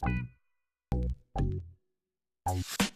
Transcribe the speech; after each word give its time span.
Thank 0.00 0.14
you. 2.80 2.87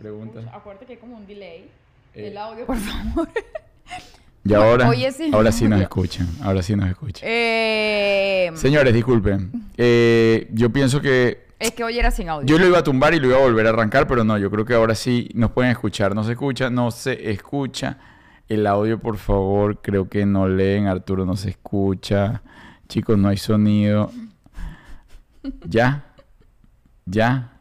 Pregunta. 0.00 0.40
Acuérdate 0.52 0.86
que 0.86 0.92
hay 0.94 0.98
como 0.98 1.16
un 1.16 1.26
delay. 1.26 1.68
Eh. 2.14 2.28
El 2.28 2.38
audio, 2.38 2.66
por 2.66 2.76
favor. 2.78 3.28
Y 4.42 4.54
ahora, 4.54 4.88
Oye, 4.88 5.12
sí. 5.12 5.30
ahora 5.34 5.52
sí 5.52 5.68
nos 5.68 5.82
escuchan. 5.82 6.26
Ahora 6.42 6.62
sí 6.62 6.74
nos 6.74 6.88
escuchan. 6.88 7.28
Eh, 7.30 8.50
Señores, 8.54 8.94
disculpen. 8.94 9.52
Eh, 9.76 10.48
yo 10.52 10.70
pienso 10.70 11.02
que 11.02 11.44
es 11.58 11.72
que 11.72 11.84
hoy 11.84 11.98
era 11.98 12.10
sin 12.10 12.30
audio. 12.30 12.46
yo 12.46 12.58
lo 12.58 12.66
iba 12.66 12.78
a 12.78 12.82
tumbar 12.82 13.12
y 13.12 13.20
lo 13.20 13.28
iba 13.28 13.36
a 13.36 13.42
volver 13.42 13.66
a 13.66 13.68
arrancar, 13.68 14.06
pero 14.06 14.24
no, 14.24 14.38
yo 14.38 14.50
creo 14.50 14.64
que 14.64 14.72
ahora 14.72 14.94
sí 14.94 15.28
nos 15.34 15.50
pueden 15.50 15.70
escuchar. 15.72 16.14
No 16.14 16.24
se 16.24 16.32
escucha, 16.32 16.70
no 16.70 16.90
se 16.90 17.30
escucha. 17.30 17.98
El 18.48 18.66
audio, 18.66 18.98
por 18.98 19.18
favor, 19.18 19.82
creo 19.82 20.08
que 20.08 20.24
no 20.24 20.48
leen. 20.48 20.86
Arturo 20.86 21.26
no 21.26 21.36
se 21.36 21.50
escucha. 21.50 22.40
Chicos, 22.88 23.18
no 23.18 23.28
hay 23.28 23.36
sonido. 23.36 24.10
Ya. 25.66 26.06
Ya. 27.04 27.60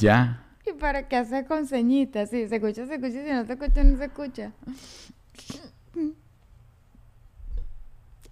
Ya. 0.00 0.42
¿Y 0.78 0.80
para 0.80 1.08
qué 1.08 1.16
hacer 1.16 1.44
con 1.44 1.66
señitas? 1.66 2.30
Si 2.30 2.46
se 2.46 2.54
escucha, 2.54 2.86
se 2.86 2.94
escucha. 2.94 3.10
Si 3.10 3.32
no 3.32 3.44
se 3.44 3.52
escucha, 3.54 3.82
no 3.82 3.98
se 3.98 4.04
escucha. 4.04 4.52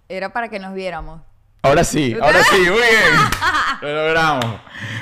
Era 0.07 0.31
para 0.31 0.47
que 0.47 0.57
nos 0.57 0.73
viéramos. 0.73 1.21
Ahora 1.63 1.83
sí, 1.83 2.15
ahora 2.21 2.43
sí, 2.43 2.57
muy 2.61 2.69
bien. 2.69 3.13
Lo 3.81 3.93
logramos. 4.07 4.45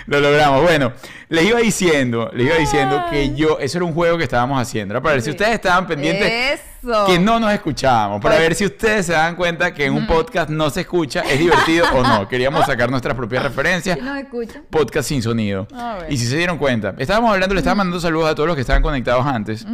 Lo 0.08 0.20
logramos. 0.20 0.62
Bueno, 0.64 0.94
les 1.30 1.46
iba 1.46 1.60
diciendo, 1.60 2.32
les 2.34 2.48
iba 2.48 2.56
diciendo 2.56 3.06
que 3.10 3.36
yo, 3.36 3.60
eso 3.60 3.78
era 3.78 3.86
un 3.86 3.94
juego 3.94 4.18
que 4.18 4.24
estábamos 4.24 4.60
haciendo. 4.62 4.94
Era 4.94 5.02
para 5.02 5.14
ver 5.14 5.22
si 5.22 5.30
ustedes 5.32 5.54
estaban 5.54 5.86
pendientes 5.86 6.60
Eso. 6.84 7.06
que 7.06 7.20
no 7.20 7.40
nos 7.40 7.52
escuchábamos. 7.54 8.22
Para 8.22 8.36
Pues- 8.36 8.48
ver 8.48 8.56
si 8.56 8.66
ustedes 8.66 9.06
se 9.06 9.14
dan 9.14 9.36
cuenta 9.36 9.74
que 9.74 9.86
en 9.86 9.94
un 9.94 10.08
podcast 10.08 10.50
no 10.50 10.70
se 10.70 10.82
escucha, 10.82 11.22
es 11.22 11.38
divertido 11.40 11.86
o 11.94 12.02
no. 12.04 12.28
Queríamos 12.28 12.66
sacar 12.66 12.90
nuestras 12.90 13.16
propias 13.16 13.44
referencias. 13.44 13.98
¿Sí 13.98 14.04
nos 14.04 14.18
escuchan? 14.18 14.64
Podcast 14.70 15.08
sin 15.10 15.22
sonido. 15.22 15.68
A 15.74 15.96
ver. 16.02 16.12
Y 16.14 16.18
si 16.18 16.26
se 16.26 16.38
dieron 16.38 16.58
cuenta, 16.58 16.96
estábamos 16.98 17.32
hablando, 17.34 17.54
le 17.54 17.60
estaba 17.60 17.76
mandando 17.76 18.00
saludos 18.00 18.30
a 18.32 18.36
todos 18.36 18.48
los 18.48 18.56
que 18.56 18.62
estaban 18.62 18.82
conectados 18.82 19.26
antes. 19.26 19.66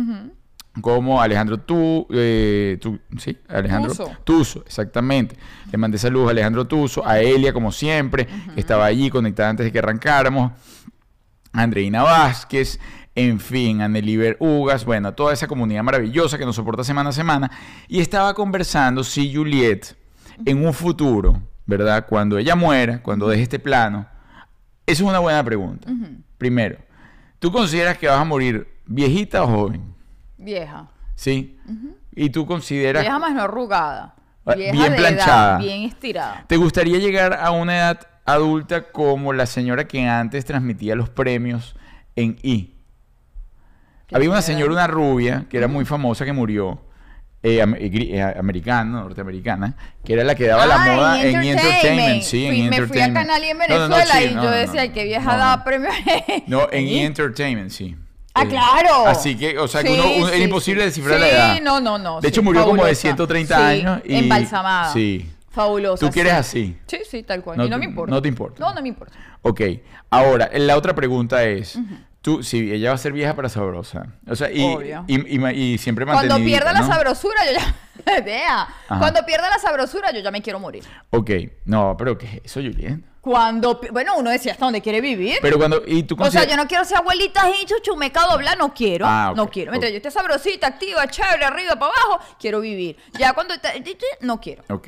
Como 0.79 1.21
Alejandro 1.21 1.57
tú, 1.57 2.07
eh, 2.11 2.79
sí, 3.17 3.37
Alejandro 3.49 3.91
Tuso. 3.91 4.11
Tuso, 4.23 4.63
exactamente. 4.65 5.35
Le 5.69 5.77
mandé 5.77 5.97
saludos 5.97 6.29
a 6.29 6.31
Alejandro 6.31 6.65
Tuso, 6.65 7.05
a 7.05 7.19
Elia 7.19 7.51
como 7.51 7.73
siempre, 7.73 8.25
que 8.53 8.59
estaba 8.59 8.85
allí 8.85 9.09
conectada 9.09 9.49
antes 9.49 9.65
de 9.65 9.71
que 9.71 9.79
arrancáramos, 9.79 10.53
Andreina 11.51 12.03
Vázquez, 12.03 12.79
en 13.15 13.41
fin, 13.41 13.81
a 13.81 13.89
Neliber 13.89 14.37
Ugas, 14.39 14.85
bueno, 14.85 15.09
a 15.09 15.11
toda 15.15 15.33
esa 15.33 15.47
comunidad 15.47 15.83
maravillosa 15.83 16.37
que 16.37 16.45
nos 16.45 16.55
soporta 16.55 16.85
semana 16.85 17.09
a 17.09 17.13
semana. 17.13 17.51
Y 17.89 17.99
estaba 17.99 18.33
conversando 18.33 19.03
si 19.03 19.33
Juliet, 19.35 19.97
en 20.45 20.65
un 20.65 20.73
futuro, 20.73 21.41
¿verdad? 21.65 22.05
Cuando 22.07 22.37
ella 22.37 22.55
muera, 22.55 23.03
cuando 23.03 23.27
deje 23.27 23.43
este 23.43 23.59
plano, 23.59 24.07
esa 24.85 25.03
es 25.03 25.09
una 25.09 25.19
buena 25.19 25.43
pregunta. 25.43 25.89
Primero, 26.37 26.77
¿tú 27.39 27.51
consideras 27.51 27.97
que 27.97 28.07
vas 28.07 28.19
a 28.19 28.25
morir 28.25 28.67
viejita 28.85 29.43
o 29.43 29.47
joven? 29.47 29.90
Vieja. 30.41 30.89
¿Sí? 31.15 31.57
¿Y 32.15 32.29
tú 32.31 32.45
consideras... 32.45 33.03
Vieja 33.03 33.19
más 33.19 33.33
no 33.33 33.43
arrugada. 33.43 34.15
Ah, 34.45 34.55
Vieja 34.55 34.71
bien 34.73 34.91
de 34.91 34.97
planchada. 34.97 35.49
edad, 35.51 35.59
bien 35.59 35.83
estirada. 35.83 36.45
¿Te 36.47 36.57
gustaría 36.57 36.97
llegar 36.97 37.33
a 37.33 37.51
una 37.51 37.77
edad 37.77 37.99
adulta 38.25 38.91
como 38.91 39.33
la 39.33 39.45
señora 39.45 39.87
que 39.87 40.07
antes 40.07 40.45
transmitía 40.45 40.95
los 40.95 41.09
premios 41.09 41.75
en 42.15 42.37
I? 42.41 42.75
¿Qué 44.07 44.15
Había 44.15 44.29
una 44.29 44.41
señora? 44.41 44.71
una 44.71 44.87
rubia, 44.87 45.45
que 45.49 45.57
era 45.57 45.67
muy 45.67 45.85
famosa, 45.85 46.25
que 46.25 46.33
murió, 46.33 46.81
eh, 47.43 47.59
eh, 47.59 47.91
eh, 48.17 48.21
americana, 48.37 49.01
norteamericana, 49.01 49.75
que 50.03 50.13
era 50.13 50.23
la 50.23 50.35
que 50.35 50.47
daba 50.47 50.65
la 50.65 50.75
Ah, 50.83 50.95
moda 50.95 51.23
en 51.23 51.35
Entertainment. 51.41 52.21
Sí, 52.23 52.47
Fui- 52.47 52.61
en 52.61 52.69
Me 52.69 52.75
fui 52.87 52.99
a 52.99 53.05
Entertainment. 53.05 53.27
Canal 53.27 53.43
y 53.43 53.47
en 53.49 53.57
No, 53.57 53.67
no, 53.67 53.87
no, 53.89 53.95
Venezuela 53.95 54.19
sí, 54.19 54.25
y 54.25 54.33
yo 54.33 54.51
decía, 54.51 54.91
que 54.93 55.03
vieja 55.05 55.37
daba 55.37 55.63
premios. 55.63 55.93
No, 56.47 56.67
en 56.71 56.87
¿Y? 56.87 56.99
Entertainment, 56.99 57.69
sí. 57.69 57.95
Ah, 58.33 58.43
Eh, 58.43 58.47
claro. 58.47 59.07
Así 59.07 59.35
que, 59.37 59.57
o 59.57 59.67
sea, 59.67 59.83
que 59.83 59.89
uno- 59.91 60.03
Sí, 60.03 60.13
uno- 60.17 60.27
era 60.29 60.37
sí, 60.37 60.43
imposible 60.43 60.81
sí. 60.81 60.85
descifrar 60.87 61.19
la 61.19 61.25
Sí, 61.27 61.31
edad. 61.33 61.61
no, 61.61 61.79
no, 61.81 61.97
no. 61.97 62.21
De 62.21 62.27
hecho, 62.29 62.41
sí, 62.41 62.45
murió 62.45 62.61
como 62.63 62.75
de 62.85 62.95
fabulosa. 62.95 63.01
130 63.01 63.55
Sí, 63.57 63.61
años 63.63 64.01
y... 64.05 64.15
Embalsamada. 64.15 64.93
Sí. 64.93 65.29
Fabulosa. 65.49 66.05
¿Tú 66.05 66.11
quieres 66.13 66.33
sí. 66.33 66.37
así? 66.37 66.77
Sí, 66.87 66.97
sí, 67.09 67.23
tal 67.23 67.41
cual. 67.43 67.57
No 67.57 67.65
y 67.65 67.69
no 67.69 67.77
me 67.77 67.85
importa. 67.85 68.13
no 68.15 68.21
te 68.21 68.27
importa. 68.29 68.59
No, 68.59 68.73
no 68.73 68.81
me 68.81 68.87
importa. 68.87 69.13
Ok, 69.41 69.61
ahora, 70.09 70.49
la 70.53 70.77
otra 70.77 70.95
pregunta 70.95 71.43
es, 71.43 71.77
tú, 72.21 72.41
si 72.41 72.71
ella 72.71 72.89
va 72.91 72.95
a 72.95 72.97
ser 72.97 73.11
vieja 73.11 73.35
para 73.35 73.49
sabrosa, 73.49 74.05
o 74.29 74.35
sea, 74.35 74.49
y, 74.51 74.63
Obvio. 74.63 75.03
y, 75.07 75.35
y 75.35 75.39
ma- 75.39 75.51
y 75.51 75.77
siempre 75.77 76.05
Cuando 76.05 76.21
mantenidita, 76.29 76.63
pierda 76.65 76.79
la 76.79 76.87
sabrosura, 76.87 77.35
yo 77.47 77.59
ya. 77.59 77.75
Vea. 78.25 78.61
Ajá. 78.61 78.99
Cuando 78.99 79.25
pierda 79.25 79.49
la 79.49 79.59
sabrosura, 79.59 80.11
yo 80.11 80.19
ya 80.19 80.31
me 80.31 80.41
quiero 80.41 80.59
morir. 80.59 80.83
Ok, 81.09 81.31
no, 81.65 81.95
pero 81.97 82.17
¿qué 82.17 82.25
es 82.25 82.41
eso, 82.45 82.59
Julián? 82.61 83.05
Cuando. 83.21 83.79
Bueno, 83.91 84.17
uno 84.17 84.31
decía 84.31 84.51
hasta 84.51 84.65
dónde 84.65 84.81
quiere 84.81 84.99
vivir. 84.99 85.37
Pero 85.43 85.59
cuando, 85.59 85.83
y 85.85 86.01
tú 86.03 86.15
O 86.19 86.31
sea, 86.31 86.43
yo 86.47 86.57
no 86.57 86.67
quiero 86.67 86.83
ser 86.85 86.97
abuelita 86.97 87.43
y 87.51 87.65
chuchumeca 87.67 88.25
dobla, 88.29 88.55
no 88.55 88.73
quiero. 88.73 89.05
Ah, 89.07 89.33
No 89.35 89.47
quiero. 89.47 89.71
Mientras 89.71 89.91
yo 89.91 89.97
esté 89.97 90.09
sabrosita, 90.09 90.65
activa, 90.65 91.07
chévere, 91.07 91.45
arriba, 91.45 91.75
para 91.75 91.91
abajo, 91.91 92.19
quiero 92.39 92.59
vivir. 92.59 92.97
Ya 93.19 93.33
cuando. 93.33 93.53
No 94.21 94.41
quiero. 94.41 94.63
Ok, 94.69 94.87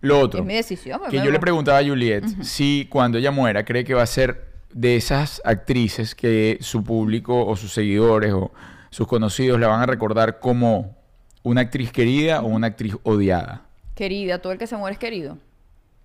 lo 0.00 0.18
otro, 0.20 0.40
Es 0.40 0.46
mi 0.46 0.54
decisión. 0.54 0.98
pues, 0.98 1.10
que 1.10 1.18
yo 1.18 1.30
le 1.30 1.38
preguntaba 1.38 1.78
a 1.78 1.84
Juliet 1.84 2.24
si 2.42 2.88
cuando 2.90 3.18
ella 3.18 3.30
muera 3.30 3.64
cree 3.66 3.84
que 3.84 3.92
va 3.92 4.02
a 4.02 4.06
ser 4.06 4.54
de 4.72 4.96
esas 4.96 5.42
actrices 5.44 6.14
que 6.14 6.58
su 6.62 6.82
público 6.82 7.46
o 7.46 7.54
sus 7.54 7.72
seguidores 7.72 8.32
o 8.32 8.50
sus 8.90 9.06
conocidos 9.06 9.60
la 9.60 9.68
van 9.68 9.82
a 9.82 9.86
recordar 9.86 10.40
como 10.40 10.96
una 11.44 11.60
actriz 11.60 11.92
querida 11.92 12.42
o 12.42 12.46
una 12.46 12.66
actriz 12.66 12.96
odiada. 13.04 13.62
Querida, 13.94 14.38
todo 14.38 14.52
el 14.52 14.58
que 14.58 14.66
se 14.66 14.76
muere 14.76 14.94
es 14.94 14.98
querido. 14.98 15.38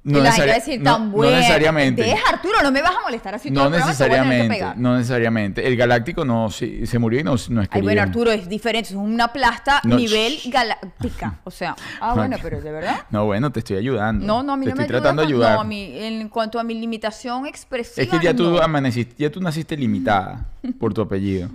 No, 0.01 0.19
necesari- 0.19 0.53
decir 0.53 0.81
necesariamente. 0.81 2.03
Deja, 2.03 2.29
Arturo, 2.29 2.63
no 2.63 2.71
me 2.71 2.81
vas 2.81 2.95
a 2.95 3.01
molestar 3.01 3.35
así 3.35 3.51
todo 3.51 3.63
No 3.63 3.65
el 3.65 3.71
tener 3.73 3.83
que 3.83 3.89
necesariamente, 3.89 4.65
no 4.77 4.95
necesariamente. 4.95 5.67
El 5.67 5.75
Galáctico 5.75 6.23
no, 6.23 6.49
sí, 6.49 6.87
se 6.87 6.97
murió 6.99 7.19
y 7.19 7.23
no, 7.23 7.31
no 7.31 7.35
es 7.35 7.49
Ay, 7.49 7.67
querido. 7.67 7.83
bueno, 7.83 8.01
Arturo, 8.01 8.31
es 8.31 8.47
diferente. 8.47 8.91
Es 8.91 8.95
una 8.95 9.33
plasta 9.33 9.81
nivel 9.83 10.39
galáctica. 10.45 11.39
O 11.43 11.51
sea, 11.51 11.75
ah, 12.01 12.13
bueno, 12.15 12.37
pero 12.41 12.61
de 12.61 12.71
verdad. 12.71 13.01
No, 13.09 13.25
bueno, 13.25 13.51
te 13.51 13.59
estoy 13.59 13.75
ayudando. 13.75 14.25
No, 14.25 14.41
no, 14.41 14.53
a 14.53 14.57
mí 14.57 14.65
te 14.65 14.71
no 14.71 14.77
me 14.77 14.83
estoy 14.83 14.95
ayuda 14.95 15.01
tratando 15.01 15.21
de 15.21 15.27
ayudar. 15.27 15.55
No, 15.55 15.61
a 15.61 15.65
mí, 15.65 15.91
en 15.93 16.29
cuanto 16.29 16.59
a 16.59 16.63
mi 16.63 16.75
limitación 16.75 17.45
expresiva. 17.45 18.03
es 18.03 18.09
que 18.09 18.23
ya 18.23 18.33
tú 18.33 18.57
amaneciste, 18.57 19.15
ya 19.17 19.29
tú 19.29 19.41
naciste 19.41 19.75
limitada 19.75 20.45
por 20.79 20.93
tu 20.93 21.01
apellido. 21.01 21.49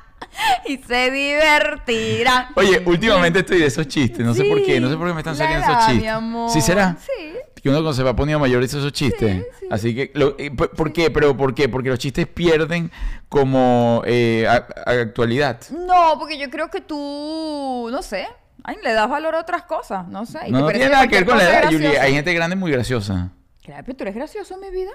y 0.66 0.76
se 0.78 1.10
divertirán. 1.10 2.46
Oye, 2.54 2.82
últimamente 2.86 3.40
estoy 3.40 3.58
de 3.58 3.66
esos 3.66 3.86
chistes, 3.88 4.24
no 4.24 4.34
sé 4.34 4.44
por 4.44 4.62
qué, 4.62 4.80
no 4.80 4.88
sé 4.90 4.96
por 4.96 5.06
qué 5.08 5.14
me 5.14 5.20
están 5.20 5.36
saliendo 5.36 5.66
esos 5.66 5.88
mi 5.88 5.92
chistes. 5.94 6.10
amor. 6.10 6.50
¿Sí 6.50 6.60
será? 6.60 6.96
Sí. 7.00 7.32
Que 7.62 7.68
uno 7.68 7.78
cuando 7.78 7.92
se 7.92 8.02
va 8.02 8.16
poniendo 8.16 8.40
mayor 8.40 8.60
dice 8.60 8.78
esos 8.78 8.92
chistes. 8.92 9.36
Sí, 9.36 9.44
sí. 9.60 9.66
Así 9.70 9.94
que, 9.94 10.10
lo- 10.14 10.34
eh, 10.38 10.50
¿por 10.50 10.92
qué? 10.92 11.10
¿Pero 11.12 11.36
por 11.36 11.54
qué? 11.54 11.68
Porque 11.68 11.90
los 11.90 11.98
chistes 12.00 12.26
pierden 12.26 12.90
como 13.28 14.02
eh, 14.04 14.46
a- 14.48 14.66
a- 14.84 14.90
actualidad. 15.00 15.60
No, 15.70 16.16
porque 16.18 16.38
yo 16.38 16.50
creo 16.50 16.70
que 16.70 16.80
tú, 16.80 17.88
no 17.92 18.02
sé, 18.02 18.26
ay, 18.64 18.76
le 18.82 18.92
das 18.92 19.08
valor 19.08 19.36
a 19.36 19.40
otras 19.40 19.62
cosas, 19.62 20.08
no 20.08 20.26
sé. 20.26 20.40
y 20.48 20.50
No, 20.50 20.58
te 20.58 20.60
no 20.60 20.66
parece 20.66 20.78
tiene 20.80 20.92
nada 20.94 21.06
que 21.06 21.14
ver 21.16 21.24
con 21.24 21.38
la 21.38 21.44
edad, 21.44 21.62
graciosa. 21.70 22.02
Hay 22.02 22.12
gente 22.14 22.34
grande 22.34 22.56
muy 22.56 22.72
graciosa. 22.72 23.30
Claro, 23.62 23.82
pero 23.86 23.96
tú 23.96 24.02
eres 24.04 24.14
gracioso 24.16 24.54
en 24.54 24.60
mi 24.60 24.70
vida. 24.70 24.90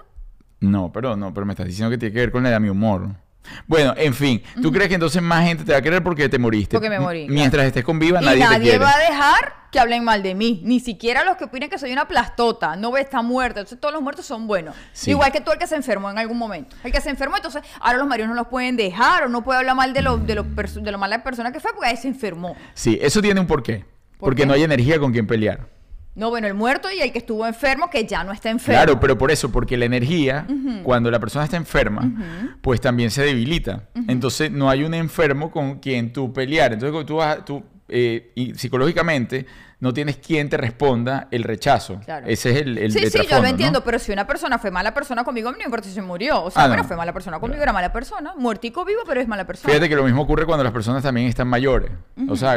No, 0.60 0.92
pero 0.92 1.16
no, 1.16 1.34
pero 1.34 1.46
me 1.46 1.54
estás 1.54 1.68
diciendo 1.68 1.90
que 1.90 1.98
tiene 1.98 2.12
que 2.14 2.20
ver 2.20 2.32
con 2.34 2.44
la 2.44 2.50
edad, 2.50 2.60
mi 2.60 2.68
humor. 2.70 3.12
Bueno, 3.68 3.94
en 3.98 4.14
fin, 4.14 4.42
¿tú 4.62 4.72
crees 4.72 4.88
que 4.90 4.96
entonces 4.96 5.22
más 5.22 5.46
gente 5.46 5.64
te 5.64 5.72
va 5.72 5.78
a 5.80 5.82
querer 5.82 6.04
porque 6.04 6.30
te 6.30 6.40
moriste? 6.40 6.76
Porque 6.76 6.90
me 6.90 7.00
morí, 7.00 7.28
Mientras 7.30 7.66
estés 7.66 7.84
con 7.84 8.00
viva, 8.00 8.22
y 8.22 8.26
nadie, 8.26 8.40
nadie, 8.40 8.58
te 8.58 8.64
quiere. 8.64 8.78
va 8.80 8.94
a 8.94 9.00
dejar 9.00 9.54
que 9.72 9.80
hablen 9.80 10.04
mal 10.04 10.24
de 10.24 10.34
mí. 10.34 10.62
Ni 10.64 10.80
siquiera 10.80 11.24
los 11.26 11.36
que 11.38 11.44
opinen 11.46 11.70
que 11.70 11.78
soy 11.78 11.92
una 11.92 12.08
plastota. 12.08 12.76
No 12.76 12.92
ve, 12.92 13.02
está 13.02 13.22
muerta. 13.22 13.60
Entonces 13.60 13.80
todos 13.80 13.94
los 13.94 14.02
muertos 14.02 14.26
son 14.26 14.48
buenos. 14.48 14.76
Sí. 14.94 15.12
Igual 15.12 15.32
que 15.32 15.42
tú 15.42 15.52
el 15.52 15.60
que 15.60 15.68
se 15.68 15.76
enfermó 15.76 16.10
en 16.10 16.18
algún 16.18 16.38
momento. 16.38 16.76
El 16.84 16.92
que 16.92 17.02
se 17.02 17.10
enfermó, 17.10 17.36
entonces 17.36 17.62
ahora 17.82 17.98
los 17.98 18.08
maridos 18.08 18.30
no 18.30 18.36
los 18.36 18.48
pueden 18.48 18.78
dejar 18.78 19.24
o 19.24 19.28
no 19.30 19.44
puede 19.44 19.60
hablar 19.60 19.76
mal 19.76 19.94
de 19.94 20.02
lo, 20.02 20.18
de 20.18 20.36
lo, 20.36 20.44
de 20.44 20.92
lo 20.92 20.98
mala 20.98 21.24
persona 21.24 21.52
que 21.52 21.60
fue 21.60 21.74
porque 21.74 21.90
ahí 21.90 21.98
se 21.98 22.08
enfermó. 22.08 22.56
Sí, 22.74 22.98
eso 23.02 23.22
tiene 23.22 23.40
un 23.40 23.48
porqué. 23.48 23.80
¿Por 24.18 24.30
porque 24.30 24.44
qué? 24.44 24.46
no 24.48 24.54
hay 24.54 24.64
energía 24.64 25.00
con 25.00 25.12
quien 25.12 25.28
pelear. 25.28 25.68
No, 26.18 26.30
bueno, 26.32 26.48
el 26.48 26.56
muerto 26.56 26.90
y 26.92 27.00
el 27.00 27.12
que 27.12 27.20
estuvo 27.20 27.46
enfermo 27.46 27.90
que 27.92 28.06
ya 28.06 28.24
no 28.24 28.32
está 28.34 28.50
enfermo. 28.50 28.80
Claro, 28.82 29.00
pero 29.00 29.18
por 29.18 29.30
eso, 29.32 29.52
porque 29.52 29.78
la 29.78 29.86
energía, 29.86 30.48
cuando 30.84 31.12
la 31.12 31.20
persona 31.20 31.46
está 31.46 31.58
enferma, 31.58 32.12
pues 32.62 32.82
también 32.82 33.12
se 33.12 33.22
debilita. 33.24 33.84
Entonces 34.08 34.52
no 34.52 34.70
hay 34.70 34.84
un 34.84 34.94
enfermo 34.96 35.52
con 35.52 35.80
quien 35.80 36.12
tú 36.12 36.34
pelear. 36.34 36.74
Entonces 36.74 37.06
tú, 37.06 37.18
vas, 37.18 37.46
tú 37.46 37.64
eh, 37.88 38.32
y 38.36 38.56
psicológicamente 38.56 39.46
no 39.80 39.94
tienes 39.94 40.18
quien 40.18 40.50
te 40.50 40.58
responda 40.58 41.28
el 41.30 41.44
rechazo. 41.44 42.00
Claro. 42.04 42.26
Ese 42.28 42.50
es 42.50 42.58
el, 42.64 42.80
el 42.80 42.92
Sí, 42.92 43.12
sí, 43.12 43.20
yo 43.30 43.36
lo 43.36 43.44
¿no? 43.44 43.48
entiendo, 43.50 43.84
pero 43.84 44.00
si 44.00 44.12
una 44.12 44.26
persona 44.26 44.58
fue 44.58 44.72
mala 44.72 44.96
persona 44.96 45.24
conmigo, 45.24 45.52
no 45.52 45.58
importa 45.64 45.88
si 45.88 45.94
se 45.94 46.02
murió. 46.02 46.44
O 46.46 46.50
sea, 46.50 46.64
Ah, 46.64 46.68
bueno, 46.68 46.82
no. 46.82 46.88
fue 46.88 46.98
mala 46.98 47.14
persona 47.14 47.40
conmigo, 47.40 47.62
era 47.62 47.74
mala 47.74 47.94
persona. 47.94 48.34
Muertico 48.36 48.84
vivo, 48.86 49.02
pero 49.06 49.22
es 49.22 49.28
mala 49.28 49.46
persona. 49.46 49.72
Fíjate 49.72 49.88
que 49.88 49.96
lo 49.96 50.04
mismo 50.04 50.24
ocurre 50.24 50.48
cuando 50.48 50.64
las 50.64 50.74
personas 50.74 51.04
también 51.04 51.28
están 51.28 51.48
mayores. 51.48 51.92
O 52.28 52.36
sea, 52.36 52.56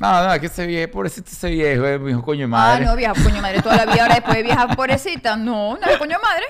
no, 0.00 0.26
no, 0.28 0.40
que 0.40 0.46
ese 0.46 0.66
viejo, 0.66 0.90
pobrecito 0.90 1.30
ese 1.30 1.50
viejo, 1.50 1.86
eh, 1.86 1.98
mi 1.98 2.10
hijo 2.10 2.22
coño 2.22 2.40
de 2.40 2.44
Ah, 2.46 2.48
madre. 2.48 2.86
no, 2.86 2.96
vieja 2.96 3.12
coño 3.22 3.40
madre 3.40 3.62
toda 3.62 3.76
la 3.76 3.92
vida, 3.92 4.02
ahora 4.02 4.14
después 4.16 4.36
de 4.38 4.42
vieja 4.42 4.66
pobrecita. 4.76 5.36
No, 5.36 5.76
no 5.76 5.86
es 5.86 5.98
coño 5.98 6.16
madre. 6.22 6.44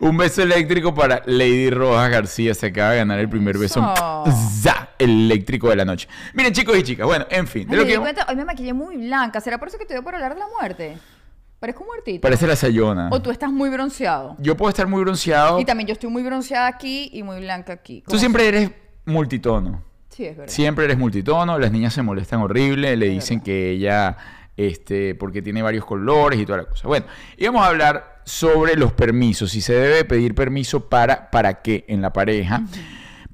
Un 0.00 0.16
beso 0.16 0.42
eléctrico 0.42 0.94
para 0.94 1.22
Lady 1.26 1.70
Rojas 1.70 2.08
García. 2.10 2.54
Se 2.54 2.66
acaba 2.66 2.92
de 2.92 2.98
ganar 2.98 3.18
el 3.18 3.28
primer 3.28 3.58
beso. 3.58 3.80
Eso. 3.80 4.24
¡Za! 4.62 4.88
eléctrico 4.98 5.68
de 5.70 5.76
la 5.76 5.84
noche. 5.84 6.08
Miren, 6.34 6.52
chicos 6.52 6.76
y 6.76 6.82
chicas, 6.82 7.06
bueno, 7.06 7.24
en 7.30 7.46
fin. 7.46 7.66
De 7.68 7.74
Ay, 7.74 7.78
lo 7.78 7.84
me 7.86 7.92
que 7.92 7.98
cuenta, 7.98 8.26
hoy 8.28 8.36
me 8.36 8.44
maquillé 8.44 8.72
muy 8.72 8.96
blanca. 8.96 9.40
¿Será 9.40 9.58
por 9.58 9.68
eso 9.68 9.78
que 9.78 9.84
te 9.86 9.94
dio 9.94 10.02
por 10.02 10.14
hablar 10.14 10.34
de 10.34 10.40
la 10.40 10.46
muerte? 10.48 10.98
Parezco 11.60 11.84
muertito. 11.84 12.20
parece 12.20 12.46
la 12.46 12.54
sayona. 12.56 13.08
O 13.10 13.20
tú 13.20 13.30
estás 13.30 13.50
muy 13.50 13.68
bronceado. 13.70 14.36
Yo 14.38 14.56
puedo 14.56 14.70
estar 14.70 14.86
muy 14.86 15.02
bronceado. 15.02 15.58
Y 15.60 15.64
también 15.64 15.88
yo 15.88 15.92
estoy 15.92 16.10
muy 16.10 16.22
bronceada 16.22 16.66
aquí 16.68 17.10
y 17.12 17.22
muy 17.22 17.40
blanca 17.40 17.72
aquí. 17.72 18.00
Tú 18.02 18.10
¿Cómo 18.10 18.18
siempre 18.20 18.46
eres 18.48 18.70
multitono. 19.06 19.82
Sí, 20.18 20.24
es 20.26 20.36
verdad. 20.36 20.52
Siempre 20.52 20.84
eres 20.86 20.98
multitono. 20.98 21.60
Las 21.60 21.70
niñas 21.70 21.94
se 21.94 22.02
molestan 22.02 22.40
horrible. 22.40 22.96
Le 22.96 23.06
Es 23.06 23.12
dicen 23.12 23.36
verdad. 23.38 23.44
que 23.46 23.70
ella, 23.70 24.16
este, 24.56 25.14
porque 25.14 25.42
tiene 25.42 25.62
varios 25.62 25.84
colores 25.84 26.40
y 26.40 26.44
toda 26.44 26.58
la 26.58 26.64
cosa. 26.64 26.88
Bueno, 26.88 27.06
y 27.36 27.46
vamos 27.46 27.62
a 27.62 27.68
hablar 27.68 28.20
sobre 28.24 28.74
los 28.74 28.92
permisos. 28.92 29.52
Si 29.52 29.60
se 29.60 29.74
debe 29.74 30.04
pedir 30.04 30.34
permiso 30.34 30.88
para, 30.88 31.30
para 31.30 31.62
qué 31.62 31.84
en 31.86 32.02
la 32.02 32.12
pareja. 32.12 32.62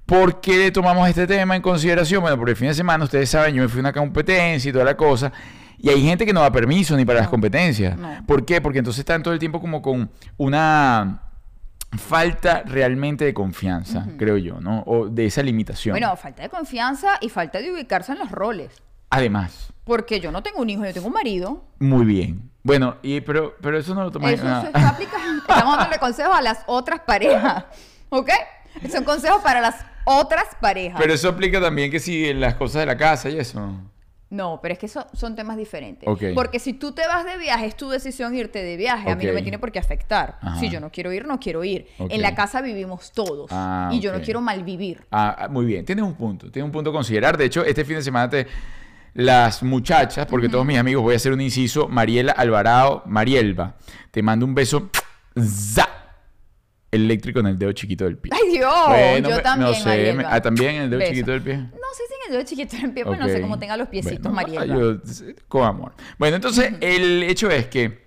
¿Por 0.05 0.43
qué 0.43 0.71
tomamos 0.71 1.09
este 1.09 1.27
tema 1.27 1.57
en 1.57 1.63
consideración? 1.63 2.21
Bueno, 2.21 2.37
porque 2.37 2.51
el 2.51 2.57
fin 2.59 2.69
de 2.69 2.75
semana, 2.75 3.03
ustedes 3.05 3.31
saben, 3.31 3.55
yo 3.55 3.63
me 3.63 3.69
fui 3.71 3.79
a 3.79 3.81
una 3.81 3.93
competencia 3.95 4.69
y 4.69 4.73
toda 4.73 4.85
la 4.85 4.95
cosa. 4.99 5.33
Y 5.79 5.89
hay 5.89 6.03
gente 6.03 6.27
que 6.27 6.35
no 6.35 6.43
da 6.43 6.53
permiso 6.53 6.95
ni 6.99 7.07
para 7.07 7.21
las 7.21 7.29
competencias. 7.29 7.97
no. 7.97 8.23
¿Por 8.27 8.45
qué? 8.45 8.61
Porque 8.61 8.81
entonces 8.81 8.99
están 9.01 9.23
todo 9.23 9.33
el 9.33 9.41
tiempo 9.41 9.59
como 9.63 9.81
con 9.81 10.11
una 10.37 11.23
falta 11.99 12.63
realmente 12.65 13.25
de 13.25 13.35
confianza, 13.35 14.07
creo 14.19 14.37
yo, 14.37 14.61
¿no? 14.61 14.83
O 14.87 15.09
de 15.09 15.27
esa 15.27 15.43
limitación. 15.43 15.93
Bueno, 15.93 16.15
falta 16.17 16.43
de 16.43 16.49
confianza 16.49 17.19
y 17.21 17.29
falta 17.29 17.61
de 17.61 17.73
ubicarse 17.73 18.13
en 18.13 18.19
los 18.19 18.31
roles. 18.31 18.83
Además, 19.11 19.73
Porque 19.85 20.19
yo 20.19 20.33
no 20.33 20.43
tengo 20.43 20.61
un 20.61 20.71
hijo, 20.71 20.85
yo 20.85 20.93
tengo 20.93 21.07
un 21.09 21.13
marido. 21.13 21.65
muy 21.79 22.05
bien. 22.05 22.51
Bueno, 22.63 22.97
y 23.03 23.21
pero, 23.21 23.57
pero 23.61 23.79
eso 23.79 23.95
no 23.95 24.05
lo 24.05 24.11
tomas 24.11 24.33
Eso 24.33 24.43
se 24.43 24.87
aplica. 24.87 25.19
Estamos 25.49 25.77
dándole 25.77 25.99
consejos 25.99 26.35
a 26.35 26.41
las 26.41 26.61
otras 26.67 27.01
parejas. 27.01 27.65
¿Ok? 28.09 28.31
Son 28.91 29.05
consejos 29.05 29.43
para 29.43 29.61
las 29.61 29.77
otras 30.05 30.45
parejas. 30.61 30.99
Pero 30.99 31.13
eso 31.13 31.29
aplica 31.29 31.61
también 31.61 31.91
que 31.91 32.01
si 32.01 32.27
en 32.29 32.41
las 32.41 32.55
cosas 32.55 32.81
de 32.81 32.87
la 32.87 32.97
casa 32.97 33.29
y 33.29 33.39
eso. 33.39 33.61
No, 34.35 34.59
pero 34.61 34.73
es 34.73 34.79
que 34.81 34.87
eso 34.87 35.07
son 35.13 35.37
temas 35.37 35.57
diferentes. 35.57 36.09
Porque 36.35 36.59
si 36.59 36.73
tú 36.73 36.91
te 36.93 37.07
vas 37.07 37.25
de 37.25 37.39
viaje, 37.39 37.67
es 37.67 37.77
tu 37.77 37.89
decisión 37.89 38.35
irte 38.35 38.63
de 38.63 38.77
viaje. 38.77 39.09
A 39.11 39.15
mí 39.17 39.25
no 39.25 39.33
me 39.33 39.43
tiene 39.43 39.59
por 39.61 39.71
qué 39.71 39.79
afectar. 39.79 40.39
Ajá. 40.41 40.59
Si 40.59 40.69
yo 40.69 40.81
no 40.81 40.91
quiero 40.91 41.13
ir, 41.13 41.25
no 41.27 41.39
quiero 41.39 41.63
ir. 41.63 41.87
En 41.99 42.21
la 42.21 42.35
casa 42.35 42.61
vivimos 42.61 43.13
todos. 43.13 43.49
Ah, 43.53 43.91
y 43.93 44.01
yo 44.01 44.13
no 44.13 44.21
quiero 44.21 44.41
malvivir. 44.41 45.07
Ah, 45.13 45.37
ah, 45.39 45.49
muy 45.49 45.65
bien, 45.67 45.85
tienes 45.85 46.05
un 46.05 46.15
punto, 46.15 46.51
tienes 46.51 46.67
un 46.67 46.73
punto 46.73 46.91
a 46.91 46.93
considerar. 46.93 47.37
De 47.39 47.45
hecho, 47.45 47.65
este 47.65 47.85
fin 47.85 47.97
de 47.97 48.03
semana 48.03 48.29
te, 48.29 48.47
las 49.15 49.63
muchachas, 49.63 50.27
porque 50.27 50.49
todos 50.49 50.67
mis 50.67 50.79
amigos, 50.79 51.03
voy 51.05 51.15
a 51.15 51.17
hacer 51.17 51.33
un 51.33 51.41
inciso, 51.41 51.87
Mariela 51.87 52.33
Alvarado, 52.33 53.03
Marielba, 53.07 53.77
te 54.11 54.23
mando 54.23 54.45
un 54.47 54.55
beso, 54.55 54.91
za, 55.41 55.89
eléctrico 56.91 57.41
en 57.41 57.47
el 57.47 57.59
dedo 57.59 57.73
chiquito 57.73 58.05
del 58.05 58.19
pie. 58.19 58.33
¡Ay, 58.35 58.57
Dios! 58.57 58.75
Bueno, 58.89 59.29
yo 59.31 59.43
también, 59.43 59.71
no 59.71 59.75
sé, 59.77 60.13
me- 60.13 60.25
ah, 60.27 60.41
¿también 60.41 60.75
en 60.77 60.83
el 60.83 60.91
dedo 60.91 60.99
Beso. 61.01 61.13
chiquito 61.13 61.31
del 61.33 61.43
pie? 61.43 61.57
No 61.57 61.84
en 62.27 62.33
el 62.33 62.39
dedo 62.39 62.49
chiquito 62.49 62.77
del 62.77 62.93
pie, 62.93 63.05
pues 63.05 63.19
no 63.19 63.27
sé 63.27 63.41
cómo 63.41 63.59
tenga 63.59 63.77
los 63.77 63.89
piecitos, 63.89 64.33
Bueno, 64.33 64.53
Marielba. 64.55 64.67
yo- 64.77 65.01
con 65.49 65.65
amor. 65.65 65.93
Bueno, 66.19 66.37
entonces 66.37 66.73
el 66.81 67.23
hecho 67.25 67.51
es 67.51 67.67
que 67.67 68.05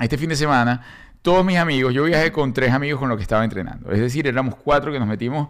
este 0.00 0.18
fin 0.18 0.28
de 0.28 0.36
semana 0.36 0.82
todos 1.22 1.44
mis 1.44 1.56
amigos, 1.56 1.94
yo 1.94 2.04
viajé 2.04 2.30
con 2.32 2.52
tres 2.52 2.70
amigos 2.72 3.00
con 3.00 3.08
los 3.08 3.16
que 3.16 3.22
estaba 3.22 3.44
entrenando. 3.44 3.90
Es 3.90 3.98
decir, 4.00 4.26
éramos 4.26 4.56
cuatro 4.56 4.92
que 4.92 4.98
nos 4.98 5.08
metimos 5.08 5.48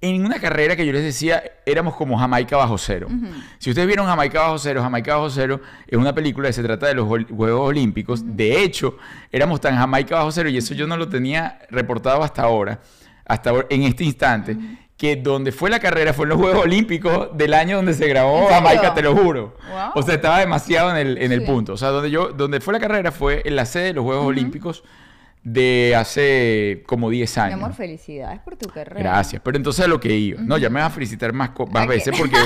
en 0.00 0.24
una 0.24 0.38
carrera 0.38 0.76
que 0.76 0.86
yo 0.86 0.92
les 0.92 1.02
decía, 1.02 1.42
éramos 1.66 1.96
como 1.96 2.16
Jamaica 2.16 2.56
bajo 2.56 2.78
cero. 2.78 3.08
Si 3.58 3.70
ustedes 3.70 3.88
vieron 3.88 4.06
Jamaica 4.06 4.42
bajo 4.42 4.56
cero, 4.58 4.80
Jamaica 4.80 5.16
bajo 5.16 5.28
cero 5.28 5.60
es 5.88 5.98
una 5.98 6.14
película 6.14 6.46
que 6.48 6.52
se 6.52 6.62
trata 6.62 6.86
de 6.86 6.94
los 6.94 7.08
Juegos 7.08 7.68
Olímpicos. 7.68 8.22
De 8.24 8.62
hecho, 8.62 8.96
éramos 9.32 9.60
tan 9.60 9.74
Jamaica 9.76 10.14
bajo 10.14 10.30
cero 10.30 10.48
y 10.50 10.56
eso 10.56 10.72
yo 10.74 10.86
no 10.86 10.96
lo 10.96 11.08
tenía 11.08 11.58
reportado 11.68 12.22
hasta 12.22 12.42
ahora, 12.42 12.80
hasta 13.24 13.50
ahora- 13.50 13.66
en 13.70 13.82
este 13.82 14.04
instante. 14.04 14.56
Que 14.98 15.14
donde 15.16 15.50
fue 15.52 15.70
la 15.70 15.78
carrera 15.80 16.12
fue 16.12 16.24
en 16.24 16.30
los 16.30 16.38
Juegos 16.38 16.64
Olímpicos 16.64 17.28
del 17.32 17.54
año 17.54 17.76
donde 17.76 17.94
se 17.94 18.06
grabó. 18.08 18.46
Jamaica, 18.48 18.92
te 18.94 19.00
lo 19.02 19.14
juro. 19.16 19.56
Wow. 19.70 19.90
O 19.94 20.02
sea, 20.02 20.14
estaba 20.16 20.40
demasiado 20.40 20.90
en 20.90 20.96
el, 20.96 21.18
en 21.22 21.30
el 21.32 21.40
Sí. 21.40 21.46
punto. 21.46 21.72
O 21.74 21.76
sea, 21.76 21.88
donde 21.90 22.10
yo, 22.10 22.28
donde 22.32 22.60
fue 22.60 22.74
la 22.74 22.80
carrera 22.80 23.12
fue 23.12 23.42
en 23.46 23.54
la 23.56 23.64
sede 23.64 23.84
de 23.84 23.92
los 23.94 24.04
Juegos 24.04 24.26
Olímpicos 24.26 24.82
de 25.44 25.94
hace 25.96 26.82
como 26.86 27.08
10 27.10 27.36
Mi 27.36 27.42
años. 27.42 27.54
amor, 27.54 27.74
felicidades 27.74 28.40
por 28.40 28.56
tu 28.56 28.68
carrera. 28.68 28.98
Gracias. 29.12 29.40
Pero 29.44 29.56
entonces 29.56 29.84
a 29.84 29.88
lo 29.88 30.00
que 30.00 30.12
iba. 30.14 30.42
No, 30.42 30.58
ya 30.58 30.68
me 30.68 30.80
vas 30.80 30.90
a 30.90 30.94
felicitar 30.94 31.32
más, 31.32 31.50
más 31.70 31.86
veces 31.86 32.12
porque. 32.18 32.36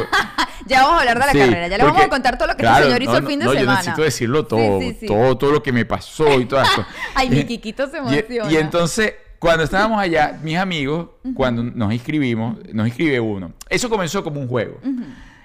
Ya 0.66 0.82
vamos 0.82 0.98
a 0.98 1.00
hablar 1.00 1.18
de 1.20 1.26
la 1.26 1.32
Sí, 1.32 1.38
carrera. 1.38 1.68
Ya 1.68 1.78
le 1.78 1.84
vamos 1.84 2.02
a 2.02 2.08
contar 2.08 2.36
todo 2.36 2.48
lo 2.48 2.54
que 2.54 2.60
claro, 2.62 2.84
este 2.86 2.88
señor 2.88 3.02
hizo 3.02 3.12
no, 3.12 3.18
el 3.18 3.26
fin 3.26 3.38
de 3.38 3.44
no, 3.46 3.52
semana. 3.52 3.70
Yo 3.72 3.76
necesito 3.78 4.02
decirlo 4.02 4.46
todo. 4.46 4.78
Sí. 4.80 5.06
Todo, 5.06 5.38
todo 5.38 5.52
lo 5.52 5.62
que 5.62 5.72
me 5.72 5.86
pasó 5.86 6.38
y 6.38 6.44
todo 6.44 6.60
eso. 6.62 6.84
Ay, 7.14 7.30
mi 7.30 7.44
Kikito 7.44 7.88
se 7.88 7.96
Y- 7.96 8.00
emociona. 8.00 8.52
Y, 8.52 8.56
entonces, 8.58 9.14
cuando 9.42 9.64
estábamos 9.64 10.00
allá, 10.00 10.38
mis 10.40 10.56
amigos, 10.56 11.08
cuando 11.34 11.64
nos 11.64 11.92
inscribimos, 11.92 12.58
nos 12.72 12.86
inscribe 12.86 13.18
uno. 13.18 13.52
Eso 13.68 13.90
comenzó 13.90 14.22
como 14.22 14.38
un 14.38 14.46
juego. 14.46 14.78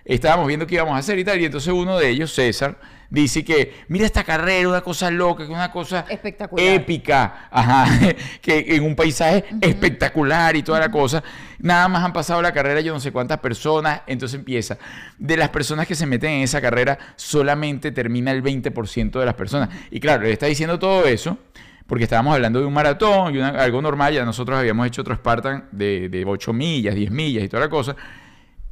Estábamos 0.05 0.47
viendo 0.47 0.67
qué 0.67 0.75
íbamos 0.75 0.93
a 0.93 0.99
hacer 0.99 1.17
y 1.17 1.23
tal, 1.23 1.41
y 1.41 1.45
entonces 1.45 1.73
uno 1.73 1.97
de 1.97 2.07
ellos, 2.07 2.31
César, 2.31 2.77
dice 3.09 3.43
que, 3.43 3.73
mira 3.87 4.05
esta 4.05 4.23
carrera, 4.23 4.69
una 4.69 4.81
cosa 4.81 5.09
loca, 5.09 5.47
que 5.47 5.51
una 5.51 5.71
cosa 5.71 6.05
Espectacular. 6.07 6.63
épica, 6.63 7.47
ajá, 7.49 8.13
que 8.41 8.75
en 8.75 8.83
un 8.83 8.95
paisaje 8.95 9.45
espectacular 9.61 10.55
y 10.55 10.61
toda 10.61 10.79
la 10.79 10.91
cosa. 10.91 11.23
Nada 11.57 11.87
más 11.87 12.03
han 12.03 12.13
pasado 12.13 12.39
la 12.43 12.51
carrera 12.53 12.81
yo 12.81 12.93
no 12.93 12.99
sé 12.99 13.11
cuántas 13.11 13.39
personas, 13.39 14.01
entonces 14.05 14.37
empieza. 14.37 14.77
De 15.17 15.35
las 15.37 15.49
personas 15.49 15.87
que 15.87 15.95
se 15.95 16.05
meten 16.05 16.29
en 16.33 16.43
esa 16.43 16.61
carrera, 16.61 16.99
solamente 17.15 17.91
termina 17.91 18.29
el 18.29 18.43
20% 18.43 19.19
de 19.19 19.25
las 19.25 19.33
personas. 19.33 19.69
Y 19.89 19.99
claro, 19.99 20.27
él 20.27 20.33
está 20.33 20.45
diciendo 20.45 20.77
todo 20.77 21.07
eso 21.07 21.39
porque 21.87 22.03
estábamos 22.03 22.33
hablando 22.35 22.59
de 22.59 22.65
un 22.65 22.73
maratón 22.73 23.33
y 23.33 23.37
una- 23.37 23.49
algo 23.49 23.81
normal, 23.81 24.13
ya 24.13 24.25
nosotros 24.25 24.57
habíamos 24.59 24.85
hecho 24.87 25.01
otro 25.01 25.15
Spartan 25.15 25.65
de, 25.71 26.09
de 26.09 26.25
8 26.25 26.53
millas, 26.53 26.93
10 26.95 27.11
millas 27.11 27.43
y 27.43 27.47
toda 27.49 27.61
la 27.63 27.69
cosa. 27.69 27.95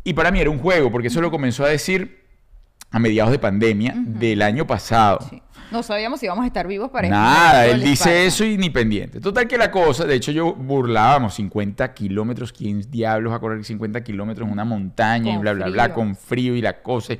Y 0.03 0.13
para 0.13 0.29
mí 0.31 0.39
era 0.39 0.49
un 0.49 0.59
juego, 0.59 0.91
porque 0.91 1.07
eso 1.07 1.21
lo 1.21 1.31
comenzó 1.31 1.63
a 1.65 1.69
decir 1.69 2.23
a 2.91 2.99
mediados 2.99 3.31
de 3.31 3.39
pandemia 3.39 3.93
del 3.97 4.41
año 4.41 4.67
pasado. 4.67 5.19
Sí. 5.29 5.41
No 5.71 5.81
sabíamos 5.81 6.19
si 6.19 6.27
íbamos 6.27 6.43
a 6.43 6.47
estar 6.47 6.67
vivos 6.67 6.91
para 6.91 7.09
Nada, 7.09 7.63
todo 7.63 7.73
él 7.73 7.79
dice 7.81 7.93
espacio. 7.93 8.13
eso 8.13 8.45
y 8.45 8.55
ni 8.57 8.69
pendiente. 8.69 9.19
Total 9.19 9.47
que 9.47 9.57
la 9.57 9.71
cosa, 9.71 10.05
de 10.05 10.13
hecho 10.13 10.31
yo 10.31 10.53
burlábamos 10.53 11.33
50 11.33 11.91
kilómetros, 11.95 12.53
¿quién 12.53 12.81
diablos 12.91 13.31
va 13.33 13.37
a 13.37 13.39
correr 13.39 13.65
50 13.65 14.03
kilómetros 14.03 14.45
en 14.45 14.53
una 14.53 14.63
montaña 14.63 15.31
y 15.31 15.33
Con 15.33 15.41
bla, 15.41 15.53
bla, 15.53 15.65
bla, 15.67 15.83
frío. 15.85 15.95
con 15.95 16.15
frío 16.15 16.55
y 16.55 16.61
la 16.61 16.81
cosa? 16.83 17.15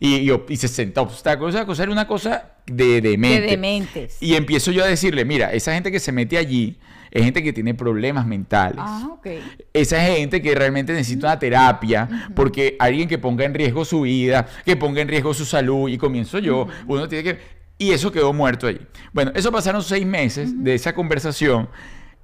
Y, 0.00 0.30
y, 0.30 0.42
y 0.48 0.56
60 0.56 1.00
obstáculos, 1.00 1.54
esa 1.54 1.66
cosa 1.66 1.82
era 1.82 1.92
una 1.92 2.06
cosa 2.06 2.52
de 2.66 3.00
demente. 3.00 3.40
De 3.40 3.46
dementes. 3.48 4.16
Y 4.20 4.34
empiezo 4.34 4.70
yo 4.70 4.84
a 4.84 4.86
decirle, 4.86 5.24
mira, 5.24 5.52
esa 5.52 5.74
gente 5.74 5.90
que 5.90 5.98
se 6.00 6.12
mete 6.12 6.38
allí 6.38 6.78
es 7.10 7.24
gente 7.24 7.42
que 7.42 7.52
tiene 7.52 7.74
problemas 7.74 8.26
mentales. 8.26 8.76
Ah, 8.78 9.08
ok. 9.12 9.26
Esa 9.72 10.00
gente 10.02 10.42
que 10.42 10.54
realmente 10.54 10.92
necesita 10.92 11.26
una 11.28 11.38
terapia, 11.38 12.30
porque 12.34 12.76
alguien 12.78 13.08
que 13.08 13.18
ponga 13.18 13.44
en 13.44 13.54
riesgo 13.54 13.84
su 13.84 14.02
vida, 14.02 14.46
que 14.64 14.76
ponga 14.76 15.00
en 15.00 15.08
riesgo 15.08 15.32
su 15.34 15.44
salud, 15.46 15.88
y 15.88 15.96
comienzo 15.98 16.38
yo, 16.38 16.68
uno 16.86 17.08
tiene 17.08 17.24
que... 17.24 17.38
Y 17.78 17.92
eso 17.92 18.12
quedó 18.12 18.32
muerto 18.32 18.66
allí. 18.66 18.80
Bueno, 19.12 19.30
eso 19.34 19.50
pasaron 19.52 19.82
seis 19.82 20.04
meses 20.04 20.62
de 20.62 20.74
esa 20.74 20.94
conversación, 20.94 21.68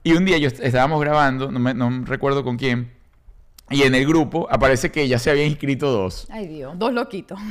y 0.02 0.12
un 0.12 0.24
día 0.26 0.36
yo 0.36 0.48
est- 0.48 0.60
estábamos 0.60 1.00
grabando, 1.00 1.50
no, 1.50 1.58
me- 1.58 1.72
no 1.74 2.04
recuerdo 2.04 2.44
con 2.44 2.56
quién, 2.58 2.90
y 3.70 3.82
en 3.82 3.94
el 3.94 4.06
grupo 4.06 4.46
aparece 4.50 4.90
que 4.92 5.06
ya 5.08 5.18
se 5.18 5.30
habían 5.30 5.46
inscrito 5.48 5.90
dos. 5.90 6.26
Ay, 6.30 6.46
Dios. 6.48 6.78
Dos 6.78 6.92
loquitos. 6.92 7.38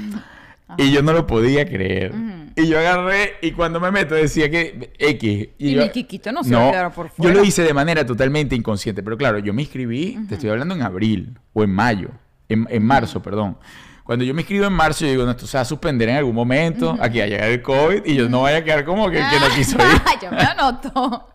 Y 0.77 0.91
yo 0.91 1.03
no 1.03 1.13
lo 1.13 1.27
podía 1.27 1.67
creer. 1.67 2.13
Y 2.55 2.67
yo 2.67 2.79
agarré 2.79 3.33
y 3.43 3.51
cuando 3.51 3.79
me 3.79 3.91
meto 3.91 4.15
decía 4.15 4.49
que 4.49 4.91
X. 4.97 5.49
Y 5.59 5.73
yo- 5.73 5.83
mi 5.83 5.89
Quiquito 5.89 6.31
no 6.31 6.43
se 6.43 6.55
va 6.55 6.69
a 6.69 6.71
quedar 6.71 6.93
por 6.93 7.07
Yo 7.09 7.13
fuera. 7.15 7.33
lo 7.35 7.43
hice 7.43 7.61
de 7.61 7.73
manera 7.75 8.03
totalmente 8.05 8.55
inconsciente. 8.55 9.03
Pero 9.03 9.15
claro, 9.17 9.37
yo 9.37 9.53
me 9.53 9.61
inscribí, 9.63 10.17
te 10.27 10.35
estoy 10.35 10.49
hablando 10.49 10.73
en 10.73 10.81
abril 10.81 11.37
o 11.51 11.63
en 11.63 11.69
mayo, 11.69 12.09
en, 12.49 12.65
en 12.71 12.83
marzo, 12.83 13.21
perdón. 13.21 13.57
Cuando 14.03 14.25
yo 14.25 14.33
me 14.33 14.41
inscribo 14.41 14.65
en 14.65 14.73
marzo, 14.73 15.05
yo 15.05 15.11
digo, 15.11 15.23
no, 15.25 15.31
esto 15.31 15.47
se 15.47 15.57
va 15.57 15.61
a 15.61 15.65
suspender 15.65 16.09
en 16.09 16.17
algún 16.17 16.35
momento, 16.35 16.97
aquí 16.99 17.19
va 17.19 17.23
a 17.23 17.27
llegar 17.27 17.49
el 17.49 17.61
COVID 17.61 18.01
y 18.05 18.15
yo 18.15 18.27
no 18.27 18.41
vaya 18.41 18.57
a 18.57 18.63
quedar 18.63 18.83
como 18.83 19.09
que 19.09 19.17
el 19.19 19.29
que 19.29 19.39
no 19.39 19.55
quiso 19.55 19.77
ir. 19.79 20.01
yo 20.21 20.29
me 20.31 20.41
anoto. 20.41 21.29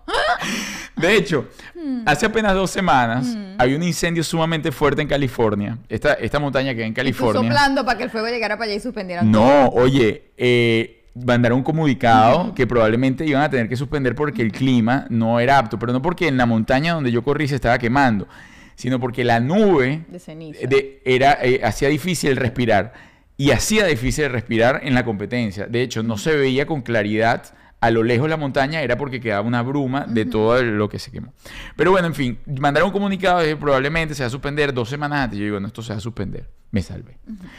De 0.97 1.17
hecho, 1.17 1.49
hace 2.05 2.27
apenas 2.27 2.55
dos 2.55 2.71
semanas 2.71 3.37
había 3.57 3.77
un 3.77 3.83
incendio 3.83 4.23
sumamente 4.23 4.71
fuerte 4.71 5.01
en 5.01 5.09
California. 5.09 5.79
Esta, 5.89 6.15
esta 6.15 6.39
montaña 6.39 6.75
que 6.75 6.83
hay 6.83 6.89
en 6.89 6.95
California. 6.95 7.41
soplando 7.41 7.85
para 7.87 7.97
que 7.97 8.05
el 8.05 8.11
fuego 8.11 8.27
llegara 8.29 8.57
para 8.59 8.67
allá 8.71 8.79
y 8.79 8.81
suspendieran 8.81 9.31
No, 9.31 9.69
oye, 9.69 10.31
eh, 10.37 11.05
mandaron 11.15 11.59
un 11.59 11.65
comunicado 11.65 12.53
que 12.55 12.67
probablemente 12.67 13.25
iban 13.25 13.43
a 13.43 13.49
tener 13.51 13.69
que 13.69 13.77
suspender 13.77 14.15
porque 14.15 14.43
el 14.43 14.53
clima 14.53 15.07
no 15.09 15.41
era 15.41 15.59
apto, 15.59 15.79
pero 15.79 15.93
no 15.93 16.03
porque 16.03 16.29
en 16.29 16.37
la 16.37 16.47
montaña 16.47 16.95
donde 16.95 17.11
yo 17.11 17.23
corrí 17.23 17.49
se 17.49 17.55
estaba 17.55 17.79
quemando, 17.79 18.29
sino 18.79 19.01
porque 19.01 19.25
la 19.25 19.41
nube 19.41 20.05
De 20.09 20.21
ceniza. 20.21 20.67
de- 20.69 21.03
era, 21.05 21.37
eh, 21.43 21.61
hacía 21.65 21.89
difícil 21.89 22.37
respirar 22.37 22.93
y 23.37 23.51
hacía 23.51 23.85
difícil 23.87 24.31
respirar 24.31 24.81
en 24.85 24.95
la 24.95 25.05
competencia. 25.05 25.67
De 25.67 25.83
hecho, 25.83 26.05
no 26.05 26.17
se 26.17 26.37
veía 26.37 26.65
con 26.65 26.83
claridad 26.83 27.43
a 27.81 27.91
lo 27.91 28.03
lejos 28.05 28.29
la 28.31 28.37
montaña, 28.37 28.81
era 28.83 28.97
porque 28.97 29.21
quedaba 29.21 29.47
una 29.47 29.63
bruma 29.63 30.05
de 30.09 30.25
todo 30.27 30.63
lo 30.63 30.89
que 30.89 30.99
se 31.01 31.11
quemó. 31.13 31.33
Pero 31.77 31.91
bueno, 31.93 32.07
en 32.09 32.15
fin, 32.15 32.39
mandaron 32.61 32.89
un 32.89 32.93
comunicado 32.93 33.39
de 33.41 33.49
que 33.51 33.57
probablemente 33.57 34.15
se 34.15 34.23
va 34.23 34.27
a 34.29 34.31
suspender 34.31 34.73
dos 34.75 34.89
semanas 34.89 35.25
antes. 35.25 35.39
Yo 35.39 35.45
digo, 35.45 35.61
no, 35.61 35.67
esto 35.69 35.83
se 35.83 35.93
va 35.93 35.99
a 35.99 36.01
suspender. 36.01 36.49
Me 36.73 36.83
salvé. 36.83 37.19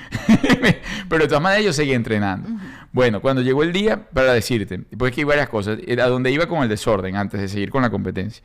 Pero 1.09 1.23
de 1.23 1.27
todas 1.27 1.41
maneras 1.43 1.65
yo 1.65 1.73
seguí 1.73 1.93
entrenando. 1.93 2.49
Bueno, 2.91 3.21
cuando 3.21 3.41
llegó 3.41 3.63
el 3.63 3.71
día, 3.73 4.09
para 4.13 4.33
decirte, 4.33 4.79
pues 4.97 5.13
que 5.13 5.21
hay 5.21 5.25
varias 5.25 5.49
cosas, 5.49 5.79
a 5.89 6.07
donde 6.07 6.31
iba 6.31 6.47
con 6.47 6.63
el 6.63 6.69
desorden 6.69 7.15
antes 7.15 7.39
de 7.39 7.47
seguir 7.47 7.69
con 7.69 7.81
la 7.81 7.89
competencia. 7.89 8.43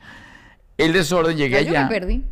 El 0.77 0.93
desorden 0.93 1.37
llegué 1.37 1.55
Ya 1.55 1.61
yo 1.61 1.69
allá. 1.71 1.83
me 1.83 1.89
perdí. 1.89 2.23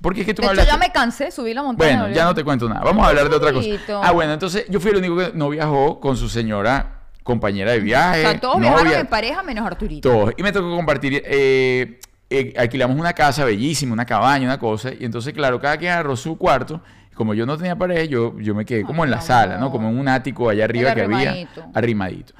Porque 0.00 0.20
es 0.20 0.26
que 0.26 0.34
tú 0.34 0.42
De 0.42 0.48
me 0.48 0.54
hecho, 0.54 0.64
ya 0.64 0.76
me 0.76 0.90
cansé, 0.92 1.30
subí 1.30 1.54
la 1.54 1.62
montaña. 1.62 2.00
bueno, 2.00 2.14
ya 2.14 2.24
no 2.24 2.34
te 2.34 2.44
cuento 2.44 2.68
nada. 2.68 2.82
Vamos 2.82 3.04
a 3.04 3.08
hablar 3.08 3.28
de 3.28 3.36
otra 3.36 3.52
cosa. 3.52 3.68
Ah, 4.02 4.12
bueno, 4.12 4.32
entonces 4.32 4.66
yo 4.68 4.78
fui 4.80 4.90
el 4.90 4.98
único 4.98 5.16
que 5.16 5.32
no 5.34 5.48
viajó 5.48 5.98
con 6.00 6.16
su 6.16 6.28
señora 6.28 7.00
compañera 7.22 7.72
de 7.72 7.80
viaje. 7.80 8.24
O 8.26 8.30
sea, 8.30 8.40
todos 8.40 8.56
novia, 8.56 8.70
viajaron 8.70 9.00
en 9.00 9.06
pareja 9.06 9.42
menos 9.42 9.66
Arturito. 9.66 10.08
todos. 10.10 10.34
Y 10.36 10.42
me 10.42 10.52
tocó 10.52 10.74
compartir. 10.76 11.22
eh, 11.24 11.98
eh, 12.28 12.52
alquilamos 12.56 12.98
una 12.98 13.12
casa 13.12 13.44
bellísima, 13.44 13.92
una 13.92 14.04
cabaña, 14.04 14.44
una 14.46 14.58
cosa. 14.58 14.90
Y 14.92 15.04
entonces, 15.04 15.32
claro, 15.32 15.60
cada 15.60 15.76
quien 15.76 15.92
agarró 15.92 16.16
su 16.16 16.36
cuarto. 16.36 16.80
Como 17.14 17.32
yo 17.32 17.46
no 17.46 17.56
tenía 17.56 17.74
pareja, 17.76 18.04
yo, 18.04 18.38
yo 18.38 18.54
me 18.54 18.64
quedé 18.66 18.82
como 18.82 19.02
en 19.04 19.10
la 19.10 19.22
sala, 19.22 19.56
¿no? 19.56 19.70
Como 19.70 19.88
en 19.88 19.98
un 19.98 20.06
ático 20.06 20.50
allá 20.50 20.64
arriba 20.64 20.94
que 20.94 21.02
había. 21.02 21.30
arrimadito. 21.30 21.64
Arrimadito. 21.72 22.34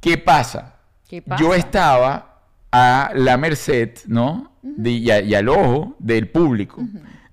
¿Qué 0.00 0.16
pasa? 0.16 0.76
¿Qué 1.08 1.20
pasa? 1.20 1.42
Yo 1.42 1.52
estaba 1.54 2.29
a 2.72 3.10
la 3.14 3.36
merced, 3.36 3.90
¿no? 4.06 4.52
De- 4.62 4.90
y, 4.90 5.10
a- 5.10 5.20
y 5.20 5.34
al 5.34 5.48
ojo 5.48 5.96
del 5.98 6.28
público. 6.28 6.82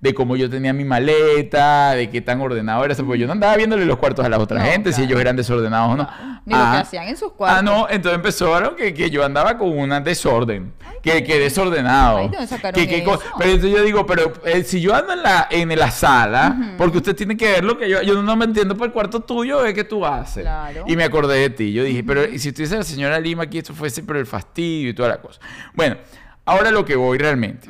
De 0.00 0.14
cómo 0.14 0.36
yo 0.36 0.48
tenía 0.48 0.72
mi 0.72 0.84
maleta, 0.84 1.90
de 1.92 2.08
qué 2.08 2.20
tan 2.20 2.40
ordenado 2.40 2.84
era 2.84 2.92
eso. 2.92 3.04
Porque 3.04 3.18
yo 3.18 3.26
no 3.26 3.32
andaba 3.32 3.56
viéndole 3.56 3.84
los 3.84 3.98
cuartos 3.98 4.24
a 4.24 4.28
la 4.28 4.38
otra 4.38 4.60
No, 4.60 4.64
gente, 4.64 4.92
si 4.92 5.02
ellos 5.02 5.20
eran 5.20 5.34
desordenados 5.34 5.94
o 5.94 5.96
no. 5.96 6.08
Ni 6.44 6.54
lo 6.54 6.60
que 6.60 6.76
hacían 6.78 7.08
en 7.08 7.16
sus 7.16 7.32
cuartos. 7.32 7.58
Ah, 7.58 7.62
no, 7.62 7.88
entonces 7.90 8.14
empezaron 8.14 8.76
que, 8.76 8.94
que 8.94 9.10
yo 9.10 9.24
andaba 9.24 9.58
con 9.58 9.76
un 9.76 9.90
desorden. 10.04 10.72
que, 11.02 11.24
que 11.24 11.40
desordenado. 11.40 12.18
Ay, 12.18 12.28
¿de 12.28 12.36
dónde 12.36 12.46
sacaron 12.46 12.80
Que- 12.80 12.86
que 12.88 13.02
pero 13.38 13.50
entonces 13.50 13.70
yo 13.76 13.82
digo, 13.82 14.06
pero 14.06 14.32
eh, 14.44 14.62
si 14.62 14.80
yo 14.80 14.94
ando 14.94 15.12
en 15.14 15.22
la, 15.22 15.48
en 15.50 15.76
la 15.76 15.90
sala, 15.90 16.74
porque 16.78 16.98
usted 16.98 17.16
tiene 17.16 17.36
que 17.36 17.50
ver 17.50 17.64
lo 17.64 17.76
que 17.76 17.90
yo... 17.90 18.00
Yo 18.02 18.22
no 18.22 18.36
me 18.36 18.44
entiendo 18.44 18.76
por 18.76 18.86
el 18.86 18.92
cuarto 18.92 19.20
tuyo, 19.20 19.64
¿qué 19.64 19.74
que 19.74 19.84
tú 19.84 20.06
haces? 20.06 20.44
Claro. 20.44 20.84
Y 20.86 20.94
me 20.96 21.02
acordé 21.04 21.38
de 21.40 21.50
ti. 21.50 21.72
Yo 21.72 21.82
dije, 21.82 22.04
pero 22.04 22.24
¿y 22.24 22.38
si 22.38 22.48
estuviese 22.50 22.76
la 22.76 22.84
señora 22.84 23.18
Lima 23.18 23.42
aquí, 23.44 23.58
esto 23.58 23.74
fuese 23.74 24.02
pero 24.04 24.18
el 24.20 24.26
fastidio 24.26 24.90
y 24.90 24.94
toda 24.94 25.08
la 25.08 25.16
cosa. 25.20 25.40
Bueno, 25.74 25.96
ahora 26.44 26.70
lo 26.70 26.84
que 26.84 26.94
voy 26.96 27.18
realmente. 27.18 27.68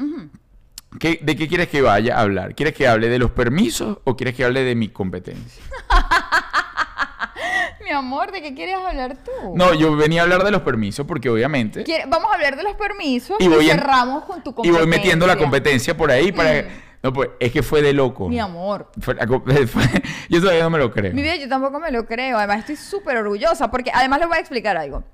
¿Qué- 0.98 1.18
¿De 1.22 1.36
qué 1.36 1.48
quieres 1.48 1.68
que 1.68 1.82
vaya 1.82 2.16
a 2.16 2.20
hablar? 2.22 2.54
¿Quieres 2.54 2.74
que 2.74 2.88
hable 2.88 3.08
de 3.08 3.18
los 3.18 3.30
permisos 3.30 3.98
o 4.04 4.16
quieres 4.16 4.34
que 4.34 4.44
hable 4.44 4.62
de 4.64 4.74
mi 4.74 4.88
competencia? 4.88 5.62
Mi 7.84 7.90
amor, 7.90 8.32
¿de 8.32 8.42
qué 8.42 8.54
quieres 8.54 8.74
hablar 8.76 9.16
tú? 9.24 9.30
No, 9.54 9.72
yo 9.72 9.96
venía 9.96 10.20
a 10.20 10.24
hablar 10.24 10.44
de 10.44 10.50
los 10.50 10.60
permisos 10.62 11.06
porque 11.06 11.30
obviamente... 11.30 11.84
Quiere- 11.84 12.04
Vamos 12.06 12.30
a 12.30 12.34
hablar 12.34 12.56
de 12.56 12.62
los 12.62 12.74
permisos 12.74 13.36
Y 13.40 13.44
y, 13.44 13.48
voy 13.48 13.70
en- 13.70 13.78
cerramos 13.78 14.24
con 14.24 14.42
tu 14.42 14.50
Y 14.50 14.54
competencia. 14.54 14.80
voy 14.82 14.90
metiendo 14.90 15.26
la 15.26 15.36
competencia 15.36 15.96
por 15.96 16.10
ahí 16.10 16.32
para... 16.32 16.64
No, 17.02 17.12
pues 17.12 17.30
es 17.38 17.52
que 17.52 17.62
fue 17.62 17.80
de 17.80 17.92
loco. 17.92 18.28
Mi 18.28 18.40
amor. 18.40 18.90
Fue 19.00 19.14
la 19.14 19.26
co- 19.26 19.42
fue- 19.68 20.02
yo 20.28 20.40
todavía 20.40 20.64
no 20.64 20.70
me 20.70 20.78
lo 20.78 20.90
creo. 20.90 21.14
Mi 21.14 21.22
vida, 21.22 21.36
yo 21.36 21.48
tampoco 21.48 21.78
me 21.78 21.90
lo 21.92 22.04
creo. 22.06 22.36
Además, 22.36 22.58
estoy 22.58 22.76
súper 22.76 23.16
orgullosa 23.18 23.70
porque 23.70 23.90
además 23.94 24.18
les 24.18 24.28
voy 24.28 24.36
a 24.36 24.40
explicar 24.40 24.76
algo. 24.76 25.04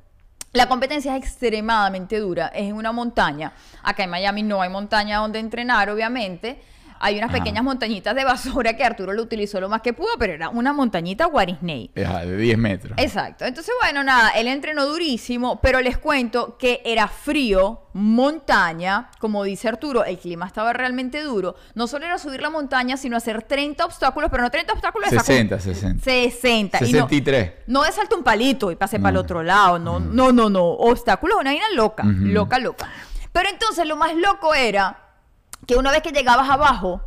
La 0.55 0.69
competencia 0.69 1.17
es 1.17 1.25
extremadamente 1.25 2.17
dura. 2.21 2.47
Es 2.47 2.69
en 2.69 2.77
una 2.77 2.93
montaña. 2.93 3.53
Acá 3.83 4.05
en 4.05 4.11
Miami 4.11 4.45
no 4.45 4.63
hay 4.63 4.71
montaña 4.71 5.19
donde 5.19 5.41
entrenar, 5.41 5.91
obviamente. 5.91 6.63
Hay 7.01 7.19
unas 7.19 7.31
Ajá. 7.31 7.39
pequeñas 7.39 7.63
montañitas 7.65 8.15
de 8.15 8.25
basura 8.25 8.77
que 8.77 8.85
Arturo 8.85 9.13
lo 9.13 9.23
utilizó 9.23 9.61
lo 9.61 9.69
más 9.69 9.83
que 9.83 9.93
pudo, 9.93 10.09
pero 10.19 10.33
era 10.33 10.49
una 10.49 10.73
montañita 10.73 11.27
Guarisney. 11.27 11.91
De 11.95 12.37
10 12.37 12.59
metros. 12.59 12.95
Exacto. 12.99 13.45
Entonces, 13.45 13.75
bueno, 13.81 14.03
nada, 14.05 14.31
él 14.31 14.49
entrenó 14.49 14.87
durísimo, 14.87 15.61
pero 15.61 15.81
les 15.81 15.99
cuento 15.99 16.57
que 16.59 16.81
era 16.85 17.09
frío, 17.09 17.83
montaña, 17.93 19.11
como 19.21 19.45
dice 19.45 19.69
Arturo, 19.69 20.05
el 20.05 20.19
clima 20.19 20.47
estaba 20.47 20.73
realmente 20.73 21.23
duro. 21.23 21.55
No 21.75 21.87
solo 21.87 22.07
era 22.07 22.19
subir 22.19 22.41
la 22.43 22.51
montaña, 22.51 22.97
sino 22.97 23.17
hacer 23.17 23.43
30 23.43 23.85
obstáculos, 23.85 24.31
pero 24.31 24.43
no 24.43 24.51
30 24.51 24.73
obstáculos 24.73 25.11
de 25.11 25.17
saco- 25.17 25.27
60, 25.27 25.61
60. 25.61 26.05
60. 26.05 26.79
Y 26.79 26.81
no- 26.93 27.09
63. 27.09 27.53
no 27.67 27.83
de 27.83 27.93
salto 27.93 28.17
un 28.17 28.25
palito 28.25 28.71
y 28.71 28.77
pase 28.77 28.99
para 28.99 29.11
el 29.11 29.17
otro 29.19 29.43
lado. 29.43 29.79
No, 29.79 30.01
no, 30.01 30.33
no, 30.33 30.49
no. 30.51 30.65
Obstáculos, 30.65 31.37
una 31.41 31.51
vaina 31.51 31.67
loca. 31.75 32.03
Loca, 32.05 32.59
loca. 32.59 32.89
Pero 33.33 33.49
entonces 33.49 33.87
lo 33.87 33.97
más 33.97 34.15
loco 34.15 34.55
era 34.55 34.97
que 35.67 35.77
una 35.77 35.91
vez 35.91 36.03
que 36.03 36.11
llegabas 36.11 36.49
abajo, 36.49 37.01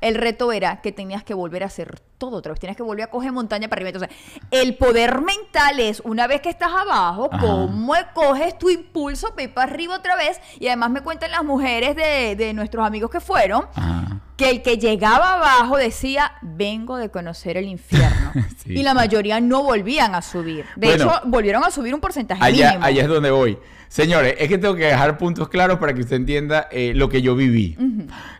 el 0.00 0.16
reto 0.16 0.52
era 0.52 0.80
que 0.80 0.90
tenías 0.92 1.22
que 1.22 1.32
volver 1.32 1.62
a 1.62 1.66
hacer 1.66 2.00
todo 2.18 2.38
otra 2.38 2.52
vez. 2.52 2.60
Tenías 2.60 2.76
que 2.76 2.82
volver 2.82 3.04
a 3.04 3.10
coger 3.10 3.32
montaña 3.32 3.68
para 3.68 3.78
arriba. 3.82 3.90
Entonces, 3.90 4.16
el 4.50 4.76
poder 4.76 5.20
mental 5.22 5.78
es, 5.80 6.00
una 6.04 6.26
vez 6.26 6.40
que 6.40 6.50
estás 6.50 6.72
abajo, 6.72 7.28
Ajá. 7.32 7.40
cómo 7.40 7.94
coges 8.12 8.58
tu 8.58 8.68
impulso 8.68 9.30
para 9.30 9.42
ir 9.44 9.54
para 9.54 9.70
arriba 9.70 9.96
otra 9.96 10.16
vez. 10.16 10.40
Y 10.58 10.66
además 10.66 10.90
me 10.90 11.02
cuentan 11.02 11.30
las 11.30 11.44
mujeres 11.44 11.94
de, 11.94 12.34
de 12.36 12.52
nuestros 12.52 12.84
amigos 12.84 13.10
que 13.10 13.20
fueron, 13.20 13.66
Ajá. 13.74 14.20
Que 14.42 14.50
el 14.50 14.62
que 14.62 14.76
llegaba 14.78 15.34
abajo 15.34 15.76
decía, 15.76 16.32
vengo 16.42 16.96
de 16.96 17.10
conocer 17.10 17.56
el 17.56 17.66
infierno. 17.66 18.32
Sí. 18.62 18.74
Y 18.78 18.82
la 18.84 18.94
mayoría 18.94 19.40
no 19.40 19.64
volvían 19.64 20.14
a 20.14 20.22
subir. 20.22 20.64
De 20.76 20.86
Bueno. 20.86 21.04
hecho, 21.04 21.20
volvieron 21.24 21.64
a 21.64 21.72
subir 21.72 21.92
un 21.94 22.00
porcentaje 22.00 22.40
Allá, 22.44 22.68
mínimo. 22.68 22.86
allá 22.86 23.02
es 23.02 23.08
donde 23.08 23.30
voy. 23.32 23.58
Señores, 23.88 24.36
es 24.38 24.48
que 24.48 24.56
tengo 24.56 24.76
que 24.76 24.84
dejar 24.84 25.18
puntos 25.18 25.48
claros 25.48 25.78
para 25.80 25.92
que 25.92 26.00
usted 26.02 26.14
entienda 26.14 26.68
eh, 26.70 26.92
lo 26.94 27.08
que 27.08 27.20
yo 27.22 27.34
viví. 27.34 27.76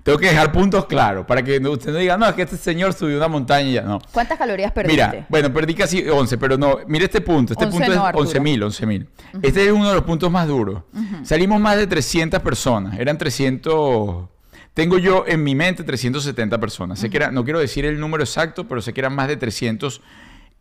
Tengo 0.04 0.18
que 0.18 0.28
dejar 0.28 0.52
puntos 0.52 0.86
claros 0.86 1.26
para 1.26 1.42
que 1.42 1.58
usted 1.58 1.90
no 1.92 1.98
diga, 1.98 2.16
no, 2.16 2.26
es 2.28 2.34
que 2.34 2.42
este 2.42 2.56
señor 2.56 2.92
subió 2.92 3.16
una 3.16 3.26
montaña 3.26 3.68
y 3.68 3.72
ya. 3.72 3.82
No. 3.82 3.98
¿Cuántas 4.12 4.38
calorías 4.38 4.70
perdiste? 4.70 5.06
Mira, 5.08 5.26
bueno, 5.28 5.52
perdí 5.52 5.74
casi 5.74 6.08
11, 6.08 6.38
pero 6.38 6.56
no, 6.56 6.78
mire 6.86 7.06
este 7.06 7.20
punto. 7.20 7.54
Este 7.54 7.64
11 7.64 7.76
punto 7.78 7.94
no, 7.94 8.00
es 8.02 8.08
Arturo. 8.08 8.30
11.000, 8.30 8.58
11.000. 8.64 9.06
Este 9.42 9.66
es 9.66 9.72
uno 9.72 9.88
de 9.88 9.94
los 9.96 10.04
puntos 10.04 10.30
más 10.30 10.46
duros. 10.46 10.84
Salimos 11.24 11.60
más 11.60 11.76
de 11.76 11.88
300 11.88 12.40
personas. 12.42 12.96
Eran 12.96 13.18
300... 13.18 14.28
Tengo 14.74 14.98
yo 14.98 15.24
en 15.26 15.44
mi 15.44 15.54
mente 15.54 15.84
370 15.84 16.58
personas. 16.58 16.98
Sé 16.98 17.10
que 17.10 17.18
era, 17.18 17.30
no 17.30 17.44
quiero 17.44 17.58
decir 17.58 17.84
el 17.84 18.00
número 18.00 18.22
exacto, 18.22 18.66
pero 18.66 18.80
sé 18.80 18.92
que 18.94 19.00
eran 19.00 19.14
más 19.14 19.28
de 19.28 19.36
300 19.36 20.00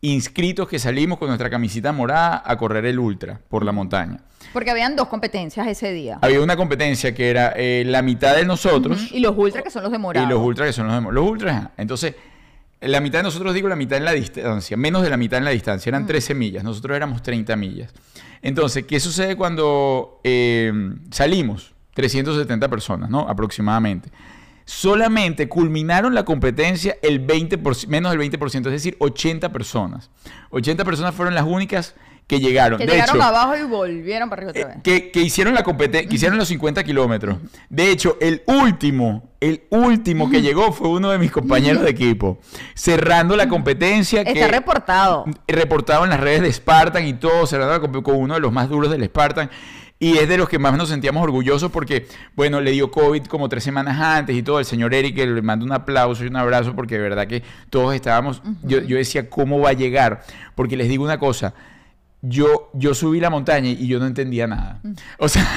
inscritos 0.01 0.67
que 0.67 0.79
salimos 0.79 1.19
con 1.19 1.27
nuestra 1.27 1.49
camisita 1.49 1.91
morada 1.91 2.41
a 2.43 2.57
correr 2.57 2.85
el 2.85 2.99
ultra 2.99 3.39
por 3.49 3.63
la 3.63 3.71
montaña. 3.71 4.19
Porque 4.51 4.71
habían 4.71 4.95
dos 4.95 5.07
competencias 5.07 5.67
ese 5.67 5.93
día. 5.93 6.17
Había 6.21 6.41
una 6.41 6.57
competencia 6.57 7.13
que 7.13 7.29
era 7.29 7.53
eh, 7.55 7.83
la 7.85 8.01
mitad 8.01 8.35
de 8.35 8.43
nosotros 8.43 9.11
Y 9.11 9.19
los 9.19 9.37
ultras 9.37 9.63
que 9.63 9.69
son 9.69 9.83
los 9.83 9.91
de 9.91 9.99
morado. 9.99 10.25
y 10.25 10.29
los 10.29 10.41
ultras 10.41 10.67
que 10.69 10.73
son 10.73 10.87
los 10.87 10.95
demás. 10.95 11.13
Los 11.13 11.29
ultras, 11.29 11.69
entonces, 11.77 12.15
La 12.81 12.99
mitad 12.99 13.19
de 13.19 13.23
nosotros, 13.23 13.53
digo 13.53 13.69
la 13.69 13.75
mitad 13.75 13.99
en 13.99 14.05
la 14.05 14.11
distancia, 14.11 14.75
menos 14.75 15.03
de 15.03 15.09
la 15.11 15.17
mitad 15.17 15.37
en 15.37 15.45
la 15.45 15.51
distancia, 15.51 15.91
eran 15.91 16.07
13 16.07 16.33
millas, 16.33 16.63
nosotros 16.63 16.95
éramos 16.97 17.21
30 17.21 17.55
millas. 17.55 17.93
Entonces, 18.41 18.85
¿qué 18.85 18.99
sucede 18.99 19.35
cuando 19.35 20.19
eh, 20.23 20.73
salimos? 21.11 21.70
370 21.93 22.69
personas, 22.69 23.09
¿no? 23.09 23.27
Aproximadamente. 23.27 24.09
Solamente 24.65 25.49
culminaron 25.49 26.13
la 26.13 26.23
competencia 26.23 26.95
el 27.01 27.25
20%, 27.25 27.87
menos 27.87 28.11
del 28.11 28.21
20%, 28.21 28.55
es 28.67 28.71
decir, 28.71 28.95
80 28.99 29.49
personas. 29.51 30.09
80 30.51 30.85
personas 30.85 31.13
fueron 31.15 31.33
las 31.35 31.45
únicas 31.45 31.95
que 32.27 32.39
llegaron. 32.39 32.77
Que 32.79 32.85
de 32.85 32.93
llegaron 32.93 33.17
hecho, 33.17 33.25
abajo 33.25 33.57
y 33.57 33.63
volvieron 33.63 34.29
para 34.29 34.39
arriba 34.43 34.51
otra 34.51 34.61
eh, 34.61 34.65
vez. 34.75 34.83
que, 34.83 35.11
que 35.11 35.19
hicieron 35.21 35.53
la 35.53 35.63
competencia, 35.63 36.07
que 36.07 36.15
hicieron 36.15 36.37
los 36.37 36.47
50 36.47 36.83
kilómetros. 36.85 37.37
De 37.69 37.91
hecho, 37.91 38.17
el 38.21 38.43
último, 38.45 39.31
el 39.41 39.63
último 39.71 40.29
que 40.29 40.41
llegó 40.41 40.71
fue 40.71 40.87
uno 40.87 41.09
de 41.11 41.17
mis 41.17 41.31
compañeros 41.31 41.81
de 41.83 41.89
equipo, 41.89 42.39
cerrando 42.73 43.35
la 43.35 43.49
competencia. 43.49 44.21
Está 44.21 44.33
que, 44.33 44.47
reportado. 44.47 45.25
reportado 45.47 46.05
en 46.05 46.11
las 46.11 46.19
redes 46.21 46.43
de 46.43 46.53
Spartan 46.53 47.05
y 47.05 47.13
todo, 47.15 47.45
cerrando 47.45 47.73
la 47.73 47.81
comp- 47.81 48.03
con 48.03 48.15
uno 48.15 48.35
de 48.35 48.39
los 48.39 48.53
más 48.53 48.69
duros 48.69 48.89
del 48.89 49.03
Spartan. 49.03 49.49
Y 50.01 50.17
es 50.17 50.27
de 50.27 50.35
los 50.35 50.49
que 50.49 50.57
más 50.57 50.75
nos 50.75 50.89
sentíamos 50.89 51.21
orgullosos 51.21 51.69
porque, 51.69 52.07
bueno, 52.35 52.59
le 52.59 52.71
dio 52.71 52.89
COVID 52.89 53.25
como 53.25 53.47
tres 53.49 53.63
semanas 53.63 53.99
antes 53.99 54.35
y 54.35 54.41
todo. 54.41 54.57
El 54.57 54.65
señor 54.65 54.95
Eric 54.95 55.15
le 55.15 55.43
mando 55.43 55.63
un 55.63 55.71
aplauso 55.71 56.23
y 56.23 56.27
un 56.27 56.37
abrazo 56.37 56.75
porque 56.75 56.95
de 56.95 57.01
verdad 57.01 57.27
que 57.27 57.43
todos 57.69 57.93
estábamos. 57.93 58.41
yo, 58.63 58.81
yo 58.81 58.97
decía, 58.97 59.29
¿cómo 59.29 59.59
va 59.59 59.69
a 59.69 59.73
llegar? 59.73 60.23
Porque 60.55 60.75
les 60.75 60.89
digo 60.89 61.03
una 61.03 61.19
cosa. 61.19 61.53
Yo, 62.23 62.71
yo 62.73 62.95
subí 62.95 63.19
la 63.19 63.29
montaña 63.29 63.69
y 63.69 63.85
yo 63.85 63.99
no 63.99 64.07
entendía 64.07 64.47
nada. 64.47 64.81
O 65.19 65.29
sea, 65.29 65.47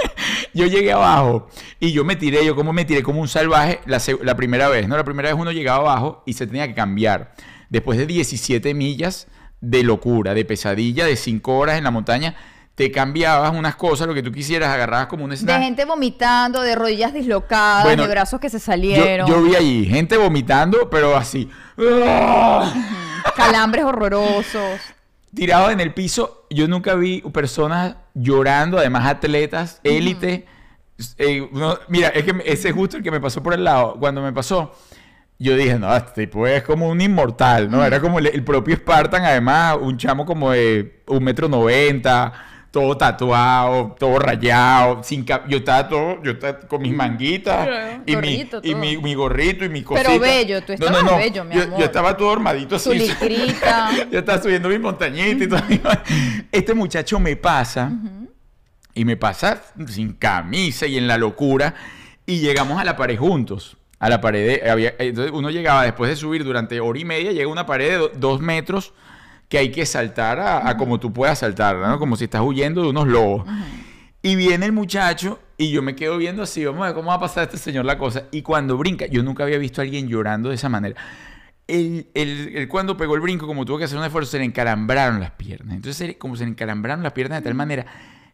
yo 0.54 0.66
llegué 0.66 0.90
abajo 0.90 1.46
y 1.78 1.92
yo 1.92 2.04
me 2.04 2.16
tiré, 2.16 2.44
yo 2.44 2.56
como 2.56 2.72
me 2.72 2.84
tiré 2.84 3.04
como 3.04 3.20
un 3.20 3.28
salvaje 3.28 3.78
la, 3.86 4.02
la 4.24 4.34
primera 4.34 4.68
vez, 4.68 4.88
¿no? 4.88 4.96
La 4.96 5.04
primera 5.04 5.28
vez 5.28 5.38
uno 5.40 5.52
llegaba 5.52 5.92
abajo 5.92 6.24
y 6.26 6.32
se 6.32 6.48
tenía 6.48 6.66
que 6.66 6.74
cambiar. 6.74 7.32
Después 7.68 7.96
de 7.96 8.06
17 8.06 8.74
millas 8.74 9.28
de 9.60 9.84
locura, 9.84 10.34
de 10.34 10.44
pesadilla, 10.44 11.06
de 11.06 11.14
5 11.14 11.56
horas 11.56 11.78
en 11.78 11.84
la 11.84 11.92
montaña, 11.92 12.34
te 12.74 12.90
cambiabas 12.90 13.52
unas 13.54 13.76
cosas, 13.76 14.06
lo 14.08 14.14
que 14.14 14.22
tú 14.22 14.32
quisieras, 14.32 14.68
agarrabas 14.68 15.06
como 15.06 15.24
un 15.24 15.30
De 15.30 15.36
snack. 15.36 15.62
gente 15.62 15.84
vomitando, 15.84 16.60
de 16.62 16.74
rodillas 16.74 17.12
dislocadas, 17.14 17.84
Bueno, 17.84 18.02
de 18.02 18.08
brazos 18.08 18.40
que 18.40 18.50
se 18.50 18.58
salieron, 18.58 19.28
yo 19.28 19.42
vi 19.42 19.54
allí 19.54 19.86
gente 19.86 20.16
vomitando, 20.16 20.90
pero 20.90 21.16
así. 21.16 21.48
calambres 23.36 23.84
horrorosos. 23.84 24.80
Tirados 25.34 25.72
en 25.72 25.80
el 25.80 25.92
piso. 25.94 26.46
Yo 26.50 26.68
nunca 26.68 26.94
vi 26.94 27.20
personas 27.32 27.96
llorando, 28.14 28.78
además 28.78 29.06
atletas, 29.06 29.80
élite. 29.82 30.46
Eh, 31.18 31.40
uno- 31.52 31.78
mira, 31.88 32.08
es 32.08 32.24
que 32.24 32.34
ese 32.44 32.68
es 32.68 32.74
justo 32.74 32.96
el 32.96 33.02
que 33.02 33.10
me 33.10 33.20
pasó 33.20 33.42
por 33.42 33.54
el 33.54 33.64
lado. 33.64 33.96
Cuando 33.98 34.22
me 34.22 34.32
pasó, 34.32 34.72
yo 35.38 35.56
dije, 35.56 35.76
no, 35.78 35.94
este 35.96 36.26
tipo 36.26 36.46
es 36.46 36.62
como 36.62 36.88
un 36.88 37.00
inmortal, 37.00 37.68
¿no? 37.68 37.84
Era 37.84 38.00
como 38.00 38.20
el, 38.20 38.26
el 38.28 38.44
propio 38.44 38.76
Spartan, 38.76 39.24
además, 39.24 39.76
un 39.80 39.96
chamo 39.98 40.24
como 40.24 40.52
de 40.52 41.02
un 41.08 41.24
metro 41.24 41.48
noventa, 41.48 42.32
todo 42.74 42.96
tatuado, 42.96 43.94
todo 43.96 44.18
rayado, 44.18 45.00
sin 45.04 45.24
cap- 45.24 45.46
yo 45.48 45.58
estaba 45.58 45.88
todo, 45.88 46.20
yo 46.24 46.32
estaba 46.32 46.58
con 46.58 46.82
mis 46.82 46.92
manguitas 46.92 47.68
Claro, 47.68 48.02
y, 48.04 48.16
mi, 48.16 48.48
y 48.64 48.74
mi, 48.74 48.96
mi 48.98 49.14
gorrito 49.14 49.64
y 49.64 49.68
mi 49.68 49.82
Pero 49.82 49.94
cosita. 50.02 50.18
bello, 50.18 50.60
tú 50.64 50.72
No, 50.72 50.78
no, 50.78 50.84
estabas 50.86 51.04
no, 51.12 51.16
bello, 51.18 51.44
mi 51.44 51.54
amor. 51.60 51.78
yo 51.78 51.84
estaba 51.84 52.16
todo 52.16 52.32
armadito 52.32 52.74
así. 52.74 52.90
Yo 54.10 54.18
estaba 54.18 54.42
subiendo 54.42 54.68
mi 54.68 54.78
montañita 54.80 55.44
y 55.44 55.46
todo. 55.46 55.60
Este 56.50 56.74
muchacho 56.74 57.20
me 57.20 57.36
pasa 57.36 57.92
y 58.92 59.04
me 59.04 59.16
pasa 59.16 59.62
sin 59.86 60.12
camisa 60.14 60.86
y 60.88 60.98
en 60.98 61.06
la 61.06 61.16
locura 61.16 61.76
y 62.26 62.40
llegamos 62.40 62.80
a 62.80 62.84
la 62.84 62.96
pared 62.96 63.16
juntos. 63.16 63.76
A 64.00 64.08
la 64.08 64.20
pared, 64.20 64.60
de- 64.62 64.68
había- 64.68 64.94
entonces 64.98 65.32
uno 65.32 65.48
llegaba 65.50 65.84
después 65.84 66.10
de 66.10 66.16
subir 66.16 66.42
durante 66.42 66.80
hora 66.80 66.98
y 66.98 67.04
media, 67.04 67.30
llega 67.30 67.44
a 67.44 67.52
una 67.52 67.66
pared 67.66 67.90
de 67.90 67.96
do- 67.98 68.10
dos 68.16 68.40
metros 68.40 68.92
que 69.48 69.58
hay 69.58 69.70
que 69.70 69.86
saltar 69.86 70.38
a, 70.40 70.68
a 70.68 70.76
como 70.76 70.98
tú 70.98 71.12
puedas 71.12 71.38
saltar, 71.38 71.76
¿no? 71.76 71.98
Como 71.98 72.16
si 72.16 72.24
estás 72.24 72.40
huyendo 72.42 72.82
de 72.82 72.88
unos 72.88 73.06
lobos. 73.06 73.44
Y 74.22 74.36
viene 74.36 74.66
el 74.66 74.72
muchacho 74.72 75.38
y 75.58 75.70
yo 75.70 75.82
me 75.82 75.94
quedo 75.94 76.16
viendo 76.16 76.42
así, 76.42 76.64
vamos 76.64 76.82
a 76.82 76.86
ver 76.86 76.94
cómo 76.94 77.08
va 77.08 77.14
a 77.16 77.20
pasar 77.20 77.44
este 77.44 77.58
señor 77.58 77.84
la 77.84 77.98
cosa. 77.98 78.24
Y 78.32 78.42
cuando 78.42 78.76
brinca, 78.78 79.06
yo 79.06 79.22
nunca 79.22 79.44
había 79.44 79.58
visto 79.58 79.80
a 79.80 79.84
alguien 79.84 80.08
llorando 80.08 80.48
de 80.48 80.54
esa 80.54 80.68
manera. 80.68 80.96
Él, 81.66 82.08
él- 82.14 82.52
él 82.54 82.68
cuando 82.68 82.96
pegó 82.96 83.14
el 83.14 83.20
brinco, 83.20 83.46
como 83.46 83.64
tuvo 83.64 83.78
que 83.78 83.84
hacer 83.84 83.98
un 83.98 84.04
esfuerzo, 84.04 84.32
se 84.32 84.38
le 84.38 84.44
encalambraron 84.44 85.20
las 85.20 85.30
piernas. 85.32 85.76
Entonces, 85.76 86.16
como 86.18 86.36
se 86.36 86.44
le 86.44 86.50
encalambraron 86.50 87.02
las 87.02 87.12
piernas 87.12 87.38
de 87.40 87.44
tal 87.44 87.54
manera, 87.54 87.86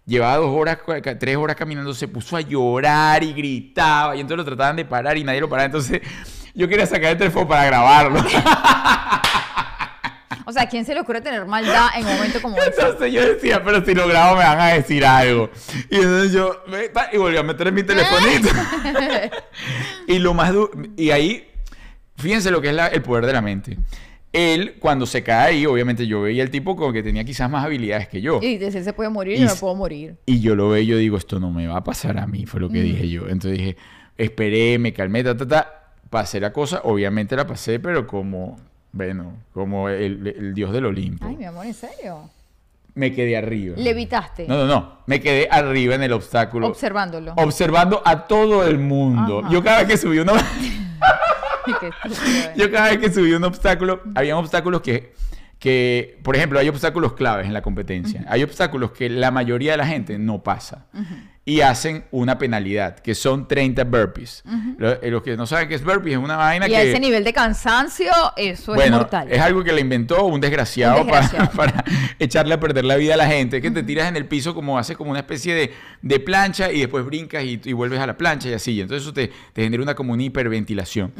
llevaba 0.06 0.36
dos 0.36 0.50
horas, 0.56 0.78
tres 1.18 1.36
horas 1.36 1.56
caminando, 1.56 1.92
se 1.94 2.08
puso 2.08 2.36
a 2.36 2.40
llorar 2.40 3.22
y 3.24 3.32
gritaba. 3.32 4.16
Y 4.16 4.20
entonces 4.20 4.38
lo 4.38 4.44
trataban 4.44 4.76
de 4.76 4.84
parar 4.84 5.16
y 5.18 5.24
nadie 5.24 5.40
lo 5.40 5.48
paraba. 5.48 5.66
Entonces, 5.66 6.00
yo 6.54 6.66
quería 6.68 6.86
sacar 6.86 7.12
el 7.12 7.18
teléfono 7.18 7.46
para 7.46 7.64
grabarlo. 7.66 8.20
O 10.50 10.52
sea, 10.52 10.62
¿a 10.64 10.68
quién 10.68 10.84
se 10.84 10.92
le 10.94 11.00
ocurre 11.00 11.20
tener 11.20 11.44
maldad 11.46 11.88
en 11.96 12.04
un 12.06 12.12
momento 12.14 12.42
como 12.42 12.56
ese? 12.58 12.68
Entonces 12.68 13.12
yo 13.12 13.26
decía, 13.26 13.62
pero 13.64 13.84
si 13.84 13.94
lo 13.94 14.06
grabo 14.06 14.36
me 14.36 14.44
van 14.44 14.60
a 14.60 14.66
decir 14.68 15.04
algo. 15.04 15.48
Y 15.88 15.96
entonces 15.96 16.32
yo, 16.32 16.62
y 17.12 17.16
volví 17.16 17.36
a 17.36 17.42
meter 17.42 17.68
en 17.68 17.74
mi 17.74 17.82
telefonito. 17.82 18.48
y 20.06 20.18
lo 20.18 20.34
más 20.34 20.52
duro, 20.52 20.70
y 20.96 21.10
ahí, 21.10 21.48
fíjense 22.16 22.50
lo 22.50 22.60
que 22.60 22.68
es 22.70 22.74
la- 22.74 22.88
el 22.88 23.02
poder 23.02 23.26
de 23.26 23.32
la 23.32 23.42
mente. 23.42 23.78
Él, 24.32 24.76
cuando 24.78 25.06
se 25.06 25.22
cae 25.24 25.48
ahí, 25.48 25.66
obviamente 25.66 26.06
yo 26.06 26.22
veía 26.22 26.42
el 26.44 26.50
tipo 26.50 26.76
como 26.76 26.92
que 26.92 27.02
tenía 27.02 27.24
quizás 27.24 27.50
más 27.50 27.64
habilidades 27.64 28.06
que 28.06 28.20
yo. 28.20 28.38
Y 28.40 28.58
dice, 28.58 28.78
él 28.78 28.84
se 28.84 28.92
puede 28.92 29.10
morir 29.10 29.36
y 29.36 29.40
yo 29.40 29.46
no 29.48 29.56
puedo 29.56 29.74
morir. 29.74 30.16
Y 30.26 30.40
yo 30.40 30.54
lo 30.54 30.68
veo 30.68 30.80
y 30.82 30.86
yo 30.86 30.96
digo, 30.98 31.16
esto 31.16 31.40
no 31.40 31.50
me 31.50 31.66
va 31.66 31.78
a 31.78 31.84
pasar 31.84 32.16
a 32.18 32.26
mí, 32.28 32.46
fue 32.46 32.60
lo 32.60 32.68
que 32.68 32.80
dije 32.80 33.08
yo. 33.08 33.22
Entonces 33.28 33.58
dije, 33.58 33.76
esperé, 34.16 34.78
me 34.78 34.92
calmé, 34.92 35.24
ta, 35.24 35.36
ta, 35.36 35.48
ta. 35.48 35.76
Pasé 36.10 36.38
la 36.40 36.52
cosa, 36.52 36.80
obviamente 36.84 37.34
la 37.36 37.46
pasé, 37.46 37.78
pero 37.80 38.06
como, 38.06 38.56
bueno, 38.92 39.34
como 39.52 39.88
el, 39.88 40.26
el 40.26 40.54
dios 40.54 40.72
del 40.72 40.86
Olimpo. 40.86 41.26
Ay, 41.26 41.36
mi 41.36 41.44
amor, 41.44 41.66
¿en 41.66 41.74
serio? 41.74 42.30
Me 42.94 43.12
quedé 43.12 43.36
arriba. 43.36 43.76
Levitaste. 43.78 44.46
No, 44.48 44.56
no, 44.56 44.66
no. 44.66 44.98
Me 45.06 45.20
quedé 45.20 45.48
arriba 45.50 45.94
en 45.94 46.02
el 46.02 46.12
obstáculo. 46.12 46.66
Observándolo. 46.66 47.34
observando 47.36 48.02
a 48.04 48.26
todo 48.26 48.66
el 48.66 48.78
mundo. 48.78 49.40
Ajá. 49.40 49.50
Yo 49.50 49.62
cada 49.62 49.78
vez 49.78 49.88
que 49.88 49.96
subí 49.96 50.18
estúpido, 50.18 50.40
eh. 52.46 52.52
yo 52.56 52.70
cada 52.70 52.88
vez 52.88 52.98
que 52.98 53.12
subí 53.12 53.32
un 53.32 53.44
obstáculo, 53.44 54.02
había 54.14 54.36
obstáculos 54.36 54.80
que, 54.80 55.14
que, 55.58 56.18
por 56.22 56.36
ejemplo, 56.36 56.58
hay 56.58 56.68
obstáculos 56.68 57.12
claves 57.12 57.46
en 57.46 57.52
la 57.52 57.62
competencia. 57.62 58.24
Hay 58.28 58.42
obstáculos 58.42 58.92
que 58.92 59.08
la 59.08 59.30
mayoría 59.30 59.72
de 59.72 59.78
la 59.78 59.86
gente 59.86 60.18
no 60.18 60.42
pasa. 60.42 60.86
Y 61.50 61.62
hacen 61.62 62.04
una 62.12 62.38
penalidad, 62.38 62.96
que 63.00 63.14
son 63.14 63.48
30 63.48 63.82
burpees. 63.84 64.44
Eh, 64.78 65.10
Los 65.10 65.22
que 65.22 65.36
no 65.36 65.46
saben 65.46 65.68
qué 65.68 65.74
es 65.74 65.82
burpees, 65.84 66.16
es 66.16 66.22
una 66.22 66.36
vaina 66.36 66.66
Y 66.68 66.70
que... 66.70 66.76
a 66.76 66.82
ese 66.82 67.00
nivel 67.00 67.24
de 67.24 67.32
cansancio, 67.32 68.12
eso 68.36 68.74
es 68.76 68.90
mortal. 68.90 69.26
es 69.32 69.40
algo 69.40 69.64
que 69.64 69.72
le 69.72 69.80
inventó 69.80 70.24
un 70.26 70.40
desgraciado, 70.40 71.00
Un 71.00 71.06
desgraciado. 71.08 71.50
Para, 71.50 71.72
para 71.82 71.84
echarle 72.18 72.54
a 72.54 72.60
perder 72.60 72.84
la 72.84 72.94
vida 72.96 73.14
a 73.14 73.16
la 73.16 73.26
gente. 73.26 73.60
Que 73.60 73.70
te 73.70 73.82
tiras 73.82 74.08
en 74.08 74.16
el 74.16 74.26
piso 74.26 74.54
como 74.54 74.78
haces 74.78 74.96
como 74.96 75.10
una 75.10 75.20
especie 75.20 75.54
de, 75.54 75.72
de 76.02 76.20
plancha 76.20 76.70
y 76.70 76.80
después 76.80 77.04
brincas 77.04 77.42
y, 77.42 77.60
y 77.64 77.72
vuelves 77.72 77.98
a 77.98 78.06
la 78.06 78.16
plancha 78.16 78.48
y 78.48 78.52
así. 78.52 78.80
Entonces 78.80 79.02
eso 79.02 79.12
te, 79.12 79.32
te 79.52 79.62
genera 79.64 79.82
una 79.82 79.94
como 79.96 80.12
una 80.12 80.22
hiperventilación. 80.22 81.12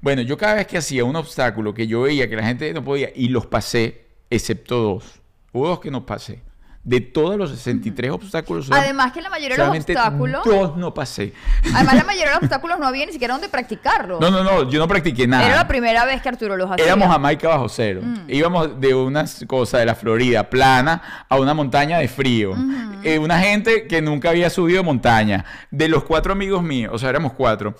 Bueno, 0.00 0.22
yo 0.22 0.38
cada 0.38 0.54
vez 0.54 0.66
que 0.66 0.78
hacía 0.78 1.04
un 1.04 1.16
obstáculo 1.16 1.74
que 1.74 1.86
yo 1.86 2.02
veía 2.02 2.28
que 2.28 2.36
la 2.36 2.44
gente 2.46 2.72
no 2.72 2.82
podía 2.82 3.10
y 3.14 3.28
los 3.28 3.44
pasé, 3.46 4.06
excepto 4.30 4.76
dos. 4.78 5.20
Hubo 5.52 5.68
dos 5.68 5.80
que 5.80 5.90
no 5.90 6.06
pasé. 6.06 6.40
De 6.84 7.00
todos 7.00 7.38
los 7.38 7.50
63 7.50 8.10
obstáculos, 8.10 8.68
Además 8.70 9.10
que 9.12 9.22
la 9.22 9.30
mayoría 9.30 9.56
de 9.56 9.64
los 9.64 9.76
obstáculos, 9.76 10.44
dos 10.44 10.76
no 10.76 10.92
pasé. 10.92 11.32
además 11.74 11.94
la 11.94 12.04
mayoría 12.04 12.26
de 12.26 12.34
los 12.34 12.42
obstáculos 12.42 12.78
no 12.78 12.86
había 12.86 13.06
ni 13.06 13.12
siquiera 13.12 13.32
donde 13.32 13.48
practicarlos. 13.48 14.20
No, 14.20 14.30
no, 14.30 14.44
no, 14.44 14.68
yo 14.68 14.78
no 14.78 14.86
practiqué 14.86 15.26
nada. 15.26 15.46
Era 15.46 15.56
la 15.56 15.66
primera 15.66 16.04
vez 16.04 16.20
que 16.20 16.28
Arturo 16.28 16.58
los 16.58 16.70
hacía. 16.70 16.84
Éramos 16.84 17.08
Jamaica 17.08 17.48
bajo 17.48 17.70
cero. 17.70 18.02
Íbamos 18.28 18.78
de 18.78 18.94
una 18.94 19.24
cosa 19.46 19.78
de 19.78 19.86
la 19.86 19.94
Florida 19.94 20.50
plana 20.50 21.24
a 21.26 21.38
una 21.38 21.54
montaña 21.54 21.98
de 21.98 22.08
frío. 22.08 22.54
Eh, 23.02 23.18
una 23.18 23.38
gente 23.38 23.86
que 23.86 24.02
nunca 24.02 24.28
había 24.28 24.50
subido 24.50 24.84
montaña. 24.84 25.44
De 25.70 25.88
los 25.88 26.04
cuatro 26.04 26.32
amigos 26.34 26.62
míos, 26.62 26.92
o 26.94 26.98
sea, 26.98 27.08
éramos 27.08 27.32
cuatro. 27.32 27.74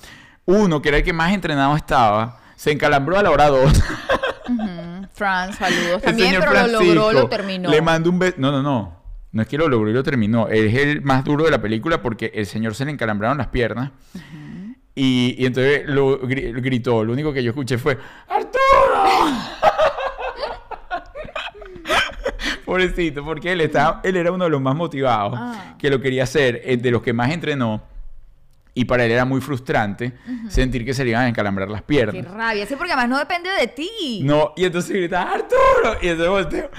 Uno, 0.46 0.80
que 0.80 0.88
era 0.88 0.98
el 0.98 1.04
que 1.04 1.12
más 1.12 1.32
entrenado 1.32 1.76
estaba, 1.76 2.38
se 2.56 2.72
encalambró 2.72 3.18
a 3.18 3.22
la 3.22 3.30
hora 3.30 3.48
dos. 3.48 3.70
Ujú. 5.14 5.18
Fran, 5.18 5.52
saludos 5.52 6.02
también, 6.02 6.36
pero 6.40 6.52
lo 6.52 6.66
logró, 6.66 6.78
Francisco 6.78 7.12
lo 7.12 7.28
terminó. 7.28 7.70
Le 7.70 7.82
mando 7.82 8.10
un 8.10 8.18
beso. 8.18 8.34
No, 8.38 8.50
no, 8.50 8.62
no. 8.62 9.02
No 9.32 9.42
es 9.42 9.48
que 9.48 9.58
lo 9.58 9.68
logró 9.68 9.90
y 9.90 9.92
lo 9.92 10.02
terminó. 10.02 10.48
Es 10.48 10.74
el 10.74 11.02
más 11.02 11.24
duro 11.24 11.44
de 11.44 11.50
la 11.50 11.60
película 11.60 12.00
porque 12.02 12.30
el 12.34 12.46
señor 12.46 12.74
se 12.74 12.84
le 12.84 12.92
encalambraron 12.92 13.38
las 13.38 13.48
piernas. 13.48 13.90
y, 14.94 15.34
y 15.38 15.46
entonces 15.46 15.82
lo 15.86 16.20
gri- 16.22 16.52
gritó. 16.60 17.04
Lo 17.04 17.12
único 17.12 17.32
que 17.32 17.42
yo 17.42 17.50
escuché 17.50 17.78
fue: 17.78 17.98
¡Arturo! 18.28 18.58
Pobrecito, 22.64 23.24
porque 23.24 23.52
él, 23.52 23.60
estaba, 23.60 24.00
él 24.04 24.16
era 24.16 24.32
uno 24.32 24.44
de 24.44 24.50
los 24.50 24.60
más 24.60 24.74
motivados 24.74 25.38
Ah. 25.40 25.74
que 25.78 25.90
lo 25.90 26.00
quería 26.00 26.24
hacer, 26.24 26.60
eh, 26.64 26.76
de 26.76 26.90
los 26.90 27.02
que 27.02 27.12
más 27.12 27.30
entrenó. 27.30 27.82
Y 28.74 28.86
para 28.86 29.04
él 29.04 29.12
era 29.12 29.24
muy 29.24 29.40
frustrante 29.40 30.14
sentir 30.48 30.84
que 30.84 30.92
se 30.94 31.04
le 31.04 31.10
iban 31.10 31.22
a 31.22 31.28
encalambrar 31.28 31.70
las 31.70 31.82
piernas. 31.82 32.14
Qué 32.14 32.22
rabia, 32.22 32.66
sí, 32.66 32.74
porque 32.76 32.92
además 32.92 33.08
no 33.08 33.18
depende 33.18 33.48
de 33.50 33.68
ti. 33.68 34.20
No, 34.24 34.52
y 34.56 34.64
entonces 34.64 34.90
gritaba, 34.90 35.32
Arturo. 35.32 35.96
Y 36.02 36.08
entonces 36.08 36.28
volteo, 36.28 36.70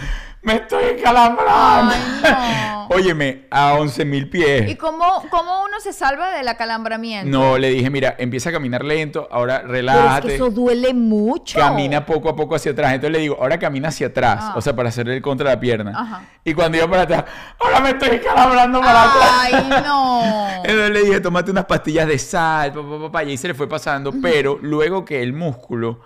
me 0.46 0.56
estoy 0.58 1.02
calambrando. 1.04 1.94
Ay, 2.24 2.70
no. 2.72 2.88
Óyeme, 2.96 3.48
a 3.50 3.74
11 3.74 4.06
mil 4.06 4.30
pies. 4.30 4.70
¿Y 4.70 4.76
cómo, 4.76 5.24
cómo 5.32 5.64
uno 5.66 5.80
se 5.80 5.92
salva 5.92 6.30
del 6.30 6.48
acalambramiento? 6.48 7.30
No, 7.36 7.58
le 7.58 7.70
dije, 7.70 7.90
mira, 7.90 8.16
empieza 8.20 8.50
a 8.50 8.52
caminar 8.54 8.86
lento, 8.86 9.28
ahora 9.32 9.58
Pero 9.62 9.68
es 9.68 9.72
relájate. 9.72 10.28
que 10.28 10.36
eso 10.36 10.52
duele 10.52 10.94
mucho. 10.94 11.58
Camina 11.58 12.06
poco 12.06 12.30
a 12.30 12.36
poco 12.36 12.54
hacia 12.54 12.74
atrás. 12.74 12.94
Entonces 12.94 13.12
le 13.12 13.20
digo, 13.20 13.38
ahora 13.42 13.58
camina 13.58 13.88
hacia 13.88 14.08
atrás. 14.08 14.38
Ah. 14.40 14.54
O 14.56 14.62
sea, 14.62 14.76
para 14.76 14.90
hacerle 14.90 15.16
el 15.16 15.22
contra 15.24 15.50
la 15.50 15.60
pierna. 15.60 15.94
Ajá. 16.00 16.22
Y 16.44 16.54
cuando 16.54 16.78
iba 16.78 16.88
para 16.88 17.02
atrás, 17.02 17.26
ahora 17.60 17.80
me 17.80 17.90
estoy 17.90 18.20
calabrando 18.20 18.80
para 18.82 19.04
atrás. 19.04 19.32
Ay, 19.42 19.70
no. 19.84 20.48
Entonces 20.64 20.92
le 20.92 21.02
dije, 21.02 21.22
tómate 21.22 21.50
unas 21.50 21.66
pastillas 21.66 22.08
de 22.08 22.20
sal, 22.20 22.72
pa, 22.72 22.82
pa, 22.82 23.00
pa, 23.00 23.12
pa, 23.12 23.24
y 23.24 23.32
ahí 23.32 23.38
se 23.38 23.48
le 23.48 23.56
fue 23.56 23.68
pasando. 23.68 24.14
Pero 24.22 24.60
luego 24.62 25.04
que 25.04 25.24
el 25.24 25.34
músculo 25.34 26.02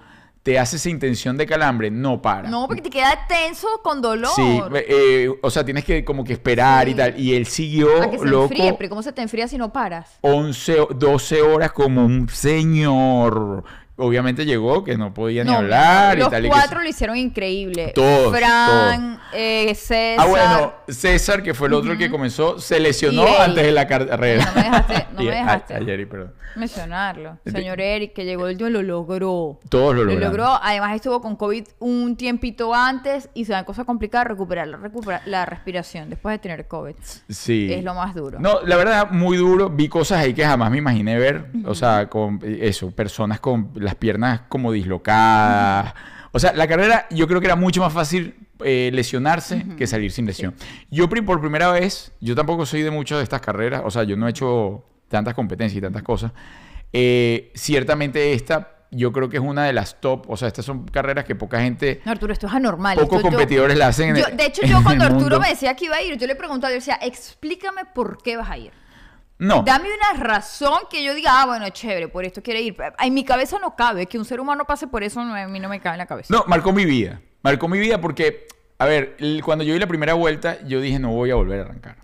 te 0.49 0.57
hace 0.57 0.77
esa 0.77 0.89
intención 0.89 1.38
de 1.38 1.45
calambre, 1.45 1.91
no 1.91 2.23
para. 2.23 2.49
No, 2.49 2.65
porque 2.65 2.81
te 2.81 2.89
queda 2.89 3.27
tenso 3.27 3.67
con 3.83 4.01
dolor. 4.01 4.31
Sí, 4.35 4.59
eh, 4.73 5.29
o 5.43 5.51
sea, 5.51 5.63
tienes 5.63 5.85
que 5.85 6.03
como 6.03 6.23
que 6.23 6.33
esperar 6.33 6.89
y 6.89 6.95
tal. 6.95 7.19
Y 7.19 7.35
él 7.35 7.45
siguió, 7.45 8.01
A 8.01 8.09
que 8.09 8.17
se 8.17 8.25
loco, 8.25 8.45
enfríe, 8.45 8.73
pero 8.73 8.89
¿cómo 8.89 9.03
se 9.03 9.13
te 9.13 9.21
enfría 9.21 9.47
si 9.47 9.59
no 9.59 9.71
paras? 9.71 10.17
11, 10.21 10.79
o- 10.79 10.88
12 10.88 11.43
horas 11.43 11.71
como 11.71 12.03
un 12.03 12.27
señor. 12.29 13.63
Obviamente 13.99 14.45
llegó 14.45 14.83
que 14.83 14.97
no 14.97 15.13
podía 15.13 15.43
ni 15.43 15.51
No, 15.51 15.57
hablar 15.57 16.17
y 16.17 16.21
los 16.21 16.29
tal. 16.29 16.45
y 16.45 16.49
que 16.49 16.55
cuatro 16.55 16.81
lo 16.81 16.88
hicieron 16.89 17.17
increíble. 17.17 17.91
Todos, 17.93 18.35
Fran, 18.38 19.19
eh, 19.33 19.73
César. 19.75 20.15
Ah, 20.19 20.25
bueno, 20.25 20.73
César, 20.88 21.43
que 21.43 21.53
fue 21.53 21.67
el 21.67 21.73
otro 21.75 21.97
que 21.97 22.09
comenzó, 22.09 22.59
se 22.59 22.79
lesionó 22.79 23.23
Y 23.27 23.41
antes 23.41 23.63
de 23.63 23.71
la 23.71 23.88
carrera. 23.88 24.45
No 24.45 24.53
me 24.55 24.62
dejaste- 24.69 25.07
no 25.13 25.23
me 25.23 25.31
dejaste. 25.31 25.73
a 25.75 25.79
Jerry, 25.83 26.05
perdón. 26.05 26.33
mencionarlo. 26.55 27.38
Señor 27.45 27.79
Eric, 27.79 28.13
que 28.13 28.25
llegó 28.25 28.47
el 28.47 28.53
último, 28.53 28.69
lo 28.69 28.81
logró. 28.81 29.59
Todos 29.69 29.95
lo 29.95 30.03
Lo 30.03 30.12
lograron. 30.13 30.38
logró, 30.38 30.59
además 30.62 30.95
estuvo 30.95 31.21
con 31.21 31.35
COVID 31.35 31.63
un 31.79 32.15
tiempito 32.17 32.73
antes 32.73 33.29
y 33.33 33.45
se 33.45 33.53
da 33.53 33.63
cosa 33.65 33.85
complicada 33.85 34.23
recuperar, 34.25 34.67
la- 34.67 34.77
recuperar 34.77 35.21
la 35.25 35.45
respiración 35.45 36.09
después 36.09 36.33
de 36.33 36.39
tener 36.39 36.67
COVID. 36.67 36.95
Sí. 37.29 37.71
Es 37.71 37.83
lo 37.83 37.93
más 37.93 38.15
duro. 38.15 38.39
No, 38.39 38.62
la 38.65 38.75
verdad, 38.77 39.09
muy 39.12 39.38
duro. 39.38 39.69
Vi 39.69 39.88
cosas 39.88 40.19
ahí 40.19 40.33
que 40.33 40.43
jamás 40.45 40.71
me 40.71 40.77
imaginé 40.77 41.17
ver. 41.17 41.45
O 41.65 41.75
sea, 41.75 42.09
con 42.09 42.39
eh, 42.43 42.59
eso, 42.63 42.91
personas 42.91 43.39
con 43.39 43.71
las 43.89 43.95
piernas 43.95 44.41
como 44.49 44.71
dislocadas. 44.71 45.93
O 46.32 46.39
sea, 46.39 46.54
la 46.54 46.67
carrera 46.67 47.08
yo 47.10 47.28
creo 47.28 47.39
que 47.39 47.47
era 47.47 47.56
mucho 47.56 47.82
más 47.82 47.91
fácil 47.91 48.36
eh, 48.63 48.91
lesionarse 48.93 49.65
que 49.78 49.88
salir 49.88 50.12
sin 50.12 50.25
lesión. 50.25 50.54
Yo 50.91 51.10
pri- 51.10 51.21
por 51.21 51.39
primera 51.41 51.71
vez, 51.71 52.12
yo 52.21 52.36
tampoco 52.36 52.65
soy 52.65 52.82
de 52.84 52.91
muchas 52.91 53.17
de 53.17 53.23
estas 53.23 53.41
carreras. 53.41 53.82
O 53.86 53.89
sea, 53.91 54.04
yo 54.04 54.15
no 54.15 54.28
he 54.28 54.30
hecho 54.30 54.86
tantas 55.08 55.34
competencias 55.34 55.78
y 55.78 55.82
tantas 55.82 56.04
cosas. 56.04 56.32
Eh, 56.93 57.52
ciertamente 57.56 58.34
esta, 58.34 58.75
yo 58.91 59.12
creo 59.12 59.30
que 59.30 59.38
es 59.38 59.43
una 59.43 59.65
de 59.65 59.73
las 59.73 59.99
top. 60.02 60.30
O 60.30 60.38
sea, 60.38 60.47
estas 60.49 60.65
son 60.65 60.86
carreras 60.86 61.25
que 61.25 61.36
poca 61.36 61.62
gente, 61.62 62.02
No, 62.06 62.12
Arturo, 62.12 62.32
esto 62.34 62.45
es 62.47 62.54
anormal. 62.54 62.95
pocos 62.97 63.17
Esto 63.17 63.30
yo- 63.30 63.32
competidores 63.38 63.78
la 63.78 63.88
hacen 63.88 64.10
en 64.10 64.15
yo- 64.17 64.36
de 64.36 64.45
hecho, 64.45 64.62
yo 64.65 64.84
cuando 64.84 65.06
Arturo 65.06 65.21
mundo. 65.21 65.39
me 65.39 65.49
decía 65.49 65.73
que 65.75 65.86
iba 65.86 65.95
a 65.95 66.02
ir, 66.04 66.17
yo 66.17 66.28
le 66.28 66.36
preguntaba, 66.36 66.69
yo 66.71 66.75
decía, 66.75 66.99
explícame 67.02 67.86
por 67.95 68.21
qué 68.21 68.38
vas 68.38 68.49
a 68.52 68.58
ir. 68.58 68.71
No. 69.39 69.63
Dame 69.65 69.88
una 69.88 70.21
razón 70.21 70.80
que 70.91 71.04
yo 71.04 71.13
diga, 71.15 71.41
ah, 71.41 71.45
bueno, 71.45 71.67
chévere, 71.69 72.10
por 72.10 72.25
esto 72.25 72.43
quiere 72.43 72.62
ir. 72.62 72.75
En 72.99 73.13
mi 73.13 73.23
cabeza 73.23 73.58
no 73.60 73.75
cabe, 73.75 74.06
que 74.06 74.17
un 74.19 74.25
ser 74.25 74.39
humano 74.41 74.65
pase 74.65 74.86
por 74.88 75.02
eso, 75.04 75.23
no, 75.23 75.34
a 75.34 75.47
mí 75.47 75.60
no 75.62 75.69
me 75.69 75.80
cabe 75.80 75.95
en 75.95 75.99
la 75.99 76.06
cabeza. 76.06 76.34
No, 76.34 76.43
marcó 76.47 76.73
mi 76.73 76.84
vida. 76.86 77.21
Marcó 77.41 77.67
mi 77.69 77.80
vida 77.80 78.02
porque, 78.02 78.47
a 78.78 78.86
ver, 78.86 79.15
cuando 79.45 79.63
yo 79.63 79.73
vi 79.73 79.80
la 79.80 79.88
primera 79.88 80.13
vuelta, 80.13 80.58
yo 80.67 80.82
dije, 80.82 80.99
no 80.99 81.12
voy 81.13 81.32
a 81.32 81.36
volver 81.36 81.62
a 81.62 81.63
arrancar. 81.63 81.95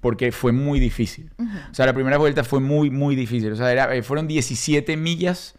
Porque 0.00 0.32
fue 0.32 0.52
muy 0.52 0.80
difícil. 0.80 1.30
O 1.70 1.74
sea, 1.74 1.84
la 1.84 1.92
primera 1.92 2.16
vuelta 2.16 2.42
fue 2.44 2.60
muy, 2.60 2.88
muy 2.88 3.14
difícil. 3.14 3.52
O 3.52 3.56
sea, 3.56 3.70
era- 3.70 3.94
eh, 3.94 4.02
fueron 4.02 4.26
17 4.26 4.96
millas 4.96 5.54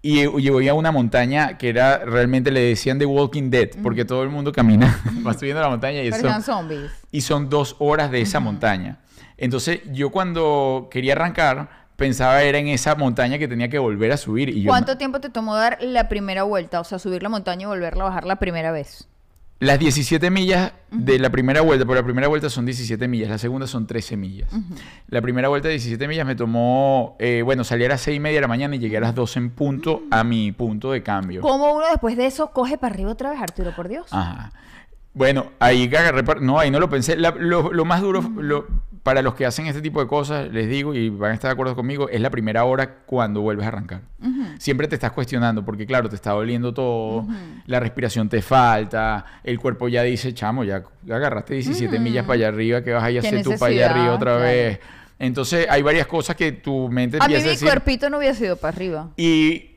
y 0.00 0.20
eh, 0.20 0.30
yo 0.40 0.52
voy 0.54 0.66
a 0.68 0.72
una 0.72 0.92
montaña 0.92 1.58
que 1.58 1.68
era, 1.68 1.98
realmente 1.98 2.50
le 2.50 2.60
decían 2.60 2.98
The 2.98 3.04
Walking 3.04 3.50
Dead, 3.50 3.68
porque 3.82 4.06
todo 4.06 4.22
el 4.22 4.30
mundo 4.30 4.50
camina, 4.50 4.98
va 5.26 5.34
subiendo 5.34 5.60
la 5.60 5.68
montaña 5.68 6.02
y 6.02 6.10
Pero 6.10 6.22
sean 6.22 6.42
zombies. 6.42 6.90
y 7.12 7.20
son 7.20 7.50
dos 7.50 7.76
horas 7.80 8.10
de 8.10 8.22
esa 8.22 8.40
montaña. 8.40 9.00
Entonces, 9.38 9.80
yo 9.92 10.10
cuando 10.10 10.88
quería 10.90 11.12
arrancar, 11.14 11.86
pensaba 11.96 12.42
era 12.42 12.58
en 12.58 12.68
esa 12.68 12.94
montaña 12.94 13.38
que 13.38 13.48
tenía 13.48 13.68
que 13.68 13.78
volver 13.78 14.12
a 14.12 14.16
subir. 14.16 14.48
Y 14.50 14.62
yo, 14.62 14.68
¿Cuánto 14.68 14.98
tiempo 14.98 15.20
te 15.20 15.30
tomó 15.30 15.56
dar 15.56 15.78
la 15.80 16.08
primera 16.08 16.42
vuelta? 16.42 16.80
O 16.80 16.84
sea, 16.84 16.98
subir 16.98 17.22
la 17.22 17.28
montaña 17.28 17.62
y 17.62 17.66
volverla 17.66 18.04
a 18.04 18.08
bajar 18.08 18.24
la 18.24 18.36
primera 18.36 18.70
vez. 18.72 19.08
Las 19.60 19.80
17 19.80 20.30
millas 20.30 20.72
de 20.92 21.18
la 21.18 21.30
primera 21.30 21.62
vuelta, 21.62 21.84
por 21.84 21.96
la 21.96 22.04
primera 22.04 22.28
vuelta 22.28 22.48
son 22.48 22.64
17 22.64 23.08
millas, 23.08 23.28
la 23.28 23.38
segunda 23.38 23.66
son 23.66 23.88
13 23.88 24.16
millas. 24.16 24.48
La 25.08 25.20
primera 25.20 25.48
vuelta 25.48 25.66
de 25.66 25.74
17 25.74 26.06
millas 26.06 26.24
me 26.24 26.36
tomó, 26.36 27.16
eh, 27.18 27.42
bueno, 27.44 27.64
salí 27.64 27.84
a 27.84 27.88
las 27.88 28.00
6 28.02 28.18
y 28.18 28.20
media 28.20 28.36
de 28.36 28.42
la 28.42 28.46
mañana 28.48 28.76
y 28.76 28.78
llegué 28.78 28.98
a 28.98 29.00
las 29.00 29.16
12 29.16 29.38
en 29.40 29.50
punto 29.50 30.02
a 30.12 30.22
mi 30.22 30.52
punto 30.52 30.92
de 30.92 31.02
cambio. 31.02 31.40
¿Cómo 31.40 31.74
uno 31.74 31.86
después 31.90 32.16
de 32.16 32.26
eso 32.26 32.52
coge 32.52 32.78
para 32.78 32.94
arriba 32.94 33.10
otra 33.10 33.30
vez, 33.30 33.40
Arturo, 33.40 33.74
por 33.74 33.88
Dios? 33.88 34.06
Ajá. 34.12 34.52
Bueno, 35.12 35.46
ahí 35.58 35.86
agarré, 35.92 36.22
no, 36.40 36.60
ahí 36.60 36.70
no 36.70 36.78
lo 36.78 36.88
pensé. 36.88 37.16
La- 37.16 37.32
lo, 37.36 37.72
lo 37.72 37.84
más 37.84 38.00
duro, 38.00 38.22
lo- 38.36 38.68
para 39.02 39.22
los 39.22 39.34
que 39.34 39.46
hacen 39.46 39.66
este 39.66 39.80
tipo 39.80 40.00
de 40.00 40.06
cosas, 40.06 40.50
les 40.52 40.68
digo, 40.68 40.94
y 40.94 41.08
van 41.08 41.32
a 41.32 41.34
estar 41.34 41.48
de 41.48 41.52
acuerdo 41.52 41.74
conmigo, 41.74 42.08
es 42.08 42.20
la 42.20 42.30
primera 42.30 42.64
hora 42.64 42.96
cuando 43.06 43.40
vuelves 43.40 43.64
a 43.64 43.68
arrancar. 43.68 44.02
Siempre 44.58 44.88
te 44.88 44.96
estás 44.96 45.12
cuestionando, 45.12 45.64
porque 45.64 45.86
claro, 45.86 46.08
te 46.08 46.16
está 46.16 46.32
doliendo 46.32 46.74
todo, 46.74 47.26
la 47.66 47.80
respiración 47.80 48.28
te 48.28 48.42
falta, 48.42 49.24
el 49.44 49.58
cuerpo 49.58 49.88
ya 49.88 50.02
dice, 50.02 50.34
chamo, 50.34 50.64
ya, 50.64 50.82
ya 51.04 51.16
agarraste 51.16 51.54
17 51.54 51.98
millas 51.98 52.24
para 52.24 52.34
allá 52.34 52.48
arriba, 52.48 52.82
que 52.82 52.92
vas 52.92 53.04
a 53.04 53.10
ir 53.10 53.18
a 53.18 53.20
hacer 53.20 53.42
tú 53.42 53.50
para 53.58 53.72
allá 53.72 53.90
arriba 53.90 54.14
otra 54.14 54.32
claro. 54.32 54.40
vez? 54.40 54.80
Entonces, 55.18 55.66
hay 55.68 55.82
varias 55.82 56.06
cosas 56.06 56.36
que 56.36 56.52
tu 56.52 56.88
mente 56.88 57.18
a 57.20 57.26
mí 57.26 57.34
mi 57.34 57.42
decir. 57.42 57.66
cuerpito 57.66 58.08
no 58.08 58.18
hubiera 58.18 58.34
sido 58.34 58.56
para 58.56 58.76
arriba. 58.76 59.10
Y 59.16 59.70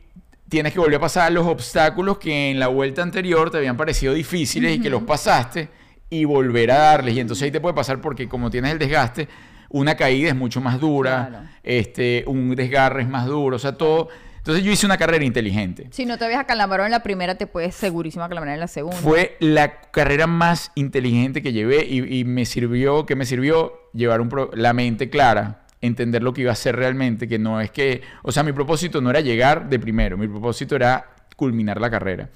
tienes 0.50 0.74
que 0.74 0.80
volver 0.80 0.96
a 0.96 1.00
pasar 1.00 1.32
los 1.32 1.48
obstáculos 1.48 2.18
que 2.18 2.52
en 2.52 2.60
la 2.60 2.68
vuelta 2.68 3.02
anterior 3.02 3.50
te 3.50 3.58
habían 3.58 3.78
parecido 3.78 4.14
difíciles 4.14 4.78
y 4.78 4.82
que 4.82 4.90
los 4.90 5.04
pasaste 5.04 5.70
y 6.12 6.26
volver 6.26 6.70
a 6.70 6.78
darles. 6.78 7.16
Y 7.16 7.20
entonces 7.22 7.42
ahí 7.44 7.52
te 7.52 7.60
puede 7.60 7.74
pasar 7.74 8.00
porque 8.02 8.28
como 8.30 8.52
tienes 8.52 8.72
el 8.74 8.78
desgaste, 8.78 9.28
una 9.70 9.96
caída 9.96 10.30
es 10.30 10.36
mucho 10.36 10.62
más 10.62 10.80
dura, 10.80 11.28
Claro. 11.30 11.46
este, 11.64 12.24
un 12.28 12.54
desgarre 12.56 13.02
es 13.02 13.08
más 13.10 13.26
duro, 13.26 13.56
o 13.56 13.60
sea, 13.60 13.72
todo. 13.72 14.10
Entonces 14.38 14.64
yo 14.64 14.72
hice 14.72 14.86
una 14.88 14.98
carrera 14.98 15.24
inteligente. 15.24 15.88
Si 15.92 16.06
no 16.06 16.18
te 16.18 16.26
habías 16.26 16.42
acalambrado 16.42 16.86
en 16.86 16.92
la 16.92 17.02
primera, 17.04 17.36
te 17.36 17.48
puedes 17.48 17.76
segurísimo 17.76 18.24
acalambrar 18.26 18.56
en 18.56 18.60
la 18.60 18.68
segunda. 18.68 18.98
Fue 18.98 19.38
la 19.40 19.80
carrera 19.92 20.28
más 20.28 20.72
inteligente 20.76 21.42
que 21.42 21.54
llevé 21.54 21.86
y, 21.88 22.20
y 22.20 22.24
me 22.26 22.46
sirvió, 22.46 23.06
que 23.06 23.16
me 23.16 23.26
sirvió 23.26 23.74
llevar 23.94 24.20
un 24.20 24.30
pro- 24.30 24.50
la 24.54 24.74
mente 24.74 25.10
clara, 25.10 25.62
entender 25.80 26.24
lo 26.24 26.34
que 26.34 26.42
iba 26.42 26.50
a 26.50 26.54
hacer 26.54 26.76
realmente, 26.76 27.28
que 27.28 27.40
no 27.40 27.62
es 27.62 27.72
que, 27.72 28.02
o 28.24 28.32
sea, 28.32 28.44
mi 28.44 28.52
propósito 28.52 29.00
no 29.00 29.12
era 29.12 29.22
llegar 29.22 29.70
de 29.70 29.80
primero, 29.80 30.18
mi 30.18 30.28
propósito 30.28 30.76
era 30.76 31.08
culminar 31.38 31.80
la 31.80 31.90
carrera. 31.90 32.30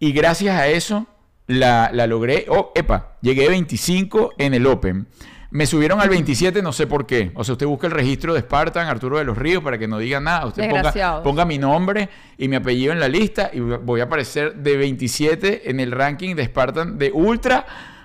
Y 0.00 0.12
gracias 0.12 0.54
a 0.56 0.66
eso 0.66 1.06
la, 1.48 1.90
la 1.92 2.06
logré. 2.06 2.46
Oh, 2.48 2.70
epa, 2.74 3.16
llegué 3.20 3.48
25 3.48 4.34
en 4.38 4.54
el 4.54 4.66
Open. 4.66 5.08
Me 5.50 5.66
subieron 5.66 5.98
al 6.00 6.10
27, 6.10 6.60
no 6.60 6.72
sé 6.72 6.86
por 6.86 7.06
qué. 7.06 7.32
O 7.34 7.42
sea, 7.42 7.54
usted 7.54 7.66
busca 7.66 7.86
el 7.86 7.94
registro 7.94 8.34
de 8.34 8.40
Spartan, 8.40 8.86
Arturo 8.86 9.16
de 9.16 9.24
los 9.24 9.36
Ríos, 9.36 9.62
para 9.62 9.78
que 9.78 9.88
no 9.88 9.98
diga 9.98 10.20
nada. 10.20 10.46
Usted 10.46 10.68
ponga, 10.68 11.22
ponga 11.22 11.44
mi 11.46 11.56
nombre 11.56 12.10
y 12.36 12.48
mi 12.48 12.56
apellido 12.56 12.92
en 12.92 13.00
la 13.00 13.08
lista 13.08 13.50
y 13.52 13.60
voy 13.60 14.00
a 14.00 14.04
aparecer 14.04 14.56
de 14.56 14.76
27 14.76 15.70
en 15.70 15.80
el 15.80 15.90
ranking 15.90 16.36
de 16.36 16.44
Spartan 16.44 16.98
de 16.98 17.10
Ultra 17.12 17.64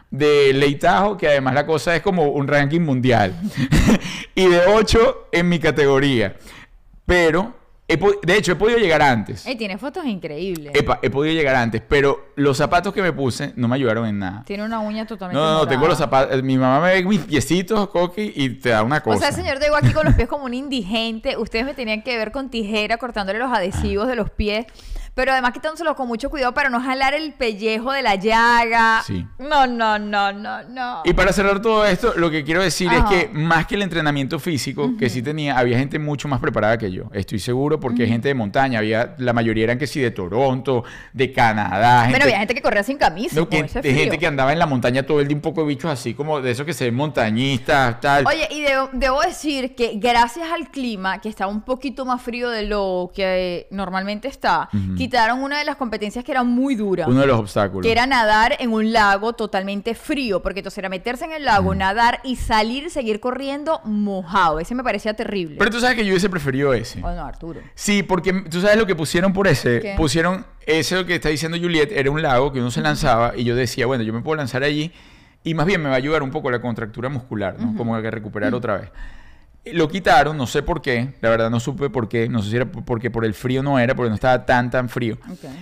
de 0.10 0.54
Leitajo, 0.54 1.18
que 1.18 1.28
además 1.28 1.56
la 1.56 1.66
cosa 1.66 1.96
es 1.96 2.02
como 2.02 2.28
un 2.28 2.48
ranking 2.48 2.82
mundial. 2.82 3.36
y 4.36 4.48
de 4.48 4.62
8 4.68 5.28
en 5.34 5.50
mi 5.50 5.60
categoría. 5.60 6.38
Pero, 7.06 7.54
he 7.94 8.26
de 8.26 8.38
hecho, 8.38 8.52
he 8.52 8.56
podido 8.56 8.78
llegar 8.80 9.02
antes. 9.02 9.46
Ey, 9.46 9.56
tiene 9.56 9.78
fotos 9.78 10.06
increíbles. 10.06 10.74
Epa, 10.76 11.00
he 11.02 11.10
podido 11.10 11.34
llegar 11.34 11.56
antes, 11.56 11.82
pero 11.88 12.32
los 12.36 12.58
zapatos 12.58 12.94
que 12.94 13.02
me 13.02 13.14
puse 13.14 13.54
no 13.56 13.68
me 13.68 13.76
ayudaron 13.76 14.08
en 14.08 14.20
nada. 14.20 14.44
Tiene 14.46 14.64
una 14.64 14.80
uña 14.80 15.06
totalmente 15.06 15.40
No, 15.40 15.54
no, 15.54 15.58
no, 15.60 15.68
tengo 15.68 15.88
los 15.88 15.98
zapatos. 15.98 16.42
Mi 16.44 16.58
mamá 16.58 16.86
me 16.86 16.94
ve 16.94 17.04
mis 17.04 17.22
piecitos, 17.22 17.90
Coqui, 17.90 18.34
y 18.36 18.50
te 18.50 18.70
da 18.70 18.84
una 18.84 19.02
cosa. 19.02 19.18
O 19.18 19.20
sea, 19.20 19.30
el 19.30 19.36
señor 19.36 19.60
llegó 19.60 19.76
aquí 19.76 19.92
con 19.92 20.06
los 20.06 20.16
pies 20.16 20.28
como 20.28 20.46
un 20.46 20.54
indigente. 20.54 21.38
Ustedes 21.38 21.66
me 21.66 21.74
tenían 21.74 22.02
que 22.02 22.18
ver 22.18 22.32
con 22.32 22.50
tijera 22.50 22.98
cortándole 22.98 23.40
los 23.40 23.52
adhesivos 23.52 24.08
de 24.08 24.16
los 24.16 24.30
pies. 24.30 24.66
Pero 25.16 25.32
además 25.32 25.52
quitándoselos 25.54 25.96
con 25.96 26.08
mucho 26.08 26.30
cuidado 26.30 26.54
para 26.54 26.70
no 26.70 26.82
jalar 26.82 27.14
el 27.14 27.34
pellejo 27.34 27.92
de 27.92 28.02
la 28.02 28.16
llaga. 28.16 29.04
Sí. 29.06 29.26
No, 29.38 29.68
no, 29.68 30.00
no, 30.00 30.34
no, 30.34 30.64
no. 30.64 31.02
Y 31.06 31.14
para 31.14 31.32
cerrar 31.32 31.62
todo 31.62 31.86
esto, 31.86 32.14
lo 32.18 32.32
que 32.32 32.44
quiero 32.44 32.64
decir 32.64 32.90
Ajá. 32.90 32.98
es 32.98 33.06
que 33.28 33.30
más 33.34 33.68
que 33.68 33.76
el 33.76 33.84
entrenamiento 33.84 34.40
físico, 34.40 34.94
que 34.98 35.10
sí 35.10 35.22
tenía, 35.22 35.58
había 35.58 35.78
gente 35.78 36.00
mucho 36.00 36.28
más 36.28 36.40
preparada 36.40 36.78
que 36.80 36.92
yo. 36.92 37.04
Estoy 37.14 37.38
seguro 37.40 37.80
porque 37.80 38.04
hay 38.04 38.10
gente 38.10 38.28
de 38.28 38.34
montaña. 38.34 38.80
Había, 38.80 39.14
la 39.20 39.34
mayoría 39.34 39.66
eran 39.66 39.78
que 39.78 39.86
sí 39.88 40.00
de 40.00 40.10
Toronto, 40.12 40.84
de 41.14 41.32
Canadá. 41.32 42.08
Bueno, 42.10 42.26
había 42.26 42.40
gente 42.40 42.56
que 42.56 42.62
corría 42.62 42.82
sin 42.84 42.98
camisa. 42.98 43.36
no, 43.40 43.48
que- 43.48 43.64
de 43.64 43.94
gente 43.94 44.18
que 44.18 44.26
andaba 44.28 44.52
en 44.52 44.58
la 44.60 44.66
montaña 44.66 45.04
todo 45.04 45.20
el 45.22 45.28
día 45.28 45.36
un 45.36 45.42
poco 45.42 45.62
de 45.62 45.68
bichos 45.68 45.92
así, 45.92 46.14
como 46.16 46.42
de 46.42 46.50
esos 46.52 46.66
que 46.66 46.74
se 46.74 46.86
ven 46.86 46.96
montañistas, 46.96 48.00
tal. 48.02 48.26
Oye, 48.28 48.48
y 48.52 48.62
debo, 48.62 48.90
debo 48.94 49.22
decir 49.22 49.76
que 49.76 49.94
gracias 49.98 50.50
al 50.52 50.70
clima, 50.70 51.22
que 51.22 51.30
está 51.30 51.48
un 51.48 51.62
poquito 51.62 52.06
más 52.06 52.22
frío 52.22 52.50
de 52.50 52.64
lo 52.64 53.12
que 53.16 53.68
normalmente 53.72 54.28
está, 54.28 54.70
quitaron 55.04 55.42
una 55.42 55.60
de 55.60 55.66
las 55.66 55.76
competencias 55.76 56.24
que 56.24 56.32
era 56.32 56.44
muy 56.44 56.76
dura. 56.76 57.08
Uno 57.08 57.22
de 57.22 57.28
los 57.28 57.40
obstáculos. 57.40 57.86
Que 57.86 57.92
era 57.92 58.06
nadar 58.08 58.56
en 58.60 58.72
un 58.72 58.94
lago 58.94 59.34
totalmente 59.34 59.96
frío, 59.96 60.42
porque 60.42 60.62
entonces 60.62 60.78
era 60.78 60.90
meterse 60.90 61.26
en 61.26 61.34
el 61.34 61.46
lago, 61.46 61.76
nadar 61.76 62.20
y 62.24 62.38
salir 62.38 62.90
seguir 62.90 63.20
corriendo 63.20 63.82
mojado. 63.84 64.60
Ese 64.60 64.76
me 64.76 64.84
parecía 64.84 65.14
terrible. 65.14 65.58
Pero 65.58 65.72
tú 65.72 65.80
sabes 65.80 65.96
que 65.96 66.06
yo 66.06 66.12
hubiese 66.12 66.30
preferido 66.30 66.74
ese. 66.74 67.00
Oh, 67.04 67.12
no, 67.14 67.26
Arturo. 67.26 67.60
Sí, 67.76 68.04
porque 68.04 68.34
tú 68.50 68.62
sabes 68.62 68.78
lo 68.78 68.86
que 68.86 68.96
pusieron 68.96 69.34
por 69.34 69.48
ese. 69.48 69.80
¿Qué? 69.80 69.96
Pusieron 69.98 70.46
ese 70.66 70.96
lo 70.96 71.06
que 71.06 71.16
está 71.16 71.30
diciendo 71.30 71.58
Juliet, 71.58 71.92
era 71.92 72.10
un 72.10 72.22
lago 72.22 72.54
que 72.54 72.60
uno 72.60 72.72
se 72.72 72.82
lanzaba 72.82 73.34
y 73.36 73.44
yo 73.44 73.56
decía, 73.56 73.86
bueno, 73.86 74.04
yo 74.04 74.14
me 74.14 74.22
puedo 74.22 74.38
lanzar 74.38 74.64
allí 74.64 74.92
y 75.44 75.54
más 75.54 75.66
bien 75.66 75.82
me 75.82 75.90
va 75.90 75.96
a 75.96 75.98
ayudar 75.98 76.24
un 76.24 76.32
poco 76.32 76.50
la 76.50 76.62
contractura 76.62 77.10
muscular, 77.10 77.58
¿no? 77.60 77.76
Como 77.76 78.02
que 78.02 78.10
recuperar 78.10 78.54
otra 78.54 78.78
vez. 78.78 78.90
Lo 79.66 79.88
quitaron, 79.88 80.36
no 80.38 80.46
sé 80.46 80.62
por 80.62 80.82
qué, 80.82 81.14
la 81.22 81.30
verdad 81.30 81.50
no 81.50 81.60
supe 81.60 81.90
por 81.90 82.10
qué, 82.10 82.28
no 82.28 82.42
sé 82.42 82.50
si 82.50 82.56
era 82.58 82.66
porque 82.66 83.10
por 83.10 83.24
el 83.24 83.34
frío 83.34 83.64
no 83.64 83.80
era, 83.80 83.96
porque 83.96 84.10
no 84.10 84.16
estaba 84.16 84.46
tan 84.46 84.70
tan 84.70 84.90
frío. 84.90 85.18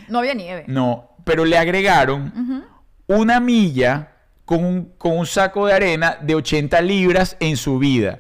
No 0.08 0.20
había 0.20 0.34
nieve. 0.34 0.64
No, 0.68 1.12
pero 1.24 1.46
le 1.46 1.58
agregaron 1.58 2.66
una 3.08 3.40
milla 3.40 4.12
con 4.46 4.66
un, 4.66 4.94
con 4.98 5.18
un 5.18 5.26
saco 5.26 5.68
de 5.68 5.74
arena 5.74 6.18
de 6.22 6.36
80 6.36 6.82
libras 6.82 7.38
en 7.40 7.58
su 7.58 7.78
vida. 7.78 8.20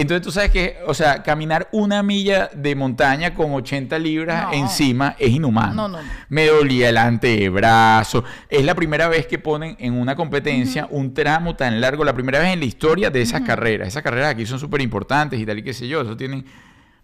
Entonces 0.00 0.22
tú 0.22 0.30
sabes 0.30 0.50
que, 0.50 0.76
o 0.86 0.94
sea, 0.94 1.22
caminar 1.22 1.68
una 1.72 2.02
milla 2.02 2.48
de 2.54 2.74
montaña 2.74 3.34
con 3.34 3.52
80 3.52 3.98
libras 3.98 4.44
No. 4.44 4.52
encima 4.52 5.16
es 5.18 5.30
inhumano. 5.30 5.74
No, 5.74 5.88
no. 5.88 5.98
Me 6.28 6.46
dolía 6.46 6.88
el 6.90 6.96
antebrazo. 6.96 8.24
Es 8.48 8.64
la 8.64 8.74
primera 8.74 9.08
vez 9.08 9.26
que 9.26 9.38
ponen 9.38 9.76
en 9.80 9.94
una 9.94 10.14
competencia 10.16 10.86
un 10.90 11.14
tramo 11.14 11.56
tan 11.56 11.80
largo, 11.80 12.04
la 12.04 12.12
primera 12.14 12.38
vez 12.38 12.52
en 12.52 12.60
la 12.60 12.66
historia 12.66 13.10
de 13.10 13.22
esas 13.22 13.40
carreras. 13.42 13.88
Esas 13.88 14.02
carreras 14.02 14.30
aquí 14.30 14.46
son 14.46 14.58
súper 14.58 14.80
importantes 14.80 15.38
y 15.40 15.44
tal 15.46 15.58
y 15.58 15.62
qué 15.62 15.74
sé 15.74 15.88
yo. 15.88 16.02
Eso 16.02 16.16
tienen, 16.16 16.44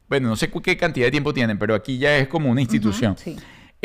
bueno, 0.08 0.28
no 0.28 0.36
sé 0.36 0.50
qué 0.50 0.76
cantidad 0.76 1.06
de 1.06 1.10
tiempo 1.10 1.34
tienen, 1.34 1.58
pero 1.58 1.74
aquí 1.74 1.98
ya 1.98 2.16
es 2.16 2.28
como 2.28 2.50
una 2.50 2.60
institución. 2.60 3.16
sí. 3.18 3.36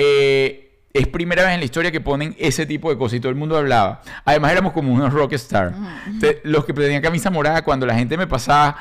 Eh, 0.02 0.65
es 0.93 1.08
primera 1.08 1.43
vez 1.43 1.54
en 1.54 1.60
la 1.60 1.65
historia 1.65 1.91
que 1.91 2.02
ponen 2.02 2.36
ese 2.39 2.65
tipo 2.65 2.89
de 2.89 2.98
cosas 2.98 3.17
y 3.17 3.19
todo 3.19 3.30
el 3.30 3.36
mundo 3.38 3.56
hablaba. 3.58 4.02
Además 4.26 4.52
éramos 4.54 4.74
como 4.74 4.91
unos 4.93 5.13
rockstar. 5.13 5.74
Te- 6.19 6.41
Los 6.45 6.65
que 6.65 6.74
tenían 6.74 7.02
camisa 7.02 7.30
morada, 7.30 7.62
cuando 7.63 7.86
la 7.86 7.93
gente 7.93 8.17
me 8.17 8.26
pasaba, 8.26 8.76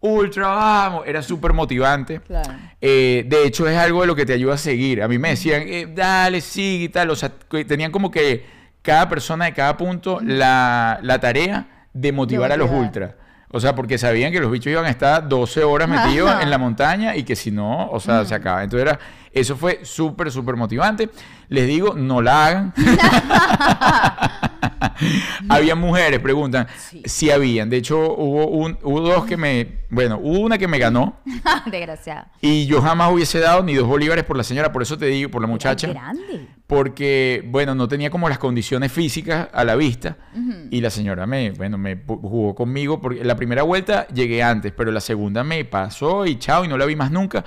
ultra 0.00 0.48
vamos, 0.48 1.04
era 1.06 1.22
súper 1.22 1.52
motivante. 1.52 2.20
Claro. 2.20 2.52
Eh, 2.80 3.24
de 3.26 3.46
hecho, 3.46 3.68
es 3.68 3.76
algo 3.76 4.00
de 4.00 4.06
lo 4.06 4.16
que 4.16 4.26
te 4.26 4.32
ayuda 4.32 4.54
a 4.54 4.58
seguir. 4.58 5.02
A 5.02 5.08
mí 5.08 5.18
me 5.18 5.30
decían, 5.30 5.62
eh, 5.66 5.86
dale, 5.94 6.40
sigue 6.40 6.84
y 6.84 6.88
tal. 6.88 7.10
O 7.10 7.16
sea, 7.16 7.30
tenían 7.66 7.92
como 7.92 8.10
que 8.10 8.44
cada 8.82 9.08
persona 9.08 9.44
de 9.46 9.52
cada 9.52 9.76
punto 9.76 10.20
la, 10.22 10.98
la 11.02 11.20
tarea 11.20 11.86
de 11.92 12.12
motivar 12.12 12.52
a 12.52 12.56
los 12.56 12.70
ultras. 12.70 13.14
O 13.52 13.58
sea, 13.58 13.74
porque 13.74 13.98
sabían 13.98 14.30
que 14.30 14.38
los 14.38 14.50
bichos 14.50 14.70
iban 14.70 14.84
a 14.84 14.90
estar 14.90 15.28
12 15.28 15.64
horas 15.64 15.88
metidos 15.88 16.30
Ajá. 16.30 16.42
en 16.42 16.50
la 16.50 16.58
montaña 16.58 17.16
y 17.16 17.24
que 17.24 17.34
si 17.34 17.50
no, 17.50 17.90
o 17.90 17.98
sea, 17.98 18.24
se 18.24 18.32
acaba. 18.32 18.62
Entonces 18.62 18.88
era, 18.88 19.00
eso 19.32 19.56
fue 19.56 19.80
súper, 19.82 20.30
súper 20.30 20.54
motivante. 20.54 21.10
Les 21.48 21.66
digo, 21.66 21.94
no 21.96 22.22
la 22.22 22.46
hagan. 22.46 22.74
Había 25.48 25.74
mujeres, 25.74 26.20
preguntan. 26.20 26.66
Sí. 26.78 27.02
Sí. 27.04 27.30
habían. 27.30 27.70
De 27.70 27.76
hecho, 27.76 27.98
hubo, 28.14 28.46
un, 28.46 28.78
hubo 28.82 29.00
dos 29.00 29.24
que 29.24 29.36
me, 29.36 29.80
bueno, 29.90 30.18
hubo 30.22 30.40
una 30.40 30.58
que 30.58 30.68
me 30.68 30.78
ganó. 30.78 31.20
Desgraciada. 31.70 32.30
Y 32.40 32.66
yo 32.66 32.80
jamás 32.82 33.12
hubiese 33.12 33.40
dado 33.40 33.62
ni 33.62 33.74
dos 33.74 33.86
bolívares 33.86 34.24
por 34.24 34.36
la 34.36 34.44
señora, 34.44 34.72
por 34.72 34.82
eso 34.82 34.98
te 34.98 35.06
digo, 35.06 35.30
por 35.30 35.42
la 35.42 35.48
muchacha. 35.48 35.90
Era 35.90 36.00
grande. 36.00 36.48
Porque, 36.66 37.42
bueno, 37.48 37.74
no 37.74 37.88
tenía 37.88 38.10
como 38.10 38.28
las 38.28 38.38
condiciones 38.38 38.92
físicas 38.92 39.48
a 39.52 39.64
la 39.64 39.74
vista. 39.74 40.16
Y 40.70 40.80
la 40.80 40.90
señora 40.90 41.26
me, 41.26 41.50
bueno, 41.50 41.78
me 41.78 42.00
jugó 42.06 42.54
conmigo. 42.54 43.00
Porque 43.00 43.24
la 43.24 43.34
primera 43.34 43.64
vuelta 43.64 44.06
llegué 44.08 44.42
antes, 44.42 44.72
pero 44.76 44.92
la 44.92 45.00
segunda 45.00 45.42
me 45.42 45.64
pasó 45.64 46.26
y 46.26 46.38
chao, 46.38 46.64
y 46.64 46.68
no 46.68 46.78
la 46.78 46.86
vi 46.86 46.94
más 46.94 47.10
nunca. 47.10 47.44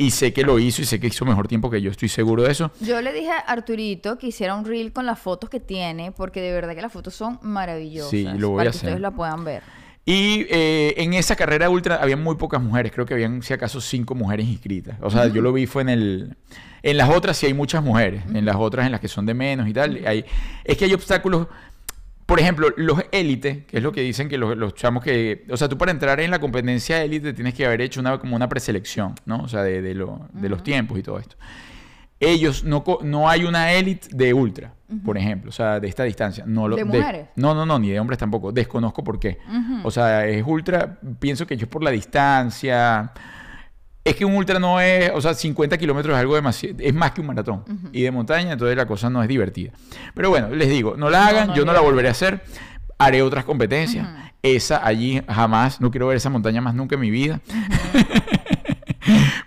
Y 0.00 0.12
sé 0.12 0.32
que 0.32 0.44
lo 0.44 0.60
hizo 0.60 0.80
y 0.80 0.84
sé 0.84 1.00
que 1.00 1.08
hizo 1.08 1.24
mejor 1.24 1.48
tiempo 1.48 1.68
que 1.68 1.82
yo, 1.82 1.90
estoy 1.90 2.08
seguro 2.08 2.44
de 2.44 2.52
eso. 2.52 2.70
Yo 2.80 3.02
le 3.02 3.12
dije 3.12 3.30
a 3.32 3.38
Arturito 3.38 4.16
que 4.16 4.28
hiciera 4.28 4.54
un 4.54 4.64
reel 4.64 4.92
con 4.92 5.04
las 5.06 5.18
fotos 5.18 5.50
que 5.50 5.58
tiene, 5.58 6.12
porque 6.12 6.40
de 6.40 6.52
verdad 6.52 6.76
que 6.76 6.82
las 6.82 6.92
fotos 6.92 7.14
son 7.14 7.40
maravillosas. 7.42 8.10
Sí, 8.10 8.24
lo 8.36 8.50
voy 8.50 8.58
para 8.58 8.70
a 8.70 8.72
que 8.72 8.76
hacer. 8.78 8.88
ustedes 8.90 9.00
la 9.00 9.10
puedan 9.10 9.44
ver. 9.44 9.62
Y 10.04 10.46
eh, 10.48 10.94
en 10.96 11.12
esa 11.14 11.36
carrera 11.36 11.68
ultra 11.68 11.96
había 11.96 12.16
muy 12.16 12.36
pocas 12.36 12.62
mujeres, 12.62 12.92
creo 12.92 13.04
que 13.04 13.12
habían 13.12 13.42
si 13.42 13.52
acaso 13.52 13.80
cinco 13.80 14.14
mujeres 14.14 14.46
inscritas. 14.46 14.96
O 15.02 15.10
sea, 15.10 15.26
yo 15.26 15.42
lo 15.42 15.52
vi 15.52 15.66
fue 15.66 15.82
en 15.82 15.88
el... 15.90 16.36
En 16.82 16.96
las 16.96 17.10
otras 17.10 17.36
sí 17.36 17.46
hay 17.46 17.52
muchas 17.52 17.82
mujeres, 17.82 18.22
en 18.32 18.44
las 18.44 18.56
otras 18.56 18.86
en 18.86 18.92
las 18.92 19.00
que 19.00 19.08
son 19.08 19.26
de 19.26 19.34
menos 19.34 19.68
y 19.68 19.72
tal. 19.72 20.00
Hay, 20.06 20.24
es 20.64 20.76
que 20.78 20.84
hay 20.84 20.94
obstáculos, 20.94 21.48
por 22.28 22.40
ejemplo, 22.40 22.68
los 22.76 23.02
élite, 23.10 23.64
que 23.64 23.78
es 23.78 23.82
lo 23.82 23.90
que 23.90 24.02
dicen 24.02 24.28
que 24.28 24.36
los, 24.36 24.54
los 24.54 24.74
chamos 24.74 25.02
que... 25.02 25.46
O 25.50 25.56
sea, 25.56 25.66
tú 25.66 25.78
para 25.78 25.90
entrar 25.92 26.20
en 26.20 26.30
la 26.30 26.38
competencia 26.38 27.02
élite 27.02 27.32
tienes 27.32 27.54
que 27.54 27.64
haber 27.64 27.80
hecho 27.80 28.00
una, 28.00 28.18
como 28.18 28.36
una 28.36 28.50
preselección, 28.50 29.14
¿no? 29.24 29.38
O 29.40 29.48
sea, 29.48 29.62
de, 29.62 29.80
de 29.80 29.94
lo- 29.94 30.28
de 30.34 30.50
los 30.50 30.62
tiempos 30.62 30.98
y 30.98 31.02
todo 31.02 31.18
esto. 31.18 31.36
Ellos, 32.20 32.64
no, 32.64 32.84
no 33.02 33.30
hay 33.30 33.44
una 33.44 33.72
élite 33.72 34.08
de 34.12 34.34
ultra, 34.34 34.74
por 35.04 35.16
ejemplo, 35.16 35.48
o 35.50 35.52
sea, 35.52 35.80
de 35.80 35.88
esta 35.88 36.02
distancia. 36.04 36.44
No 36.46 36.68
lo, 36.68 36.76
¿De 36.76 36.84
mujeres? 36.84 37.28
no, 37.36 37.54
no, 37.54 37.64
no, 37.64 37.78
ni 37.78 37.90
de 37.90 37.98
hombres 38.00 38.18
tampoco. 38.18 38.52
Desconozco 38.52 39.02
por 39.02 39.18
qué. 39.18 39.38
O 39.84 39.90
sea, 39.90 40.26
es 40.26 40.44
ultra, 40.46 40.98
pienso 41.20 41.46
que 41.46 41.54
ellos 41.54 41.68
por 41.68 41.82
la 41.82 41.90
distancia. 41.92 43.12
Es 44.08 44.16
que 44.16 44.24
un 44.24 44.34
ultra 44.34 44.58
no 44.58 44.80
es, 44.80 45.10
o 45.14 45.20
sea, 45.20 45.34
50 45.34 45.76
kilómetros 45.78 46.14
es 46.14 46.20
algo 46.20 46.34
demasiado, 46.34 46.76
es 46.78 46.94
más 46.94 47.12
que 47.12 47.20
un 47.20 47.26
maratón. 47.26 47.64
Y 47.92 48.02
de 48.02 48.10
montaña, 48.10 48.52
entonces 48.52 48.76
la 48.76 48.86
cosa 48.86 49.10
no 49.10 49.22
es 49.22 49.28
divertida. 49.28 49.72
Pero 50.14 50.30
bueno, 50.30 50.50
les 50.50 50.68
digo, 50.68 50.96
no 50.96 51.10
la 51.10 51.26
hagan, 51.26 51.48
no 51.48 51.56
yo 51.56 51.64
no 51.64 51.72
la 51.72 51.80
volveré 51.80 52.08
a 52.08 52.12
hacer. 52.12 52.42
Haré 52.98 53.22
otras 53.22 53.44
competencias. 53.44 54.08
Esa 54.42 54.84
allí 54.84 55.22
jamás, 55.28 55.80
no 55.80 55.90
quiero 55.90 56.08
ver 56.08 56.16
esa 56.16 56.30
montaña 56.30 56.60
más 56.60 56.74
nunca 56.74 56.96
en 56.96 57.00
mi 57.00 57.10
vida. 57.10 57.40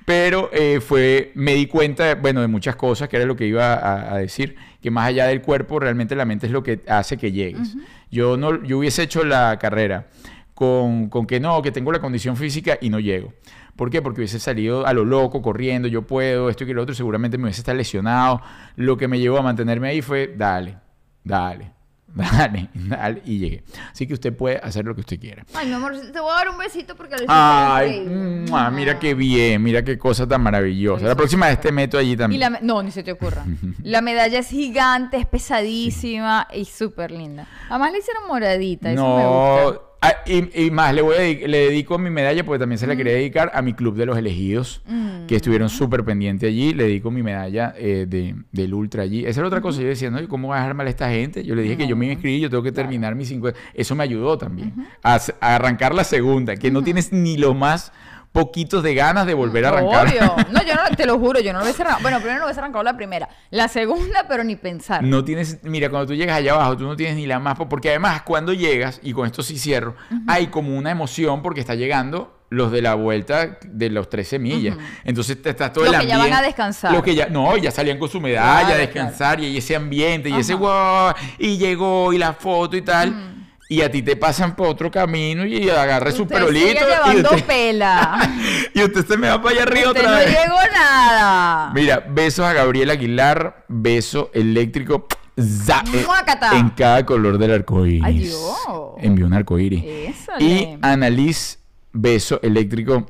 Pero 0.06 0.50
eh, 0.54 0.82
fue, 0.82 1.32
me 1.36 1.54
di 1.54 1.67
cuenta, 1.67 2.15
bueno, 2.15 2.41
de 2.41 2.47
muchas 2.47 2.76
cosas, 2.76 3.08
que 3.08 3.17
era 3.17 3.26
lo 3.26 3.36
que 3.36 3.45
iba 3.45 3.74
a, 3.74 4.13
a 4.13 4.17
decir, 4.17 4.56
que 4.82 4.91
más 4.91 5.08
allá 5.08 5.28
del 5.28 5.41
cuerpo, 5.41 5.80
realmente 5.80 6.15
la 6.15 6.26
mente 6.26 6.47
es 6.47 6.52
lo 6.52 6.63
que 6.63 6.82
hace 6.88 7.17
que 7.17 7.32
llegues. 7.32 7.76
Yo 8.10 8.38
no, 8.38 8.63
yo 8.63 8.80
hubiese 8.80 9.04
hecho 9.04 9.24
la 9.24 9.58
carrera 9.60 10.08
con, 10.54 11.10
con 11.10 11.26
que 11.26 11.39
no, 11.39 11.62
que 11.62 11.71
tengo 11.71 11.91
la 11.91 12.00
condición 12.00 12.36
física 12.36 12.78
y 12.82 12.89
no 12.89 13.00
llego. 13.00 13.34
¿Por 13.76 13.90
qué? 13.90 14.02
Porque 14.02 14.22
hubiese 14.22 14.40
salido 14.40 14.86
a 14.86 14.94
lo 14.94 15.06
loco, 15.06 15.42
corriendo, 15.42 15.88
yo 15.88 16.04
puedo, 16.04 16.50
esto 16.50 16.64
y 16.64 16.74
lo 16.74 16.84
otro, 16.84 16.96
seguramente 16.96 17.38
me 17.38 17.46
hubiese 17.46 17.62
estado 17.62 17.78
lesionado. 17.78 18.42
Lo 18.76 18.98
que 18.98 19.08
me 19.08 19.20
llevó 19.20 19.38
a 19.38 19.42
mantenerme 19.42 19.90
ahí 19.90 20.02
fue, 20.02 20.34
dale, 20.38 20.78
dale, 21.24 21.72
dale, 22.15 22.69
dale, 22.74 23.21
y 23.26 23.38
llegué. 23.39 23.63
Así 23.91 24.06
que 24.08 24.13
usted 24.13 24.36
puede 24.36 24.58
hacer 24.58 24.86
lo 24.86 24.93
que 24.95 25.02
usted 25.02 25.19
quiera. 25.19 25.45
Ay, 25.54 25.67
mi 25.67 25.74
amor, 25.74 25.93
te 26.12 26.19
voy 26.19 26.32
a 26.32 26.36
dar 26.36 26.50
un 26.50 26.58
besito 26.58 26.95
porque 26.95 27.15
hiciste 27.15 27.32
Ay, 27.34 27.97
increíble. 28.02 28.45
mua, 28.50 28.69
mira 28.69 29.00
qué 29.00 29.13
bien, 29.13 29.62
mira 29.63 29.84
qué 29.84 29.97
cosa 29.97 30.28
tan 30.28 30.41
maravillosa. 30.41 31.06
La 31.06 31.15
próxima 31.15 31.47
vez 31.47 31.60
te 31.62 31.71
meto 31.71 31.97
allí 31.97 32.12
Y 32.13 32.17
también. 32.17 32.39
la 32.39 32.50
me- 32.50 32.60
no, 32.62 32.84
ni 32.84 32.91
se 32.91 33.04
te 33.04 33.12
ocurra. 33.13 33.45
La 33.84 34.02
medalla 34.02 34.39
es 34.39 34.50
gigante, 34.50 35.17
es 35.17 35.26
pesadísima 35.26 36.47
y 36.54 36.65
súper 36.65 37.12
linda. 37.12 37.47
Además 37.69 37.91
le 37.93 38.00
hicieron 38.00 38.28
moradita, 38.28 38.91
eso 38.91 39.04
me 39.17 39.26
gusta. 39.67 39.82
Ah, 40.04 40.15
y, 40.26 40.65
y 40.65 40.71
más, 40.71 40.95
le, 40.95 41.04
voy 41.04 41.15
a 41.15 41.47
le 41.47 41.58
dedico 41.60 42.00
mi 42.00 42.10
medalla 42.10 42.43
porque 42.43 42.58
también 42.60 42.80
se 42.80 42.88
la 42.88 42.95
quería 42.95 43.13
dedicar 43.13 43.52
a 43.54 43.62
mi 43.62 43.74
club 43.74 43.95
de 43.95 44.08
los 44.08 44.17
elegidos, 44.17 44.82
Mm. 44.88 45.11
Que 45.32 45.38
estuvieron 45.38 45.70
súper 45.70 46.04
pendientes 46.04 46.50
allí. 46.50 46.74
Le 46.74 46.84
dedico 46.84 47.10
mi 47.10 47.24
medalla 47.24 47.74
eh, 47.78 48.06
de, 48.06 48.36
del 48.52 48.74
ultra 48.74 49.04
allí. 49.04 49.26
Esa 49.26 49.39
era 49.39 49.48
otra 49.48 49.62
cosa. 49.62 49.82
Yo 49.82 49.88
decía, 49.88 50.12
no, 50.12 50.20
¿y 50.22 50.28
¿cómo 50.28 50.50
va 50.50 50.58
a 50.58 50.60
dejar 50.60 50.74
mal 50.74 50.88
a 50.88 50.89
esta 50.89 51.10
gente? 51.10 51.46
Yo 51.46 51.56
le 51.56 51.62
dije 51.62 51.78
que 51.78 51.88
yo 51.88 51.96
me 51.96 52.12
inscribí, 52.12 52.41
yo 52.41 52.50
tengo 52.50 52.62
que 52.62 52.74
terminar 52.74 53.15
mis 53.15 53.30
50. 53.30 53.58
Eso 53.74 53.96
me 53.96 54.04
ayudó 54.04 54.38
también 54.38 54.74
a 55.02 55.22
arrancar 55.39 55.96
la 55.96 56.04
segunda, 56.04 56.58
que 56.58 56.70
no 56.70 56.84
tienes 56.84 57.13
ni 57.13 57.38
lo 57.38 57.54
más 57.54 57.94
poquitos 58.32 58.82
de 58.82 58.94
ganas 58.96 59.26
de 59.26 59.34
volver 59.34 59.65
a 59.65 59.70
arrancar. 59.70 60.08
Obvio. 60.08 60.36
No, 60.52 60.63
yo 60.65 60.74
no, 60.76 60.82
te 60.96 61.06
lo 61.06 61.20
juro, 61.20 61.39
yo 61.41 61.52
no 61.52 61.60
lo 61.60 61.65
hubiese 61.65 61.82
arrancado. 61.82 62.02
Bueno, 62.04 62.17
primero 62.20 62.39
no 62.39 62.46
hubiese 62.46 62.60
arrancado 62.62 62.84
la 62.84 62.96
primera. 62.96 63.28
La 63.50 63.67
segunda, 63.67 64.26
pero 64.28 64.44
ni 64.44 64.56
pensar. 64.56 65.04
No 65.04 65.24
tienes, 65.26 65.60
mira, 65.63 65.89
cuando 65.89 66.08
tú 66.08 66.13
llegas 66.15 66.38
allá 66.38 66.54
abajo, 66.54 66.78
tú 66.78 66.86
no 66.86 66.96
tienes 66.96 67.15
ni 67.17 67.26
la 67.28 67.39
más, 67.39 67.58
po- 67.58 67.67
porque 67.67 67.89
además 67.89 68.22
cuando 68.22 68.54
llegas, 68.54 69.00
y 69.04 69.12
con 69.13 69.26
esto 69.26 69.44
sí 69.44 69.58
cierro, 69.60 69.96
hay 70.28 70.48
como 70.48 70.78
una 70.78 70.91
emoción 70.91 71.41
porque 71.41 71.60
está 71.60 71.76
llegando 71.76 72.38
los 72.50 72.70
de 72.72 72.82
la 72.82 72.96
vuelta 72.96 73.58
de 73.63 73.89
los 73.89 74.10
13 74.10 74.38
millas. 74.39 74.78
Entonces 75.06 75.41
te 75.41 75.50
está 75.52 75.72
todo 75.72 75.86
Los 75.86 75.94
el 75.94 76.02
que 76.02 76.08
ya 76.08 76.15
ambiente. 76.15 76.36
van 76.36 76.44
a 76.44 76.46
descansar. 76.48 76.91
Los 76.94 77.02
que 77.04 77.15
ya, 77.15 77.28
no, 77.28 77.56
ya 77.58 77.72
salían 77.72 77.98
con 77.98 78.10
su 78.10 78.20
medalla 78.20 78.60
Claro, 78.62 78.76
a 78.76 78.78
descansar 78.78 79.39
y 79.39 79.56
ese 79.58 79.76
ambiente 79.76 80.30
y 80.30 80.34
ese 80.36 80.54
wow, 80.56 81.13
y 81.38 81.58
llegó 81.58 82.12
y 82.12 82.17
la 82.17 82.34
foto 82.34 82.76
y 82.76 82.82
tal. 82.82 83.41
Y 83.72 83.84
a 83.84 83.90
ti 83.90 84.02
te 84.02 84.18
pasan 84.18 84.54
por 84.58 84.68
otro 84.68 84.92
camino 84.92 85.46
y 85.46 85.70
agarra 85.70 86.12
su 86.12 86.28
perolito 86.28 86.82
sigue 86.82 87.20
y 87.20 87.22
usted, 87.22 87.46
pela. 87.46 88.20
y 88.74 88.84
usted 88.84 89.06
se 89.06 89.16
me 89.16 89.30
va 89.30 89.42
para 89.42 89.56
allá 89.56 89.64
arriba 89.64 89.88
Usted 89.92 90.02
otra 90.02 90.12
no 90.12 90.18
vez. 90.18 90.28
llegó 90.28 90.58
nada. 90.74 91.72
Mira, 91.74 92.06
besos 92.06 92.46
a 92.46 92.52
Gabriel 92.52 92.90
Aguilar, 92.90 93.64
beso 93.70 94.30
eléctrico 94.34 95.08
za, 95.40 95.86
eh, 95.94 96.06
en 96.52 96.72
cada 96.72 97.06
color 97.06 97.38
del 97.38 97.54
arco 97.54 97.86
iris. 97.86 98.04
Ay, 98.04 98.20
Dios. 98.20 98.58
Envió 98.98 99.26
un 99.26 99.34
arco 99.34 99.58
iris. 99.58 99.86
Ésale. 99.86 100.44
Y 100.44 100.78
Annalise, 100.82 101.60
beso 101.94 102.42
eléctrico 102.44 103.08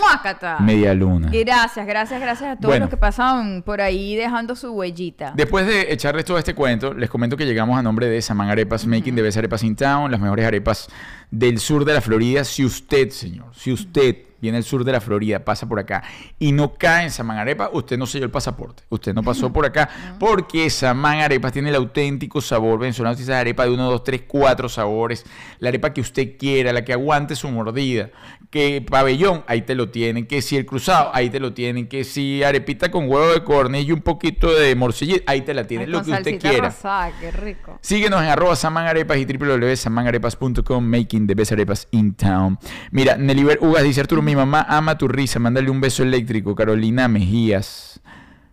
Muácata. 0.00 0.58
media 0.60 0.94
luna. 0.94 1.30
Gracias, 1.32 1.86
gracias, 1.86 2.20
gracias 2.20 2.50
a 2.50 2.56
todos 2.56 2.70
Bueno. 2.70 2.84
los 2.84 2.90
que 2.90 2.96
pasan 2.96 3.62
por 3.62 3.80
ahí 3.80 4.16
dejando 4.16 4.54
su 4.56 4.70
huellita. 4.72 5.32
Después 5.36 5.66
de 5.66 5.92
echarles 5.92 6.24
todo 6.24 6.38
este 6.38 6.54
cuento, 6.54 6.94
les 6.94 7.10
comento 7.10 7.36
que 7.36 7.44
llegamos 7.46 7.78
a 7.78 7.82
nombre 7.82 8.06
de 8.08 8.20
Saman 8.22 8.48
Arepas, 8.50 8.86
Making 8.86 9.16
the 9.16 9.22
Best 9.22 9.38
Arepas 9.38 9.62
in 9.62 9.76
Town, 9.76 10.10
las 10.10 10.20
mejores 10.20 10.46
arepas 10.46 10.88
del 11.30 11.58
sur 11.58 11.84
de 11.84 11.94
la 11.94 12.00
Florida. 12.00 12.44
Si 12.44 12.64
usted, 12.64 13.10
señor, 13.10 13.54
si 13.54 13.72
usted 13.72 14.16
viene 14.40 14.58
el 14.58 14.64
sur 14.64 14.84
de 14.84 14.92
la 14.92 15.00
Florida, 15.00 15.44
pasa 15.44 15.68
por 15.68 15.78
acá 15.78 16.02
y 16.38 16.52
no 16.52 16.74
cae 16.74 17.04
en 17.04 17.10
Samán 17.10 17.38
Arepa, 17.38 17.70
usted 17.72 17.98
no 17.98 18.06
selló 18.06 18.24
el 18.24 18.30
pasaporte. 18.30 18.82
Usted 18.88 19.14
no 19.14 19.22
pasó 19.22 19.52
por 19.52 19.66
acá 19.66 19.88
porque 20.18 20.70
Samán 20.70 21.20
Arepas 21.20 21.52
tiene 21.52 21.68
el 21.68 21.74
auténtico 21.74 22.40
sabor 22.40 22.78
venezolano. 22.78 23.16
Si 23.16 23.22
esa 23.22 23.38
arepa 23.38 23.64
de 23.64 23.70
uno, 23.70 23.90
dos, 23.90 24.04
tres, 24.04 24.22
cuatro 24.26 24.68
sabores. 24.68 25.24
La 25.58 25.68
arepa 25.68 25.92
que 25.92 26.00
usted 26.00 26.36
quiera, 26.38 26.72
la 26.72 26.84
que 26.84 26.92
aguante 26.92 27.36
su 27.36 27.48
mordida. 27.48 28.10
Que 28.50 28.84
pabellón, 28.88 29.44
ahí 29.46 29.62
te 29.62 29.74
lo 29.74 29.90
tienen. 29.90 30.26
Que 30.26 30.42
si 30.42 30.56
el 30.56 30.66
cruzado, 30.66 31.10
ahí 31.14 31.30
te 31.30 31.40
lo 31.40 31.52
tienen. 31.52 31.88
Que 31.88 32.04
si 32.04 32.42
arepita 32.42 32.90
con 32.90 33.08
huevo 33.08 33.32
de 33.32 33.44
cornillo 33.44 33.90
y 33.90 33.92
un 33.92 34.02
poquito 34.02 34.52
de 34.52 34.74
morcilla, 34.74 35.16
ahí 35.26 35.42
te 35.42 35.54
la 35.54 35.66
tienen. 35.66 35.88
Ay, 35.88 35.92
lo 35.92 36.02
que 36.02 36.10
usted 36.12 36.38
quiera. 36.40 36.68
rosada, 36.68 37.12
qué 37.20 37.30
rico. 37.30 37.78
Síguenos 37.80 38.22
en 38.22 38.28
arroba 38.28 38.56
samanarepas 38.56 39.18
y 39.18 39.24
www.samanarepas.com 39.24 40.84
making 40.84 41.26
the 41.26 41.34
best 41.34 41.52
arepas 41.52 41.88
in 41.90 42.14
town. 42.14 42.58
Mira, 42.90 43.16
Neliber 43.16 43.58
Ugas 43.60 43.82
dice 43.82 44.00
Arturo, 44.00 44.22
mi 44.30 44.36
mamá 44.36 44.64
ama 44.68 44.96
tu 44.96 45.08
risa, 45.08 45.38
mándale 45.40 45.68
un 45.70 45.80
beso 45.80 46.02
eléctrico. 46.04 46.54
Carolina 46.54 47.08
Mejías. 47.08 48.00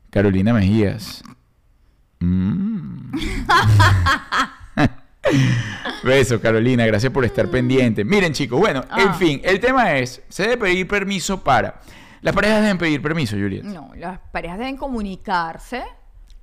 Carolina 0.09 0.53
Mejías. 0.53 1.21
Mm. 2.19 3.11
Beso, 6.03 6.39
Carolina, 6.41 6.85
gracias 6.85 7.11
por 7.11 7.25
estar 7.25 7.49
pendiente. 7.49 8.05
Miren, 8.05 8.33
chicos, 8.33 8.59
bueno, 8.59 8.83
en 8.97 9.09
Ah. 9.09 9.13
fin, 9.13 9.41
el 9.43 9.59
tema 9.59 9.95
es, 9.97 10.21
se 10.29 10.43
debe 10.43 10.57
pedir 10.57 10.87
permiso 10.87 11.43
para... 11.43 11.81
Las 12.21 12.33
parejas 12.33 12.61
deben 12.61 12.77
pedir 12.77 13.01
permiso, 13.01 13.35
Juliet. 13.35 13.63
No, 13.63 13.91
las 13.95 14.19
parejas 14.31 14.57
deben 14.57 14.77
comunicarse, 14.77 15.83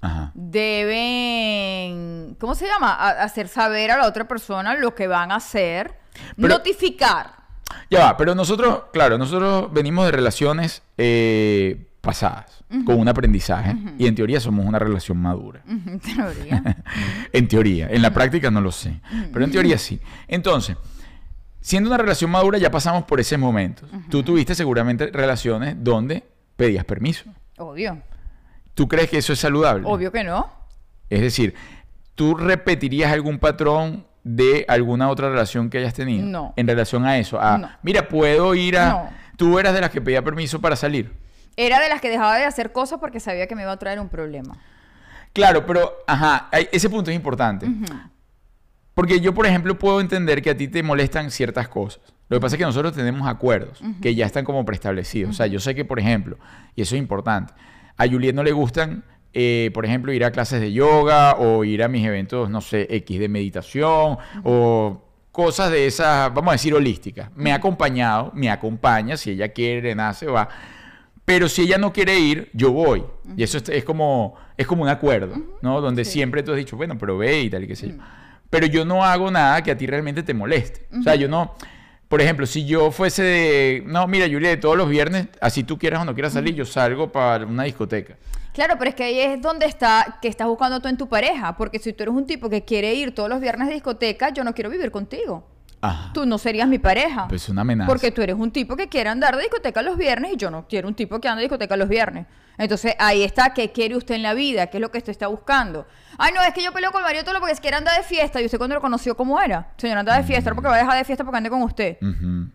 Ajá. 0.01 0.31
deben, 0.35 2.37
¿cómo 2.39 2.55
se 2.55 2.67
llama? 2.67 2.93
A- 2.95 3.23
hacer 3.25 3.49
saber 3.49 3.91
a 3.91 3.97
la 3.97 4.07
otra 4.07 4.29
persona 4.29 4.75
lo 4.75 4.95
que 4.95 5.07
van 5.09 5.33
a 5.33 5.37
hacer, 5.37 5.99
Pero- 6.37 6.49
notificar. 6.49 7.44
Ya 7.91 8.01
va, 8.01 8.17
pero 8.17 8.35
nosotros, 8.35 8.85
claro, 8.93 9.19
nosotros 9.19 9.73
venimos 9.73 10.07
de 10.07 10.13
relaciones 10.13 10.83
eh, 10.99 11.87
pasadas, 12.01 12.65
con 12.85 12.99
un 12.99 13.09
aprendizaje, 13.09 13.77
y 13.99 14.07
en 14.07 14.15
teoría 14.15 14.41
somos 14.41 14.67
una 14.67 14.79
relación 14.79 15.19
madura. 15.19 15.63
En 15.67 16.01
teoría. 16.01 16.85
en 17.33 17.49
teoría, 17.49 17.89
en 17.89 18.03
la 18.03 18.13
práctica 18.13 18.51
no 18.51 18.61
lo 18.61 18.73
sé, 18.73 19.01
pero 19.33 19.45
en 19.45 19.51
teoría 19.51 19.79
sí. 19.79 20.01
Entonces, 20.29 20.77
siendo 21.61 21.89
una 21.89 21.97
relación 21.97 22.31
madura 22.31 22.59
ya 22.59 22.71
pasamos 22.71 23.05
por 23.05 23.21
ese 23.21 23.39
momento. 23.39 23.87
Tú 24.11 24.23
tuviste 24.23 24.55
seguramente 24.55 25.07
relaciones 25.07 25.77
donde 25.79 26.25
pedías 26.57 26.85
permiso. 26.85 27.25
Obvio. 27.59 28.03
¿Tú 28.75 28.89
crees 28.89 29.09
que 29.09 29.19
eso 29.19 29.33
es 29.33 29.39
saludable? 29.39 29.85
Obvio 29.87 30.11
que 30.11 30.25
no. 30.25 30.51
Es 31.09 31.21
decir, 31.21 31.55
¿tú 32.15 32.35
repetirías 32.35 33.13
algún 33.13 33.39
patrón 33.39 34.05
de 34.25 34.65
alguna 34.69 35.09
otra 35.09 35.29
relación 35.31 35.71
que 35.71 35.79
hayas 35.79 35.95
tenido? 35.95 36.27
No. 36.27 36.53
En 36.57 36.67
relación 36.67 37.05
a 37.05 37.19
eso. 37.19 37.41
A, 37.41 37.59
No. 37.59 37.71
Mira, 37.83 38.09
puedo 38.09 38.55
ir 38.55 38.79
a... 38.79 38.89
No. 38.89 39.11
Tú 39.37 39.59
eras 39.59 39.75
de 39.75 39.81
las 39.81 39.91
que 39.91 40.01
pedía 40.01 40.23
permiso 40.23 40.61
para 40.61 40.77
salir. 40.77 41.13
Era 41.57 41.81
de 41.81 41.89
las 41.89 42.01
que 42.01 42.09
dejaba 42.09 42.37
de 42.37 42.45
hacer 42.45 42.73
cosas 42.73 42.99
porque 42.99 43.21
sabía 43.21 43.47
que 43.47 43.55
me 43.55 43.63
iba 43.63 43.73
a 43.73 43.77
traer 43.77 44.01
un 44.01 44.09
problema. 44.09 44.57
Claro, 45.33 45.67
pero, 45.67 45.93
ajá, 46.07 46.49
ese 46.73 46.89
punto 46.89 47.11
es 47.11 47.17
importante. 47.17 47.69
Porque 48.95 49.21
yo, 49.21 49.35
por 49.35 49.47
ejemplo, 49.47 49.77
puedo 49.77 50.01
entender 50.01 50.41
que 50.41 50.51
a 50.51 50.57
ti 50.57 50.69
te 50.69 50.83
molestan 50.83 51.31
ciertas 51.31 51.67
cosas. 51.69 52.01
Lo 52.29 52.37
que 52.37 52.41
pasa 52.41 52.55
es 52.55 52.59
que 52.59 52.65
nosotros 52.65 52.95
tenemos 52.95 53.27
acuerdos 53.29 53.81
que 54.01 54.15
ya 54.15 54.25
están 54.25 54.45
como 54.45 54.65
preestablecidos. 54.65 55.31
O 55.31 55.35
sea, 55.35 55.47
yo 55.47 55.59
sé 55.59 55.75
que, 55.75 55.85
por 55.85 55.99
ejemplo, 55.99 56.39
y 56.77 56.83
eso 56.83 56.95
es 56.95 57.01
importante, 57.01 57.53
a 57.97 58.07
Juliet 58.07 58.35
no 58.35 58.43
le 58.45 58.53
gustan, 58.53 59.05
eh, 59.35 59.71
por 59.75 59.85
ejemplo, 59.85 60.13
ir 60.13 60.25
a 60.25 60.31
clases 60.31 60.61
de 60.61 60.73
yoga 60.73 61.35
o 61.35 61.65
ir 61.65 61.83
a 61.83 61.89
mis 61.89 62.07
eventos, 62.07 62.49
no 62.49 62.61
sé, 62.61 62.87
X 62.89 63.19
de 63.19 63.29
meditación 63.29 64.17
o 64.45 65.03
cosas 65.33 65.71
de 65.73 65.87
esas, 65.87 66.33
vamos 66.33 66.51
a 66.51 66.53
decir, 66.53 66.73
holísticas. 66.73 67.29
Me 67.35 67.51
ha 67.51 67.57
acompañado, 67.57 68.31
me 68.35 68.49
acompaña, 68.51 69.17
si 69.17 69.33
ella 69.33 69.49
quiere, 69.49 69.95
nace, 69.95 70.27
va. 70.27 70.49
Pero 71.25 71.49
si 71.49 71.63
ella 71.63 71.77
no 71.77 71.93
quiere 71.93 72.19
ir, 72.19 72.51
yo 72.53 72.71
voy. 72.71 73.03
Y 73.37 73.43
eso 73.43 73.59
es, 73.59 73.69
es 73.69 73.85
como, 73.85 74.37
es 74.57 74.67
como 74.67 74.83
un 74.85 74.89
acuerdo, 74.89 75.35
¿no? 75.63 75.81
Donde 75.81 76.05
siempre 76.05 76.43
tú 76.43 76.53
has 76.53 76.59
dicho, 76.59 76.77
bueno, 76.77 76.97
pero 76.97 77.19
ve 77.19 77.41
y 77.41 77.51
tal 77.51 77.65
y 77.65 77.67
qué 77.67 77.75
sé 77.75 77.89
yo. 77.89 77.95
Pero 78.51 78.67
yo 78.67 78.85
no 78.85 79.05
hago 79.05 79.31
nada 79.31 79.61
que 79.63 79.73
a 79.73 79.77
ti 79.77 79.87
realmente 79.87 80.23
te 80.23 80.35
moleste. 80.35 80.87
O 80.97 81.03
sea, 81.03 81.17
yo 81.17 81.29
no... 81.29 81.55
Por 82.15 82.23
ejemplo, 82.23 82.47
si 82.47 82.65
yo 82.65 82.93
fuese 82.93 83.25
de... 83.25 83.83
No, 83.87 84.07
mira, 84.07 84.29
Julia, 84.29 84.61
todos 84.61 84.77
los 84.77 84.89
viernes, 84.89 85.27
así 85.41 85.65
tú 85.65 85.77
quieras 85.77 86.03
o 86.03 86.05
no 86.05 86.15
quieras 86.15 86.33
salir, 86.33 86.55
yo 86.55 86.65
salgo 86.65 87.11
para 87.11 87.45
una 87.45 87.65
discoteca. 87.65 88.17
Claro, 88.53 88.77
pero 88.79 88.91
es 88.91 88.95
que 88.95 89.03
ahí 89.03 89.19
es 89.19 89.43
donde 89.43 89.67
está, 89.67 90.21
que 90.23 90.29
estás 90.29 90.47
buscando 90.47 90.79
tú 90.79 90.87
en 90.87 90.97
tu 90.97 91.09
pareja. 91.09 91.57
Porque 91.57 91.81
si 91.81 91.93
tú 91.93 92.05
eres 92.05 92.15
un 92.15 92.25
tipo 92.25 92.49
que 92.49 92.65
quiere 92.65 92.95
ir 92.95 93.17
todos 93.17 93.29
los 93.29 93.41
viernes 93.41 93.67
de 93.67 93.75
discoteca, 93.75 94.29
yo 94.29 94.45
no 94.45 94.55
quiero 94.55 94.71
vivir 94.71 94.93
contigo. 94.93 95.45
Ajá. 95.85 96.11
Tú 96.13 96.25
no 96.27 96.39
serías 96.39 96.69
mi 96.69 96.79
pareja. 96.79 97.27
Pues 97.29 97.43
es 97.43 97.49
una 97.49 97.61
amenaza. 97.63 97.89
Porque 97.89 98.11
tú 98.11 98.23
eres 98.23 98.37
un 98.37 98.51
tipo 98.51 98.77
que 98.77 98.89
quiere 98.89 99.11
andar 99.11 99.37
de 99.37 99.43
discoteca 99.43 99.83
los 99.83 99.97
viernes 99.97 100.33
y 100.35 100.37
yo 100.37 100.51
no 100.51 100.67
quiero 100.69 100.89
un 100.89 100.95
tipo 100.95 101.21
que 101.21 101.29
ande 101.29 101.41
de 101.43 101.45
discoteca 101.49 101.77
los 101.77 101.89
viernes. 101.89 102.27
Entonces 102.57 102.95
ahí 103.01 103.23
está, 103.25 103.53
¿qué 103.53 103.73
quiere 103.73 103.97
usted 103.97 104.15
en 104.15 104.23
la 104.23 104.33
vida? 104.35 104.69
¿Qué 104.69 104.77
es 104.77 104.81
lo 104.81 104.91
que 104.91 104.99
usted 104.99 105.11
está 105.11 105.27
buscando? 105.27 105.87
Ay, 106.19 106.33
no, 106.35 106.41
es 106.43 106.55
que 106.55 106.63
yo 106.63 106.73
peleo 106.73 106.93
con 106.93 107.01
el 107.01 107.05
marido 107.07 107.25
todo 107.25 107.35
lo 107.35 107.41
porque 107.41 107.55
quiere 107.57 107.77
andar 107.77 107.97
de 107.97 108.05
fiesta. 108.05 108.41
¿Y 108.41 108.45
usted 108.45 108.59
cuando 108.59 108.77
lo 108.77 108.81
conoció 108.81 109.17
cómo 109.17 109.41
era? 109.41 109.73
Señor, 109.77 109.99
anda 109.99 110.17
de 110.17 110.23
fiesta, 110.23 110.51
¿no? 110.51 110.57
porque 110.57 110.69
va 110.69 110.77
a 110.77 110.79
dejar 110.79 110.97
de 110.97 111.05
fiesta 111.05 111.25
porque 111.25 111.39
ande 111.39 111.51
con 111.51 111.63
usted. 111.63 111.97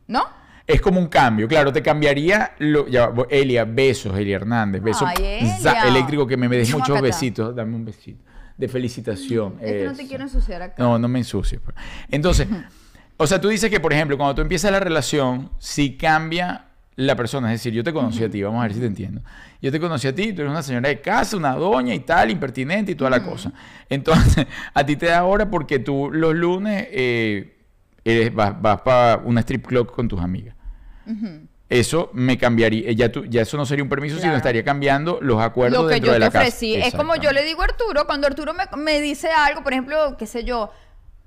¿No? 0.08 0.24
Es 0.66 0.80
como 0.82 1.00
un 1.00 1.08
cambio, 1.08 1.48
claro, 1.48 1.74
te 1.74 1.82
cambiaría 1.82 2.54
lo, 2.60 2.88
ya, 2.88 3.12
Elia, 3.30 3.66
besos, 3.66 4.16
Elia 4.18 4.36
Hernández, 4.36 4.82
besos 4.84 5.08
Ay, 5.08 5.48
za- 5.60 5.72
Elia. 5.72 5.88
eléctrico 5.88 6.28
que 6.28 6.38
me 6.38 6.48
des 6.48 6.72
muchos 6.74 7.02
besitos, 7.02 7.56
dame 7.56 7.76
un 7.76 7.84
besito 7.86 8.24
de 8.56 8.68
felicitación. 8.68 9.56
Es 9.62 9.72
que 9.72 9.86
no 9.86 9.94
te 9.96 10.06
quiero 10.08 10.24
ensuciar 10.26 10.62
acá. 10.62 10.76
No, 10.84 11.00
no 11.00 11.08
me 11.08 11.20
ensucies. 11.20 11.60
pues. 11.60 11.76
Entonces, 12.12 12.48
o 13.22 13.28
sea, 13.28 13.40
tú 13.42 13.50
dices 13.50 13.70
que, 13.70 13.80
por 13.80 13.92
ejemplo, 13.94 14.18
cuando 14.18 14.34
tú 14.36 14.42
empiezas 14.42 14.72
la 14.72 14.80
relación, 14.80 15.52
si 15.60 15.98
cambia 15.98 16.66
la 16.96 17.16
persona, 17.16 17.54
es 17.54 17.60
decir, 17.60 17.74
yo 17.74 17.84
te 17.84 17.94
conocí 17.94 18.24
a 18.24 18.30
ti, 18.30 18.42
vamos 18.42 18.60
a 18.60 18.64
ver 18.64 18.74
si 18.74 18.80
te 18.80 18.86
entiendo. 18.86 19.22
Yo 19.62 19.72
te 19.72 19.80
conocí 19.80 20.08
a 20.08 20.16
ti, 20.16 20.34
tú 20.34 20.42
eres 20.42 20.52
una 20.52 20.64
señora 20.64 20.90
de 20.90 21.00
casa, 21.02 21.38
una 21.38 21.54
doña 21.56 21.94
y 21.94 22.00
tal, 22.00 22.32
impertinente 22.32 22.94
y 22.94 22.96
toda 22.96 23.10
la 23.10 23.22
cosa. 23.24 23.52
Entonces, 23.90 24.48
a 24.74 24.86
ti 24.86 24.96
te 24.96 25.08
da 25.08 25.24
hora 25.26 25.50
porque 25.50 25.80
tú 25.80 26.10
los 26.12 26.34
lunes 26.36 26.88
eh, 26.92 27.58
eres- 28.04 28.34
vas, 28.34 28.62
vas 28.62 28.82
para 28.82 29.18
una 29.24 29.42
strip 29.42 29.66
club 29.68 29.92
con 29.92 30.08
tus 30.08 30.20
amigas. 30.22 30.56
Eso 31.70 32.10
me 32.14 32.38
cambiaría, 32.38 32.92
ya, 32.94 33.12
tú, 33.12 33.26
ya 33.26 33.44
eso 33.44 33.56
no 33.56 33.66
sería 33.66 33.84
un 33.84 33.90
permiso, 33.90 34.18
sino 34.20 34.36
estaría 34.36 34.64
cambiando 34.64 35.20
los 35.22 35.40
acuerdos 35.42 35.84
lo 35.84 35.88
que 35.88 35.96
dentro 35.96 36.08
yo 36.08 36.14
de 36.14 36.20
te 36.20 36.26
la 36.26 36.32
casa. 36.32 36.40
ofrecí. 36.48 36.76
Es 36.76 36.96
como 36.96 37.16
yo 37.16 37.32
le 37.32 37.44
digo 37.44 37.62
a 37.62 37.66
Arturo, 37.66 38.06
cuando 38.08 38.26
Arturo 38.28 38.54
me, 38.56 38.64
me 38.78 39.00
dice 39.02 39.30
algo, 39.30 39.62
por 39.64 39.74
ejemplo, 39.74 40.16
qué 40.18 40.26
sé 40.26 40.44
yo, 40.44 40.72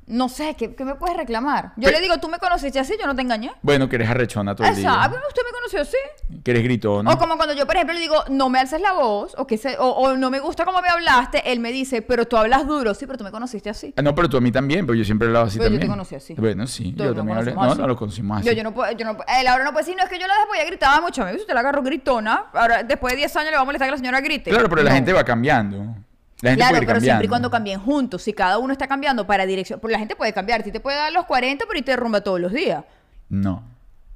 no 0.06 0.28
sé, 0.28 0.54
¿qué, 0.58 0.74
qué 0.74 0.84
me 0.84 0.94
puedes 0.96 1.16
reclamar? 1.16 1.72
Yo 1.76 1.90
le 1.90 2.00
digo, 2.00 2.18
tú 2.18 2.28
me 2.28 2.38
conociste 2.38 2.78
así, 2.78 2.94
yo 3.00 3.06
no 3.06 3.14
te 3.14 3.22
engañé. 3.22 3.52
Bueno, 3.62 3.88
que 3.88 3.96
eres 3.96 4.10
arrechona 4.10 4.54
todo 4.54 4.66
el 4.66 4.74
día. 4.74 4.88
Exacto, 4.88 5.18
usted 5.28 5.42
me 5.46 5.52
conoció 5.52 5.80
así. 5.80 6.40
Que 6.42 6.50
eres 6.50 6.64
gritona. 6.64 7.10
O 7.12 7.18
como 7.18 7.36
cuando 7.36 7.54
yo, 7.54 7.66
por 7.66 7.76
ejemplo, 7.76 7.94
le 7.94 8.00
digo, 8.00 8.16
no 8.28 8.48
me 8.48 8.58
alces 8.58 8.80
la 8.80 8.92
voz, 8.92 9.34
o, 9.38 9.46
que 9.46 9.56
se, 9.58 9.78
o, 9.78 9.84
o 9.86 10.16
no 10.16 10.30
me 10.30 10.40
gusta 10.40 10.64
cómo 10.64 10.80
me 10.82 10.88
hablaste, 10.88 11.52
él 11.52 11.60
me 11.60 11.70
dice, 11.72 12.02
pero 12.02 12.26
tú 12.26 12.36
hablas 12.36 12.66
duro, 12.66 12.94
sí, 12.94 13.06
pero 13.06 13.16
tú 13.18 13.24
me 13.24 13.30
conociste 13.30 13.70
así. 13.70 13.94
Ah, 13.96 14.02
no, 14.02 14.14
pero 14.14 14.28
tú 14.28 14.36
a 14.36 14.40
mí 14.40 14.50
también, 14.50 14.86
pero 14.86 14.96
yo 14.96 15.04
siempre 15.04 15.26
he 15.26 15.28
hablado 15.28 15.46
así 15.46 15.58
Pero 15.58 15.70
yo 15.70 15.74
también. 15.78 15.88
te 15.88 15.92
conocí 15.92 16.14
así. 16.14 16.34
Bueno, 16.34 16.66
sí, 16.66 16.92
Todos 16.92 17.10
yo 17.10 17.14
también 17.16 17.38
hablé. 17.38 17.54
No, 17.54 17.74
no 17.74 17.86
lo 17.86 17.96
conocimos 17.96 18.38
así. 18.38 18.46
Yo, 18.48 18.52
yo 18.52 18.64
no 18.64 18.74
puedo, 18.74 18.90
yo 18.92 19.04
no 19.06 19.16
puedo- 19.16 19.26
él 19.40 19.46
ahora 19.46 19.64
no 19.64 19.72
puede 19.72 19.84
decir, 19.84 19.96
no, 19.96 20.04
es 20.04 20.10
que 20.10 20.18
yo 20.18 20.26
la 20.26 20.34
después 20.36 20.60
ya 20.60 20.66
gritaba 20.66 21.00
mucho. 21.00 21.22
A 21.22 21.26
mí, 21.26 21.32
si 21.34 21.40
usted 21.40 21.54
la 21.54 21.60
agarró 21.60 21.82
gritona, 21.82 22.46
ahora 22.52 22.82
después 22.82 23.12
de 23.12 23.18
10 23.18 23.36
años 23.36 23.50
le 23.50 23.56
va 23.56 23.62
a 23.62 23.64
molestar 23.66 23.86
que 23.86 23.92
la 23.92 23.96
señora 23.98 24.20
grite. 24.20 24.50
Claro, 24.50 24.68
pero 24.68 24.82
la 24.82 24.92
gente 24.92 25.12
va 25.12 25.24
cambiando. 25.24 25.94
La 26.42 26.50
gente 26.50 26.60
Claro, 26.60 26.70
puede 26.72 26.82
ir 26.82 26.86
pero 26.88 27.00
siempre 27.00 27.24
y 27.26 27.28
cuando 27.28 27.50
cambien 27.50 27.80
juntos. 27.80 28.22
Si 28.22 28.32
cada 28.34 28.58
uno 28.58 28.72
está 28.72 28.86
cambiando 28.86 29.26
para 29.26 29.46
dirección. 29.46 29.80
Porque 29.80 29.92
la 29.92 29.98
gente 29.98 30.14
puede 30.16 30.32
cambiar. 30.34 30.62
Ti 30.62 30.70
te 30.72 30.80
puede 30.80 30.98
dar 30.98 31.06
a 31.06 31.10
los 31.10 31.24
40, 31.24 31.64
pero 31.66 31.78
y 31.78 31.82
te 31.82 31.92
derrumba 31.92 32.20
todos 32.20 32.40
los 32.40 32.52
días. 32.52 32.84
No, 33.30 33.62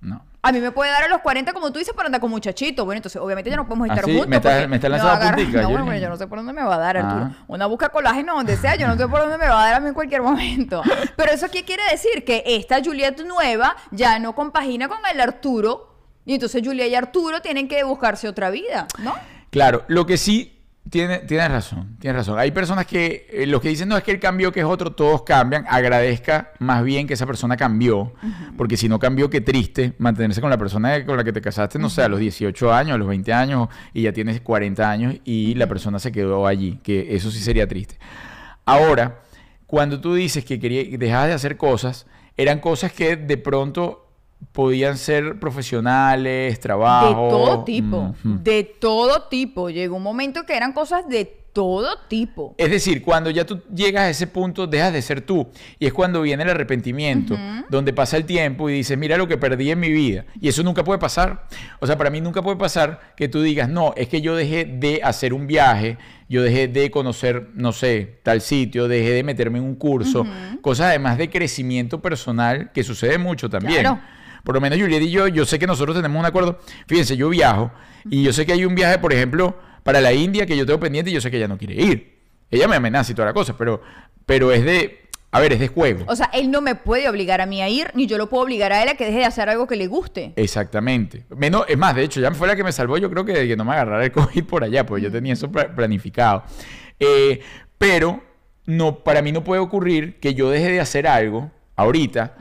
no. 0.00 0.22
A 0.42 0.52
mí 0.52 0.60
me 0.60 0.70
puede 0.70 0.92
dar 0.92 1.02
a 1.02 1.08
los 1.08 1.20
40, 1.22 1.52
como 1.52 1.72
tú 1.72 1.78
dices, 1.80 1.92
para 1.94 2.06
andar 2.06 2.20
con 2.20 2.30
muchachito. 2.30 2.84
Bueno, 2.84 2.98
entonces 2.98 3.20
obviamente 3.20 3.50
ya 3.50 3.56
no 3.56 3.66
podemos 3.66 3.88
¿Ah, 3.88 3.94
estar 3.94 4.04
sí? 4.04 4.12
juntos. 4.12 4.28
¿Me 4.28 4.40
porque 4.40 4.68
me 4.68 4.76
a 4.76 4.88
lanzando 4.88 5.12
agarrar- 5.14 5.34
puntica, 5.36 5.62
No, 5.62 5.70
bueno, 5.70 5.96
yo 5.96 6.08
no 6.08 6.16
sé 6.16 6.26
por 6.28 6.38
dónde 6.38 6.52
me 6.52 6.62
va 6.62 6.74
a 6.76 6.78
dar, 6.78 6.96
Arturo. 6.98 7.30
Ah. 7.32 7.44
Una 7.48 7.66
busca 7.66 7.88
colágeno 7.88 8.34
donde 8.36 8.56
sea, 8.56 8.76
yo 8.76 8.86
no 8.86 8.96
sé 8.96 9.08
por 9.08 9.20
dónde 9.20 9.38
me 9.38 9.48
va 9.48 9.62
a 9.62 9.66
dar 9.66 9.74
a 9.74 9.80
mí 9.80 9.88
en 9.88 9.94
cualquier 9.94 10.22
momento. 10.22 10.82
Pero 11.16 11.32
eso 11.32 11.48
qué 11.50 11.64
quiere 11.64 11.82
decir? 11.90 12.24
Que 12.24 12.42
esta 12.46 12.82
Juliet 12.84 13.20
nueva 13.26 13.76
ya 13.90 14.18
no 14.20 14.34
compagina 14.34 14.88
con 14.88 14.98
el 15.12 15.20
Arturo. 15.20 15.92
Y 16.24 16.34
entonces 16.34 16.62
Juliet 16.64 16.90
y 16.90 16.94
Arturo 16.96 17.40
tienen 17.40 17.66
que 17.68 17.82
buscarse 17.84 18.28
otra 18.28 18.50
vida, 18.50 18.86
¿no? 18.98 19.14
Claro, 19.50 19.84
lo 19.88 20.06
que 20.06 20.16
sí 20.16 20.55
tiene, 20.90 21.18
tienes 21.20 21.50
razón, 21.50 21.96
tienes 21.98 22.16
razón. 22.16 22.38
Hay 22.38 22.52
personas 22.52 22.86
que 22.86 23.26
eh, 23.30 23.46
los 23.46 23.60
que 23.60 23.68
dicen 23.68 23.88
no 23.88 23.96
es 23.96 24.04
que 24.04 24.12
él 24.12 24.20
cambió, 24.20 24.52
que 24.52 24.60
es 24.60 24.66
otro, 24.66 24.92
todos 24.92 25.22
cambian. 25.22 25.64
Agradezca 25.68 26.52
más 26.58 26.84
bien 26.84 27.06
que 27.06 27.14
esa 27.14 27.26
persona 27.26 27.56
cambió, 27.56 28.12
porque 28.56 28.76
si 28.76 28.88
no 28.88 28.98
cambió, 28.98 29.28
qué 29.28 29.40
triste 29.40 29.94
mantenerse 29.98 30.40
con 30.40 30.50
la 30.50 30.58
persona 30.58 31.04
con 31.04 31.16
la 31.16 31.24
que 31.24 31.32
te 31.32 31.40
casaste, 31.40 31.78
no 31.78 31.90
sé, 31.90 32.02
a 32.02 32.08
los 32.08 32.20
18 32.20 32.72
años, 32.72 32.94
a 32.94 32.98
los 32.98 33.08
20 33.08 33.32
años, 33.32 33.68
y 33.92 34.02
ya 34.02 34.12
tienes 34.12 34.40
40 34.40 34.88
años 34.88 35.16
y 35.24 35.54
la 35.54 35.66
persona 35.66 35.98
se 35.98 36.12
quedó 36.12 36.46
allí, 36.46 36.78
que 36.82 37.16
eso 37.16 37.30
sí 37.30 37.40
sería 37.40 37.66
triste. 37.66 37.98
Ahora, 38.64 39.22
cuando 39.66 40.00
tú 40.00 40.14
dices 40.14 40.44
que 40.44 40.60
quería, 40.60 40.96
dejabas 40.96 41.28
de 41.28 41.34
hacer 41.34 41.56
cosas, 41.56 42.06
eran 42.36 42.60
cosas 42.60 42.92
que 42.92 43.16
de 43.16 43.36
pronto 43.38 44.05
podían 44.52 44.96
ser 44.96 45.38
profesionales, 45.38 46.58
trabajo. 46.60 47.24
De 47.24 47.30
todo 47.30 47.64
tipo, 47.64 48.14
de 48.24 48.64
todo 48.64 49.22
tipo. 49.24 49.70
Llegó 49.70 49.96
un 49.96 50.02
momento 50.02 50.44
que 50.46 50.56
eran 50.56 50.72
cosas 50.72 51.08
de 51.08 51.46
todo 51.56 51.88
tipo. 52.06 52.54
Es 52.58 52.70
decir, 52.70 53.02
cuando 53.02 53.30
ya 53.30 53.46
tú 53.46 53.62
llegas 53.74 54.02
a 54.02 54.10
ese 54.10 54.26
punto, 54.26 54.66
dejas 54.66 54.92
de 54.92 55.00
ser 55.00 55.22
tú. 55.22 55.48
Y 55.78 55.86
es 55.86 55.92
cuando 55.94 56.20
viene 56.20 56.42
el 56.42 56.50
arrepentimiento, 56.50 57.34
donde 57.70 57.94
pasa 57.94 58.18
el 58.18 58.26
tiempo 58.26 58.68
y 58.68 58.74
dices, 58.74 58.98
mira 58.98 59.16
lo 59.16 59.26
que 59.26 59.38
perdí 59.38 59.70
en 59.70 59.80
mi 59.80 59.90
vida. 59.90 60.26
Y 60.38 60.48
eso 60.48 60.62
nunca 60.62 60.84
puede 60.84 60.98
pasar. 60.98 61.46
O 61.80 61.86
sea, 61.86 61.96
para 61.96 62.10
mí 62.10 62.20
nunca 62.20 62.42
puede 62.42 62.58
pasar 62.58 63.14
que 63.16 63.28
tú 63.28 63.40
digas, 63.40 63.70
no, 63.70 63.94
es 63.96 64.08
que 64.08 64.20
yo 64.20 64.36
dejé 64.36 64.66
de 64.66 65.00
hacer 65.02 65.32
un 65.32 65.46
viaje, 65.46 65.96
yo 66.28 66.42
dejé 66.42 66.68
de 66.68 66.90
conocer, 66.90 67.48
no 67.54 67.72
sé, 67.72 68.20
tal 68.22 68.42
sitio, 68.42 68.86
dejé 68.86 69.12
de 69.12 69.22
meterme 69.22 69.56
en 69.56 69.64
un 69.64 69.76
curso. 69.76 70.26
Cosas 70.60 70.88
además 70.88 71.16
de 71.16 71.30
crecimiento 71.30 72.02
personal, 72.02 72.70
que 72.72 72.84
sucede 72.84 73.16
mucho 73.16 73.48
también. 73.48 73.80
Claro. 73.80 73.98
Por 74.46 74.54
lo 74.54 74.60
menos 74.62 74.78
Juliet 74.80 75.02
y 75.02 75.10
yo, 75.10 75.26
yo 75.28 75.44
sé 75.44 75.58
que 75.58 75.66
nosotros 75.66 75.94
tenemos 75.96 76.18
un 76.18 76.24
acuerdo. 76.24 76.58
Fíjense, 76.86 77.16
yo 77.16 77.28
viajo 77.28 77.72
y 78.08 78.22
yo 78.22 78.32
sé 78.32 78.46
que 78.46 78.52
hay 78.52 78.64
un 78.64 78.76
viaje, 78.76 78.98
por 79.00 79.12
ejemplo, 79.12 79.58
para 79.82 80.00
la 80.00 80.12
India 80.12 80.46
que 80.46 80.56
yo 80.56 80.64
tengo 80.64 80.78
pendiente 80.80 81.10
y 81.10 81.14
yo 81.14 81.20
sé 81.20 81.30
que 81.32 81.36
ella 81.36 81.48
no 81.48 81.58
quiere 81.58 81.74
ir. 81.74 82.20
Ella 82.50 82.68
me 82.68 82.76
amenaza 82.76 83.10
y 83.10 83.14
toda 83.16 83.26
la 83.26 83.34
cosa, 83.34 83.56
pero, 83.58 83.82
pero 84.24 84.52
es 84.52 84.64
de, 84.64 85.00
a 85.32 85.40
ver, 85.40 85.52
es 85.52 85.58
de 85.58 85.66
juego. 85.66 86.04
O 86.06 86.14
sea, 86.14 86.30
él 86.32 86.48
no 86.52 86.60
me 86.60 86.76
puede 86.76 87.08
obligar 87.08 87.40
a 87.40 87.46
mí 87.46 87.60
a 87.60 87.68
ir, 87.68 87.90
ni 87.94 88.06
yo 88.06 88.18
lo 88.18 88.28
puedo 88.28 88.44
obligar 88.44 88.72
a 88.72 88.80
él 88.84 88.88
a 88.88 88.94
que 88.94 89.04
deje 89.04 89.18
de 89.18 89.24
hacer 89.24 89.48
algo 89.48 89.66
que 89.66 89.74
le 89.74 89.88
guste. 89.88 90.32
Exactamente. 90.36 91.24
Menos, 91.36 91.64
es 91.68 91.76
más, 91.76 91.96
de 91.96 92.04
hecho, 92.04 92.20
ya 92.20 92.30
fue 92.30 92.46
la 92.46 92.54
que 92.54 92.62
me 92.62 92.70
salvó, 92.70 92.98
yo 92.98 93.10
creo 93.10 93.24
que 93.24 93.32
de 93.32 93.48
que 93.48 93.56
no 93.56 93.64
me 93.64 93.72
agarrara 93.72 94.04
el 94.04 94.12
COVID 94.12 94.44
por 94.44 94.62
allá, 94.62 94.86
porque 94.86 95.02
yo 95.02 95.10
tenía 95.10 95.32
eso 95.32 95.50
pla- 95.50 95.74
planificado. 95.74 96.44
Eh, 97.00 97.40
pero 97.78 98.22
no, 98.64 99.00
para 99.02 99.22
mí 99.22 99.32
no 99.32 99.42
puede 99.42 99.60
ocurrir 99.60 100.20
que 100.20 100.34
yo 100.34 100.48
deje 100.50 100.70
de 100.70 100.80
hacer 100.80 101.06
algo 101.08 101.50
ahorita, 101.76 102.34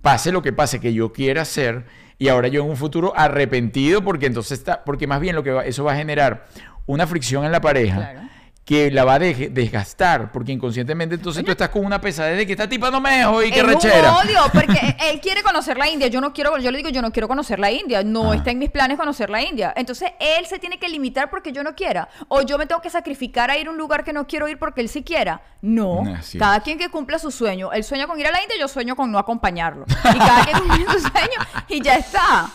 pase 0.00 0.32
lo 0.32 0.42
que 0.42 0.52
pase 0.52 0.80
que 0.80 0.92
yo 0.92 1.12
quiera 1.12 1.42
hacer, 1.42 1.84
y 2.18 2.28
ahora 2.28 2.48
yo 2.48 2.62
en 2.64 2.70
un 2.70 2.76
futuro 2.76 3.12
arrepentido, 3.16 4.02
porque 4.02 4.26
entonces 4.26 4.58
está, 4.58 4.84
porque 4.84 5.06
más 5.06 5.20
bien 5.20 5.34
lo 5.36 5.42
que 5.42 5.50
va- 5.50 5.64
eso 5.64 5.84
va 5.84 5.92
a 5.92 5.96
generar 5.96 6.46
una 6.86 7.06
fricción 7.06 7.44
en 7.44 7.52
la 7.52 7.60
pareja. 7.60 7.96
Claro. 7.96 8.20
Que 8.64 8.92
la 8.92 9.04
va 9.04 9.14
a 9.14 9.18
desgastar, 9.18 10.30
porque 10.30 10.52
inconscientemente 10.52 11.16
entonces 11.16 11.44
tú 11.44 11.50
estás 11.50 11.68
con 11.70 11.84
una 11.84 12.00
pesadez 12.00 12.36
de 12.38 12.46
que 12.46 12.52
esta 12.52 12.68
tipa 12.68 12.92
no 12.92 13.00
me 13.00 13.16
dejó 13.18 13.42
y 13.42 13.50
que 13.50 13.60
rechera. 13.60 14.12
un 14.12 14.18
odio, 14.28 14.38
porque 14.52 14.96
él 15.10 15.20
quiere 15.20 15.42
conocer 15.42 15.76
la 15.76 15.88
India. 15.88 16.06
Yo 16.06 16.20
no 16.20 16.32
quiero, 16.32 16.56
yo 16.58 16.70
le 16.70 16.76
digo, 16.78 16.88
yo 16.90 17.02
no 17.02 17.10
quiero 17.10 17.26
conocer 17.26 17.58
la 17.58 17.72
India. 17.72 18.04
No 18.04 18.30
Ah. 18.30 18.36
está 18.36 18.52
en 18.52 18.60
mis 18.60 18.70
planes 18.70 18.96
conocer 18.96 19.30
la 19.30 19.42
India. 19.42 19.72
Entonces 19.76 20.12
él 20.20 20.46
se 20.46 20.60
tiene 20.60 20.78
que 20.78 20.88
limitar 20.88 21.28
porque 21.28 21.50
yo 21.50 21.64
no 21.64 21.74
quiera. 21.74 22.08
O 22.28 22.42
yo 22.42 22.56
me 22.56 22.66
tengo 22.66 22.80
que 22.80 22.88
sacrificar 22.88 23.50
a 23.50 23.58
ir 23.58 23.66
a 23.66 23.70
un 23.72 23.76
lugar 23.78 24.04
que 24.04 24.12
no 24.12 24.28
quiero 24.28 24.46
ir 24.46 24.60
porque 24.60 24.80
él 24.80 24.88
sí 24.88 25.02
quiera. 25.02 25.42
No. 25.60 26.04
Así 26.16 26.36
es. 26.38 26.40
cada 26.40 26.60
quien 26.60 26.78
que 26.78 26.88
cumpla 26.88 27.18
su 27.18 27.32
sueño. 27.32 27.72
Él 27.72 27.82
sueña 27.82 28.06
con 28.06 28.20
ir 28.20 28.28
a 28.28 28.30
la 28.30 28.40
India, 28.42 28.56
yo 28.60 28.68
sueño 28.68 28.94
con 28.94 29.10
no 29.10 29.18
acompañarlo. 29.18 29.86
Y 29.88 30.18
cada 30.18 30.44
quien 30.44 30.58
cumple 30.60 30.84
su 30.92 31.00
sueño 31.00 31.40
y 31.68 31.82
ya 31.82 31.96
está. 31.96 32.48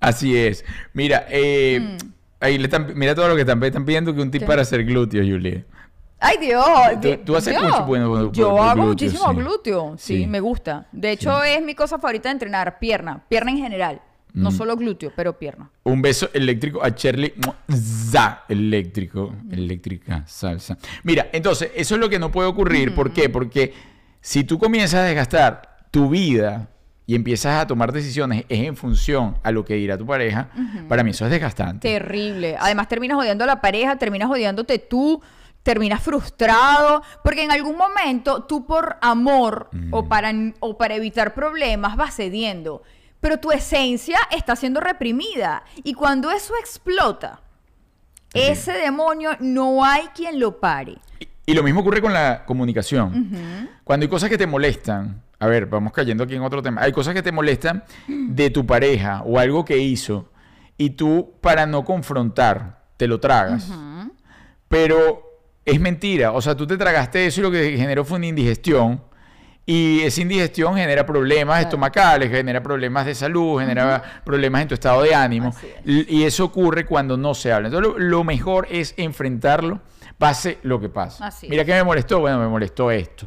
Así 0.00 0.36
es. 0.38 0.64
Mira, 0.92 1.26
eh, 1.28 1.80
Mm. 2.00 2.10
Ahí 2.40 2.58
le 2.58 2.64
están- 2.64 2.92
mira 2.96 3.14
todo 3.14 3.28
lo 3.28 3.34
que 3.34 3.42
están, 3.42 3.62
están 3.62 3.84
pidiendo 3.84 4.14
que 4.14 4.20
un 4.20 4.30
tip 4.30 4.40
¿Qué? 4.42 4.46
para 4.46 4.62
hacer 4.62 4.84
glúteos, 4.84 5.26
Juliet. 5.28 5.66
Ay, 6.18 6.36
Dios. 6.38 6.64
Tú- 7.00 7.16
tú 7.24 7.36
haces 7.36 7.52
Dios. 7.58 7.62
mucho, 7.62 7.86
bueno, 7.86 8.08
bueno, 8.10 8.32
Yo 8.32 8.62
hago 8.62 8.82
muchísimo 8.88 9.30
sí. 9.30 9.36
glúteo. 9.36 9.94
Sí, 9.96 10.18
Sí. 10.18 10.26
me 10.26 10.40
gusta. 10.40 10.86
De 10.92 11.12
hecho, 11.12 11.42
es 11.42 11.62
mi 11.62 11.74
cosa 11.74 11.98
favorita 11.98 12.28
de 12.28 12.34
entrenar. 12.34 12.78
Pierna. 12.78 13.22
Pierna 13.28 13.50
en 13.52 13.58
general. 13.58 14.02
Mm. 14.34 14.42
No 14.42 14.50
solo 14.50 14.76
glúteo, 14.76 15.12
pero 15.16 15.38
pierna. 15.38 15.70
Un 15.82 16.02
beso 16.02 16.28
eléctrico 16.34 16.82
a 16.84 16.90
Shirley. 16.90 17.32
Za, 17.74 18.44
eléctrico, 18.48 19.34
eléctrica, 19.50 20.22
salsa. 20.26 20.76
Mira, 21.04 21.28
entonces, 21.32 21.70
eso 21.74 21.94
es 21.94 22.00
lo 22.00 22.08
que 22.08 22.18
no 22.18 22.30
puede 22.30 22.48
ocurrir. 22.48 22.94
¿Por 22.94 23.12
qué? 23.12 23.28
Porque 23.28 23.72
si 24.20 24.44
tú 24.44 24.58
comienzas 24.58 25.00
a 25.00 25.04
desgastar 25.04 25.78
tu 25.90 26.10
vida 26.10 26.68
y 27.10 27.16
empiezas 27.16 27.60
a 27.60 27.66
tomar 27.66 27.90
decisiones 27.90 28.44
es 28.48 28.60
en 28.60 28.76
función 28.76 29.36
a 29.42 29.50
lo 29.50 29.64
que 29.64 29.74
dirá 29.74 29.98
tu 29.98 30.06
pareja, 30.06 30.48
para 30.88 31.02
mí 31.02 31.10
eso 31.10 31.24
es 31.24 31.32
desgastante. 31.32 31.88
Terrible. 31.88 32.56
Además, 32.56 32.86
terminas 32.86 33.18
odiando 33.18 33.42
a 33.42 33.48
la 33.48 33.60
pareja, 33.60 33.96
terminas 33.96 34.30
odiándote 34.30 34.78
tú, 34.78 35.20
terminas 35.64 36.00
frustrado, 36.04 37.02
porque 37.24 37.42
en 37.42 37.50
algún 37.50 37.76
momento 37.76 38.44
tú 38.44 38.64
por 38.64 38.96
amor 39.00 39.70
o, 39.90 40.08
para, 40.08 40.32
o 40.60 40.78
para 40.78 40.94
evitar 40.94 41.34
problemas 41.34 41.96
vas 41.96 42.14
cediendo, 42.14 42.84
pero 43.18 43.38
tu 43.38 43.50
esencia 43.50 44.20
está 44.30 44.54
siendo 44.54 44.78
reprimida. 44.78 45.64
Y 45.82 45.94
cuando 45.94 46.30
eso 46.30 46.54
explota, 46.60 47.40
ese 48.32 48.70
demonio 48.70 49.30
no 49.40 49.84
hay 49.84 50.04
quien 50.14 50.38
lo 50.38 50.60
pare. 50.60 50.98
Y, 51.18 51.26
y 51.46 51.54
lo 51.54 51.64
mismo 51.64 51.80
ocurre 51.80 52.00
con 52.00 52.12
la 52.12 52.44
comunicación. 52.44 53.68
Cuando 53.82 54.04
hay 54.04 54.08
cosas 54.08 54.30
que 54.30 54.38
te 54.38 54.46
molestan, 54.46 55.24
a 55.40 55.46
ver, 55.46 55.66
vamos 55.66 55.92
cayendo 55.92 56.22
aquí 56.24 56.34
en 56.36 56.42
otro 56.42 56.62
tema, 56.62 56.82
hay 56.82 56.92
cosas 56.92 57.14
que 57.14 57.22
te 57.22 57.32
molestan 57.32 57.82
de 58.06 58.50
tu 58.50 58.64
pareja 58.66 59.22
o 59.24 59.38
algo 59.38 59.64
que 59.64 59.78
hizo 59.78 60.30
y 60.76 60.90
tú 60.90 61.32
para 61.40 61.66
no 61.66 61.84
confrontar 61.84 62.84
te 62.96 63.06
lo 63.08 63.18
tragas. 63.20 63.68
Pero 64.68 65.22
es 65.64 65.80
mentira, 65.80 66.32
o 66.32 66.40
sea, 66.40 66.54
tú 66.54 66.66
te 66.66 66.76
tragaste 66.76 67.26
eso 67.26 67.40
y 67.40 67.42
lo 67.42 67.50
que 67.50 67.76
generó 67.76 68.04
fue 68.04 68.18
una 68.18 68.26
indigestión. 68.26 69.02
Y 69.66 70.00
esa 70.00 70.22
indigestión 70.22 70.74
genera 70.74 71.06
problemas 71.06 71.56
Claro. 71.56 71.68
estomacales, 71.68 72.30
genera 72.30 72.62
problemas 72.62 73.06
de 73.06 73.14
salud, 73.14 73.60
genera 73.60 74.02
problemas 74.24 74.62
en 74.62 74.68
tu 74.68 74.74
estado 74.74 75.02
de 75.02 75.14
ánimo. 75.14 75.54
Es. 75.84 76.08
Y 76.10 76.24
eso 76.24 76.44
ocurre 76.46 76.86
cuando 76.86 77.16
no 77.16 77.34
se 77.34 77.52
habla. 77.52 77.68
Entonces, 77.68 77.92
lo, 77.92 77.98
lo 77.98 78.24
mejor 78.24 78.66
es 78.70 78.94
enfrentarlo, 78.96 79.80
pase 80.20 80.58
lo 80.62 80.78
que 80.78 80.88
pase. 80.90 81.24
Así 81.24 81.48
Mira. 81.48 81.64
¿qué 81.64 81.72
me 81.72 81.82
molestó? 81.82 82.20
Bueno, 82.20 82.38
me 82.38 82.46
molestó 82.46 82.90
esto. 82.90 83.26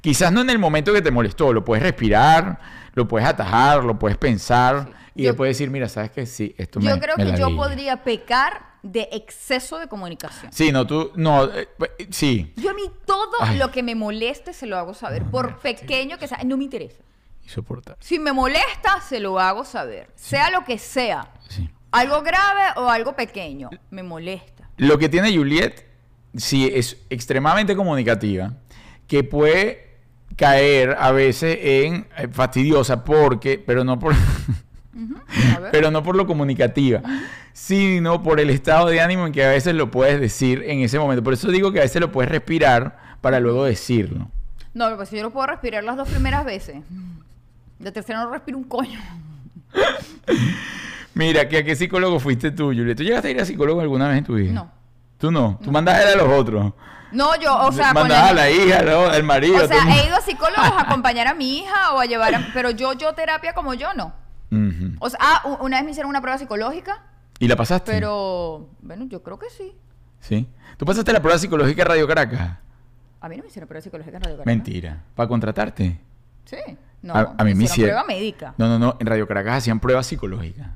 Quizás 0.00 0.30
no 0.30 0.42
en 0.42 0.50
el 0.50 0.58
momento 0.58 0.92
que 0.92 1.00
te 1.02 1.10
molestó, 1.10 1.52
lo 1.52 1.64
puedes 1.64 1.82
respirar, 1.82 2.60
lo 2.92 3.08
puedes 3.08 3.26
atajar, 3.26 3.82
lo 3.82 3.98
puedes 3.98 4.18
pensar 4.18 4.90
y 5.14 5.22
Yo- 5.24 5.30
después 5.30 5.48
decir, 5.48 5.70
mira, 5.70 5.88
¿sabes 5.88 6.10
qué? 6.10 6.26
Sí, 6.26 6.54
esto 6.58 6.78
me 6.80 6.86
Yo 6.90 7.00
creo 7.00 7.16
me 7.16 7.24
que 7.24 7.30
yo 7.38 7.48
liga". 7.48 7.56
podría 7.62 8.02
pecar 8.04 8.74
de 8.82 9.08
exceso 9.12 9.78
de 9.78 9.88
comunicación. 9.88 10.52
Sí, 10.52 10.70
no, 10.70 10.86
tú, 10.86 11.10
no, 11.16 11.46
eh, 11.46 11.66
eh, 11.98 12.06
sí. 12.10 12.52
Yo 12.56 12.70
a 12.70 12.74
mí 12.74 12.82
todo 13.06 13.30
Ay. 13.40 13.56
lo 13.56 13.70
que 13.70 13.82
me 13.82 13.94
moleste 13.94 14.52
se 14.52 14.66
lo 14.66 14.76
hago 14.76 14.92
saber, 14.92 15.22
por 15.24 15.58
pequeño 15.60 16.18
que 16.18 16.28
sea, 16.28 16.38
no 16.44 16.58
me 16.58 16.64
interesa. 16.64 17.02
Insoportable. 17.42 17.98
Si 18.04 18.18
me 18.18 18.32
molesta, 18.34 19.00
se 19.00 19.18
lo 19.20 19.38
hago 19.40 19.64
saber, 19.64 20.10
sea 20.14 20.50
lo 20.50 20.64
que 20.64 20.78
sea. 20.78 21.30
Algo 21.90 22.20
grave 22.22 22.62
o 22.76 22.88
algo 22.90 23.14
pequeño, 23.16 23.70
me 23.90 24.02
molesta. 24.02 24.68
Lo 24.76 24.98
que 24.98 25.08
tiene 25.08 25.34
Juliet, 25.34 25.86
sí, 26.36 26.70
es 26.72 26.96
extremadamente 27.10 27.76
comunicativa, 27.76 28.54
que 29.06 29.24
puede 29.24 29.84
caer 30.36 30.96
a 30.98 31.12
veces 31.12 31.58
en 31.60 32.06
eh, 32.16 32.28
fastidiosa 32.30 33.04
porque, 33.04 33.62
pero 33.64 33.84
no 33.84 33.98
por, 33.98 34.14
pero 35.72 35.90
no 35.90 36.02
por 36.02 36.16
lo 36.16 36.26
comunicativa, 36.26 37.02
sino 37.52 38.22
por 38.22 38.40
el 38.40 38.50
estado 38.50 38.88
de 38.88 39.00
ánimo 39.00 39.26
en 39.26 39.32
que 39.32 39.44
a 39.44 39.50
veces 39.50 39.74
lo 39.74 39.90
puedes 39.90 40.20
decir 40.20 40.62
en 40.66 40.80
ese 40.80 40.98
momento. 40.98 41.22
Por 41.22 41.34
eso 41.34 41.50
digo 41.50 41.72
que 41.72 41.78
a 41.78 41.82
veces 41.82 42.00
lo 42.00 42.10
puedes 42.10 42.30
respirar 42.30 43.16
para 43.20 43.40
luego 43.40 43.64
decirlo. 43.64 44.30
No, 44.72 44.96
pues 44.96 45.10
yo 45.10 45.22
no 45.22 45.30
puedo 45.30 45.46
respirar 45.46 45.84
las 45.84 45.96
dos 45.96 46.08
primeras 46.08 46.44
veces. 46.44 46.76
De 47.78 47.92
tercera 47.92 48.22
no 48.24 48.30
respiro 48.30 48.58
un 48.58 48.64
coño. 48.64 49.00
Mira, 51.14 51.48
¿que 51.48 51.58
¿a 51.58 51.64
qué 51.64 51.76
psicólogo 51.76 52.18
fuiste 52.18 52.50
tú, 52.50 52.66
Juliet? 52.66 52.96
¿Tú 52.96 53.04
llegaste 53.04 53.28
a 53.28 53.30
ir 53.30 53.40
a 53.40 53.44
psicólogo 53.44 53.80
alguna 53.80 54.08
vez 54.08 54.18
en 54.18 54.24
tu 54.24 54.34
vida? 54.34 54.52
No. 54.52 54.83
¿Tú 55.24 55.30
no? 55.30 55.58
¿Tú 55.64 55.72
mandas 55.72 55.94
a 55.94 56.02
él 56.02 56.20
a 56.20 56.22
los 56.22 56.38
otros? 56.38 56.74
No, 57.10 57.34
yo, 57.40 57.56
o 57.64 57.72
sea, 57.72 57.94
Mandas 57.94 58.30
a 58.30 58.34
la 58.34 58.50
hija, 58.50 58.82
¿no? 58.82 59.06
al 59.06 59.22
marido. 59.22 59.56
O 59.56 59.60
el 59.62 59.68
sea, 59.68 59.84
he 59.88 60.06
ido 60.06 60.16
a 60.16 60.20
psicólogos 60.20 60.58
a 60.58 60.82
acompañar 60.82 61.26
a 61.28 61.32
mi 61.32 61.60
hija 61.60 61.94
o 61.94 62.00
a 62.00 62.04
llevar 62.04 62.34
a... 62.34 62.46
Pero 62.52 62.68
yo, 62.68 62.92
yo 62.92 63.14
terapia 63.14 63.54
como 63.54 63.72
yo, 63.72 63.94
no. 63.94 64.12
Ujú. 64.50 64.96
O 64.98 65.08
sea, 65.08 65.18
ah, 65.22 65.56
una 65.62 65.78
vez 65.78 65.84
me 65.86 65.92
hicieron 65.92 66.10
una 66.10 66.20
prueba 66.20 66.36
psicológica, 66.36 67.00
¿Y 67.38 67.48
la 67.48 67.56
pasaste? 67.56 67.90
pero... 67.90 68.68
Bueno, 68.82 69.06
yo 69.08 69.22
creo 69.22 69.38
que 69.38 69.48
sí. 69.48 69.74
Sí. 70.20 70.46
¿Tú 70.76 70.84
pasaste 70.84 71.10
la 71.10 71.22
prueba 71.22 71.38
psicológica 71.38 71.84
de 71.84 71.88
Radio 71.88 72.06
Caracas? 72.06 72.58
A 73.22 73.28
mí 73.30 73.36
no 73.38 73.44
me 73.44 73.48
hicieron 73.48 73.66
prueba 73.66 73.80
psicológica 73.82 74.18
en 74.18 74.22
Radio 74.24 74.36
Caracas. 74.36 74.46
Mentira. 74.54 75.02
¿Para 75.14 75.26
contratarte? 75.26 75.98
Sí. 76.44 76.58
No, 77.00 77.14
a, 77.14 77.34
a 77.38 77.44
mí 77.44 77.54
me 77.54 77.64
hicieron. 77.64 77.94
prueba 77.94 78.04
médica. 78.06 78.52
No, 78.58 78.68
no, 78.68 78.78
no. 78.78 78.96
En 79.00 79.06
Radio 79.06 79.26
Caracas 79.26 79.54
hacían 79.56 79.80
pruebas 79.80 80.06
psicológicas. 80.06 80.68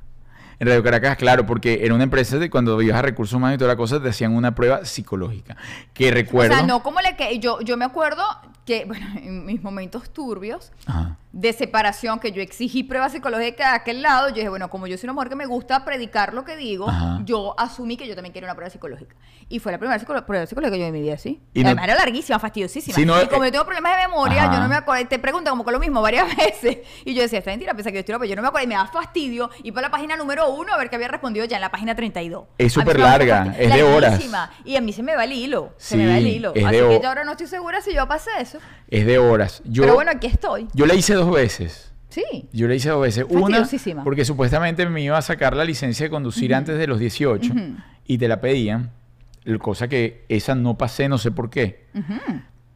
En 0.59 0.67
Radio 0.67 0.83
Caracas, 0.83 1.17
claro, 1.17 1.45
porque 1.45 1.79
era 1.83 1.93
una 1.93 2.03
empresa 2.03 2.37
de 2.37 2.49
cuando 2.49 2.81
ibas 2.81 2.97
a 2.97 3.01
recursos 3.01 3.33
humanos 3.33 3.55
y 3.55 3.57
toda 3.57 3.69
la 3.71 3.77
cosa, 3.77 4.01
te 4.01 4.09
hacían 4.09 4.35
una 4.35 4.53
prueba 4.53 4.83
psicológica. 4.83 5.55
Que 5.93 6.11
recuerdo. 6.11 6.53
O 6.53 6.57
sea, 6.57 6.67
no 6.67 6.83
como 6.83 6.99
le 6.99 7.15
que 7.15 7.39
yo, 7.39 7.61
yo 7.61 7.77
me 7.77 7.85
acuerdo 7.85 8.23
que, 8.65 8.85
bueno, 8.87 9.07
en 9.15 9.45
mis 9.45 9.63
momentos 9.63 10.11
turbios 10.11 10.71
Ajá. 10.85 11.17
De 11.31 11.53
separación, 11.53 12.19
que 12.19 12.31
yo 12.31 12.41
exigí 12.41 12.83
prueba 12.83 13.07
psicológica 13.09 13.69
de 13.69 13.75
aquel 13.75 14.01
lado, 14.01 14.29
yo 14.29 14.35
dije, 14.35 14.49
bueno, 14.49 14.69
como 14.69 14.87
yo 14.87 14.97
soy 14.97 15.05
una 15.07 15.13
mujer 15.13 15.29
que 15.29 15.35
me 15.35 15.45
gusta 15.45 15.85
predicar 15.85 16.33
lo 16.33 16.43
que 16.43 16.55
digo, 16.57 16.89
Ajá. 16.89 17.19
yo 17.23 17.53
asumí 17.59 17.97
que 17.97 18.07
yo 18.07 18.15
también 18.15 18.31
quiero 18.31 18.47
una 18.47 18.55
prueba 18.55 18.71
psicológica. 18.71 19.15
Y 19.47 19.59
fue 19.59 19.71
la 19.71 19.77
primera 19.77 19.99
prueba 20.25 20.45
psicológica 20.47 20.75
que 20.75 20.79
yo 20.79 20.85
en 20.87 20.93
mi 20.93 21.01
vida, 21.01 21.17
sí. 21.17 21.39
Y 21.53 21.63
no- 21.63 21.69
era 21.71 21.93
larguísima, 21.95 22.39
fastidiosísima. 22.39 22.97
No, 23.05 23.21
y 23.21 23.27
como 23.27 23.43
eh, 23.43 23.47
yo 23.47 23.51
tengo 23.51 23.65
problemas 23.65 23.95
de 23.97 24.07
memoria, 24.07 24.43
ajá. 24.45 24.53
yo 24.55 24.59
no 24.59 24.67
me 24.67 24.75
acuerdo, 24.75 25.07
te 25.07 25.19
preguntan 25.19 25.51
como 25.51 25.63
con 25.63 25.73
lo 25.73 25.79
mismo 25.79 26.01
varias 26.01 26.27
veces. 26.35 26.79
Y 27.05 27.13
yo 27.13 27.21
decía, 27.21 27.39
esta 27.39 27.51
mentira, 27.51 27.73
pensé 27.75 27.91
que 27.91 27.97
yo 27.97 27.99
estoy 27.99 28.13
loca, 28.13 28.21
pero 28.21 28.29
yo 28.31 28.35
no 28.35 28.41
me 28.41 28.47
acuerdo 28.47 28.65
y 28.65 28.67
me 28.67 28.75
da 28.75 28.87
fastidio. 28.87 29.49
Y 29.63 29.71
para 29.71 29.87
la 29.87 29.91
página 29.91 30.17
número 30.17 30.49
uno 30.49 30.73
a 30.73 30.77
ver 30.77 30.89
que 30.89 30.95
había 30.95 31.09
respondido 31.09 31.45
ya 31.45 31.57
en 31.57 31.61
la 31.61 31.69
página 31.71 31.95
32. 31.95 32.45
Es 32.57 32.73
súper 32.73 32.99
larga, 32.99 33.53
es 33.57 33.71
de 33.71 33.83
horas. 33.83 34.19
Y 34.65 34.75
a 34.75 34.81
mí 34.81 34.93
se 34.93 35.03
me 35.03 35.15
va 35.15 35.23
el 35.25 35.31
hilo. 35.33 35.73
Se 35.77 35.89
Sí, 35.95 35.97
me 35.97 36.07
va 36.07 36.17
el 36.17 36.25
hilo. 36.27 36.49
Así 36.55 36.75
de 36.77 36.87
que 36.89 36.99
yo 37.01 37.07
ahora 37.07 37.23
no 37.23 37.31
estoy 37.31 37.45
segura 37.47 37.81
si 37.81 37.93
yo 37.93 38.07
pasé 38.07 38.31
eso. 38.39 38.57
Es 38.89 39.05
de 39.05 39.19
horas. 39.19 39.61
Yo, 39.65 39.83
Pero 39.83 39.93
bueno, 39.95 40.09
aquí 40.11 40.25
estoy. 40.27 40.67
yo 40.73 40.85
la 40.87 40.95
hice 40.95 41.18
dos 41.19 41.31
veces. 41.31 41.91
Sí. 42.09 42.49
Yo 42.51 42.67
la 42.67 42.75
hice 42.75 42.89
dos 42.89 43.01
veces. 43.01 43.25
Una, 43.29 43.67
porque 44.03 44.25
supuestamente 44.25 44.87
me 44.87 45.01
iba 45.01 45.17
a 45.17 45.21
sacar 45.21 45.55
la 45.55 45.63
licencia 45.63 46.05
de 46.05 46.09
conducir 46.09 46.55
antes 46.55 46.77
de 46.77 46.87
los 46.87 46.99
18 46.99 47.51
Ujú. 47.51 47.61
y 48.05 48.17
te 48.17 48.27
la 48.27 48.41
pedían. 48.41 48.91
Cosa 49.59 49.87
que 49.87 50.25
esa 50.29 50.55
no 50.55 50.77
pasé, 50.77 51.07
no 51.07 51.17
sé 51.17 51.31
por 51.31 51.49
qué. 51.49 51.87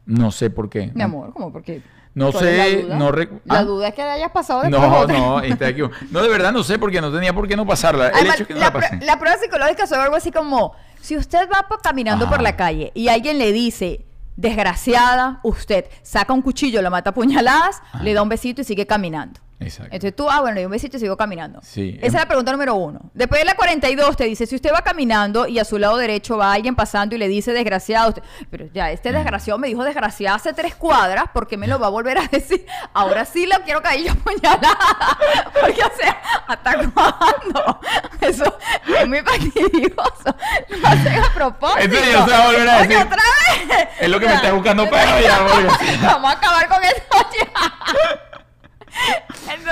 No 0.06 0.30
sé 0.30 0.50
por 0.50 0.70
qué. 0.70 0.90
Mi 0.94 1.02
amor, 1.02 1.32
¿cómo? 1.32 1.52
Porque 1.52 1.82
no 2.14 2.30
sé, 2.30 2.86
no 2.88 3.10
La 3.10 3.28
ah. 3.48 3.64
duda 3.64 3.88
es 3.88 3.94
que 3.94 4.02
la 4.02 4.12
hayas 4.12 4.30
pasado 4.30 4.62
después 4.62 4.80
No, 4.80 5.06
no, 5.06 5.40
está 5.40 5.66
aquí. 5.66 5.82
No, 6.10 6.22
de 6.22 6.28
verdad 6.28 6.52
no 6.52 6.62
sé 6.62 6.78
porque 6.78 7.00
no 7.00 7.12
tenía 7.12 7.32
por 7.34 7.48
qué 7.48 7.56
no 7.56 7.66
pasarla. 7.66 8.08
El 8.08 8.28
hecho 8.28 8.46
que 8.46 8.54
no 8.54 8.60
la, 8.60 8.72
pasé. 8.72 9.00
la 9.02 9.18
prueba 9.18 9.36
psicológica 9.36 9.84
es 9.84 9.92
algo 9.92 10.14
así 10.14 10.30
como, 10.30 10.74
si 11.00 11.16
usted 11.16 11.48
va 11.52 11.66
caminando 11.82 12.28
por 12.28 12.40
la 12.40 12.54
calle 12.54 12.92
y 12.94 13.08
alguien 13.08 13.38
le 13.38 13.52
dice, 13.52 14.04
desgraciada, 14.36 15.40
usted 15.42 15.86
saca 16.02 16.32
un 16.32 16.42
cuchillo, 16.42 16.82
la 16.82 16.90
mata 16.90 17.10
a 17.10 17.14
puñaladas, 17.14 17.82
le 18.02 18.14
da 18.14 18.22
un 18.22 18.28
besito 18.28 18.60
y 18.60 18.64
sigue 18.64 18.86
caminando. 18.86 19.40
Exacto. 19.64 19.94
Entonces 19.94 20.16
tú, 20.16 20.30
ah, 20.30 20.40
bueno, 20.40 20.60
y 20.60 20.64
un 20.64 20.70
besito 20.70 20.96
y 20.96 21.00
sigo 21.00 21.16
caminando. 21.16 21.60
Sí. 21.62 21.96
Esa 21.98 22.06
es 22.06 22.22
la 22.22 22.26
pregunta 22.26 22.52
número 22.52 22.74
uno. 22.74 23.10
Después 23.14 23.40
de 23.40 23.44
la 23.44 23.54
42 23.54 24.16
te 24.16 24.24
dice, 24.24 24.46
si 24.46 24.54
usted 24.54 24.72
va 24.72 24.82
caminando 24.82 25.46
y 25.46 25.58
a 25.58 25.64
su 25.64 25.78
lado 25.78 25.96
derecho 25.96 26.36
va 26.36 26.52
alguien 26.52 26.74
pasando 26.74 27.14
y 27.14 27.18
le 27.18 27.28
dice 27.28 27.52
desgraciado, 27.52 28.10
usted, 28.10 28.22
pero 28.50 28.66
ya, 28.72 28.90
este 28.90 29.12
desgraciado 29.12 29.58
me 29.58 29.68
dijo 29.68 29.84
desgraciado 29.84 30.36
hace 30.36 30.52
tres 30.52 30.74
cuadras, 30.74 31.24
porque 31.32 31.56
me 31.56 31.66
lo 31.66 31.78
va 31.78 31.86
a 31.88 31.90
volver 31.90 32.18
a 32.18 32.26
decir? 32.26 32.66
Ahora 32.92 33.24
sí 33.24 33.46
lo 33.46 33.56
quiero 33.64 33.82
caer 33.82 34.04
yo 34.04 34.12
apuñalada. 34.14 34.78
Porque, 35.60 35.82
o 35.82 35.92
sea, 35.96 36.22
¿hasta 36.46 36.74
cuándo? 36.90 37.80
Eso 38.20 38.58
es 38.98 39.08
muy 39.08 39.20
fastidioso. 39.20 40.36
Lo 40.68 40.88
hacen 40.88 41.18
a 41.18 41.32
propósito. 41.34 41.80
Entonces 41.80 42.12
ya 42.12 42.24
se 42.24 42.30
va 42.30 42.42
a 42.42 42.46
volver 42.46 42.68
a 42.68 42.82
decir. 42.82 42.96
otra 42.96 43.22
vez. 43.68 43.88
Es 44.00 44.08
lo 44.08 44.20
que 44.20 44.26
me 44.26 44.34
está 44.34 44.52
buscando 44.52 44.84
pero 44.90 45.20
ya, 45.20 45.38
Vamos 46.02 46.30
a 46.30 46.36
acabar 46.36 46.68
con 46.68 46.84
esto 46.84 47.16
ya. 47.38 47.53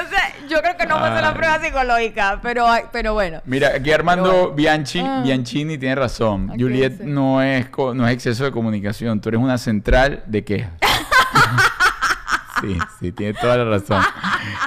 Entonces, 0.03 0.51
yo 0.51 0.61
creo 0.61 0.77
que 0.77 0.87
no 0.87 0.99
ser 0.99 1.23
la 1.23 1.35
prueba 1.35 1.61
psicológica, 1.61 2.41
pero, 2.43 2.67
pero 2.91 3.15
bueno. 3.15 3.41
Mira, 3.45 3.73
aquí 3.77 3.93
Armando 3.93 4.53
Bianchi, 4.53 5.01
ah. 5.01 5.23
Bianchini 5.25 5.79
tiene 5.79 5.95
razón. 5.95 6.49
Juliet 6.59 7.01
no, 7.01 7.41
es, 7.43 7.69
no 7.95 8.07
es 8.07 8.15
exceso 8.15 8.45
de 8.45 8.53
comunicación, 8.53 9.21
tú 9.21 9.29
eres 9.29 9.41
una 9.41 9.59
central 9.59 10.25
de 10.27 10.45
quejas. 10.45 10.73
sí, 12.61 12.79
sí, 13.01 13.13
tiene 13.13 13.35
toda 13.35 13.59
la 13.59 13.65
razón. 13.65 14.03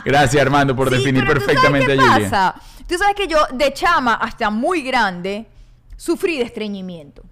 Gracias, 0.05 0.41
Armando, 0.41 0.75
por 0.75 0.89
definir 0.89 1.25
perfectamente 1.27 1.93
a 1.93 1.95
Juliet. 1.95 2.29
Pasa? 2.29 2.55
Tú 2.87 2.97
sabes 2.97 3.15
que 3.15 3.27
yo, 3.27 3.39
de 3.51 3.73
chama 3.73 4.13
hasta 4.13 4.49
muy 4.49 4.83
grande, 4.83 5.47
sufrí 5.97 6.37
de 6.37 6.43
estreñimiento. 6.43 7.23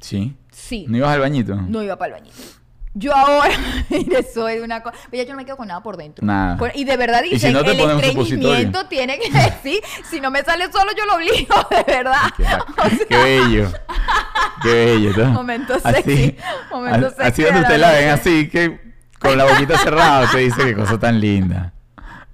¿Sí? 0.00 0.36
Sí. 0.50 0.86
¿No 0.88 0.96
ibas 0.96 1.10
al 1.10 1.20
bañito? 1.20 1.54
No 1.56 1.82
iba 1.82 1.96
para 1.96 2.16
el 2.16 2.22
bañito. 2.22 2.61
Yo 2.94 3.14
ahora, 3.14 3.54
mire, 3.90 4.22
soy 4.22 4.56
de 4.56 4.62
una 4.62 4.82
cosa. 4.82 4.96
Ya 5.10 5.22
yo 5.22 5.30
no 5.30 5.36
me 5.36 5.44
quedo 5.44 5.56
con 5.56 5.68
nada 5.68 5.82
por 5.82 5.96
dentro. 5.96 6.26
Nada. 6.26 6.58
y 6.74 6.84
de 6.84 6.96
verdad 6.96 7.22
dicen, 7.22 7.38
si 7.38 7.52
no 7.52 7.60
el 7.60 7.80
estreñimiento 7.80 8.86
tiene 8.86 9.18
que 9.18 9.30
decir, 9.30 9.80
si 10.10 10.20
no 10.20 10.30
me 10.30 10.42
sale 10.42 10.70
solo, 10.70 10.92
yo 10.96 11.06
lo 11.06 11.14
obligo, 11.14 11.54
de 11.70 11.94
verdad. 11.94 12.20
Qué, 13.08 13.16
bello. 13.16 13.72
Qué 14.62 14.68
bello, 14.68 15.16
¿no? 15.16 15.30
Momento 15.32 15.80
sexy. 15.80 16.36
momento 16.70 17.08
sexy. 17.10 17.22
Así 17.22 17.42
donde 17.42 17.60
usted 17.62 17.78
la 17.78 17.92
ven 17.92 18.08
así, 18.10 18.48
que 18.48 18.78
con 19.18 19.38
la 19.38 19.44
boquita 19.44 19.78
cerrada, 19.78 20.24
usted 20.24 20.40
dice 20.40 20.64
qué 20.64 20.74
cosa 20.74 20.98
tan 20.98 21.18
linda. 21.20 21.72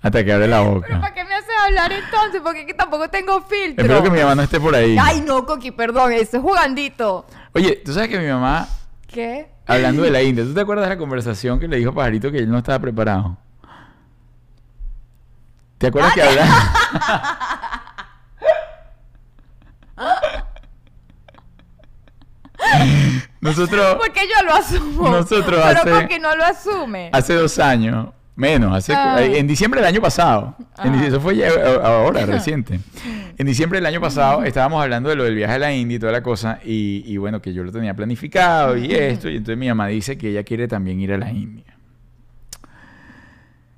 Hasta 0.00 0.24
que 0.24 0.32
abre 0.32 0.48
la 0.48 0.61
boca. 0.61 0.86
¿Pero 0.88 1.00
para 1.00 1.14
qué 1.14 1.24
me 1.24 1.34
hace 1.34 1.50
hablar 1.66 1.92
entonces? 1.92 2.40
Porque 2.40 2.66
que 2.66 2.74
tampoco 2.74 3.09
tengo 3.11 3.42
filtro. 3.42 3.84
Espero 3.84 4.02
que 4.02 4.11
mi 4.11 4.20
mamá 4.20 4.34
no 4.36 4.42
esté 4.42 4.61
por 4.61 4.74
ahí. 4.74 4.96
Ay, 5.00 5.20
no, 5.20 5.44
Coqui, 5.44 5.72
perdón, 5.72 6.12
eso 6.12 6.36
es 6.36 6.42
jugandito. 6.42 7.26
Oye, 7.52 7.76
¿tú 7.84 7.92
sabes 7.92 8.09
que 8.09 8.18
mi 8.18 8.28
mamá... 8.28 8.68
¿Qué? 9.09 9.48
Hablando 9.68 10.02
de 10.02 10.10
la 10.10 10.22
India, 10.22 10.44
¿tú 10.44 10.54
te 10.54 10.60
acuerdas 10.62 10.86
de 10.86 10.94
la 10.94 10.98
conversación 10.98 11.60
que 11.60 11.68
le 11.68 11.76
dijo 11.76 11.90
a 11.90 11.94
Pajarito 11.94 12.32
que 12.32 12.38
él 12.38 12.50
no 12.50 12.56
estaba 12.56 12.78
preparado? 12.78 13.36
¿Te 15.76 15.88
acuerdas 15.88 16.14
que 16.14 16.22
hablaba? 16.22 16.72
nosotros. 23.40 23.96
Porque 23.96 24.20
yo 24.26 24.44
lo 24.44 24.54
asumo. 24.54 25.08
Nosotros 25.10 25.44
pero 25.44 25.62
hace. 25.64 25.90
porque 25.90 26.18
no 26.18 26.34
lo 26.34 26.44
asume. 26.44 27.10
Hace 27.12 27.34
dos 27.34 27.58
años. 27.58 28.08
Menos, 28.39 28.72
hace, 28.72 28.93
ah. 28.95 29.20
en 29.20 29.49
diciembre 29.49 29.80
del 29.80 29.89
año 29.89 30.01
pasado. 30.01 30.55
En, 30.84 30.95
ah. 30.95 31.05
eso 31.05 31.20
fue 31.20 31.45
ahora, 31.45 32.24
reciente. 32.26 32.78
En 33.36 33.45
diciembre 33.45 33.78
del 33.78 33.86
año 33.86 34.01
pasado 34.01 34.45
estábamos 34.45 34.80
hablando 34.80 35.09
de 35.09 35.16
lo 35.16 35.24
del 35.24 35.34
viaje 35.34 35.55
a 35.55 35.59
la 35.59 35.74
India 35.74 35.97
y 35.97 35.99
toda 35.99 36.12
la 36.12 36.22
cosa. 36.22 36.61
Y, 36.64 37.16
bueno, 37.16 37.43
que 37.43 37.53
yo 37.53 37.64
lo 37.64 37.72
tenía 37.72 37.95
planificado 37.95 38.76
y 38.76 38.95
esto. 38.95 39.28
Y 39.28 39.39
entonces 39.39 39.59
mi 39.59 39.66
mamá 39.66 39.89
dice 39.89 40.16
que 40.16 40.30
ella 40.30 40.45
quiere 40.45 40.68
también 40.68 41.01
ir 41.01 41.12
a 41.12 41.18
la 41.18 41.32
India. 41.32 41.64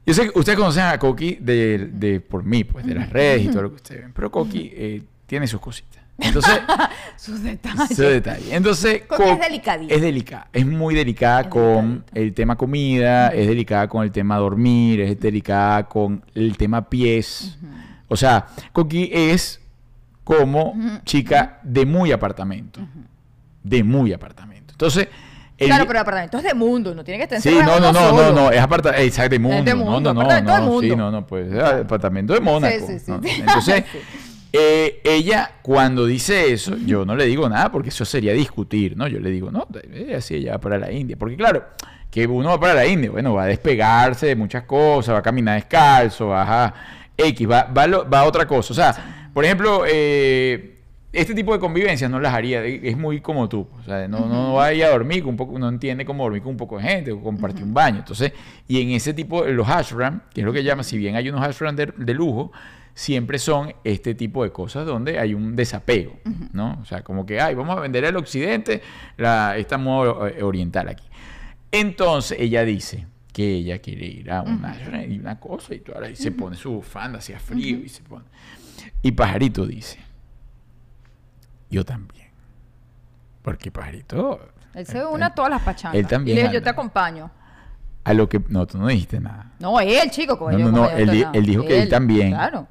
Yo 0.04 0.12
sé 0.12 0.30
que 0.30 0.38
ustedes 0.38 0.58
conocen 0.58 0.84
a 0.84 0.98
Coqui 0.98 1.38
de, 1.40 2.22
por 2.28 2.44
mí, 2.44 2.64
pues 2.64 2.84
de 2.84 2.96
las 2.96 3.08
redes 3.08 3.46
y 3.46 3.48
todo 3.48 3.62
lo 3.62 3.70
que 3.70 3.76
ustedes 3.76 4.02
ven. 4.02 4.12
Pero 4.12 4.30
Coqui 4.30 4.70
eh, 4.74 5.02
tiene 5.24 5.46
sus 5.46 5.60
cositas. 5.62 5.99
Entonces, 6.20 6.60
sus 7.16 7.42
detalles. 7.42 7.88
Sus 7.88 7.98
detalles. 7.98 8.52
Entonces, 8.52 9.02
es 9.10 9.40
delicadita. 9.40 9.94
Es 9.94 10.00
delicada. 10.00 10.48
Es 10.52 10.66
muy 10.66 10.94
delicada 10.94 11.48
con 11.48 12.04
el 12.14 12.34
tema 12.34 12.56
comida, 12.56 13.28
es 13.28 13.46
delicada 13.46 13.88
con 13.88 14.02
el 14.02 14.12
tema 14.12 14.36
dormir, 14.36 15.00
es 15.00 15.18
delicada 15.18 15.84
con 15.88 16.22
el 16.34 16.56
tema 16.56 16.88
pies. 16.88 17.58
O 18.08 18.16
sea, 18.16 18.46
Coqui 18.72 19.10
es 19.12 19.60
como 20.24 20.74
chica 21.04 21.58
de 21.62 21.86
muy 21.86 22.12
apartamento. 22.12 22.80
De 23.62 23.82
muy 23.82 24.12
apartamento. 24.12 24.72
Entonces, 24.72 25.08
claro, 25.58 25.86
pero 25.86 26.00
apartamento 26.00 26.38
es 26.38 26.44
de 26.44 26.54
mundo, 26.54 26.94
no 26.94 27.04
tiene 27.04 27.18
que 27.18 27.24
estar 27.24 27.40
Sí, 27.40 27.58
no, 27.64 27.78
no, 27.78 27.92
no, 27.92 28.12
no, 28.12 28.32
no, 28.32 28.50
es 28.50 28.60
apartamento, 28.60 29.02
exacto, 29.02 29.30
de 29.30 29.38
mundo. 29.38 29.58
Es 29.58 29.64
de 29.64 29.74
mundo, 29.74 30.14
no, 30.14 30.22
no, 30.22 30.40
no, 30.40 30.60
no, 30.60 30.80
sí, 30.80 30.96
no, 30.96 31.10
no, 31.10 31.26
pues 31.26 31.52
es 31.52 31.62
apartamento 31.62 32.32
de 32.32 32.40
Mónaco. 32.40 32.86
Sí, 32.86 32.98
sí, 32.98 33.12
sí. 33.22 33.40
Entonces, 33.40 33.84
Eh, 34.52 35.00
ella, 35.04 35.52
cuando 35.62 36.06
dice 36.06 36.52
eso, 36.52 36.76
yo 36.84 37.04
no 37.04 37.14
le 37.14 37.26
digo 37.26 37.48
nada 37.48 37.70
porque 37.70 37.90
eso 37.90 38.04
sería 38.04 38.32
discutir, 38.32 38.96
¿no? 38.96 39.06
Yo 39.06 39.20
le 39.20 39.30
digo, 39.30 39.50
no, 39.50 39.68
así 40.16 40.34
ella 40.34 40.52
va 40.52 40.58
para 40.58 40.78
la 40.78 40.90
India. 40.90 41.16
Porque 41.16 41.36
claro, 41.36 41.64
que 42.10 42.26
uno 42.26 42.48
va 42.48 42.58
para 42.58 42.74
la 42.74 42.86
India, 42.86 43.10
bueno, 43.10 43.34
va 43.34 43.44
a 43.44 43.46
despegarse 43.46 44.26
de 44.26 44.36
muchas 44.36 44.64
cosas, 44.64 45.14
va 45.14 45.18
a 45.18 45.22
caminar 45.22 45.54
descalzo, 45.54 46.28
va 46.28 46.64
a 46.64 46.74
X, 47.16 47.48
va, 47.48 47.64
va, 47.64 47.86
va 47.86 48.20
a 48.20 48.24
otra 48.24 48.46
cosa. 48.46 48.72
O 48.72 48.76
sea, 48.76 49.30
por 49.32 49.44
ejemplo, 49.44 49.84
eh, 49.86 50.78
este 51.12 51.32
tipo 51.32 51.52
de 51.52 51.60
convivencias 51.60 52.10
no 52.10 52.18
las 52.18 52.34
haría, 52.34 52.64
es 52.64 52.96
muy 52.96 53.20
como 53.20 53.48
tú, 53.48 53.68
o 53.80 53.84
sea, 53.84 54.08
no, 54.08 54.26
no 54.26 54.54
vaya 54.54 54.86
a 54.86 54.90
dormir 54.90 55.22
con 55.22 55.30
un 55.30 55.36
poco, 55.36 55.58
no 55.58 55.68
entiende 55.68 56.04
cómo 56.04 56.24
dormir 56.24 56.42
con 56.42 56.52
un 56.52 56.56
poco 56.56 56.78
de 56.78 56.84
gente 56.84 57.12
o 57.12 57.20
compartir 57.20 57.62
un 57.62 57.74
baño. 57.74 57.98
Entonces, 57.98 58.32
y 58.66 58.80
en 58.80 58.90
ese 58.90 59.14
tipo, 59.14 59.44
los 59.44 59.68
ashram, 59.68 60.22
que 60.34 60.40
es 60.40 60.44
lo 60.44 60.52
que 60.52 60.64
llama, 60.64 60.82
si 60.82 60.98
bien 60.98 61.14
hay 61.14 61.28
unos 61.28 61.42
ashram 61.42 61.76
de 61.76 62.14
lujo, 62.14 62.50
siempre 62.94 63.38
son 63.38 63.74
este 63.84 64.14
tipo 64.14 64.44
de 64.44 64.52
cosas 64.52 64.86
donde 64.86 65.18
hay 65.18 65.34
un 65.34 65.56
desapego, 65.56 66.18
¿no? 66.52 66.78
O 66.82 66.84
sea, 66.84 67.02
como 67.02 67.24
que, 67.24 67.40
ay, 67.40 67.54
vamos 67.54 67.76
a 67.76 67.80
vender 67.80 68.04
al 68.04 68.16
occidente 68.16 68.82
la, 69.16 69.56
esta 69.56 69.78
moda 69.78 70.28
eh, 70.28 70.42
oriental 70.42 70.88
aquí. 70.88 71.04
Entonces 71.72 72.38
ella 72.40 72.64
dice 72.64 73.06
que 73.32 73.54
ella 73.54 73.78
quiere 73.78 74.06
ir 74.06 74.30
a 74.30 74.42
una, 74.42 74.76
y 75.06 75.18
una 75.18 75.38
cosa 75.38 75.74
y, 75.74 75.82
y 76.10 76.16
se 76.16 76.32
pone 76.32 76.56
su 76.56 76.72
bufanda, 76.72 77.18
hacía 77.18 77.38
frío 77.38 77.78
y 77.78 77.88
se 77.88 78.02
pone. 78.02 78.24
Y 79.02 79.12
Pajarito 79.12 79.66
dice, 79.66 79.98
yo 81.70 81.84
también. 81.84 82.28
Porque 83.42 83.70
Pajarito... 83.70 84.40
Él 84.74 84.86
se 84.86 85.04
une 85.04 85.24
a 85.24 85.34
todas 85.34 85.50
las 85.50 85.62
pachangas. 85.62 85.98
Él 85.98 86.06
también. 86.06 86.38
Y 86.38 86.42
le 86.42 86.52
yo 86.52 86.62
te 86.62 86.68
acompaño. 86.68 87.30
A 88.04 88.14
lo 88.14 88.28
que... 88.28 88.40
No, 88.48 88.66
tú 88.66 88.78
no 88.78 88.86
dijiste 88.86 89.20
nada. 89.20 89.52
No, 89.58 89.80
él, 89.80 90.10
chico. 90.10 90.38
No, 90.50 90.58
no, 90.58 90.70
no, 90.70 90.90
él, 90.90 91.26
él, 91.32 91.46
dijo 91.46 91.64
que 91.64 91.82
él 91.82 91.88
también. 91.88 92.30
Claro. 92.30 92.68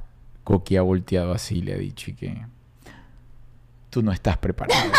Coqui 0.49 0.77
ha 0.77 0.81
volteado 0.81 1.31
así 1.31 1.59
y 1.59 1.61
le 1.61 1.73
ha 1.75 1.77
dicho 1.77 2.11
que 2.19 2.35
tú 3.91 4.01
no 4.01 4.11
estás 4.11 4.35
preparado. 4.37 4.81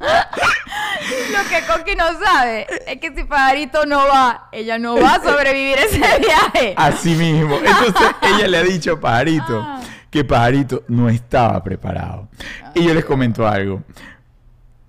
Lo 0.00 1.48
que 1.50 1.66
Coqui 1.66 1.94
no 1.96 2.18
sabe 2.18 2.66
es 2.86 2.98
que 2.98 3.14
si 3.14 3.24
Pajarito 3.24 3.84
no 3.84 4.08
va, 4.08 4.48
ella 4.52 4.78
no 4.78 4.96
va 4.96 5.16
a 5.16 5.22
sobrevivir 5.22 5.76
ese 5.80 5.98
viaje. 5.98 6.72
Así 6.78 7.14
mismo. 7.14 7.56
Entonces 7.56 8.14
ella 8.22 8.48
le 8.48 8.56
ha 8.56 8.62
dicho 8.62 8.94
a 8.94 9.00
Pajarito 9.00 9.60
ah. 9.60 9.82
que 10.10 10.24
Pajarito 10.24 10.84
no 10.88 11.10
estaba 11.10 11.62
preparado. 11.62 12.30
Y 12.74 12.84
yo 12.84 12.94
les 12.94 13.04
comento 13.04 13.46
algo. 13.46 13.82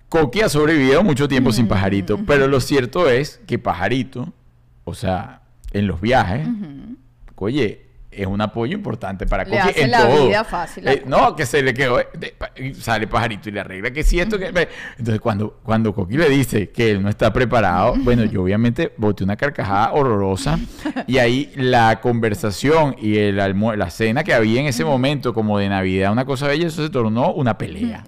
Coqui 0.08 0.40
ha 0.40 0.48
sobrevivido 0.48 1.04
mucho 1.04 1.28
tiempo 1.28 1.52
sin 1.52 1.68
Pajarito, 1.68 2.18
pero 2.26 2.48
lo 2.48 2.62
cierto 2.62 3.10
es 3.10 3.42
que 3.46 3.60
Pajarito, 3.60 4.32
o 4.86 4.94
sea, 4.94 5.41
en 5.72 5.88
los 5.88 6.02
viajes, 6.02 6.48
oye, 7.36 7.81
es 8.12 8.28
un 8.28 8.42
apoyo 8.42 8.76
importante 8.76 9.26
para 9.26 9.44
hace 9.44 9.88
la 9.88 10.06
vida 10.08 10.44
fácil. 10.44 10.88
Eh, 10.88 11.04
no, 11.06 11.36
que 11.36 11.46
se 11.46 11.62
le 11.62 11.74
quedó, 11.74 12.00
sale 12.80 13.08
pajarito 13.08 13.50
y 13.50 13.54
le 13.54 13.62
arregla 13.62 13.92
que 13.92 14.04
si 14.04 14.20
esto, 14.20 14.38
que... 14.38 14.48
Entonces, 14.48 15.22
cuando, 15.22 15.60
cuando 15.64 15.94
Coqui 15.94 16.18
le 16.18 16.30
dice 16.30 16.70
que 16.70 16.92
él 16.92 17.02
no 17.02 17.10
está 17.10 17.32
preparado, 17.32 17.96
bueno, 18.00 18.26
yo 18.26 18.44
obviamente 18.44 18.94
boté 18.98 19.24
una 19.24 19.36
carcajada 19.36 19.94
horrorosa 19.94 20.60
y 21.08 21.18
ahí 21.18 21.52
la 21.56 22.02
conversación 22.02 22.96
y 23.00 23.18
el 23.18 23.38
la 23.38 23.90
cena 23.90 24.24
que 24.24 24.34
había 24.34 24.62
en 24.62 24.68
ese 24.68 24.86
momento 24.86 25.34
como 25.34 25.58
de 25.58 25.70
Navidad, 25.70 26.12
una 26.12 26.26
cosa 26.26 26.48
bella, 26.48 26.68
eso 26.68 26.84
se 26.84 26.90
tornó 26.90 27.34
una 27.34 27.58
pelea. 27.58 28.04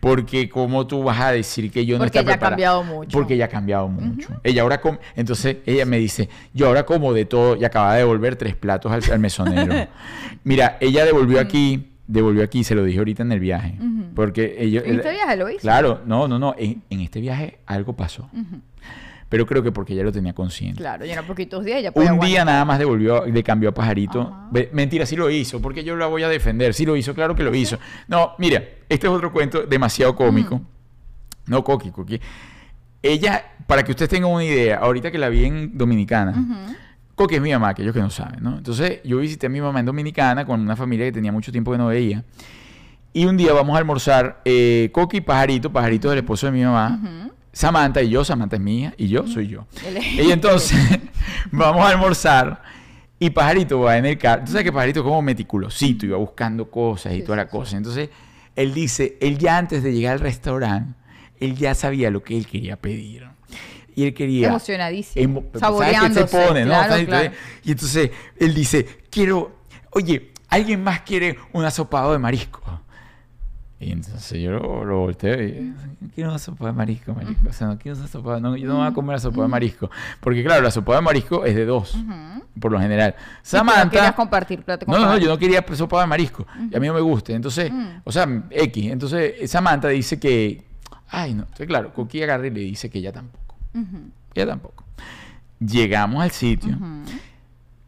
Porque 0.00 0.48
como 0.48 0.86
tú 0.86 1.02
vas 1.02 1.20
a 1.20 1.32
decir 1.32 1.70
que 1.70 1.86
yo 1.86 1.98
no 1.98 2.04
está 2.04 2.22
preparado. 2.22 2.24
Porque 2.30 2.54
ella 2.54 2.66
ha 2.66 2.68
cambiado 2.68 2.82
mucho. 2.84 3.18
Porque 3.18 3.34
ella 3.34 3.44
ha 3.46 3.48
cambiado 3.48 3.88
mucho. 3.88 4.28
Ella 4.44 4.62
ahora, 4.62 4.80
entonces 5.14 5.56
ella 5.64 5.86
me 5.86 5.98
dice, 5.98 6.28
yo 6.52 6.66
ahora 6.66 6.84
como 6.84 7.12
de 7.12 7.24
todo 7.24 7.56
y 7.56 7.64
acaba 7.64 7.94
de 7.94 8.00
devolver 8.00 8.36
tres 8.36 8.54
platos 8.54 8.92
al, 8.92 9.02
al 9.10 9.18
mesonero. 9.44 9.88
Mira, 10.44 10.78
ella 10.80 11.04
devolvió 11.04 11.40
aquí, 11.40 11.92
devolvió 12.06 12.42
aquí, 12.44 12.64
se 12.64 12.74
lo 12.74 12.84
dije 12.84 12.98
ahorita 12.98 13.22
en 13.22 13.32
el 13.32 13.40
viaje. 13.40 13.78
Porque 14.14 14.56
ellos... 14.58 14.84
¿En 14.86 14.96
este 14.96 15.12
viaje 15.12 15.36
lo 15.36 15.50
hizo? 15.50 15.60
Claro, 15.60 16.02
no, 16.06 16.26
no, 16.28 16.38
no. 16.38 16.54
En, 16.58 16.82
en 16.90 17.00
este 17.00 17.20
viaje 17.20 17.58
algo 17.66 17.94
pasó. 17.94 18.30
Pero 19.28 19.44
creo 19.44 19.62
que 19.62 19.72
porque 19.72 19.92
ella 19.92 20.04
lo 20.04 20.12
tenía 20.12 20.32
consciente. 20.32 20.78
Claro, 20.78 21.04
y 21.04 21.10
en 21.10 21.24
poquitos 21.24 21.64
días 21.64 21.82
ya 21.82 21.90
Un 21.94 22.20
día 22.20 22.44
nada 22.44 22.64
más 22.64 22.78
devolvió, 22.78 23.26
le 23.26 23.42
cambió 23.42 23.70
a 23.70 23.72
Pajarito. 23.72 24.20
Ajá. 24.20 24.50
Mentira, 24.72 25.04
sí 25.04 25.16
lo 25.16 25.28
hizo, 25.30 25.60
porque 25.60 25.82
yo 25.82 25.96
la 25.96 26.06
voy 26.06 26.22
a 26.22 26.28
defender. 26.28 26.74
Sí 26.74 26.86
lo 26.86 26.96
hizo, 26.96 27.12
claro 27.12 27.34
que 27.34 27.42
lo 27.42 27.54
hizo. 27.54 27.78
No, 28.06 28.34
mira, 28.38 28.62
este 28.88 29.06
es 29.08 29.12
otro 29.12 29.32
cuento 29.32 29.62
demasiado 29.62 30.14
cómico. 30.14 30.60
No, 31.46 31.64
Coqui, 31.64 31.90
Coqui. 31.90 32.20
Ella, 33.02 33.44
para 33.66 33.84
que 33.84 33.92
ustedes 33.92 34.08
tengan 34.08 34.30
una 34.30 34.44
idea, 34.44 34.78
ahorita 34.78 35.10
que 35.10 35.18
la 35.18 35.28
vi 35.28 35.44
en 35.44 35.76
Dominicana, 35.76 36.76
Ujú. 37.16 37.22
Coqui 37.24 37.36
es 37.36 37.40
mi 37.40 37.52
mamá, 37.52 37.74
que 37.74 37.82
ellos 37.82 37.94
que 37.94 38.00
no 38.00 38.10
saben, 38.10 38.42
¿no? 38.42 38.58
Entonces, 38.58 39.00
yo 39.04 39.18
visité 39.18 39.46
a 39.46 39.48
mi 39.48 39.60
mamá 39.60 39.80
en 39.80 39.86
Dominicana 39.86 40.44
con 40.44 40.60
una 40.60 40.76
familia 40.76 41.06
que 41.06 41.12
tenía 41.12 41.32
mucho 41.32 41.50
tiempo 41.50 41.72
que 41.72 41.78
no 41.78 41.86
veía. 41.86 42.22
Y 43.12 43.24
un 43.24 43.36
día 43.38 43.54
vamos 43.54 43.74
a 43.74 43.78
almorzar, 43.78 44.42
eh, 44.44 44.90
Coqui 44.92 45.16
y 45.18 45.20
Pajarito, 45.22 45.72
Pajarito 45.72 46.08
es 46.08 46.12
el 46.12 46.18
esposo 46.18 46.46
de 46.46 46.52
mi 46.52 46.62
mamá. 46.62 47.00
Samantha 47.52 48.02
y 48.02 48.10
yo, 48.10 48.22
Samantha 48.22 48.56
es 48.56 48.62
mía 48.62 48.92
y 48.98 49.08
yo 49.08 49.26
soy 49.26 49.48
yo. 49.48 49.66
Y 50.18 50.30
entonces 50.30 50.78
vamos 51.50 51.82
a 51.82 51.88
almorzar 51.88 52.60
y 53.18 53.30
Pajarito 53.30 53.80
va 53.80 53.96
en 53.96 54.04
el 54.04 54.18
carro. 54.18 54.44
Tú 54.44 54.52
sabes 54.52 54.64
que 54.64 54.72
Pajarito 54.72 55.00
es 55.00 55.04
como 55.04 55.22
meticulosito, 55.22 56.04
iba 56.04 56.18
buscando 56.18 56.70
cosas 56.70 57.14
y 57.14 57.20
Sí, 57.20 57.22
toda 57.22 57.36
sí, 57.38 57.44
la 57.44 57.48
cosa. 57.48 57.76
Entonces 57.78 58.10
él 58.54 58.74
dice, 58.74 59.16
él 59.22 59.38
ya 59.38 59.56
antes 59.56 59.82
de 59.82 59.94
llegar 59.94 60.12
al 60.12 60.20
restaurante, 60.20 60.92
él 61.40 61.56
ya 61.56 61.74
sabía 61.74 62.10
lo 62.10 62.22
que 62.22 62.36
él 62.36 62.46
quería 62.46 62.76
pedir. 62.76 63.26
Y 63.96 64.04
él 64.04 64.14
quería... 64.14 64.48
Emocionadísimo. 64.48 65.40
emo- 65.40 65.40
¿sabes 65.42 65.52
qué 65.52 65.58
Saboreándose. 65.58 66.28
se 66.28 66.46
pone, 66.46 66.60
no? 66.60 66.66
claro, 66.68 66.90
¿Sabes? 66.92 67.06
claro. 67.06 67.24
Entonces- 67.24 67.60
Y 67.64 67.70
entonces 67.72 68.10
él 68.38 68.54
dice, 68.54 68.86
quiero, 69.10 69.56
oye, 69.90 70.32
¿alguien 70.48 70.84
más 70.84 71.00
quiere 71.00 71.36
un 71.52 71.64
asopado 71.64 72.12
de 72.12 72.18
marisco? 72.18 72.62
Y 73.78 73.92
entonces 73.92 74.40
yo 74.40 74.52
lo, 74.52 74.84
lo 74.86 74.98
volteo 75.00 75.34
y 75.42 75.74
quiero 76.14 76.30
una 76.30 76.38
sopa 76.38 76.66
de 76.68 76.72
marisco, 76.72 77.12
marisco. 77.12 77.46
O 77.48 77.52
sea, 77.52 77.66
no 77.66 77.78
quiero 77.78 77.98
una 77.98 78.08
sopa, 78.08 78.40
no, 78.40 78.56
yo 78.56 78.66
no 78.68 78.76
voy 78.78 78.86
a 78.86 78.92
comer 78.92 79.16
la 79.16 79.20
sopa 79.20 79.42
de 79.42 79.48
marisco. 79.48 79.90
Porque 80.20 80.42
claro, 80.42 80.62
la 80.62 80.70
sopa 80.70 80.94
de 80.94 81.02
marisco 81.02 81.44
es 81.44 81.54
de 81.54 81.66
dos, 81.66 81.94
por 82.58 82.72
lo 82.72 82.80
general. 82.80 83.12
Tú 83.14 83.20
no 83.28 83.38
Samantha... 83.42 83.90
querías 83.90 84.14
compartir 84.14 84.62
plato 84.62 84.86
con 84.86 84.98
No, 84.98 85.04
no, 85.06 85.18
yo 85.18 85.28
no 85.28 85.36
quería 85.36 85.62
sopa 85.74 86.00
de 86.00 86.06
marisco. 86.06 86.46
Y 86.70 86.74
a 86.74 86.80
mí 86.80 86.86
no 86.86 86.94
me 86.94 87.00
gusta. 87.02 87.32
Entonces, 87.32 87.70
Mm. 87.70 87.86
o 88.04 88.12
sea, 88.12 88.26
X. 88.50 88.90
Entonces, 88.92 89.50
Samantha 89.50 89.88
dice 89.88 90.18
que... 90.18 90.64
Ay, 91.08 91.34
no. 91.34 91.42
Entonces, 91.42 91.66
claro, 91.66 91.92
Coqui 91.92 92.22
agarra 92.22 92.46
y 92.46 92.50
le 92.50 92.60
dice 92.60 92.88
que 92.88 92.98
ella 92.98 93.12
tampoco. 93.12 93.45
Ujú. 93.74 94.10
Ella 94.34 94.46
tampoco. 94.46 94.84
Llegamos 95.60 96.22
al 96.22 96.30
sitio. 96.30 96.74
Ujú. 96.76 97.02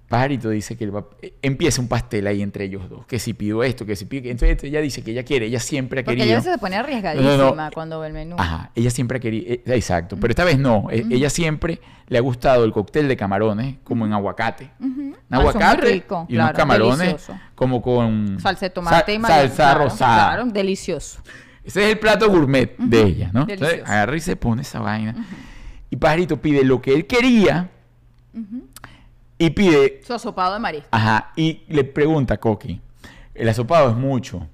Pajarito 0.09 0.49
dice 0.49 0.75
que 0.75 0.85
él 0.85 0.97
va- 0.97 1.05
eh, 1.21 1.35
empieza 1.43 1.83
un 1.83 1.89
pastel 1.89 2.27
ahí 2.27 2.41
entre 2.41 2.65
ellos 2.65 2.89
dos. 2.89 3.05
Que 3.05 3.19
si 3.19 3.35
pido 3.35 3.63
esto, 3.63 3.85
que 3.85 3.95
si 3.95 4.07
pido... 4.07 4.31
Entonces 4.31 4.65
ella 4.65 4.81
dice 4.81 5.05
que 5.05 5.11
ella 5.11 5.23
quiere, 5.23 5.45
ella 5.45 5.61
siempre 5.61 6.01
ha 6.01 6.05
Porque 6.05 6.17
querido... 6.21 6.39
ella 6.39 6.51
se 6.53 6.57
pone 6.57 6.77
arriesgadísima 6.77 7.31
No, 7.37 7.37
no, 7.37 7.55
no. 7.55 7.71
cuando 7.75 8.01
ve 8.01 8.07
el 8.07 8.15
menú. 8.15 8.37
Ajá, 8.39 8.71
ella 8.75 8.89
siempre 8.89 9.19
ha 9.19 9.21
querido... 9.21 9.53
eh, 9.53 9.63
exacto, 9.67 10.17
pero 10.19 10.33
esta 10.33 10.45
vez 10.45 10.59
no. 10.59 10.87
eh, 10.91 11.05
Ella 11.11 11.29
siempre 11.29 11.79
le 12.07 12.17
ha 12.17 12.23
gustado 12.23 12.65
el 12.65 12.73
cóctel 12.73 13.07
de 13.07 13.19
camarones 13.19 13.77
como 13.85 14.07
en 14.07 14.15
aguacate. 14.15 14.71
Ujú. 14.81 14.89
Un 14.89 15.17
Ah, 15.31 15.37
aguacate 15.41 15.83
rico, 15.93 16.25
y 16.27 16.37
unos 16.37 16.53
camarones 16.53 16.99
delicioso. 17.01 17.39
como 17.55 17.83
con... 17.83 18.41
Salsa 18.41 18.65
de 18.65 18.71
tomate 18.71 19.13
y 19.15 19.21
sal-. 19.21 19.27
Salsa 19.31 19.55
claro, 19.57 19.85
rosada. 19.85 20.33
Claro, 20.37 20.47
delicioso. 20.51 21.21
Ese 21.63 21.85
es 21.85 21.93
el 21.93 21.99
plato 21.99 22.31
gourmet 22.31 22.75
de 22.79 23.03
ella, 23.03 23.31
¿no? 23.35 23.41
Entonces 23.43 23.61
Delicioso. 23.61 23.93
agarra 23.93 24.17
y 24.17 24.21
se 24.21 24.37
pone 24.37 24.63
esa 24.63 24.81
vaina. 24.81 25.15
Y 25.91 25.97
Pajarito 25.97 26.41
pide 26.41 26.65
lo 26.65 26.81
que 26.83 26.95
él 26.95 27.07
quería 27.07 27.71
y 29.39 29.51
pide, 29.51 30.01
Su 30.07 30.15
asopado 30.15 30.55
de 30.55 30.61
marisco. 30.61 30.89
ajá, 30.91 31.33
y 31.37 31.63
le 31.69 31.85
pregunta 31.85 32.35
a 32.35 32.37
Coqui, 32.39 32.81
el 33.35 33.49
asopado 33.49 33.91
es 33.91 33.97
mucho. 33.97 34.47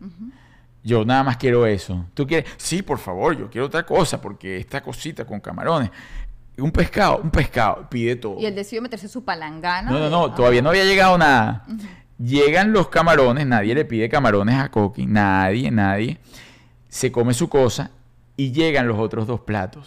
Yo 0.82 1.04
nada 1.04 1.22
más 1.22 1.38
quiero 1.38 1.64
eso. 1.66 2.04
¿Tú 2.12 2.26
quieres? 2.26 2.50
Sí, 2.58 2.82
por 2.82 2.98
favor, 2.98 3.36
yo 3.38 3.48
quiero 3.48 3.66
otra 3.66 3.86
cosa 3.86 4.20
porque 4.20 4.58
esta 4.58 4.82
cosita 4.82 5.24
con 5.24 5.40
camarones. 5.40 5.90
Un 6.58 6.70
pescado, 6.70 7.18
un 7.18 7.30
pescado, 7.30 7.88
pide 7.88 8.16
todo. 8.16 8.38
Y 8.38 8.44
él 8.46 8.54
decidió 8.54 8.82
meterse 8.82 9.08
su 9.08 9.24
palangana. 9.24 9.90
No, 9.90 9.98
no, 9.98 10.10
no, 10.10 10.34
todavía 10.34 10.60
no 10.60 10.68
había 10.68 10.84
llegado 10.84 11.16
nada. 11.16 11.64
Llegan 12.18 12.72
los 12.72 12.88
camarones, 12.88 13.46
nadie 13.46 13.74
le 13.74 13.84
pide 13.86 14.08
camarones 14.10 14.56
a 14.56 14.70
Coqui, 14.70 15.06
nadie, 15.06 15.70
nadie. 15.70 16.18
Se 16.88 17.10
come 17.10 17.32
su 17.34 17.48
cosa 17.48 17.90
y 18.36 18.52
llegan 18.52 18.86
los 18.86 18.98
otros 18.98 19.26
dos 19.26 19.40
platos. 19.40 19.86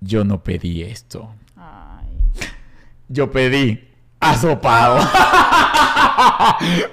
Yo 0.00 0.24
no 0.24 0.42
pedí 0.42 0.82
esto. 0.82 1.34
Ay. 1.56 2.08
Yo 3.08 3.30
pedí 3.30 3.88
asopado. 4.18 4.98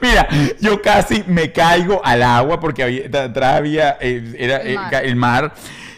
Mira, 0.02 0.28
yo 0.60 0.82
casi 0.82 1.24
me 1.28 1.52
caigo 1.52 2.02
al 2.04 2.24
agua 2.24 2.60
porque 2.60 2.84
había, 2.84 3.06
atrás 3.24 3.56
había 3.58 3.98
eh, 4.00 4.36
era, 4.38 4.58
El 4.58 4.72
eh, 4.72 4.76
mar. 4.76 5.06
el 5.06 5.16
mar. 5.16 5.54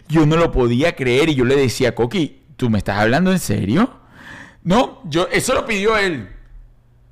Yo 0.07 0.25
no 0.25 0.35
lo 0.37 0.51
podía 0.51 0.95
creer 0.95 1.29
y 1.29 1.35
yo 1.35 1.45
le 1.45 1.55
decía, 1.55 1.93
Coqui, 1.93 2.41
¿tú 2.55 2.69
me 2.69 2.79
estás 2.79 2.97
hablando 2.97 3.31
en 3.31 3.39
serio? 3.39 3.99
No, 4.63 5.01
yo, 5.05 5.27
eso 5.31 5.53
lo 5.53 5.65
pidió 5.65 5.97
él. 5.97 6.29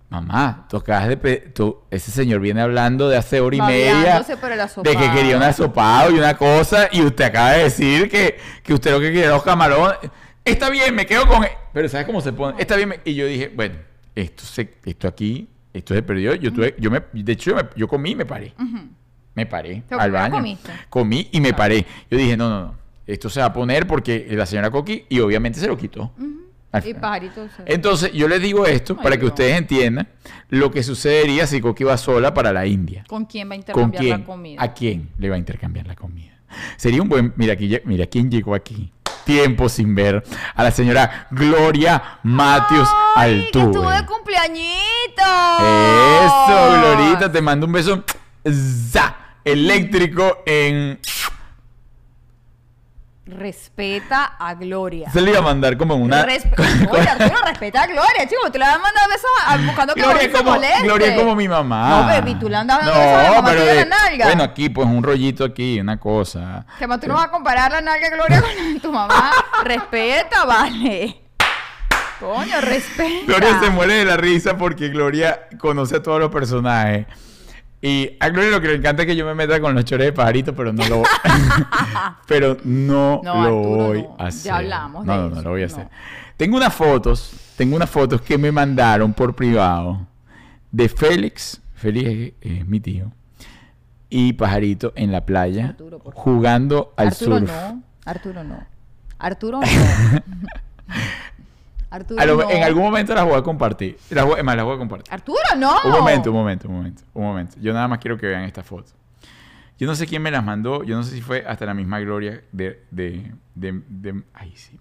Mamá, 0.10 0.66
tú 0.70 0.78
acabas 0.78 1.10
de 1.10 1.18
tú- 1.54 1.80
ese 1.92 2.12
señor 2.12 2.40
viene 2.40 2.62
hablando 2.62 3.10
de 3.10 3.18
hace 3.18 3.42
hora 3.42 3.56
y 3.58 3.60
media 3.68 4.20
de 4.84 4.96
que 4.96 5.12
quería 5.14 5.36
un 5.36 5.44
asopado 5.44 6.12
y 6.12 6.18
una 6.18 6.38
cosa 6.38 6.88
y 6.92 7.02
usted 7.02 7.26
acaba 7.26 7.52
de 7.52 7.64
decir 7.64 8.10
que, 8.10 8.38
que 8.64 8.74
usted 8.74 8.92
lo 8.92 9.02
que 9.02 9.08
quería 9.12 9.30
los 9.30 9.44
camarones. 9.44 9.98
Está 10.46 10.70
bien, 10.70 10.96
me 10.96 11.06
quedo 11.06 11.28
con... 11.28 11.44
e-". 11.44 11.52
Pero 11.74 11.90
¿sabes 11.90 12.06
cómo 12.06 12.22
se 12.22 12.32
pone? 12.32 12.56
Está 12.58 12.78
bien. 12.78 12.88
me- 12.88 13.00
Y 13.04 13.16
yo 13.16 13.26
dije, 13.26 13.52
bueno, 13.54 13.76
esto, 14.16 14.44
se, 14.46 14.76
esto 14.86 15.10
aquí, 15.10 15.50
esto 15.74 15.94
se 15.94 16.02
perdió. 16.02 16.34
Yo 16.36 16.54
tuve, 16.54 16.74
yo 16.80 16.90
me, 16.90 17.04
de 17.12 17.34
hecho, 17.34 17.50
yo, 17.52 17.56
me- 17.58 17.70
yo 17.76 17.88
comí 17.90 18.12
y 18.12 18.16
me 18.16 18.26
paré. 18.26 18.54
Me 19.36 19.46
paré 19.46 19.84
al 20.00 20.12
baño. 20.12 20.36
comiste. 20.36 20.72
Comí 20.90 21.28
y 21.34 21.42
me 21.42 21.54
paré. 21.54 21.86
Yo 22.10 22.18
dije, 22.18 22.38
no, 22.38 22.50
no, 22.50 22.62
no. 22.62 22.76
Esto 23.06 23.30
se 23.30 23.42
va 23.42 23.48
a 23.48 23.54
poner 23.54 23.86
porque 23.88 24.26
la 24.32 24.46
señora 24.46 24.72
Coqui 24.72 25.06
y 25.10 25.20
obviamente 25.20 25.60
se 25.60 25.68
lo 25.68 25.78
quitó. 25.78 26.12
Al 26.18 26.38
Y 26.86 26.96
Entonces, 27.66 28.12
yo 28.14 28.28
les 28.28 28.42
digo 28.42 28.66
esto 28.66 28.96
Ay, 28.98 29.04
para 29.04 29.18
que 29.18 29.24
no. 29.24 29.30
ustedes 29.30 29.58
entiendan 29.58 30.08
lo 30.50 30.72
que 30.72 30.84
sucedería 30.84 31.48
si 31.48 31.62
Coqui 31.62 31.84
va 31.84 31.98
sola 31.98 32.34
para 32.34 32.54
la 32.54 32.66
India. 32.66 33.04
¿Con 33.08 33.26
quién 33.26 33.50
va 33.50 33.56
a 33.56 33.56
¿Con 33.56 33.60
intercambiar 33.60 34.02
quién? 34.04 34.20
la 34.20 34.26
comida? 34.26 34.64
¿A 34.64 34.74
quién 34.74 35.10
le 35.18 35.30
va 35.30 35.36
a 35.36 35.40
intercambiar 35.40 35.88
la 35.88 35.96
comida? 35.96 36.34
Sería 36.78 37.02
un 37.02 37.10
buen... 37.10 37.34
Mira, 37.36 37.54
aquí, 37.54 37.78
mira 37.86 38.06
quién 38.08 38.32
llegó 38.32 38.56
aquí. 38.56 38.92
Tiempo 39.26 39.68
sin 39.68 39.94
ver 39.94 40.24
a 40.56 40.64
la 40.64 40.72
señora 40.72 41.28
Gloria 41.32 42.20
Matius 42.24 42.88
¡Ay, 43.18 43.40
que 43.40 43.46
estuvo 43.48 43.66
Altuve. 43.90 43.96
de 43.98 44.06
cumpleañito! 44.06 45.24
Eso, 46.26 46.80
Glorita, 46.80 47.32
te 47.32 47.42
mando 47.42 47.66
un 47.66 47.74
beso 47.74 48.04
za, 48.50 49.16
eléctrico 49.44 50.44
en... 50.46 51.00
Respeta 53.28 54.36
a 54.40 54.54
Gloria. 54.56 55.12
Se 55.12 55.20
le 55.22 55.32
iba 55.32 55.40
a 55.40 55.42
mandar 55.42 55.76
como 55.78 55.96
una... 55.96 56.26
Respe- 56.26 56.56
Oye, 56.92 57.08
Arturo, 57.10 57.36
respeta 57.46 57.84
a 57.84 57.88
Gloria, 57.88 58.28
chico. 58.28 58.50
Tú 58.52 58.58
le 58.58 58.66
vas 58.66 58.76
a 58.76 58.80
mandar 58.80 59.04
besos 59.10 59.30
a- 59.46 59.58
buscando 59.58 59.94
que 59.94 60.02
Gloria 60.02 60.32
como, 60.32 60.52
moleste. 60.52 60.84
Gloria 60.84 61.16
como 61.16 61.36
mi 61.36 61.48
mamá. 61.48 61.90
No, 61.90 62.08
baby, 62.08 62.36
tú 62.36 62.48
le 62.50 62.56
andas 62.56 62.78
dando 62.80 62.94
besos 62.94 63.14
a 63.20 63.24
la 63.24 63.32
mamá 63.42 63.52
de- 63.54 63.76
la 63.76 63.86
nalga. 63.86 64.26
Bueno, 64.28 64.44
aquí 64.44 64.70
pues 64.70 64.88
un 64.88 65.04
rollito 65.04 65.44
aquí, 65.44 65.80
una 65.80 66.00
cosa. 66.00 66.66
Que 66.80 66.88
más 66.88 67.00
tú 67.00 67.08
no 67.08 67.16
vas 67.16 67.26
a 67.26 67.32
comparar 67.32 67.72
la 67.72 67.82
nalga 67.82 68.10
de 68.10 68.16
Gloria 68.16 68.42
con 68.42 68.80
tu 68.80 68.92
mamá. 68.94 69.32
respeta, 69.64 70.46
vale. 70.46 71.22
Coño, 72.20 72.62
respeta. 72.62 73.26
Gloria 73.28 73.60
se 73.60 73.70
muere 73.70 73.94
de 73.96 74.06
la 74.06 74.18
risa 74.18 74.58
porque 74.58 74.90
Gloria 74.90 75.48
conoce 75.60 75.98
a 75.98 76.02
todos 76.02 76.20
los 76.20 76.32
personajes. 76.32 77.06
Y 77.82 78.18
a 78.20 78.30
Gloria 78.30 78.52
lo 78.52 78.62
que 78.62 78.70
le 78.70 78.76
encanta 78.76 79.04
es 79.04 79.08
que 79.08 79.16
yo 79.16 79.26
me 79.26 79.36
meta 79.36 79.60
con 79.62 79.76
los 79.76 79.86
chores 79.86 80.08
de 80.08 80.14
pajarito, 80.14 80.56
pero 80.56 80.74
no 80.74 80.86
lo, 80.88 81.04
pero 82.28 82.58
no, 82.64 83.22
No, 83.24 83.34
lo 83.36 83.42
Arturo, 83.42 83.88
voy 83.88 84.02
no. 84.04 84.16
a 84.18 84.24
Ya 84.24 84.28
hacer. 84.28 84.52
hablamos 84.52 85.06
no, 85.06 85.14
de 85.14 85.18
no, 85.20 85.30
no 85.30 85.34
eso, 85.36 85.44
lo 85.44 85.50
voy 85.52 85.62
a 85.64 85.68
no. 85.68 85.74
hacer. 85.74 85.88
Tengo 86.38 86.58
unas 86.58 86.74
fotos, 86.74 87.34
tengo 87.56 87.76
unas 87.76 87.90
fotos 87.90 88.22
que 88.22 88.38
me 88.38 88.52
mandaron 88.52 89.14
por 89.14 89.36
privado 89.36 90.08
de 90.72 90.90
Félix, 90.90 91.62
Félix 91.76 92.10
es, 92.42 92.60
es 92.60 92.68
mi 92.68 92.80
tío, 92.80 93.12
y 94.10 94.34
Pajarito 94.34 94.94
en 94.96 95.12
la 95.12 95.26
playa 95.26 95.68
Arturo, 95.70 96.00
jugando 96.14 96.94
al 96.98 97.08
Arturo 97.10 97.40
surf. 97.40 97.50
no. 97.52 97.84
Arturo 98.06 98.44
no. 98.44 98.66
Arturo 99.20 99.60
no. 99.62 99.68
Arturo 101.90 102.26
lo- 102.26 102.44
no. 102.44 102.50
En 102.50 102.64
algún 102.64 102.84
momento 102.84 103.14
las 103.16 103.26
voy 103.26 103.36
a 103.36 103.42
compartir. 103.44 103.98
Las 104.10 104.26
voy, 104.26 104.44
más, 104.44 104.56
las 104.56 104.66
voy 104.66 104.76
a 104.76 104.78
compartir. 104.78 105.14
Arturo 105.14 105.40
no. 105.58 105.76
Un 105.86 105.92
momento, 105.92 106.30
un 106.32 106.36
momento, 106.38 106.68
un 106.68 106.76
momento, 106.76 107.04
un 107.14 107.24
momento. 107.24 107.56
Yo 107.62 107.74
nada 107.74 107.88
más 107.88 108.00
quiero 108.00 108.18
que 108.18 108.28
vean 108.28 108.44
esta 108.44 108.64
foto. 108.64 108.92
Yo 109.80 109.86
no 109.88 109.96
sé 109.96 110.08
quién 110.08 110.22
me 110.22 110.32
las 110.32 110.44
mandó, 110.44 110.84
yo 110.84 110.96
no 110.96 111.04
sé 111.04 111.12
si 111.16 111.22
fue 111.22 111.46
hasta 111.48 111.66
la 111.66 111.74
misma 111.74 112.00
Gloria 112.00 112.42
de... 112.52 112.84
de, 112.92 113.32
de, 113.56 113.82
de- 113.88 114.24
ay, 114.34 114.52
sí. 114.56 114.80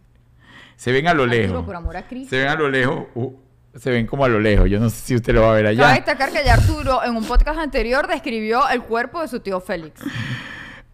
Se 0.77 0.91
ven 0.91 1.07
a 1.07 1.15
lo 1.15 1.25
Arturo, 1.25 1.41
lejos. 1.43 1.65
por 1.65 1.77
amor 1.77 1.97
a 1.97 2.07
Cristo. 2.07 2.31
Se 2.31 2.39
ven 2.39 2.49
a 2.49 2.55
lo 2.55 2.69
lejos. 2.69 3.05
uh, 3.15 3.33
se 3.77 3.91
ven 3.91 4.07
como 4.07 4.25
a 4.25 4.29
lo 4.29 4.41
lejos. 4.41 4.69
Yo 4.71 4.81
no 4.81 4.89
sé 4.91 4.97
si 4.97 5.15
usted 5.15 5.35
lo 5.35 5.43
va 5.43 5.51
a 5.51 5.55
ver 5.55 5.65
Cabe 5.67 5.83
allá. 5.85 5.95
destacar 5.95 6.33
que 6.33 6.43
ya 6.45 6.55
Arturo 6.55 7.05
en 7.05 7.15
un 7.15 7.25
podcast 7.25 7.59
anterior 7.59 8.07
describió 8.09 8.67
el 8.71 8.83
cuerpo 8.83 9.21
de 9.21 9.29
su 9.29 9.41
tío 9.41 9.61
Félix. 9.61 10.01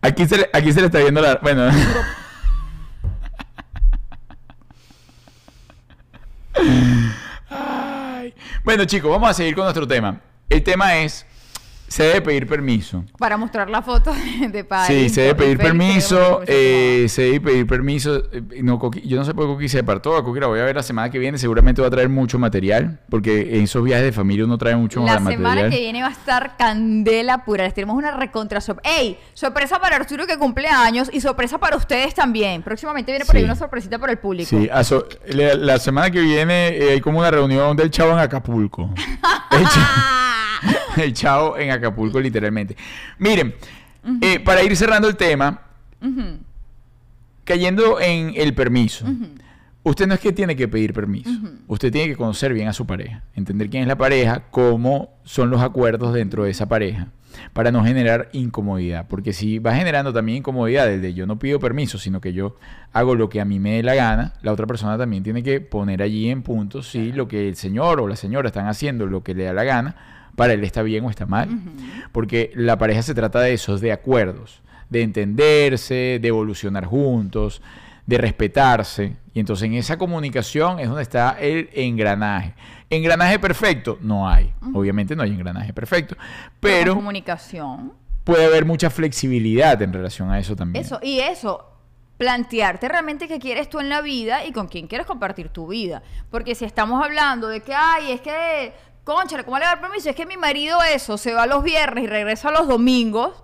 Aquí 0.01 0.27
se 0.27 0.37
le, 0.39 0.51
aquí 0.53 0.73
se 0.73 0.81
le 0.81 0.87
está 0.87 0.99
viendo 0.99 1.21
la... 1.21 1.37
Bueno. 1.41 1.71
Bueno, 8.65 8.85
chicos, 8.85 9.11
vamos 9.11 9.31
a 9.31 9.35
seguir 9.35 9.55
con 9.55 9.65
nuestro 9.65 9.87
tema. 9.87 10.21
El 10.49 10.63
tema 10.63 10.99
es, 10.99 11.27
se 11.93 12.05
debe 12.05 12.23
pedir 12.23 12.47
permiso. 12.47 13.05
Para 13.19 13.37
mostrar 13.37 13.69
la 13.69 13.83
foto 13.83 14.13
de 14.51 14.65
padre. 14.65 14.95
Sí, 15.03 15.09
se 15.11 15.21
debe 15.23 15.35
pedir 15.35 15.59
permiso, 15.59 16.43
eh, 16.47 17.07
se 17.09 17.23
debe 17.23 17.41
pedir 17.41 17.67
permiso. 17.67 18.23
eh, 18.33 18.43
No, 18.63 18.79
Coqui- 18.79 19.03
yo 19.07 19.17
no 19.19 19.25
sé 19.25 19.35
por 19.35 19.45
qué 19.47 19.53
Coqui 19.53 19.69
se 19.69 19.81
apartó. 19.81 20.17
A 20.17 20.25
Coqui 20.25 20.41
la 20.41 20.47
voy 20.47 20.61
a 20.61 20.65
ver 20.65 20.75
la 20.77 20.83
semana 20.83 21.11
que 21.11 21.19
viene. 21.19 21.37
Seguramente 21.39 21.83
va 21.83 21.89
a 21.89 21.91
traer 21.91 22.09
mucho 22.09 22.39
material. 22.39 23.01
Porque 23.11 23.57
en 23.59 23.65
esos 23.65 23.85
viajes 23.85 24.05
de 24.07 24.13
familia 24.13 24.45
uno 24.45 24.57
trae 24.59 24.75
mucho 24.75 25.01
La 25.05 25.21
material. 25.21 25.33
semana 25.55 25.71
que 25.71 25.79
viene 25.81 26.01
va 26.03 26.09
a 26.09 26.13
estar 26.13 26.57
candela 26.57 27.45
pura. 27.45 27.65
Les 27.65 27.75
tenemos 27.75 27.97
una 27.97 28.11
recontra 28.17 28.61
sorpresa. 28.61 28.97
¡Ey! 28.99 29.19
Sorpresa 29.35 29.79
para 29.81 29.97
Arturo 29.97 30.27
que 30.27 30.39
cumple 30.39 30.69
años 30.69 31.11
y 31.13 31.21
sorpresa 31.21 31.59
para 31.59 31.77
ustedes 31.77 32.15
también. 32.15 32.63
Próximamente 32.63 33.13
viene 33.13 33.25
por 33.25 33.37
ahí 33.37 33.43
Sí. 33.43 33.47
una 33.47 33.57
sorpresita 33.57 33.99
para 33.99 34.13
el 34.13 34.19
público. 34.19 34.49
Sí, 34.49 34.69
aso- 34.73 35.07
la, 35.27 35.55
la 35.55 35.79
semana 35.79 36.11
que 36.11 36.21
viene 36.21 36.69
eh, 36.69 36.91
hay 36.93 37.01
como 37.01 37.19
una 37.19 37.31
reunión 37.31 37.77
del 37.77 37.91
chavo 37.91 38.13
en 38.13 38.19
Acapulco. 38.19 38.89
El 39.51 39.65
chavo, 39.69 39.87
el 40.97 41.13
chavo 41.13 41.57
en 41.57 41.71
Acapulco, 41.71 42.21
literalmente. 42.21 42.77
Miren, 43.19 43.55
eh, 44.21 44.41
para 44.41 44.63
ir 44.63 44.77
cerrando 44.77 45.09
el 45.09 45.17
tema, 45.17 45.63
cayendo 47.45 48.01
en 48.01 48.33
el 48.37 48.55
permiso. 48.55 49.07
Usted 49.85 50.07
no 50.07 50.15
es 50.15 50.21
que 50.21 50.33
tiene 50.33 50.55
que 50.55 50.69
pedir 50.69 50.93
permiso. 50.93 51.31
Usted 51.67 51.91
tiene 51.91 52.09
que 52.09 52.17
conocer 52.17 52.53
bien 52.53 52.69
a 52.69 52.73
su 52.73 52.87
pareja, 52.87 53.25
entender 53.35 53.69
quién 53.69 53.83
es 53.83 53.89
la 53.89 53.97
pareja, 53.97 54.45
cómo 54.51 55.11
son 55.25 55.51
los 55.51 55.61
acuerdos 55.61 56.15
dentro 56.15 56.45
de 56.45 56.53
esa 56.53 56.69
pareja, 56.69 57.09
para 57.53 57.73
no 57.73 57.85
generar 57.85 58.29
incomodidad. 58.33 59.09
Porque 59.09 59.33
si 59.33 59.59
va 59.59 59.75
generando 59.75 60.13
también 60.13 60.39
incomodidad 60.39 60.87
desde 60.87 61.15
yo 61.15 61.27
no 61.27 61.41
pido 61.41 61.59
permiso, 61.59 61.99
sino 61.99 62.21
que 62.21 62.33
yo 62.33 62.57
hago 62.93 63.17
lo 63.17 63.29
que 63.29 63.41
a 63.41 63.45
mí 63.45 63.59
me 63.59 63.73
dé 63.73 63.83
la 63.83 63.97
gana, 63.97 64.35
la 64.43 64.53
otra 64.53 64.69
persona 64.69 64.97
también 64.97 65.25
tiene 65.25 65.43
que 65.43 65.61
poner 65.61 66.01
allí 66.01 66.31
en 66.31 66.43
punto 66.43 66.83
si 66.83 67.11
lo 67.11 67.27
que 67.27 67.49
el 67.49 67.57
señor 67.57 68.01
o 68.01 68.07
la 68.07 68.17
señora 68.17 68.49
están 68.49 68.69
haciendo, 68.69 69.07
lo 69.07 69.25
que 69.25 69.35
le 69.35 69.45
da 69.45 69.53
la 69.53 69.65
gana, 69.65 69.97
para 70.37 70.53
él 70.53 70.65
está 70.65 70.83
bien 70.83 71.05
o 71.05 71.11
está 71.11 71.27
mal. 71.27 71.49
Porque 72.13 72.53
la 72.55 72.79
pareja 72.79 73.03
se 73.03 73.15
trata 73.15 73.41
de 73.41 73.53
eso, 73.55 73.79
de 73.79 73.93
acuerdos, 73.93 74.63
de 74.91 75.03
entenderse, 75.03 76.19
de 76.21 76.29
evolucionar 76.29 76.85
juntos, 76.85 77.63
de 78.07 78.19
respetarse. 78.19 79.17
Y 79.35 79.41
entonces 79.41 79.67
en 79.67 79.75
esa 79.75 79.97
comunicación 79.97 80.79
es 80.79 80.89
donde 80.89 81.03
está 81.03 81.37
el 81.41 81.71
engranaje. 81.73 82.55
Engranaje 82.91 83.39
perfecto, 83.39 83.99
no 84.01 84.29
hay. 84.29 84.53
Obviamente 84.75 85.17
no 85.17 85.23
hay 85.23 85.31
engranaje 85.31 85.73
perfecto. 85.73 86.17
Pero 86.61 86.95
comunicación. 86.95 87.93
puede 88.25 88.45
haber 88.45 88.67
mucha 88.67 88.91
flexibilidad 88.91 89.81
en 89.81 89.93
relación 89.93 90.31
a 90.31 90.39
eso 90.39 90.55
también. 90.55 90.85
Eso, 90.85 90.99
y 91.03 91.21
eso, 91.21 91.73
plantearte 92.19 92.89
realmente 92.89 93.29
qué 93.29 93.39
quieres 93.39 93.69
tú 93.71 93.81
en 93.81 93.89
la 93.89 94.03
vida 94.03 94.45
y 94.45 94.53
con 94.53 94.69
quién 94.69 94.87
quieres 94.87 95.07
compartir 95.07 95.49
tu 95.49 95.69
vida. 95.69 96.03
Porque 96.31 96.55
si 96.55 96.65
estamos 96.65 97.03
hablando 97.03 97.49
de 97.49 97.63
que, 97.63 97.75
ay, 97.75 98.13
es 98.13 98.21
que, 98.21 98.75
concha, 99.05 99.43
¿cómo 99.45 99.59
le 99.59 99.65
va 99.65 99.73
a 99.73 99.75
dar 99.75 99.81
permiso? 99.81 100.11
Es 100.11 100.17
que 100.17 100.27
mi 100.27 100.37
marido 100.37 100.83
eso, 100.83 101.19
se 101.19 101.35
va 101.35 101.47
los 101.47 101.63
viernes 101.63 102.05
y 102.05 102.07
regresa 102.07 102.51
los 102.51 102.69
domingos. 102.69 103.43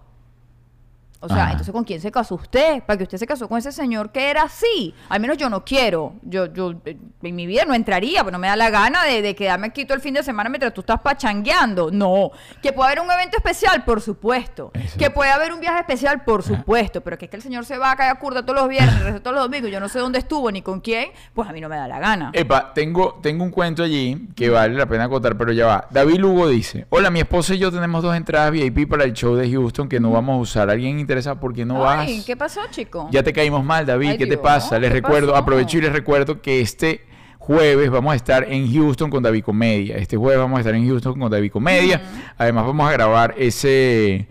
O 1.21 1.27
sea, 1.29 1.37
Ajá. 1.43 1.51
entonces 1.53 1.73
¿con 1.73 1.83
quién 1.85 2.01
se 2.01 2.13
casó 2.13 2.37
usted? 2.37 2.83
Para 2.85 2.97
que 2.97 3.03
usted 3.03 3.19
se 3.19 3.27
casó 3.27 3.49
con 3.49 3.59
ese 3.59 3.73
señor 3.73 4.13
que 4.13 4.31
era 4.31 4.43
así. 4.43 4.95
Al 5.09 5.21
menos 5.21 5.37
yo 5.37 5.51
no 5.51 5.65
quiero. 5.65 6.15
Yo, 6.23 6.47
yo 6.53 6.75
eh, 6.85 6.97
en 7.23 7.35
mi 7.35 7.47
vida 7.47 7.65
no 7.67 7.75
entraría, 7.75 8.21
pero 8.21 8.33
no 8.33 8.39
me 8.39 8.47
da 8.47 8.55
la 8.55 8.71
gana 8.71 9.05
de, 9.05 9.21
de 9.21 9.35
quedarme 9.35 9.67
aquí 9.67 9.85
todo 9.85 9.97
el 9.97 10.01
fin 10.01 10.15
de 10.15 10.23
semana 10.23 10.49
mientras 10.49 10.73
tú 10.73 10.83
estás 10.83 11.01
pachangueando. 11.01 11.91
No. 11.91 12.31
Que 12.63 12.73
puede 12.73 12.93
haber 12.93 13.05
un 13.05 13.11
evento 13.11 13.37
especial, 13.37 13.85
por 13.85 14.01
supuesto. 14.01 14.71
Eso. 14.75 14.97
Que 14.97 15.11
puede 15.11 15.31
haber 15.33 15.53
un 15.53 15.61
viaje 15.61 15.81
especial, 15.81 16.23
por 16.25 16.43
supuesto. 16.45 17.01
Pero 17.01 17.19
que 17.19 17.25
es 17.25 17.31
que 17.31 17.37
el 17.37 17.43
señor 17.43 17.65
se 17.65 17.79
va 17.79 17.91
a 17.91 17.97
caer 17.97 18.13
a 18.13 18.15
curda 18.21 18.43
todos 18.45 18.61
los 18.61 18.69
viernes, 18.69 18.97
regresa 18.99 19.21
todos 19.21 19.35
los 19.35 19.45
domingos, 19.45 19.71
yo 19.71 19.81
no 19.81 19.89
sé 19.89 19.99
dónde 19.99 20.21
estuvo 20.21 20.51
ni 20.53 20.63
con 20.63 20.81
quién, 20.81 21.11
pues 21.35 21.49
a 21.49 21.53
mí 21.53 21.61
no 21.61 21.69
me 21.69 21.77
da 21.77 21.89
la 21.89 21.99
gana. 21.99 22.31
Epa, 22.33 22.73
tengo, 22.73 23.19
tengo 23.23 23.43
un 23.43 23.51
cuento 23.51 23.83
allí 23.83 24.29
que 24.37 24.51
vale 24.51 24.75
la 24.75 24.87
pena 24.87 25.09
contar, 25.09 25.37
pero 25.37 25.51
ya 25.53 25.67
va. 25.67 25.89
David 25.91 26.19
Lugo 26.19 26.49
dice, 26.49 26.87
hola, 26.91 27.11
mi 27.11 27.19
esposa 27.19 27.55
y 27.55 27.59
yo 27.59 27.73
tenemos 27.73 28.03
dos 28.05 28.15
entradas 28.15 28.53
VIP 28.53 28.89
para 28.89 29.03
el 29.05 29.15
show 29.15 29.35
de 29.35 29.51
Houston 29.51 29.89
que 29.89 29.99
no 29.99 30.13
vamos 30.13 30.35
a 30.35 30.41
usar. 30.41 30.71
¿Alguien 30.71 31.08
interesa 31.09 31.41
por 31.41 31.55
qué 31.55 31.65
no 31.65 31.81
vas? 31.81 32.01
Ay, 32.07 32.23
¿qué 32.27 32.37
pasó, 32.37 32.61
chico? 32.71 33.09
Ya 33.11 33.23
te 33.23 33.33
caímos 33.33 33.65
mal, 33.65 33.87
David. 33.87 34.11
Ay, 34.11 34.19
¿Qué 34.19 34.27
te 34.27 34.37
pasa? 34.37 34.79
Les 34.79 34.91
¿qué 34.91 35.01
recuerdo, 35.01 35.29
pasó? 35.33 35.43
aprovecho 35.43 35.79
y 35.79 35.81
les 35.81 35.93
recuerdo 35.93 36.43
que 36.43 36.61
este 36.61 37.07
jueves 37.39 37.91
vamos 37.91 38.13
a 38.13 38.17
estar 38.17 38.45
en 38.53 38.71
Houston 38.71 39.09
con 39.09 39.23
David 39.23 39.43
Comedia. 39.43 39.97
Este 39.97 40.19
jueves 40.19 40.39
vamos 40.39 40.59
a 40.59 40.61
estar 40.61 40.75
en 40.75 40.87
Houston 40.87 41.19
con 41.19 41.31
David 41.31 41.51
Comedia. 41.51 42.03
Además 42.37 42.67
vamos 42.67 42.87
a 42.87 42.93
grabar 42.93 43.35
ese 43.39 44.29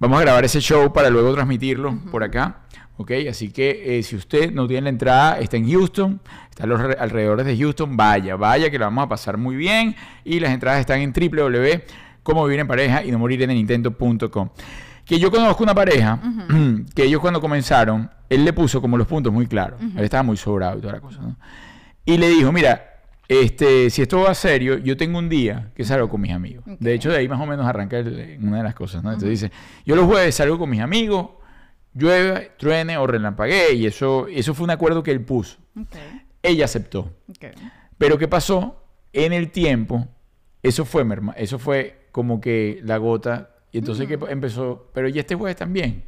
vamos 0.00 0.18
a 0.18 0.22
grabar 0.22 0.44
ese 0.44 0.60
show 0.60 0.92
para 0.92 1.08
luego 1.08 1.32
transmitirlo 1.34 1.96
por 2.10 2.24
acá. 2.24 2.62
¿Ok? 2.96 3.12
Así 3.30 3.50
que 3.52 3.98
eh, 3.98 4.02
si 4.02 4.16
usted 4.16 4.50
no 4.50 4.66
tiene 4.66 4.82
la 4.82 4.88
entrada, 4.88 5.38
está 5.38 5.56
en 5.56 5.70
Houston, 5.70 6.20
está 6.50 6.64
en 6.64 6.70
los 6.70 6.80
re- 6.80 6.96
alrededores 6.98 7.46
de 7.46 7.56
Houston, 7.56 7.96
vaya, 7.96 8.34
vaya, 8.34 8.70
que 8.72 8.78
la 8.80 8.86
vamos 8.86 9.04
a 9.04 9.08
pasar 9.08 9.36
muy 9.36 9.54
bien. 9.54 9.94
Y 10.24 10.40
las 10.40 10.50
entradas 10.50 10.80
están 10.80 10.98
en 11.00 11.12
www.como 11.12 12.44
vivir 12.44 12.58
en 12.58 12.66
pareja 12.66 13.04
y 13.04 13.12
no 13.12 13.20
morir 13.20 13.40
en 13.42 13.50
el 13.52 13.56
intento.com. 13.56 14.48
Que 15.08 15.18
yo 15.18 15.30
conozco 15.30 15.62
una 15.64 15.74
pareja 15.74 16.20
que 16.94 17.02
ellos 17.04 17.20
cuando 17.20 17.40
comenzaron, 17.40 18.10
él 18.28 18.44
le 18.44 18.52
puso 18.52 18.80
como 18.80 18.96
los 18.96 19.06
puntos 19.06 19.32
muy 19.32 19.46
claros. 19.46 19.80
Él 19.80 20.04
estaba 20.04 20.22
muy 20.22 20.36
sobrado 20.36 20.78
y 20.78 20.80
toda 20.82 20.92
la 20.94 21.00
cosa, 21.00 21.20
¿no? 21.22 21.36
Y 22.04 22.18
le 22.18 22.28
dijo, 22.28 22.52
mira, 22.52 22.84
este, 23.26 23.90
si 23.90 24.02
esto 24.02 24.20
va 24.20 24.34
serio, 24.34 24.78
yo 24.78 24.96
tengo 24.96 25.18
un 25.18 25.28
día 25.28 25.70
que 25.74 25.84
salgo 25.84 26.08
con 26.08 26.20
mis 26.20 26.32
amigos. 26.32 26.64
De 26.78 26.94
hecho, 26.94 27.10
de 27.10 27.16
ahí 27.18 27.28
más 27.28 27.40
o 27.40 27.46
menos 27.46 27.66
arranca 27.66 27.98
el- 27.98 28.38
una 28.42 28.58
de 28.58 28.62
las 28.62 28.74
cosas, 28.74 29.02
¿no? 29.02 29.10
Entonces 29.12 29.40
dice, 29.40 29.52
yo 29.84 29.96
los 29.96 30.06
jueves 30.06 30.34
salgo 30.34 30.58
con 30.58 30.70
mis 30.70 30.80
amigos, 30.80 31.30
llueve, 31.94 32.52
truene 32.58 32.96
o 32.98 33.06
relampaguee, 33.06 33.74
y 33.74 33.86
eso, 33.86 34.26
eso 34.28 34.54
fue 34.54 34.64
un 34.64 34.70
acuerdo 34.70 35.02
que 35.02 35.10
él 35.10 35.20
puso. 35.22 35.58
Ella 36.42 36.64
aceptó. 36.66 37.10
Pero 37.98 38.16
¿qué 38.18 38.28
pasó? 38.28 38.84
En 39.12 39.32
el 39.32 39.50
tiempo, 39.50 40.06
eso 40.62 40.84
fue, 40.84 41.04
eso 41.36 41.58
fue 41.58 42.08
como 42.12 42.40
que 42.40 42.80
la 42.84 42.96
gota. 42.98 43.50
Y 43.72 43.78
entonces 43.78 44.06
¿qué 44.08 44.16
pa- 44.18 44.30
empezó, 44.30 44.88
pero 44.94 45.08
y 45.08 45.18
este 45.18 45.34
jueves 45.34 45.56
también. 45.56 46.04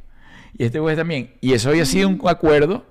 Y 0.57 0.65
este 0.65 0.79
jueves 0.79 0.97
también. 0.97 1.35
Y 1.41 1.53
eso 1.53 1.69
había 1.69 1.85
sido 1.85 2.09
un 2.09 2.19
acuerdo 2.27 2.85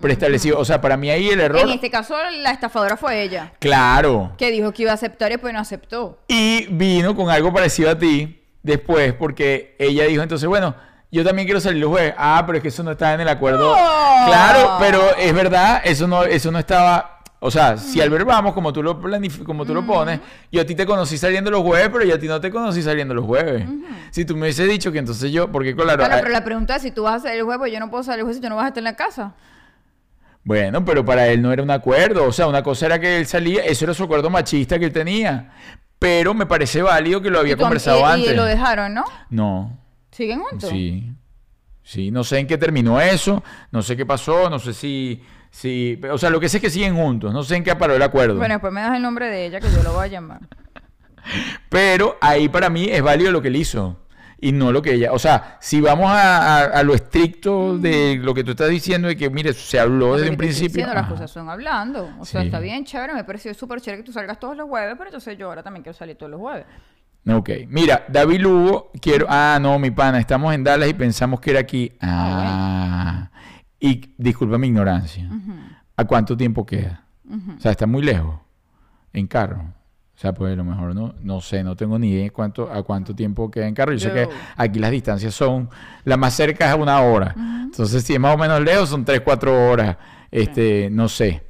preestablecido. 0.00 0.58
O 0.58 0.64
sea, 0.64 0.80
para 0.80 0.96
mí 0.96 1.10
ahí 1.10 1.28
el 1.28 1.40
error... 1.40 1.60
En 1.60 1.70
este 1.70 1.90
caso, 1.90 2.14
la 2.40 2.50
estafadora 2.52 2.96
fue 2.96 3.22
ella, 3.22 3.52
Claro. 3.58 4.32
que 4.38 4.50
dijo 4.50 4.72
que 4.72 4.82
iba 4.82 4.90
a 4.92 4.94
aceptar 4.94 5.30
y 5.32 5.36
pues 5.36 5.52
no 5.52 5.60
aceptó. 5.60 6.18
Y 6.28 6.66
vino 6.70 7.14
con 7.14 7.28
algo 7.30 7.52
parecido 7.52 7.90
a 7.90 7.98
ti 7.98 8.42
después, 8.62 9.12
porque 9.12 9.76
ella 9.78 10.04
dijo 10.04 10.22
entonces, 10.22 10.48
bueno, 10.48 10.74
yo 11.10 11.24
también 11.24 11.46
quiero 11.46 11.60
salir 11.60 11.80
los 11.82 11.90
jueves. 11.90 12.14
Ah, 12.16 12.42
pero 12.46 12.56
es 12.58 12.62
que 12.62 12.68
eso 12.68 12.82
no 12.82 12.92
estaba 12.92 13.12
en 13.14 13.20
el 13.20 13.28
acuerdo. 13.28 13.76
No. 13.76 14.26
Claro, 14.26 14.76
pero 14.80 15.14
es 15.18 15.34
verdad, 15.34 15.82
eso 15.84 16.06
no, 16.06 16.24
eso 16.24 16.50
no 16.50 16.58
estaba. 16.58 17.11
O 17.44 17.50
sea, 17.50 17.76
si 17.76 18.00
al 18.00 18.08
ver 18.08 18.24
vamos, 18.24 18.54
como 18.54 18.72
tú 18.72 18.82
lo 18.84 19.00
como 19.44 19.66
tú 19.66 19.74
lo 19.74 19.84
pones, 19.84 20.20
yo 20.52 20.60
a 20.60 20.64
ti 20.64 20.76
te 20.76 20.86
conocí 20.86 21.18
saliendo 21.18 21.50
los 21.50 21.62
jueves, 21.62 21.88
pero 21.92 22.04
yo 22.04 22.14
a 22.14 22.18
ti 22.18 22.28
no 22.28 22.40
te 22.40 22.50
conocí 22.52 22.82
saliendo 22.82 23.14
los 23.14 23.24
jueves. 23.24 23.66
Si 24.12 24.24
tú 24.24 24.34
me 24.36 24.42
hubiese 24.42 24.64
dicho 24.66 24.92
que 24.92 24.98
entonces 24.98 25.32
yo, 25.32 25.50
porque 25.50 25.74
claro, 25.74 25.96
Claro, 26.04 26.14
pero 26.20 26.28
la 26.32 26.44
pregunta 26.44 26.76
es 26.76 26.82
si 26.82 26.92
tú 26.92 27.02
vas 27.02 27.16
a 27.16 27.20
salir 27.20 27.38
el 27.38 27.44
jueves, 27.44 27.58
pues 27.58 27.72
yo 27.72 27.80
no 27.80 27.90
puedo 27.90 28.04
salir 28.04 28.20
el 28.20 28.24
jueves 28.26 28.36
si 28.36 28.42
tú 28.42 28.48
no 28.48 28.54
vas 28.56 28.66
a 28.66 28.68
estar 28.68 28.78
en 28.80 28.84
la 28.84 28.94
casa. 28.96 29.34
bueno, 30.44 30.84
pero 30.84 31.04
para 31.04 31.28
él 31.28 31.40
no 31.42 31.52
era 31.52 31.62
un 31.62 31.70
acuerdo. 31.70 32.24
O 32.26 32.32
sea, 32.32 32.46
una 32.46 32.62
cosa 32.62 32.86
era 32.86 32.98
que 33.00 33.18
él 33.18 33.26
salía, 33.26 33.64
eso 33.64 33.84
era 33.84 33.94
su 33.94 34.04
acuerdo 34.04 34.30
machista 34.30 34.78
que 34.78 34.84
él 34.86 34.92
tenía. 34.92 35.52
Pero 35.98 36.34
me 36.34 36.46
parece 36.46 36.82
válido 36.82 37.20
que 37.22 37.30
lo 37.30 37.38
había 37.40 37.56
conversado 37.56 38.00
y- 38.00 38.02
antes. 38.04 38.32
Y 38.32 38.36
lo 38.36 38.44
dejaron, 38.44 38.94
¿no? 38.94 39.04
No. 39.30 39.78
¿Siguen 40.10 40.40
juntos? 40.40 40.70
Sí. 40.70 41.12
Sí, 41.84 42.10
no 42.10 42.22
sé 42.22 42.38
en 42.38 42.46
qué 42.46 42.56
terminó 42.58 43.00
eso, 43.00 43.42
no 43.72 43.82
sé 43.82 43.96
qué 43.96 44.06
pasó, 44.06 44.48
no 44.48 44.58
sé 44.60 44.72
si, 44.72 45.20
si, 45.54 46.00
o 46.10 46.16
sea, 46.16 46.30
lo 46.30 46.40
que 46.40 46.48
sé 46.48 46.56
es 46.56 46.62
que 46.62 46.70
siguen 46.70 46.96
juntos, 46.96 47.30
no 47.32 47.42
sé 47.44 47.56
en 47.56 47.62
qué 47.62 47.76
paró 47.76 47.94
el 47.94 48.02
acuerdo. 48.02 48.36
Bueno, 48.38 48.54
después 48.54 48.72
me 48.72 48.80
das 48.80 48.96
el 48.96 49.02
nombre 49.02 49.28
de 49.28 49.44
ella 49.46 49.60
que 49.60 49.70
yo 49.70 49.82
lo 49.82 49.92
voy 49.92 50.04
a 50.04 50.08
llamar. 50.08 50.40
Pero 51.68 52.16
ahí 52.20 52.48
para 52.48 52.70
mí 52.70 52.86
es 52.88 53.02
válido 53.02 53.30
lo 53.30 53.42
que 53.42 53.48
él 53.48 53.56
hizo 53.56 53.98
y 54.40 54.50
no 54.50 54.72
lo 54.72 54.82
que 54.82 54.94
ella, 54.94 55.12
o 55.12 55.18
sea, 55.20 55.56
si 55.60 55.80
vamos 55.80 56.10
a, 56.10 56.58
a- 56.58 56.64
a 56.64 56.82
lo 56.82 56.94
estricto 56.94 57.78
de 57.78 58.18
lo 58.20 58.34
que 58.34 58.42
tú 58.42 58.52
estás 58.52 58.70
diciendo 58.70 59.06
de 59.08 59.16
que, 59.16 59.30
mire, 59.30 59.52
se 59.52 59.78
habló 59.78 60.16
desde 60.16 60.30
un 60.30 60.36
principio. 60.36 60.68
diciendo, 60.84 60.94
las 60.94 61.06
cosas 61.06 61.30
son 61.30 61.48
hablando. 61.48 62.10
O 62.18 62.24
sea, 62.24 62.40
Sí. 62.40 62.46
está 62.48 62.58
bien, 62.58 62.84
chévere. 62.84 63.12
Me 63.14 63.22
pareció 63.22 63.54
súper 63.54 63.80
chévere 63.80 64.02
que 64.02 64.06
tú 64.06 64.12
salgas 64.12 64.40
todos 64.40 64.56
los 64.56 64.68
jueves, 64.68 64.94
pero 64.98 65.10
entonces 65.10 65.38
yo 65.38 65.46
ahora 65.48 65.62
también 65.62 65.84
quiero 65.84 65.96
salir 65.96 66.16
todos 66.16 66.30
los 66.32 66.40
jueves. 66.40 66.64
Ok, 67.30 67.50
mira, 67.68 68.04
David 68.08 68.40
Lugo, 68.40 68.90
quiero, 69.00 69.26
ah, 69.28 69.58
no, 69.62 69.78
mi 69.78 69.92
pana, 69.92 70.18
estamos 70.18 70.52
en 70.54 70.64
Dallas 70.64 70.88
y 70.88 70.94
pensamos 70.94 71.38
que 71.38 71.50
era 71.52 71.60
aquí. 71.60 71.92
Ah, 72.00 73.30
y 73.82 74.14
disculpa 74.16 74.58
mi 74.58 74.68
ignorancia. 74.68 75.28
¿A 75.96 76.04
cuánto 76.04 76.36
tiempo 76.36 76.64
queda? 76.64 77.04
O 77.56 77.60
sea, 77.60 77.72
está 77.72 77.84
muy 77.86 78.02
lejos 78.02 78.36
en 79.12 79.26
carro. 79.26 79.60
O 80.14 80.18
sea, 80.22 80.32
pues 80.32 80.52
a 80.52 80.56
lo 80.56 80.62
mejor 80.62 80.94
no, 80.94 81.16
no 81.20 81.40
sé, 81.40 81.64
no 81.64 81.74
tengo 81.74 81.98
ni 81.98 82.10
idea 82.10 82.30
cuánto, 82.30 82.70
a 82.70 82.84
cuánto 82.84 83.12
tiempo 83.12 83.50
queda 83.50 83.66
en 83.66 83.74
carro. 83.74 83.92
Yo 83.92 83.98
sé 83.98 84.12
que 84.14 84.28
aquí 84.56 84.78
las 84.78 84.92
distancias 84.92 85.34
son, 85.34 85.68
la 86.04 86.16
más 86.16 86.34
cerca 86.34 86.70
es 86.70 86.78
una 86.78 87.00
hora. 87.00 87.34
Entonces, 87.64 88.04
si 88.04 88.14
es 88.14 88.20
más 88.20 88.36
o 88.36 88.38
menos 88.38 88.60
lejos, 88.60 88.88
son 88.88 89.04
tres, 89.04 89.20
cuatro 89.22 89.70
horas. 89.70 89.96
Este, 90.30 90.88
no 90.88 91.08
sé. 91.08 91.42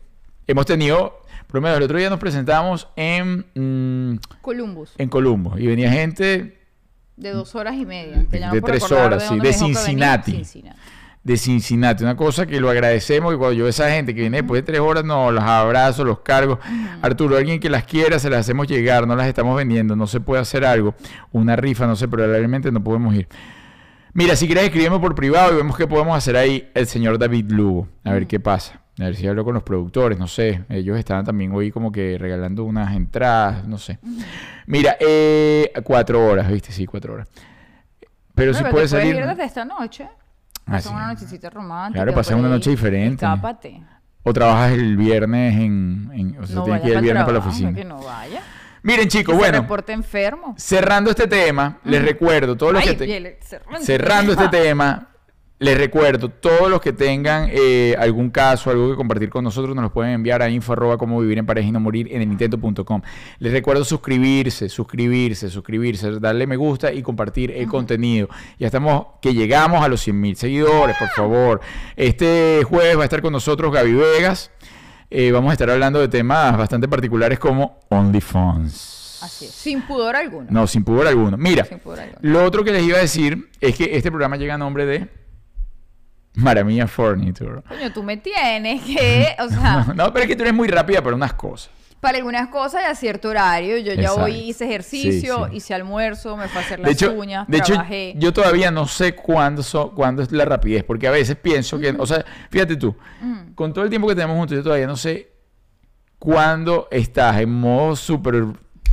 Hemos 0.47 0.65
tenido, 0.65 1.21
por 1.47 1.57
lo 1.57 1.61
menos 1.61 1.77
el 1.77 1.83
otro 1.85 1.99
día 1.99 2.09
nos 2.09 2.19
presentamos 2.19 2.89
en, 2.97 3.45
mm, 3.55 4.21
Columbus, 4.41 4.95
en 4.97 5.09
Columbo 5.11 5.59
y 5.59 5.67
venía 5.67 5.93
gente 5.93 6.63
de 7.17 7.31
dos 7.31 7.55
horas 7.55 7.75
y 7.77 7.85
media. 7.85 8.23
De 8.23 8.49
puedo 8.49 8.63
tres 8.63 8.91
horas, 8.91 9.29
sí, 9.29 9.39
de. 9.39 9.53
Cincinnati. 9.53 10.33
Cincinnati. 10.33 10.81
De 11.25 11.37
Cincinnati. 11.37 12.03
Una 12.03 12.17
cosa 12.17 12.47
que 12.47 12.59
lo 12.61 12.69
agradecemos 12.71 13.33
y 13.33 13.37
cuando 13.37 13.53
yo 13.53 13.59
veo 13.65 13.67
a 13.69 13.71
esa 13.71 13.91
gente 13.91 14.15
que 14.15 14.23
viene 14.23 14.39
después 14.39 14.61
de 14.61 14.67
tres 14.67 14.81
horas, 14.81 15.05
no, 15.05 15.31
los 15.31 15.45
abrazo, 15.45 16.05
los 16.05 16.21
cargo. 16.21 16.59
Arturo, 17.01 17.37
alguien 17.37 17.61
que 17.61 17.71
las 17.71 17.85
quiera, 17.85 18.19
se 18.19 18.29
las 18.29 18.41
hacemos 18.41 18.67
llegar, 18.67 19.07
no 19.07 19.15
las 19.15 19.29
estamos 19.29 19.57
vendiendo, 19.57 19.95
no 19.95 20.07
se 20.07 20.21
puede 20.21 20.43
hacer 20.43 20.65
algo, 20.65 20.95
una 21.31 21.55
rifa, 21.57 21.87
no 21.87 21.95
sé, 21.97 22.09
pero 22.09 22.27
realmente 22.27 22.73
no 22.73 22.83
podemos 22.83 23.15
ir. 23.15 23.29
Mira, 24.15 24.37
si 24.37 24.47
quieres 24.47 24.65
escribirme 24.65 24.99
por 24.99 25.15
privado 25.15 25.53
y 25.53 25.57
vemos 25.57 25.77
qué 25.77 25.87
podemos 25.87 26.17
hacer 26.17 26.37
ahí 26.37 26.71
el 26.75 26.87
señor 26.87 27.19
David 27.19 27.51
Lugo. 27.51 27.89
A 28.05 28.13
ver 28.13 28.27
qué 28.27 28.41
pasa. 28.41 28.81
A 28.99 29.05
ver 29.05 29.17
si 29.17 29.27
hablo 29.27 29.43
con 29.43 29.55
los 29.55 29.63
productores, 29.63 30.19
no 30.19 30.29
sé. 30.29 30.65
Ellos 30.69 30.99
estaban 30.99 31.25
también 31.25 31.51
hoy 31.53 31.71
como 31.71 31.91
que 31.91 32.19
regalando 32.19 32.65
unas 32.65 32.95
entradas, 32.95 33.67
no 33.67 33.79
sé. 33.79 33.99
Mira, 34.67 34.97
eh, 35.01 35.73
cuatro 35.83 36.27
horas, 36.27 36.51
¿viste? 36.53 36.73
Sí, 36.73 36.85
cuatro 36.85 37.15
horas. 37.15 37.29
Pero 38.35 38.53
No, 38.53 38.59
si 38.59 38.65
puede 38.65 38.89
salir. 38.89 39.15
puedes 39.15 39.25
ir 39.25 39.31
desde 39.31 39.45
esta 39.45 39.65
noche. 39.65 40.09
Pasa 40.77 40.91
una 40.91 41.07
nochecita 41.09 41.51
romántica. 41.51 42.03
Claro, 42.05 42.15
pasar 42.17 42.35
por 42.35 42.41
una 42.45 42.49
noche 42.55 42.71
diferente. 42.71 43.25
Escápate. 43.25 43.83
O 44.25 44.33
trabajas 44.33 44.73
el 44.73 44.97
viernes 44.97 45.55
en. 45.57 46.11
en- 46.15 46.39
o 46.41 46.47
sea, 46.47 46.57
no 46.57 46.65
tienes 46.65 46.83
que 46.83 46.89
ir 46.89 46.95
el 46.97 47.03
viernes 47.03 47.25
para 47.25 47.33
la 47.35 47.41
trabajo, 47.41 47.49
oficina. 47.51 47.73
Que 47.75 47.85
no 47.85 48.03
vaya. 48.03 48.41
Miren, 48.85 49.09
chicos, 49.09 49.35
Se 49.35 49.39
bueno. 49.39 49.61
reporte 49.61 49.93
enfermo. 49.93 50.55
Cerrando 50.59 51.11
este 51.11 51.29
tema, 51.29 51.79
les 51.85 52.03
recuerdo, 52.05 52.57
todos 52.57 52.73
los 52.73 52.83
Ay, 52.83 52.97
que 52.97 53.07
te- 53.07 53.39
cerrando. 53.43 53.81
cerrando 53.87 54.33
este 54.33 54.49
tema, 54.49 55.09
les 55.63 55.79
recuerdo, 55.79 56.29
todos 56.29 56.69
los 56.69 56.81
que 56.81 56.93
tengan 56.93 57.49
eh, 57.53 57.95
algún 57.97 58.31
caso, 58.31 58.69
algo 58.69 58.91
que 58.91 58.97
compartir 58.97 59.31
con 59.31 59.45
nosotros, 59.45 59.77
nos 59.77 59.85
los 59.85 59.93
pueden 59.93 60.13
enviar 60.13 60.43
a 60.43 60.51
info 60.51 60.73
arroba 60.73 60.99
cómo 60.99 61.21
vivir 61.21 61.39
en 61.39 61.47
pareja 61.47 61.69
y 61.69 61.71
no 61.71 61.79
morir 61.79 62.09
en 62.11 62.21
el 62.21 62.33
intento.com. 62.33 63.01
Les 63.39 63.53
recuerdo 63.53 63.85
suscribirse, 63.85 64.69
suscribirse, 64.69 65.49
suscribirse, 65.51 66.19
darle 66.19 66.49
me 66.49 66.57
gusta 66.57 66.93
y 66.93 67.01
compartir 67.01 67.53
el 67.53 67.69
contenido. 67.69 68.29
Ya 68.59 68.67
estamos, 68.67 69.07
que 69.21 69.35
llegamos 69.35 69.85
a 69.85 69.89
los 69.89 70.01
100 70.01 70.21
mil 70.21 70.35
seguidores, 70.35 70.97
por 70.97 71.09
favor. 71.11 71.61
Este 71.95 72.65
jueves 72.69 72.99
va 72.99 73.03
a 73.03 73.05
estar 73.05 73.23
con 73.23 73.33
nosotros 73.33 73.73
Gaby 73.73 73.93
Vegas. 73.93 74.51
Eh, 75.11 75.31
vamos 75.31 75.51
a 75.51 75.53
estar 75.53 75.71
hablando 75.71 76.01
de 76.01 76.09
temas 76.09 76.59
bastante 76.59 76.89
particulares 76.89 77.39
como 77.39 77.79
OnlyFans. 77.89 79.21
Así 79.23 79.45
es. 79.45 79.53
Sin 79.53 79.83
pudor 79.83 80.17
alguno. 80.17 80.49
No, 80.51 80.67
sin 80.67 80.83
pudor 80.83 81.07
alguno. 81.07 81.37
Mira, 81.37 81.65
Sin 81.65 81.79
pudor 81.79 82.01
alguno. 82.01 82.19
lo 82.21 82.45
otro 82.45 82.65
que 82.65 82.73
les 82.73 82.83
iba 82.83 82.99
a 82.99 83.03
decir 83.03 83.49
es 83.61 83.77
que 83.77 83.97
este 83.97 84.11
programa 84.11 84.37
llega 84.37 84.55
a 84.55 84.59
nombre 84.59 84.87
de 84.87 85.22
Maramilla 86.35 86.87
Furniture. 86.87 87.63
Coño, 87.69 87.93
tú 87.93 88.03
me 88.03 88.17
tienes 88.17 88.83
que, 88.83 89.35
o 89.39 89.49
sea, 89.49 89.87
No, 89.95 90.13
pero 90.13 90.23
es 90.25 90.29
que 90.29 90.37
tú 90.37 90.43
eres 90.43 90.55
muy 90.55 90.69
rápida 90.69 91.03
para 91.03 91.15
unas 91.15 91.35
cosas. 91.35 91.71
para 92.01 92.17
algunas 92.19 92.49
cosas 92.49 92.83
y 92.83 92.87
a 92.91 92.95
cierto 92.95 93.29
horario. 93.29 93.77
Yo 93.79 93.93
ya 93.93 94.01
Exacto. 94.03 94.23
hoy 94.25 94.35
hice 94.49 94.65
ejercicio, 94.65 95.37
Sí, 95.45 95.51
sí. 95.51 95.57
hice 95.59 95.75
almuerzo, 95.75 96.37
me 96.37 96.49
fue 96.49 96.63
a 96.63 96.65
hacer 96.65 96.79
De 96.81 96.85
las 96.85 96.93
hecho, 96.95 97.13
uñas, 97.13 97.47
de 97.49 97.59
hecho, 97.59 97.75
trabajé. 97.75 98.15
yo 98.17 98.33
todavía 98.33 98.71
no 98.71 98.87
sé 98.89 99.15
cuándo, 99.15 99.63
so- 99.63 99.93
cuándo 99.95 100.23
es 100.23 100.33
la 100.33 100.45
rapidez, 100.47 100.85
porque 100.85 101.07
a 101.07 101.11
veces 101.11 101.37
pienso 101.37 101.79
que, 101.79 101.91
o 101.99 102.07
sea, 102.07 102.25
fíjate 102.51 102.77
tú, 102.77 102.97
con 103.55 103.73
todo 103.73 103.85
el 103.85 103.91
tiempo 103.91 104.09
que 104.09 104.15
tenemos 104.15 104.37
juntos, 104.39 104.57
yo 104.57 104.63
todavía 104.65 104.87
no 104.87 104.97
sé 104.97 105.31
cuándo 106.19 106.89
estás 106.91 107.41
en 107.41 107.51
modo 107.51 107.95
super 107.97 108.45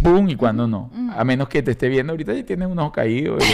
boom 0.01 0.29
y 0.29 0.35
cuándo 0.35 0.67
no. 0.67 0.91
A 1.15 1.23
menos 1.23 1.49
que 1.49 1.61
te 1.61 1.71
esté 1.71 1.89
viendo 1.89 2.13
ahorita 2.13 2.33
y 2.33 2.43
tienes 2.43 2.67
un 2.67 2.79
ojo 2.79 2.91
caído. 2.91 3.37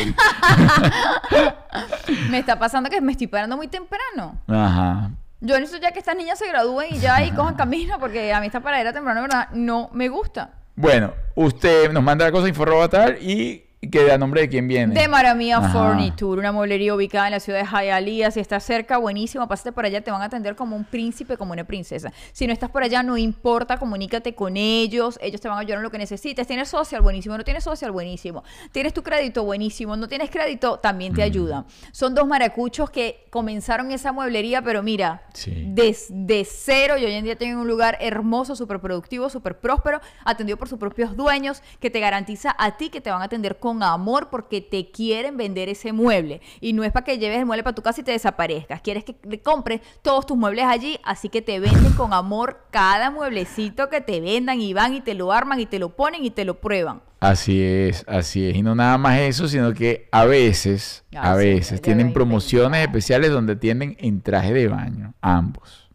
Me 2.30 2.40
está 2.40 2.58
pasando 2.58 2.90
que 2.90 3.02
me 3.02 3.12
estoy 3.12 3.28
parando 3.28 3.58
muy 3.58 3.68
temprano. 3.68 4.40
Ajá. 4.48 5.12
Yo 5.42 5.60
necesito 5.60 5.82
ya 5.82 5.92
que 5.92 6.00
estas 6.00 6.16
niñas 6.16 6.40
se 6.40 6.48
gradúen 6.48 6.96
y 6.96 7.00
ya 7.00 7.24
y 7.24 7.32
cojan 7.32 7.56
camino, 7.56 8.00
porque 8.00 8.34
a 8.34 8.40
mí 8.40 8.48
esta 8.48 8.62
paradera 8.62 8.94
temprano, 8.94 9.22
verdad, 9.22 9.50
no 9.54 9.90
me 9.94 10.08
gusta. 10.08 10.52
Bueno, 10.76 11.14
usted 11.36 11.92
nos 11.92 12.04
manda 12.04 12.26
la 12.26 12.32
cosa 12.32 12.48
info 12.48 12.64
arroba 12.64 12.90
tal 12.90 13.18
y 13.22 13.65
que 13.82 14.12
a 14.12 14.18
nombre 14.18 14.42
de 14.42 14.50
quién 14.50 14.68
viene. 14.68 15.00
De 15.00 15.08
Maramia 15.08 15.58
Ajá. 15.58 15.70
Furniture, 15.70 16.40
una 16.40 16.52
mueblería 16.52 16.96
ubicada 16.96 17.28
en 17.28 17.32
la 17.34 17.40
ciudad 17.40 17.60
de 17.60 17.66
Hialeah. 17.66 18.32
Si 18.32 18.40
estás 18.40 18.64
cerca, 18.64 18.98
buenísimo. 18.98 19.48
Pásate 19.48 19.72
por 19.72 19.86
allá, 19.86 20.02
te 20.02 20.10
van 20.12 20.22
a 20.22 20.26
atender 20.26 20.56
como 20.56 20.76
un 20.76 20.86
príncipe, 20.86 21.38
como 21.38 21.54
una 21.54 21.66
princesa. 21.66 22.12
Si 22.32 22.48
no 22.48 22.54
estás 22.54 22.70
por 22.72 22.82
allá, 22.84 23.04
no 23.04 23.16
importa, 23.18 23.78
comunícate 23.78 24.34
con 24.34 24.58
ellos. 24.58 25.20
Ellos 25.22 25.40
te 25.40 25.48
van 25.48 25.58
a 25.58 25.62
ayudar 25.62 25.78
en 25.78 25.84
lo 25.84 25.92
que 25.92 25.98
necesites. 26.00 26.48
Tienes 26.48 26.70
social, 26.70 27.02
buenísimo. 27.02 27.38
No 27.38 27.44
tienes 27.44 27.64
social, 27.64 27.92
buenísimo. 27.92 28.44
Tienes 28.72 28.94
tu 28.94 29.04
crédito, 29.04 29.44
buenísimo. 29.44 29.96
No 29.96 30.08
tienes 30.08 30.30
crédito, 30.32 30.80
también 30.80 31.14
Mm. 31.14 31.16
te 31.18 31.24
ayudan. 31.24 31.66
Son 31.92 32.16
dos 32.16 32.26
maracuchos 32.28 32.90
que 32.90 33.28
comenzaron 33.30 33.92
esa 33.92 34.12
mueblería, 34.12 34.62
pero 34.64 34.82
mira, 34.82 35.22
Sí. 35.34 35.64
desde 35.68 36.44
cero 36.46 36.98
y 36.98 37.06
hoy 37.06 37.14
en 37.14 37.24
día 37.26 37.36
tienen 37.36 37.58
un 37.58 37.68
lugar 37.68 37.98
hermoso, 38.02 38.56
súper 38.56 38.80
productivo, 38.80 39.30
súper 39.30 39.60
próspero, 39.60 40.02
atendido 40.24 40.58
por 40.58 40.70
sus 40.70 40.80
propios 40.80 41.16
dueños, 41.16 41.62
que 41.80 41.90
te 41.92 42.00
garantiza 42.00 42.56
a 42.58 42.78
ti 42.78 42.90
que 42.90 43.02
te 43.02 43.12
van 43.12 43.22
a 43.22 43.26
atender 43.26 43.58
con 43.58 43.75
amor 43.84 44.30
porque 44.30 44.62
te 44.62 44.92
quieren 44.92 45.38
vender 45.38 45.70
ese 45.70 45.94
mueble. 45.94 46.42
Y 46.62 46.74
no 46.74 46.84
es 46.84 46.92
para 46.92 47.04
que 47.04 47.18
lleves 47.18 47.40
el 47.40 47.46
mueble 47.46 47.64
para 47.64 47.76
tu 47.76 47.82
casa 47.82 48.02
y 48.02 48.04
te 48.04 48.12
desaparezcas. 48.12 48.82
Quieres 48.82 49.04
que 49.04 49.16
compres 49.42 49.82
todos 50.02 50.26
tus 50.26 50.38
muebles 50.38 50.66
allí, 50.66 51.00
así 51.04 51.30
que 51.30 51.42
te 51.42 51.60
venden 51.60 51.94
con 51.94 52.14
amor 52.14 52.66
cada 52.72 53.12
mueblecito 53.12 53.90
que 53.90 54.02
te 54.02 54.20
vendan 54.22 54.60
y 54.62 54.74
van 54.74 54.94
y 54.94 55.02
te 55.02 55.14
lo 55.14 55.32
arman 55.32 55.60
y 55.60 55.66
te 55.66 55.80
lo 55.80 55.96
ponen 55.96 56.24
y 56.26 56.30
te 56.32 56.46
lo 56.46 56.60
prueban. 56.60 57.02
Así 57.20 57.64
es, 57.64 58.04
así 58.08 58.48
es. 58.48 58.56
Y 58.56 58.62
no 58.62 58.76
nada 58.76 58.98
más 58.98 59.20
eso, 59.20 59.48
sino 59.48 59.74
que 59.74 60.08
a 60.12 60.26
veces, 60.26 61.04
Ah, 61.16 61.32
a 61.34 61.40
sí, 61.40 61.46
veces, 61.46 61.82
tienen 61.82 62.14
promociones 62.14 62.82
especiales 62.82 63.32
donde 63.32 63.54
atienden 63.54 63.96
en 64.00 64.22
traje 64.22 64.54
de 64.54 64.68
baño, 64.68 65.14
ambos. 65.22 65.90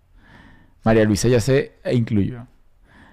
María 0.82 1.04
Luisa 1.04 1.28
ya 1.28 1.40
se 1.40 1.74
incluyó, 1.92 2.46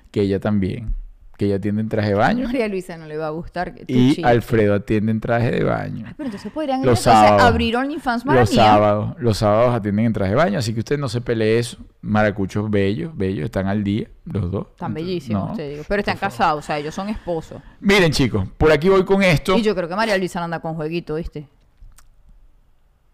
que 0.10 0.22
ella 0.22 0.40
también, 0.40 0.96
que 1.38 1.46
ella 1.46 1.58
atiende 1.58 1.82
en 1.82 1.90
traje 1.90 2.10
de 2.10 2.16
baño. 2.16 2.46
María 2.46 2.68
Luisa 2.68 2.98
no 2.98 3.06
le 3.06 3.16
va 3.16 3.28
a 3.28 3.30
gustar. 3.30 3.76
que 3.76 3.84
Y 3.88 4.16
chilles. 4.16 4.26
Alfredo 4.26 4.74
atiende 4.74 5.12
en 5.12 5.20
traje 5.20 5.52
de 5.52 5.64
baño. 5.64 6.06
Pero 6.18 6.28
entonces 6.28 6.52
podrían 6.52 6.84
Los 6.84 7.02
sábados. 7.02 7.44
abrir 7.44 7.78
OnlyFans 7.78 8.26
Los 8.26 8.50
sábados, 8.50 9.16
los 9.20 9.38
sábados 9.38 9.76
atienden 9.76 10.08
en 10.08 10.14
traje 10.14 10.32
de 10.32 10.36
baño, 10.36 10.58
así 10.60 10.74
que 10.74 10.80
usted 10.80 10.98
no 10.98 11.08
se 11.08 11.22
pelee 11.22 11.60
eso. 11.60 11.78
Maracuchos 12.02 12.70
bellos, 12.72 13.16
bellos, 13.16 13.46
están 13.46 13.68
al 13.68 13.84
día, 13.84 14.08
los 14.26 14.52
dos. 14.52 14.68
Están 14.72 14.90
Entonces, 14.92 14.94
bellísimos, 15.06 15.50
no, 15.52 15.56
te 15.56 15.70
digo. 15.70 15.84
Pero 15.88 16.00
están 16.00 16.18
casados, 16.18 16.64
o 16.64 16.66
sea, 16.66 16.80
ellos 16.80 16.96
son 16.96 17.10
esposos. 17.10 17.62
Miren, 17.82 18.12
chicos, 18.12 18.48
por 18.58 18.72
aquí 18.72 18.90
voy 18.90 19.06
con 19.06 19.22
esto. 19.22 19.56
Y 19.58 19.62
yo 19.62 19.76
creo 19.76 19.88
que 19.88 19.96
María 19.96 20.18
Luisa 20.18 20.44
anda 20.44 20.60
con 20.60 20.74
jueguito, 20.74 21.16
¿viste? 21.16 21.48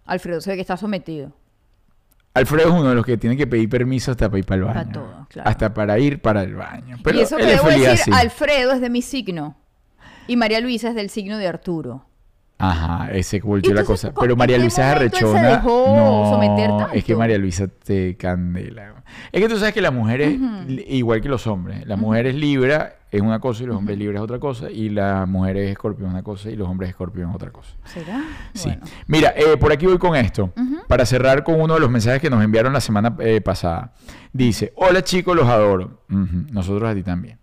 Alfredo 0.06 0.40
se 0.40 0.52
ve 0.52 0.56
que 0.56 0.62
está 0.62 0.78
sometido. 0.78 1.32
Alfredo 2.36 2.70
es 2.70 2.74
uno 2.74 2.90
de 2.90 2.96
los 2.96 3.06
que 3.06 3.18
tiene 3.18 3.38
que 3.38 3.46
pedir 3.46 3.70
permiso 3.70 4.10
hasta 4.12 4.28
para 4.28 4.40
ir 4.40 4.46
para 4.46 4.60
el 4.62 4.66
Para 4.68 4.80
baño. 4.84 4.92
todo, 4.94 5.28
claro. 5.30 5.50
Hasta 5.50 5.74
para 5.74 6.00
ir 6.00 6.20
para 6.22 6.42
el 6.44 6.56
baño. 6.56 6.98
Pero 7.04 7.20
y 7.20 7.22
eso 7.22 7.38
que 7.38 7.44
es 7.44 7.50
debo 7.50 7.68
decir, 7.70 7.88
así. 7.90 8.12
Alfredo 8.14 8.72
es 8.74 8.82
de 8.82 8.90
mi 8.90 9.02
signo. 9.04 9.56
Y 10.28 10.36
María 10.38 10.60
Luisa 10.60 10.90
es 10.90 10.96
del 10.96 11.10
signo 11.10 11.38
de 11.38 11.48
Arturo. 11.48 12.06
Ajá, 12.58 13.10
ese 13.12 13.42
volvió 13.42 13.74
la 13.74 13.84
cosa. 13.84 14.12
¿cómo- 14.14 14.22
Pero 14.22 14.36
María 14.38 14.58
Luisa 14.58 14.82
es 14.82 14.88
se 14.88 14.96
arrechona. 14.96 15.42
dejó 15.50 15.94
no, 15.96 16.30
someter 16.32 16.70
es 16.98 17.04
que? 17.04 17.16
María 17.16 17.38
Luisa 17.38 17.68
te 17.68 18.16
candela. 18.16 19.04
Es 19.32 19.42
que 19.42 19.50
tú 19.50 19.58
sabes 19.58 19.74
que 19.74 19.82
las 19.82 19.94
mujeres, 19.94 20.40
igual 20.88 21.22
que 21.22 21.28
los 21.30 21.46
hombres, 21.46 21.86
las 21.86 22.00
mujeres 22.00 22.36
Libra 22.36 22.96
es 23.14 23.22
una 23.22 23.40
cosa 23.40 23.62
y 23.64 23.68
los 23.68 23.78
hombres 23.78 23.96
Libra 23.98 24.18
es 24.18 24.24
otra 24.24 24.40
cosa. 24.40 24.72
Y 24.72 24.90
las 24.90 25.28
mujeres 25.28 25.70
Escorpio 25.70 26.08
es 26.08 26.12
una 26.12 26.24
cosa 26.24 26.50
y 26.50 26.56
los 26.56 26.68
hombres 26.68 26.90
Escorpio 26.90 27.30
es 27.30 27.36
otra 27.36 27.52
cosa. 27.52 27.76
¿Será? 27.86 28.24
Sí. 28.56 28.70
Bueno. 28.70 28.86
Mira, 29.06 29.34
eh, 29.38 29.56
por 29.58 29.72
aquí 29.72 29.86
voy 29.86 30.00
con 30.00 30.16
esto. 30.16 30.52
Para 30.88 31.06
cerrar 31.06 31.44
con 31.44 31.62
uno 31.62 31.76
de 31.76 31.80
los 31.80 31.92
mensajes 31.92 32.20
que 32.20 32.30
nos 32.32 32.44
enviaron 32.44 32.74
la 32.74 32.82
semana 32.82 33.16
eh, 33.20 33.40
pasada. 33.40 33.94
Dice, 34.32 34.74
hola 34.76 35.04
chicos, 35.04 35.36
los 35.36 35.48
adoro. 35.48 36.02
Nosotros 36.08 36.90
a 36.90 36.96
ti 36.96 37.04
también. 37.04 37.38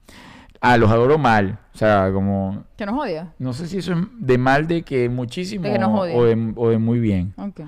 Ah, 0.61 0.77
los 0.77 0.91
adoro 0.91 1.19
mal. 1.19 1.59
O 1.73 1.79
sea, 1.79 2.11
como... 2.13 2.65
Que 2.77 2.85
nos 2.85 2.99
odia. 3.01 3.33
No 3.39 3.53
sé 3.53 3.69
si 3.69 3.79
eso 3.79 3.93
es 3.93 3.99
de 4.19 4.39
mal 4.39 4.67
de 4.67 4.83
que 4.83 5.09
muchísimo 5.09 5.65
De 5.65 5.73
que 5.73 5.79
nos 5.79 5.91
o, 5.91 6.01
odien. 6.03 6.19
o 6.19 6.25
de, 6.25 6.53
o 6.57 6.71
de 6.71 6.79
muy 6.79 6.99
bien. 6.99 7.33
Ok. 7.37 7.61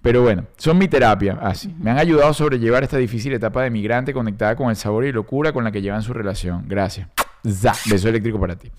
Pero 0.00 0.22
bueno, 0.22 0.44
son 0.56 0.78
mi 0.78 0.86
terapia, 0.86 1.38
así. 1.42 1.74
Me 1.76 1.90
han 1.90 1.98
ayudado 1.98 2.30
a 2.30 2.34
sobrellevar 2.34 2.84
esta 2.84 2.96
difícil 2.96 3.32
etapa 3.32 3.64
de 3.64 3.70
migrante 3.70 4.14
conectada 4.14 4.54
con 4.54 4.70
el 4.70 4.76
sabor 4.76 5.04
y 5.04 5.12
locura 5.12 5.52
con 5.52 5.64
la 5.64 5.72
que 5.72 5.82
llevan 5.82 6.02
su 6.02 6.12
relación. 6.12 6.64
Gracias. 6.68 7.08
Za, 7.46 7.72
beso 7.86 8.08
eléctrico 8.08 8.38
para 8.40 8.56
ti. 8.56 8.70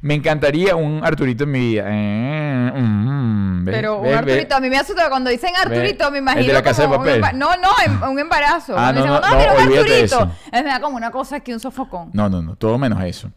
Me 0.00 0.14
encantaría 0.14 0.74
un 0.74 1.04
Arturito 1.04 1.44
en 1.44 1.50
mi 1.50 1.58
vida. 1.60 1.84
Eh, 1.86 2.72
mm, 2.74 3.64
¿ves? 3.64 3.74
Pero 3.76 3.96
un 3.98 4.02
¿ves? 4.04 4.10
¿ves? 4.12 4.18
Arturito, 4.20 4.56
a 4.56 4.60
mí 4.60 4.70
me 4.70 4.78
asusta 4.78 5.08
cuando 5.08 5.30
dicen 5.30 5.50
Arturito, 5.54 6.10
me 6.10 6.18
El 6.18 6.22
imagino 6.22 6.46
de 6.46 6.52
la 6.52 6.62
Casa 6.62 6.82
de 6.82 6.88
como 6.88 7.00
un 7.00 7.20
Papel. 7.20 7.38
No, 7.38 7.50
no, 7.56 8.10
un 8.10 8.18
embarazo. 8.18 8.74
Ah, 8.76 8.92
no, 8.92 9.02
dicen, 9.02 9.10
no, 9.12 9.20
"Ah, 9.22 9.34
mira, 9.36 9.46
no, 9.52 9.54
un 9.58 9.62
olvídate 9.66 9.88
de 9.90 9.94
Arturito. 10.02 10.16
eso. 10.24 10.32
Es 10.52 10.64
me 10.64 10.70
da 10.70 10.80
como 10.80 10.96
una 10.96 11.10
cosa 11.10 11.36
aquí, 11.36 11.52
un 11.52 11.60
sofocón. 11.60 12.10
No, 12.14 12.28
no, 12.28 12.42
no, 12.42 12.56
todo 12.56 12.78
menos 12.78 13.02
eso. 13.04 13.30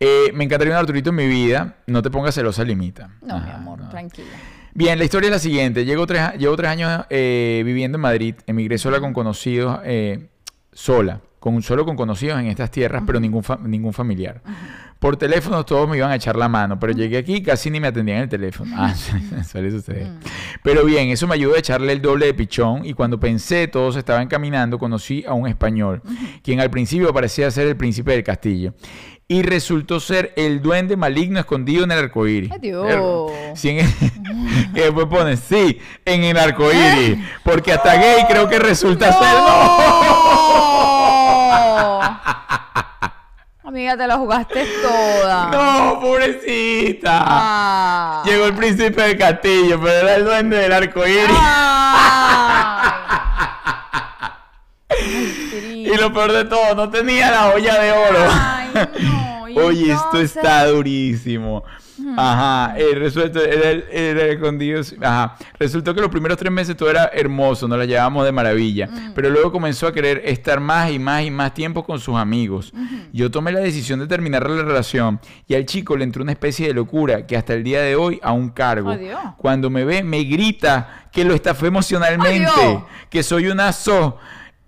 Eh, 0.00 0.32
me 0.34 0.44
encantaría 0.44 0.74
un 0.74 0.80
Arturito 0.80 1.10
en 1.10 1.16
mi 1.16 1.26
vida. 1.26 1.76
No 1.86 2.02
te 2.02 2.10
pongas 2.10 2.34
celosa, 2.34 2.64
limita. 2.64 3.10
No, 3.22 3.38
mi 3.38 3.50
amor, 3.50 3.80
no. 3.80 3.88
tranquila. 3.88 4.28
Bien, 4.74 4.98
la 4.98 5.04
historia 5.04 5.28
es 5.28 5.32
la 5.32 5.38
siguiente. 5.38 5.84
Llevo 5.84 6.06
tres, 6.06 6.32
llevo 6.36 6.56
tres 6.56 6.68
años 6.70 7.04
eh, 7.08 7.62
viviendo 7.64 7.96
en 7.96 8.02
Madrid. 8.02 8.34
Emigré 8.46 8.76
sola 8.78 8.98
con 8.98 9.12
conocidos, 9.12 9.78
sola, 10.72 11.20
con 11.44 11.60
solo 11.62 11.84
con 11.84 11.94
conocidos 11.94 12.40
en 12.40 12.46
estas 12.46 12.70
tierras, 12.70 13.02
pero 13.06 13.20
ningún, 13.20 13.42
fa- 13.44 13.58
ningún 13.62 13.92
familiar. 13.92 14.40
Por 14.98 15.18
teléfono 15.18 15.62
todos 15.66 15.86
me 15.86 15.98
iban 15.98 16.10
a 16.10 16.14
echar 16.14 16.36
la 16.36 16.48
mano, 16.48 16.80
pero 16.80 16.94
llegué 16.94 17.18
aquí 17.18 17.34
y 17.34 17.42
casi 17.42 17.68
ni 17.68 17.80
me 17.80 17.88
atendían 17.88 18.20
el 18.22 18.28
teléfono. 18.30 18.74
Ah, 18.74 18.94
suele 19.46 19.70
suceder. 19.70 20.08
Pero 20.62 20.86
bien, 20.86 21.10
eso 21.10 21.26
me 21.26 21.34
ayudó 21.34 21.54
a 21.54 21.58
echarle 21.58 21.92
el 21.92 22.00
doble 22.00 22.24
de 22.24 22.32
pichón 22.32 22.86
y 22.86 22.94
cuando 22.94 23.20
pensé 23.20 23.68
todo 23.68 23.92
se 23.92 23.98
estaba 23.98 24.22
encaminando, 24.22 24.78
conocí 24.78 25.22
a 25.28 25.34
un 25.34 25.46
español, 25.46 26.00
quien 26.42 26.60
al 26.60 26.70
principio 26.70 27.12
parecía 27.12 27.50
ser 27.50 27.66
el 27.66 27.76
príncipe 27.76 28.12
del 28.12 28.24
castillo. 28.24 28.72
Y 29.28 29.42
resultó 29.42 30.00
ser 30.00 30.32
el 30.36 30.60
duende 30.62 30.96
maligno 30.98 31.40
escondido 31.40 31.84
en 31.84 31.92
el 31.92 31.98
arcoíris. 31.98 32.52
Adiós. 32.52 33.32
Sí, 33.54 33.70
en 33.70 33.78
y 33.78 34.72
después 34.80 35.06
pone, 35.06 35.36
sí, 35.38 35.78
en 36.04 36.24
el 36.24 36.36
arcoíris. 36.38 37.18
Porque 37.42 37.72
hasta 37.72 37.94
gay 37.96 38.24
creo 38.28 38.48
que 38.48 38.58
resulta 38.58 39.12
ser. 39.12 39.32
¡No! 39.34 40.24
Amiga, 43.74 43.96
te 43.96 44.06
la 44.06 44.18
jugaste 44.18 44.64
toda. 44.80 45.46
¡No, 45.50 45.98
pobrecita! 45.98 47.24
Ah. 47.26 48.22
Llegó 48.24 48.44
el 48.46 48.54
príncipe 48.54 49.02
del 49.02 49.18
castillo, 49.18 49.80
pero 49.82 49.98
era 49.98 50.14
el 50.14 50.24
duende 50.24 50.58
del 50.58 50.72
arcoíris. 50.72 51.36
Ay. 51.36 52.90
Y 55.92 55.96
lo 55.96 56.12
peor 56.12 56.32
de 56.32 56.44
todo, 56.44 56.74
no 56.76 56.88
tenía 56.88 57.32
la 57.32 57.48
olla 57.48 57.80
de 57.80 57.90
oro. 57.90 58.28
Ay, 58.30 58.70
no. 59.02 59.48
¿y 59.48 59.58
Oye, 59.58 59.92
esto 59.92 60.20
está 60.20 60.66
durísimo. 60.66 61.64
Ajá, 62.16 62.76
el 62.76 62.98
resuelto 62.98 63.40
era 63.42 63.70
el, 63.70 63.84
era 63.90 64.22
el 64.24 64.30
escondido. 64.30 64.80
Ajá, 65.00 65.36
resultó 65.58 65.94
que 65.94 66.00
los 66.00 66.10
primeros 66.10 66.36
tres 66.36 66.52
meses 66.52 66.76
todo 66.76 66.90
era 66.90 67.10
hermoso, 67.12 67.68
nos 67.68 67.78
la 67.78 67.84
llevábamos 67.84 68.24
de 68.24 68.32
maravilla. 68.32 68.88
Pero 69.14 69.30
luego 69.30 69.52
comenzó 69.52 69.86
a 69.86 69.92
querer 69.92 70.22
estar 70.24 70.60
más 70.60 70.90
y 70.90 70.98
más 70.98 71.24
y 71.24 71.30
más 71.30 71.54
tiempo 71.54 71.84
con 71.84 72.00
sus 72.00 72.16
amigos. 72.16 72.72
Yo 73.12 73.30
tomé 73.30 73.52
la 73.52 73.60
decisión 73.60 74.00
de 74.00 74.06
terminar 74.06 74.48
la 74.48 74.62
relación 74.62 75.20
y 75.46 75.54
al 75.54 75.66
chico 75.66 75.96
le 75.96 76.04
entró 76.04 76.22
una 76.22 76.32
especie 76.32 76.66
de 76.66 76.74
locura 76.74 77.26
que 77.26 77.36
hasta 77.36 77.54
el 77.54 77.62
día 77.64 77.80
de 77.80 77.96
hoy 77.96 78.20
aún 78.22 78.50
cargo. 78.50 78.90
Adiós. 78.90 79.20
Cuando 79.36 79.70
me 79.70 79.84
ve, 79.84 80.02
me 80.02 80.24
grita 80.24 81.08
que 81.12 81.24
lo 81.24 81.34
estafé 81.34 81.66
emocionalmente, 81.68 82.84
que 83.10 83.22
soy 83.22 83.46
una 83.46 83.72
so. 83.72 84.18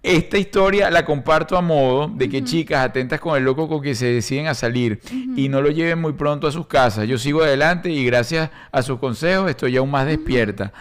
Esta 0.07 0.39
historia 0.39 0.89
la 0.89 1.05
comparto 1.05 1.57
a 1.57 1.61
modo 1.63 2.07
de 2.07 2.29
que 2.29 2.45
chicas 2.45 2.85
atentas 2.85 3.19
con 3.19 3.37
el 3.37 3.43
loco 3.43 3.69
con 3.69 3.83
que 3.83 3.95
se 3.97 4.07
deciden 4.07 4.47
a 4.47 4.55
salir 4.55 5.01
y 5.37 5.49
no 5.49 5.61
lo 5.61 5.71
lleven 5.71 6.01
muy 6.01 6.13
pronto 6.13 6.47
a 6.47 6.53
sus 6.53 6.69
casas. 6.69 7.09
Yo 7.09 7.19
sigo 7.19 7.43
adelante 7.43 7.91
y 7.91 8.05
gracias 8.07 8.51
a 8.71 8.83
sus 8.83 9.01
consejos 9.01 9.51
estoy 9.51 9.77
aún 9.77 9.91
más 9.91 10.07
despierta. 10.07 10.73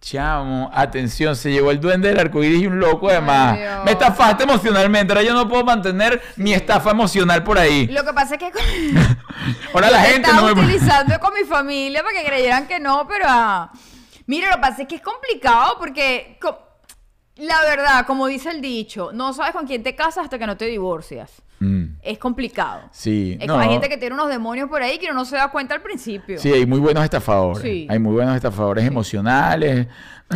Chamo, 0.00 0.68
atención, 0.74 1.36
se 1.36 1.50
llevó 1.52 1.70
el 1.70 1.80
duende 1.80 2.08
del 2.08 2.18
arcoíris 2.18 2.62
y 2.62 2.66
un 2.66 2.78
loco 2.80 3.08
además. 3.08 3.56
Me 3.84 3.92
estafaste 3.92 4.42
emocionalmente, 4.42 5.12
ahora 5.12 5.22
yo 5.24 5.32
no 5.32 5.48
puedo 5.48 5.64
mantener 5.64 6.20
mi 6.36 6.52
estafa 6.52 6.90
emocional 6.90 7.44
por 7.44 7.58
ahí. 7.58 7.86
Lo 7.86 8.04
que 8.04 8.12
pasa 8.12 8.34
es 8.34 8.40
que 8.40 8.50
con- 8.50 8.62
Ahora 9.74 9.90
la 9.90 10.00
gente 10.02 10.28
estaba 10.28 10.48
no 10.48 10.54
me... 10.56 10.62
utilizando 10.62 11.18
con 11.20 11.32
mi 11.34 11.44
familia 11.44 12.02
para 12.02 12.18
que 12.20 12.26
creyeran 12.26 12.66
que 12.66 12.80
no, 12.80 13.06
pero 13.08 13.24
ah, 13.28 13.70
mira, 14.26 14.48
lo 14.50 14.56
que 14.56 14.60
pasa 14.60 14.82
es 14.82 14.88
que 14.88 14.96
es 14.96 15.02
complicado 15.02 15.76
porque 15.78 16.36
la 17.36 17.60
verdad, 17.62 18.06
como 18.06 18.26
dice 18.26 18.50
el 18.50 18.60
dicho, 18.60 19.10
no 19.12 19.32
sabes 19.32 19.52
con 19.52 19.66
quién 19.66 19.82
te 19.82 19.94
casas 19.94 20.24
hasta 20.24 20.38
que 20.38 20.46
no 20.46 20.56
te 20.56 20.64
divorcias. 20.66 21.30
Mm, 21.58 21.84
Es 22.02 22.18
complicado. 22.18 22.82
sí, 22.92 23.38
Es 23.40 23.46
no. 23.46 23.58
hay 23.58 23.68
gente 23.70 23.88
que 23.88 23.96
tiene 23.96 24.14
unos 24.14 24.28
demonios 24.28 24.68
por 24.68 24.82
ahí 24.82 24.98
que 24.98 25.06
uno 25.06 25.14
no 25.14 25.24
se 25.24 25.36
da 25.36 25.50
cuenta 25.50 25.74
al 25.74 25.80
principio. 25.82 26.38
Sí, 26.38 26.52
hay 26.52 26.66
muy 26.66 26.78
buenos 26.80 27.02
estafadores. 27.04 27.62
Sí. 27.62 27.86
Hay 27.90 27.98
muy 27.98 28.12
buenos 28.14 28.36
estafadores 28.36 28.84
emocionales. 28.86 29.86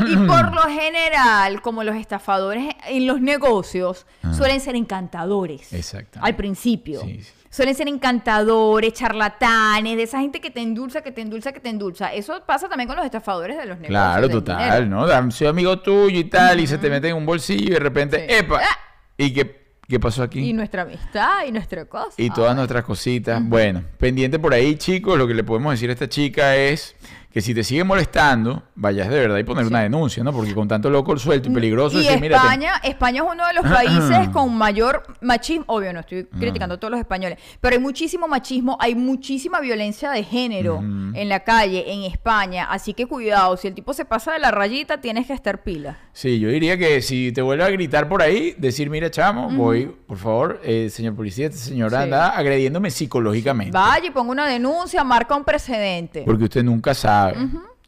Y 0.06 0.16
por 0.26 0.52
lo 0.54 0.62
general, 0.62 1.60
como 1.62 1.84
los 1.84 1.96
estafadores 1.96 2.74
en 2.88 3.06
los 3.06 3.20
negocios, 3.20 4.06
suelen 4.36 4.60
ser 4.60 4.76
encantadores. 4.76 5.72
Ah. 5.72 5.76
Exactamente. 5.76 6.26
Al 6.30 6.36
principio. 6.36 7.00
Sí, 7.02 7.22
sí. 7.22 7.32
Suelen 7.52 7.74
ser 7.74 7.88
encantadores, 7.88 8.92
charlatanes, 8.92 9.96
de 9.96 10.04
esa 10.04 10.20
gente 10.20 10.40
que 10.40 10.50
te 10.50 10.60
endulza, 10.60 11.02
que 11.02 11.10
te 11.10 11.20
endulza, 11.20 11.50
que 11.52 11.58
te 11.58 11.68
endulza. 11.68 12.12
Eso 12.14 12.40
pasa 12.46 12.68
también 12.68 12.86
con 12.86 12.96
los 12.96 13.04
estafadores 13.04 13.56
de 13.56 13.64
los 13.66 13.76
negocios. 13.78 13.88
Claro, 13.88 14.28
total, 14.28 14.84
dinero. 14.84 15.06
¿no? 15.08 15.30
Soy 15.32 15.48
amigo 15.48 15.80
tuyo 15.80 16.18
y 16.20 16.24
tal, 16.24 16.60
y 16.60 16.66
se 16.68 16.78
te 16.78 16.88
mete 16.88 17.08
en 17.08 17.16
un 17.16 17.26
bolsillo 17.26 17.66
y 17.66 17.70
de 17.70 17.80
repente, 17.80 18.26
Sí. 18.28 18.34
¡epa! 18.36 18.60
Ah. 18.62 18.78
¿Y 19.18 19.32
qué, 19.32 19.74
qué 19.88 19.98
pasó 19.98 20.22
aquí? 20.22 20.38
Y 20.48 20.52
nuestra 20.52 20.82
amistad 20.82 21.44
y 21.46 21.50
nuestra 21.50 21.86
cosa. 21.86 22.12
Y 22.16 22.30
todas 22.30 22.50
Ay. 22.52 22.56
nuestras 22.56 22.84
cositas. 22.84 23.42
Bueno, 23.42 23.82
pendiente 23.98 24.38
por 24.38 24.54
ahí, 24.54 24.76
chicos, 24.76 25.18
lo 25.18 25.26
que 25.26 25.34
le 25.34 25.42
podemos 25.42 25.72
decir 25.72 25.90
a 25.90 25.94
esta 25.94 26.08
chica 26.08 26.54
es 26.56 26.94
que 27.32 27.40
si 27.40 27.54
te 27.54 27.62
sigue 27.62 27.84
molestando, 27.84 28.64
vayas 28.74 29.08
de 29.08 29.20
verdad 29.20 29.38
y 29.38 29.44
poner 29.44 29.64
una 29.66 29.80
denuncia, 29.82 30.24
¿no? 30.24 30.32
Porque 30.32 30.52
con 30.52 30.66
tanto 30.66 30.90
loco 30.90 31.16
suelto 31.16 31.48
y 31.48 31.52
peligroso, 31.52 32.00
Y 32.00 32.04
decir, 32.04 32.32
España, 32.32 32.80
España 32.82 33.22
es 33.24 33.28
uno 33.32 33.46
de 33.46 33.52
los 33.54 33.64
países 33.64 34.28
con 34.30 34.56
mayor 34.56 35.02
machismo. 35.20 35.64
Obvio, 35.68 35.92
no 35.92 36.00
estoy 36.00 36.24
criticando 36.24 36.74
a 36.74 36.78
todos 36.78 36.90
los 36.90 37.00
españoles, 37.00 37.38
pero 37.60 37.76
hay 37.76 37.80
muchísimo 37.80 38.26
machismo, 38.26 38.76
hay 38.80 38.94
muchísima 38.94 39.60
violencia 39.60 40.10
de 40.10 40.24
género 40.24 40.80
en 40.80 41.28
la 41.28 41.40
calle, 41.40 41.92
en 41.92 42.02
España. 42.02 42.64
Así 42.70 42.94
que 42.94 43.06
cuidado, 43.06 43.56
si 43.56 43.68
el 43.68 43.74
tipo 43.74 43.92
se 43.92 44.04
pasa 44.04 44.32
de 44.32 44.40
la 44.40 44.50
rayita, 44.50 45.00
tienes 45.00 45.26
que 45.28 45.32
estar 45.32 45.62
pila. 45.62 45.98
Sí, 46.12 46.40
yo 46.40 46.48
diría 46.48 46.76
que 46.76 47.00
si 47.00 47.30
te 47.32 47.42
vuelve 47.42 47.62
a 47.64 47.70
gritar 47.70 48.08
por 48.08 48.22
ahí, 48.22 48.54
decir, 48.58 48.90
mira, 48.90 49.10
chamo, 49.10 49.50
voy, 49.50 49.86
por 50.06 50.18
favor, 50.18 50.60
eh, 50.64 50.88
señor 50.90 51.14
policía, 51.14 51.46
esta 51.46 51.58
señora 51.58 51.98
Sí. 51.98 52.04
anda 52.04 52.30
agrediéndome 52.30 52.90
psicológicamente. 52.90 53.76
Vaya 53.76 54.06
y 54.08 54.10
ponga 54.10 54.32
una 54.32 54.46
denuncia, 54.46 55.04
marca 55.04 55.36
un 55.36 55.44
precedente. 55.44 56.22
Porque 56.26 56.44
usted 56.44 56.64
nunca 56.64 56.92
sabe. 56.94 57.19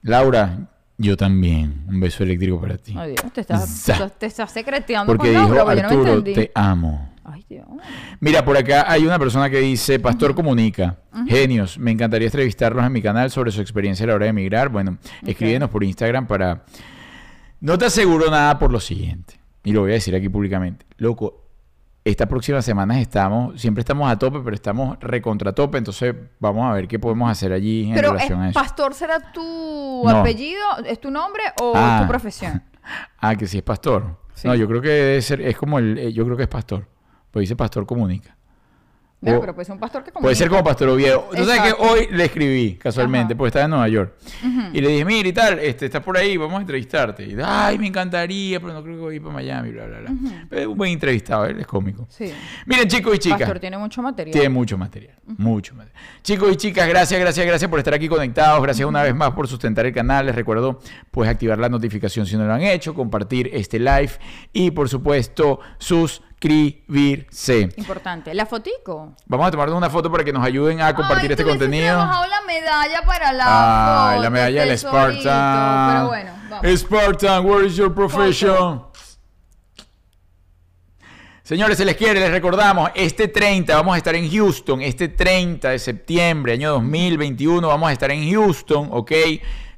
Laura, 0.03 0.59
yo 0.99 1.17
también. 1.17 1.85
Un 1.89 2.01
beso 2.01 2.23
eléctrico 2.23 2.61
para 2.61 2.77
ti. 2.77 2.95
Ay, 2.97 3.13
Dios, 3.13 3.33
te 3.33 3.41
estás, 3.43 3.69
Za. 3.69 4.09
te 4.09 4.27
estás 4.27 4.53
secreteando 4.53 5.07
Porque 5.13 5.33
con 5.33 5.43
dijo 5.43 5.55
Laura, 5.55 5.65
porque 5.65 5.77
yo 5.77 5.83
no 5.83 5.89
me 5.89 5.95
Arturo, 5.95 6.19
entendí. 6.19 6.35
te 6.35 6.53
amo. 6.55 7.09
Ay, 7.25 7.45
Dios. 7.49 7.67
Mira, 8.19 8.45
por 8.45 8.57
acá 8.57 8.85
hay 8.91 9.05
una 9.07 9.19
persona 9.19 9.49
que 9.49 9.61
dice, 9.61 10.01
Pastor 10.01 10.35
Comunica, 10.35 10.99
genios, 11.29 11.79
me 11.79 11.93
encantaría 11.93 12.27
entrevistarlos 12.27 12.85
en 12.85 12.93
mi 12.93 13.01
canal 13.01 13.31
sobre 13.31 13.53
su 13.53 13.61
experiencia 13.61 14.05
a 14.05 14.09
la 14.09 14.15
hora 14.15 14.25
de 14.25 14.31
emigrar. 14.31 14.69
Bueno, 14.71 14.99
escríbenos 15.25 15.71
por 15.71 15.85
Instagram 15.85 16.27
para... 16.27 16.65
No 17.61 17.79
te 17.79 17.85
aseguro 17.85 18.29
nada 18.29 18.59
por 18.59 18.73
lo 18.73 18.81
siguiente, 18.81 19.39
y 19.63 19.71
lo 19.73 19.83
voy 19.83 19.93
a 19.93 19.95
decir 19.95 20.17
aquí 20.17 20.29
públicamente. 20.29 20.85
Loco, 20.97 21.42
esta 22.05 22.27
próxima 22.27 22.61
semana 22.63 23.01
estamos, 23.01 23.61
siempre 23.61 23.81
estamos 23.81 24.11
a 24.11 24.19
tope, 24.19 24.41
pero 24.41 24.55
estamos 24.55 24.99
recontra 25.01 25.53
tope, 25.53 25.79
entonces 25.79 26.15
vamos 26.41 26.69
a 26.69 26.73
ver 26.75 26.89
qué 26.89 26.99
podemos 26.99 27.31
hacer 27.31 27.53
allí 27.53 27.89
en 27.89 27.95
Pero, 27.95 28.13
relación 28.13 28.41
a 28.41 28.47
¿es, 28.47 28.51
eso. 28.51 28.61
¿pastor 28.61 28.95
será 28.95 29.33
tu 29.33 30.03
No. 30.05 30.17
apellido? 30.19 30.61
¿Es 30.85 31.01
tu 31.01 31.11
nombre 31.11 31.43
o 31.61 31.73
Ah. 31.77 32.01
tu 32.03 32.09
profesión? 32.09 32.63
Ah, 33.21 33.37
que 33.37 33.47
sí 33.47 33.59
es 33.59 33.63
pastor. 33.63 34.19
Sí. 34.35 34.49
No, 34.49 34.57
yo 34.57 34.67
creo 34.67 34.83
que 34.83 34.89
debe 34.89 35.23
ser, 35.23 35.41
es 35.41 35.57
como 35.57 35.79
el, 35.79 35.97
eh, 35.99 36.13
yo 36.13 36.25
creo 36.25 36.37
que 36.37 36.43
es 36.43 36.49
pastor. 36.49 36.89
Pues 37.31 37.45
dice 37.45 37.55
pastor 37.55 37.87
comunica. 37.87 38.37
Pero 39.25 39.55
puede 39.55 39.65
ser 39.65 39.75
un 39.75 39.79
pastor 39.81 40.03
que 40.03 40.11
Puede 40.11 40.35
ser 40.35 40.49
como 40.49 40.59
comunica. 40.63 40.71
Pastor 40.73 40.89
Oviedo. 40.89 41.29
Tú 41.35 41.45
sabes 41.45 41.73
que 41.73 41.81
hoy 41.81 42.09
le 42.11 42.25
escribí 42.25 42.75
casualmente, 42.75 43.35
Ajá. 43.35 43.39
porque 43.39 43.49
estaba 43.49 43.65
en 43.67 43.71
Nueva 43.71 43.89
York. 43.89 44.15
Y 44.73 44.81
le 44.81 44.89
dije, 44.89 45.05
mira 45.05 45.29
y 45.29 45.33
tal, 45.33 45.59
este, 45.61 45.87
estás 45.87 46.03
por 46.03 46.17
ahí, 46.17 46.37
vamos 46.37 46.59
a 46.59 46.61
entrevistarte. 46.61 47.25
Y 47.25 47.37
ay, 47.45 47.79
me 47.79 47.87
encantaría, 47.87 48.59
pero 48.59 48.73
no 48.73 48.83
creo 48.83 48.97
que 48.97 49.01
voy 49.01 49.13
a 49.13 49.17
ir 49.17 49.23
para 49.23 49.35
Miami, 49.35 49.71
bla, 49.71 49.87
bla, 49.87 50.01
bla. 50.01 50.13
Pero 50.49 50.61
es 50.63 50.67
un 50.67 50.77
buen 50.77 50.93
entrevistado, 50.93 51.47
él 51.47 51.61
es 51.61 51.67
cómico. 51.67 52.07
Sí. 52.11 52.33
Miren, 52.67 52.89
chicos 52.89 53.15
y 53.15 53.19
chicas. 53.19 53.41
Pastor 53.41 53.61
tiene 53.61 53.79
mucho 53.79 54.03
material. 54.03 54.33
Tiene 54.33 54.49
mucho 54.49 54.77
material, 54.77 55.17
mucho 55.25 55.75
material. 55.75 56.03
Chicos 56.23 56.53
y 56.53 56.57
chicas, 56.57 56.89
gracias, 56.89 57.21
gracias, 57.21 57.47
gracias 57.47 57.71
por 57.71 57.79
estar 57.79 57.95
aquí 57.95 58.09
conectados. 58.09 58.61
Gracias 58.61 58.89
una 58.89 59.05
vez 59.05 59.15
más 59.15 59.31
por 59.31 59.47
sustentar 59.47 59.87
el 59.87 59.93
canal. 59.93 60.27
Les 60.27 60.35
recuerdo, 60.35 60.81
pues, 61.13 61.31
activar 61.31 61.59
la 61.59 61.69
notificación 61.69 62.27
si 62.27 62.37
no 62.37 62.45
lo 62.45 62.53
han 62.53 62.63
hecho, 62.63 62.93
compartir 62.93 63.51
este 63.53 63.79
live 63.79 64.11
y, 64.53 64.73
por 64.73 64.89
supuesto, 64.89 65.61
suscribirse. 66.43 67.69
Importante. 67.77 68.35
La 68.35 68.47
fotico. 68.47 69.15
Vamos 69.27 69.47
a 69.47 69.51
tomarnos 69.51 69.77
una 69.77 69.91
foto 69.91 70.11
para 70.11 70.25
que 70.25 70.33
nos 70.33 70.45
ayuden 70.45 70.81
a 70.81 70.95
compartir 70.95 71.31
Ay, 71.31 71.33
este 71.33 71.45
contenido. 71.45 71.95
trabajado 71.95 72.27
la 72.27 72.41
medalla 72.47 73.03
para 73.07 73.33
la 73.33 73.45
Ay, 74.09 74.11
foto, 74.17 74.23
la 74.25 74.31
medalla 74.31 74.65
del 74.65 74.79
Spartan. 74.79 75.93
Pero 75.95 76.09
bueno, 76.09 76.33
vamos. 76.51 76.81
Spartan, 76.81 77.47
where 77.47 77.67
is 77.67 77.77
your 77.77 77.95
profession? 77.95 78.83
Señores, 81.45 81.77
se 81.77 81.85
les 81.85 81.97
quiere, 81.97 82.21
les 82.21 82.31
recordamos, 82.31 82.91
este 82.95 83.29
30 83.29 83.75
vamos 83.75 83.95
a 83.95 83.99
estar 83.99 84.15
en 84.15 84.31
Houston, 84.31 84.81
este 84.81 85.09
30 85.09 85.71
de 85.71 85.79
septiembre, 85.79 86.53
año 86.53 86.71
2021, 86.71 87.67
vamos 87.67 87.91
a 87.91 87.93
estar 87.93 88.11
en 88.13 88.31
Houston, 88.31 88.89
¿ok? 88.93 89.13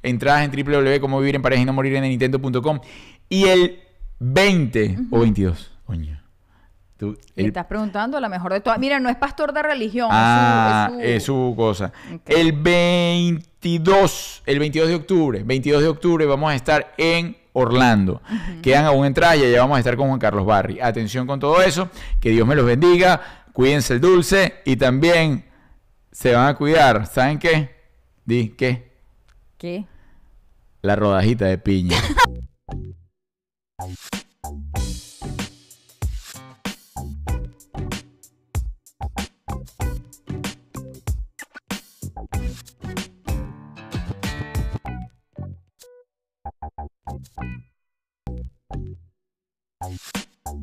Entradas 0.02 0.44
en 0.44 0.50
www.comovivirenpareja 0.50 1.62
y 1.62 1.64
no 1.64 1.72
morir 1.72 1.96
en 1.96 2.02
Nintendo.com. 2.02 2.80
Y 3.30 3.44
el 3.44 3.80
20 4.20 4.98
o 5.10 5.20
22, 5.20 5.72
coño. 5.86 6.23
Tú- 6.96 7.18
el- 7.36 7.46
estás 7.46 7.66
preguntando 7.66 8.16
a 8.16 8.20
la 8.20 8.28
mejor 8.28 8.52
de 8.52 8.60
todas. 8.60 8.78
Mira, 8.78 9.00
no 9.00 9.08
es 9.08 9.16
pastor 9.16 9.52
de 9.52 9.62
religión. 9.62 10.08
Ah, 10.12 10.90
es 10.92 10.94
su, 10.94 11.00
es 11.00 11.24
su 11.24 11.54
cosa. 11.56 11.92
El 12.26 12.52
22, 12.52 14.42
el 14.46 14.58
22 14.58 14.88
de 14.88 14.94
octubre, 14.94 15.42
22 15.42 15.82
de 15.82 15.88
octubre 15.88 16.24
vamos 16.26 16.52
a 16.52 16.54
estar 16.54 16.94
en 16.96 17.36
Orlando. 17.52 18.20
Quedan 18.62 18.84
aún 18.84 19.06
entradas 19.06 19.38
y 19.38 19.44
allá 19.44 19.60
vamos 19.60 19.76
a 19.76 19.78
estar 19.80 19.96
con 19.96 20.08
Juan 20.08 20.18
Carlos 20.20 20.46
Barry. 20.46 20.80
Atención 20.80 21.26
con 21.26 21.40
todo 21.40 21.60
eso, 21.62 21.88
que 22.20 22.30
Dios 22.30 22.46
me 22.46 22.54
los 22.54 22.64
bendiga, 22.66 23.20
cuídense 23.52 23.94
el 23.94 24.00
dulce 24.00 24.54
y 24.64 24.76
también 24.76 25.44
se 26.12 26.32
van 26.34 26.46
a 26.48 26.54
cuidar. 26.54 27.06
¿Saben 27.06 27.38
qué? 27.38 27.74
Di, 28.24 28.50
¿qué? 28.50 28.92
¿Qué? 29.58 29.84
La 30.82 30.94
rodajita 30.96 31.46
de 31.46 31.58
piña. 31.58 31.96
Show. 49.96 50.23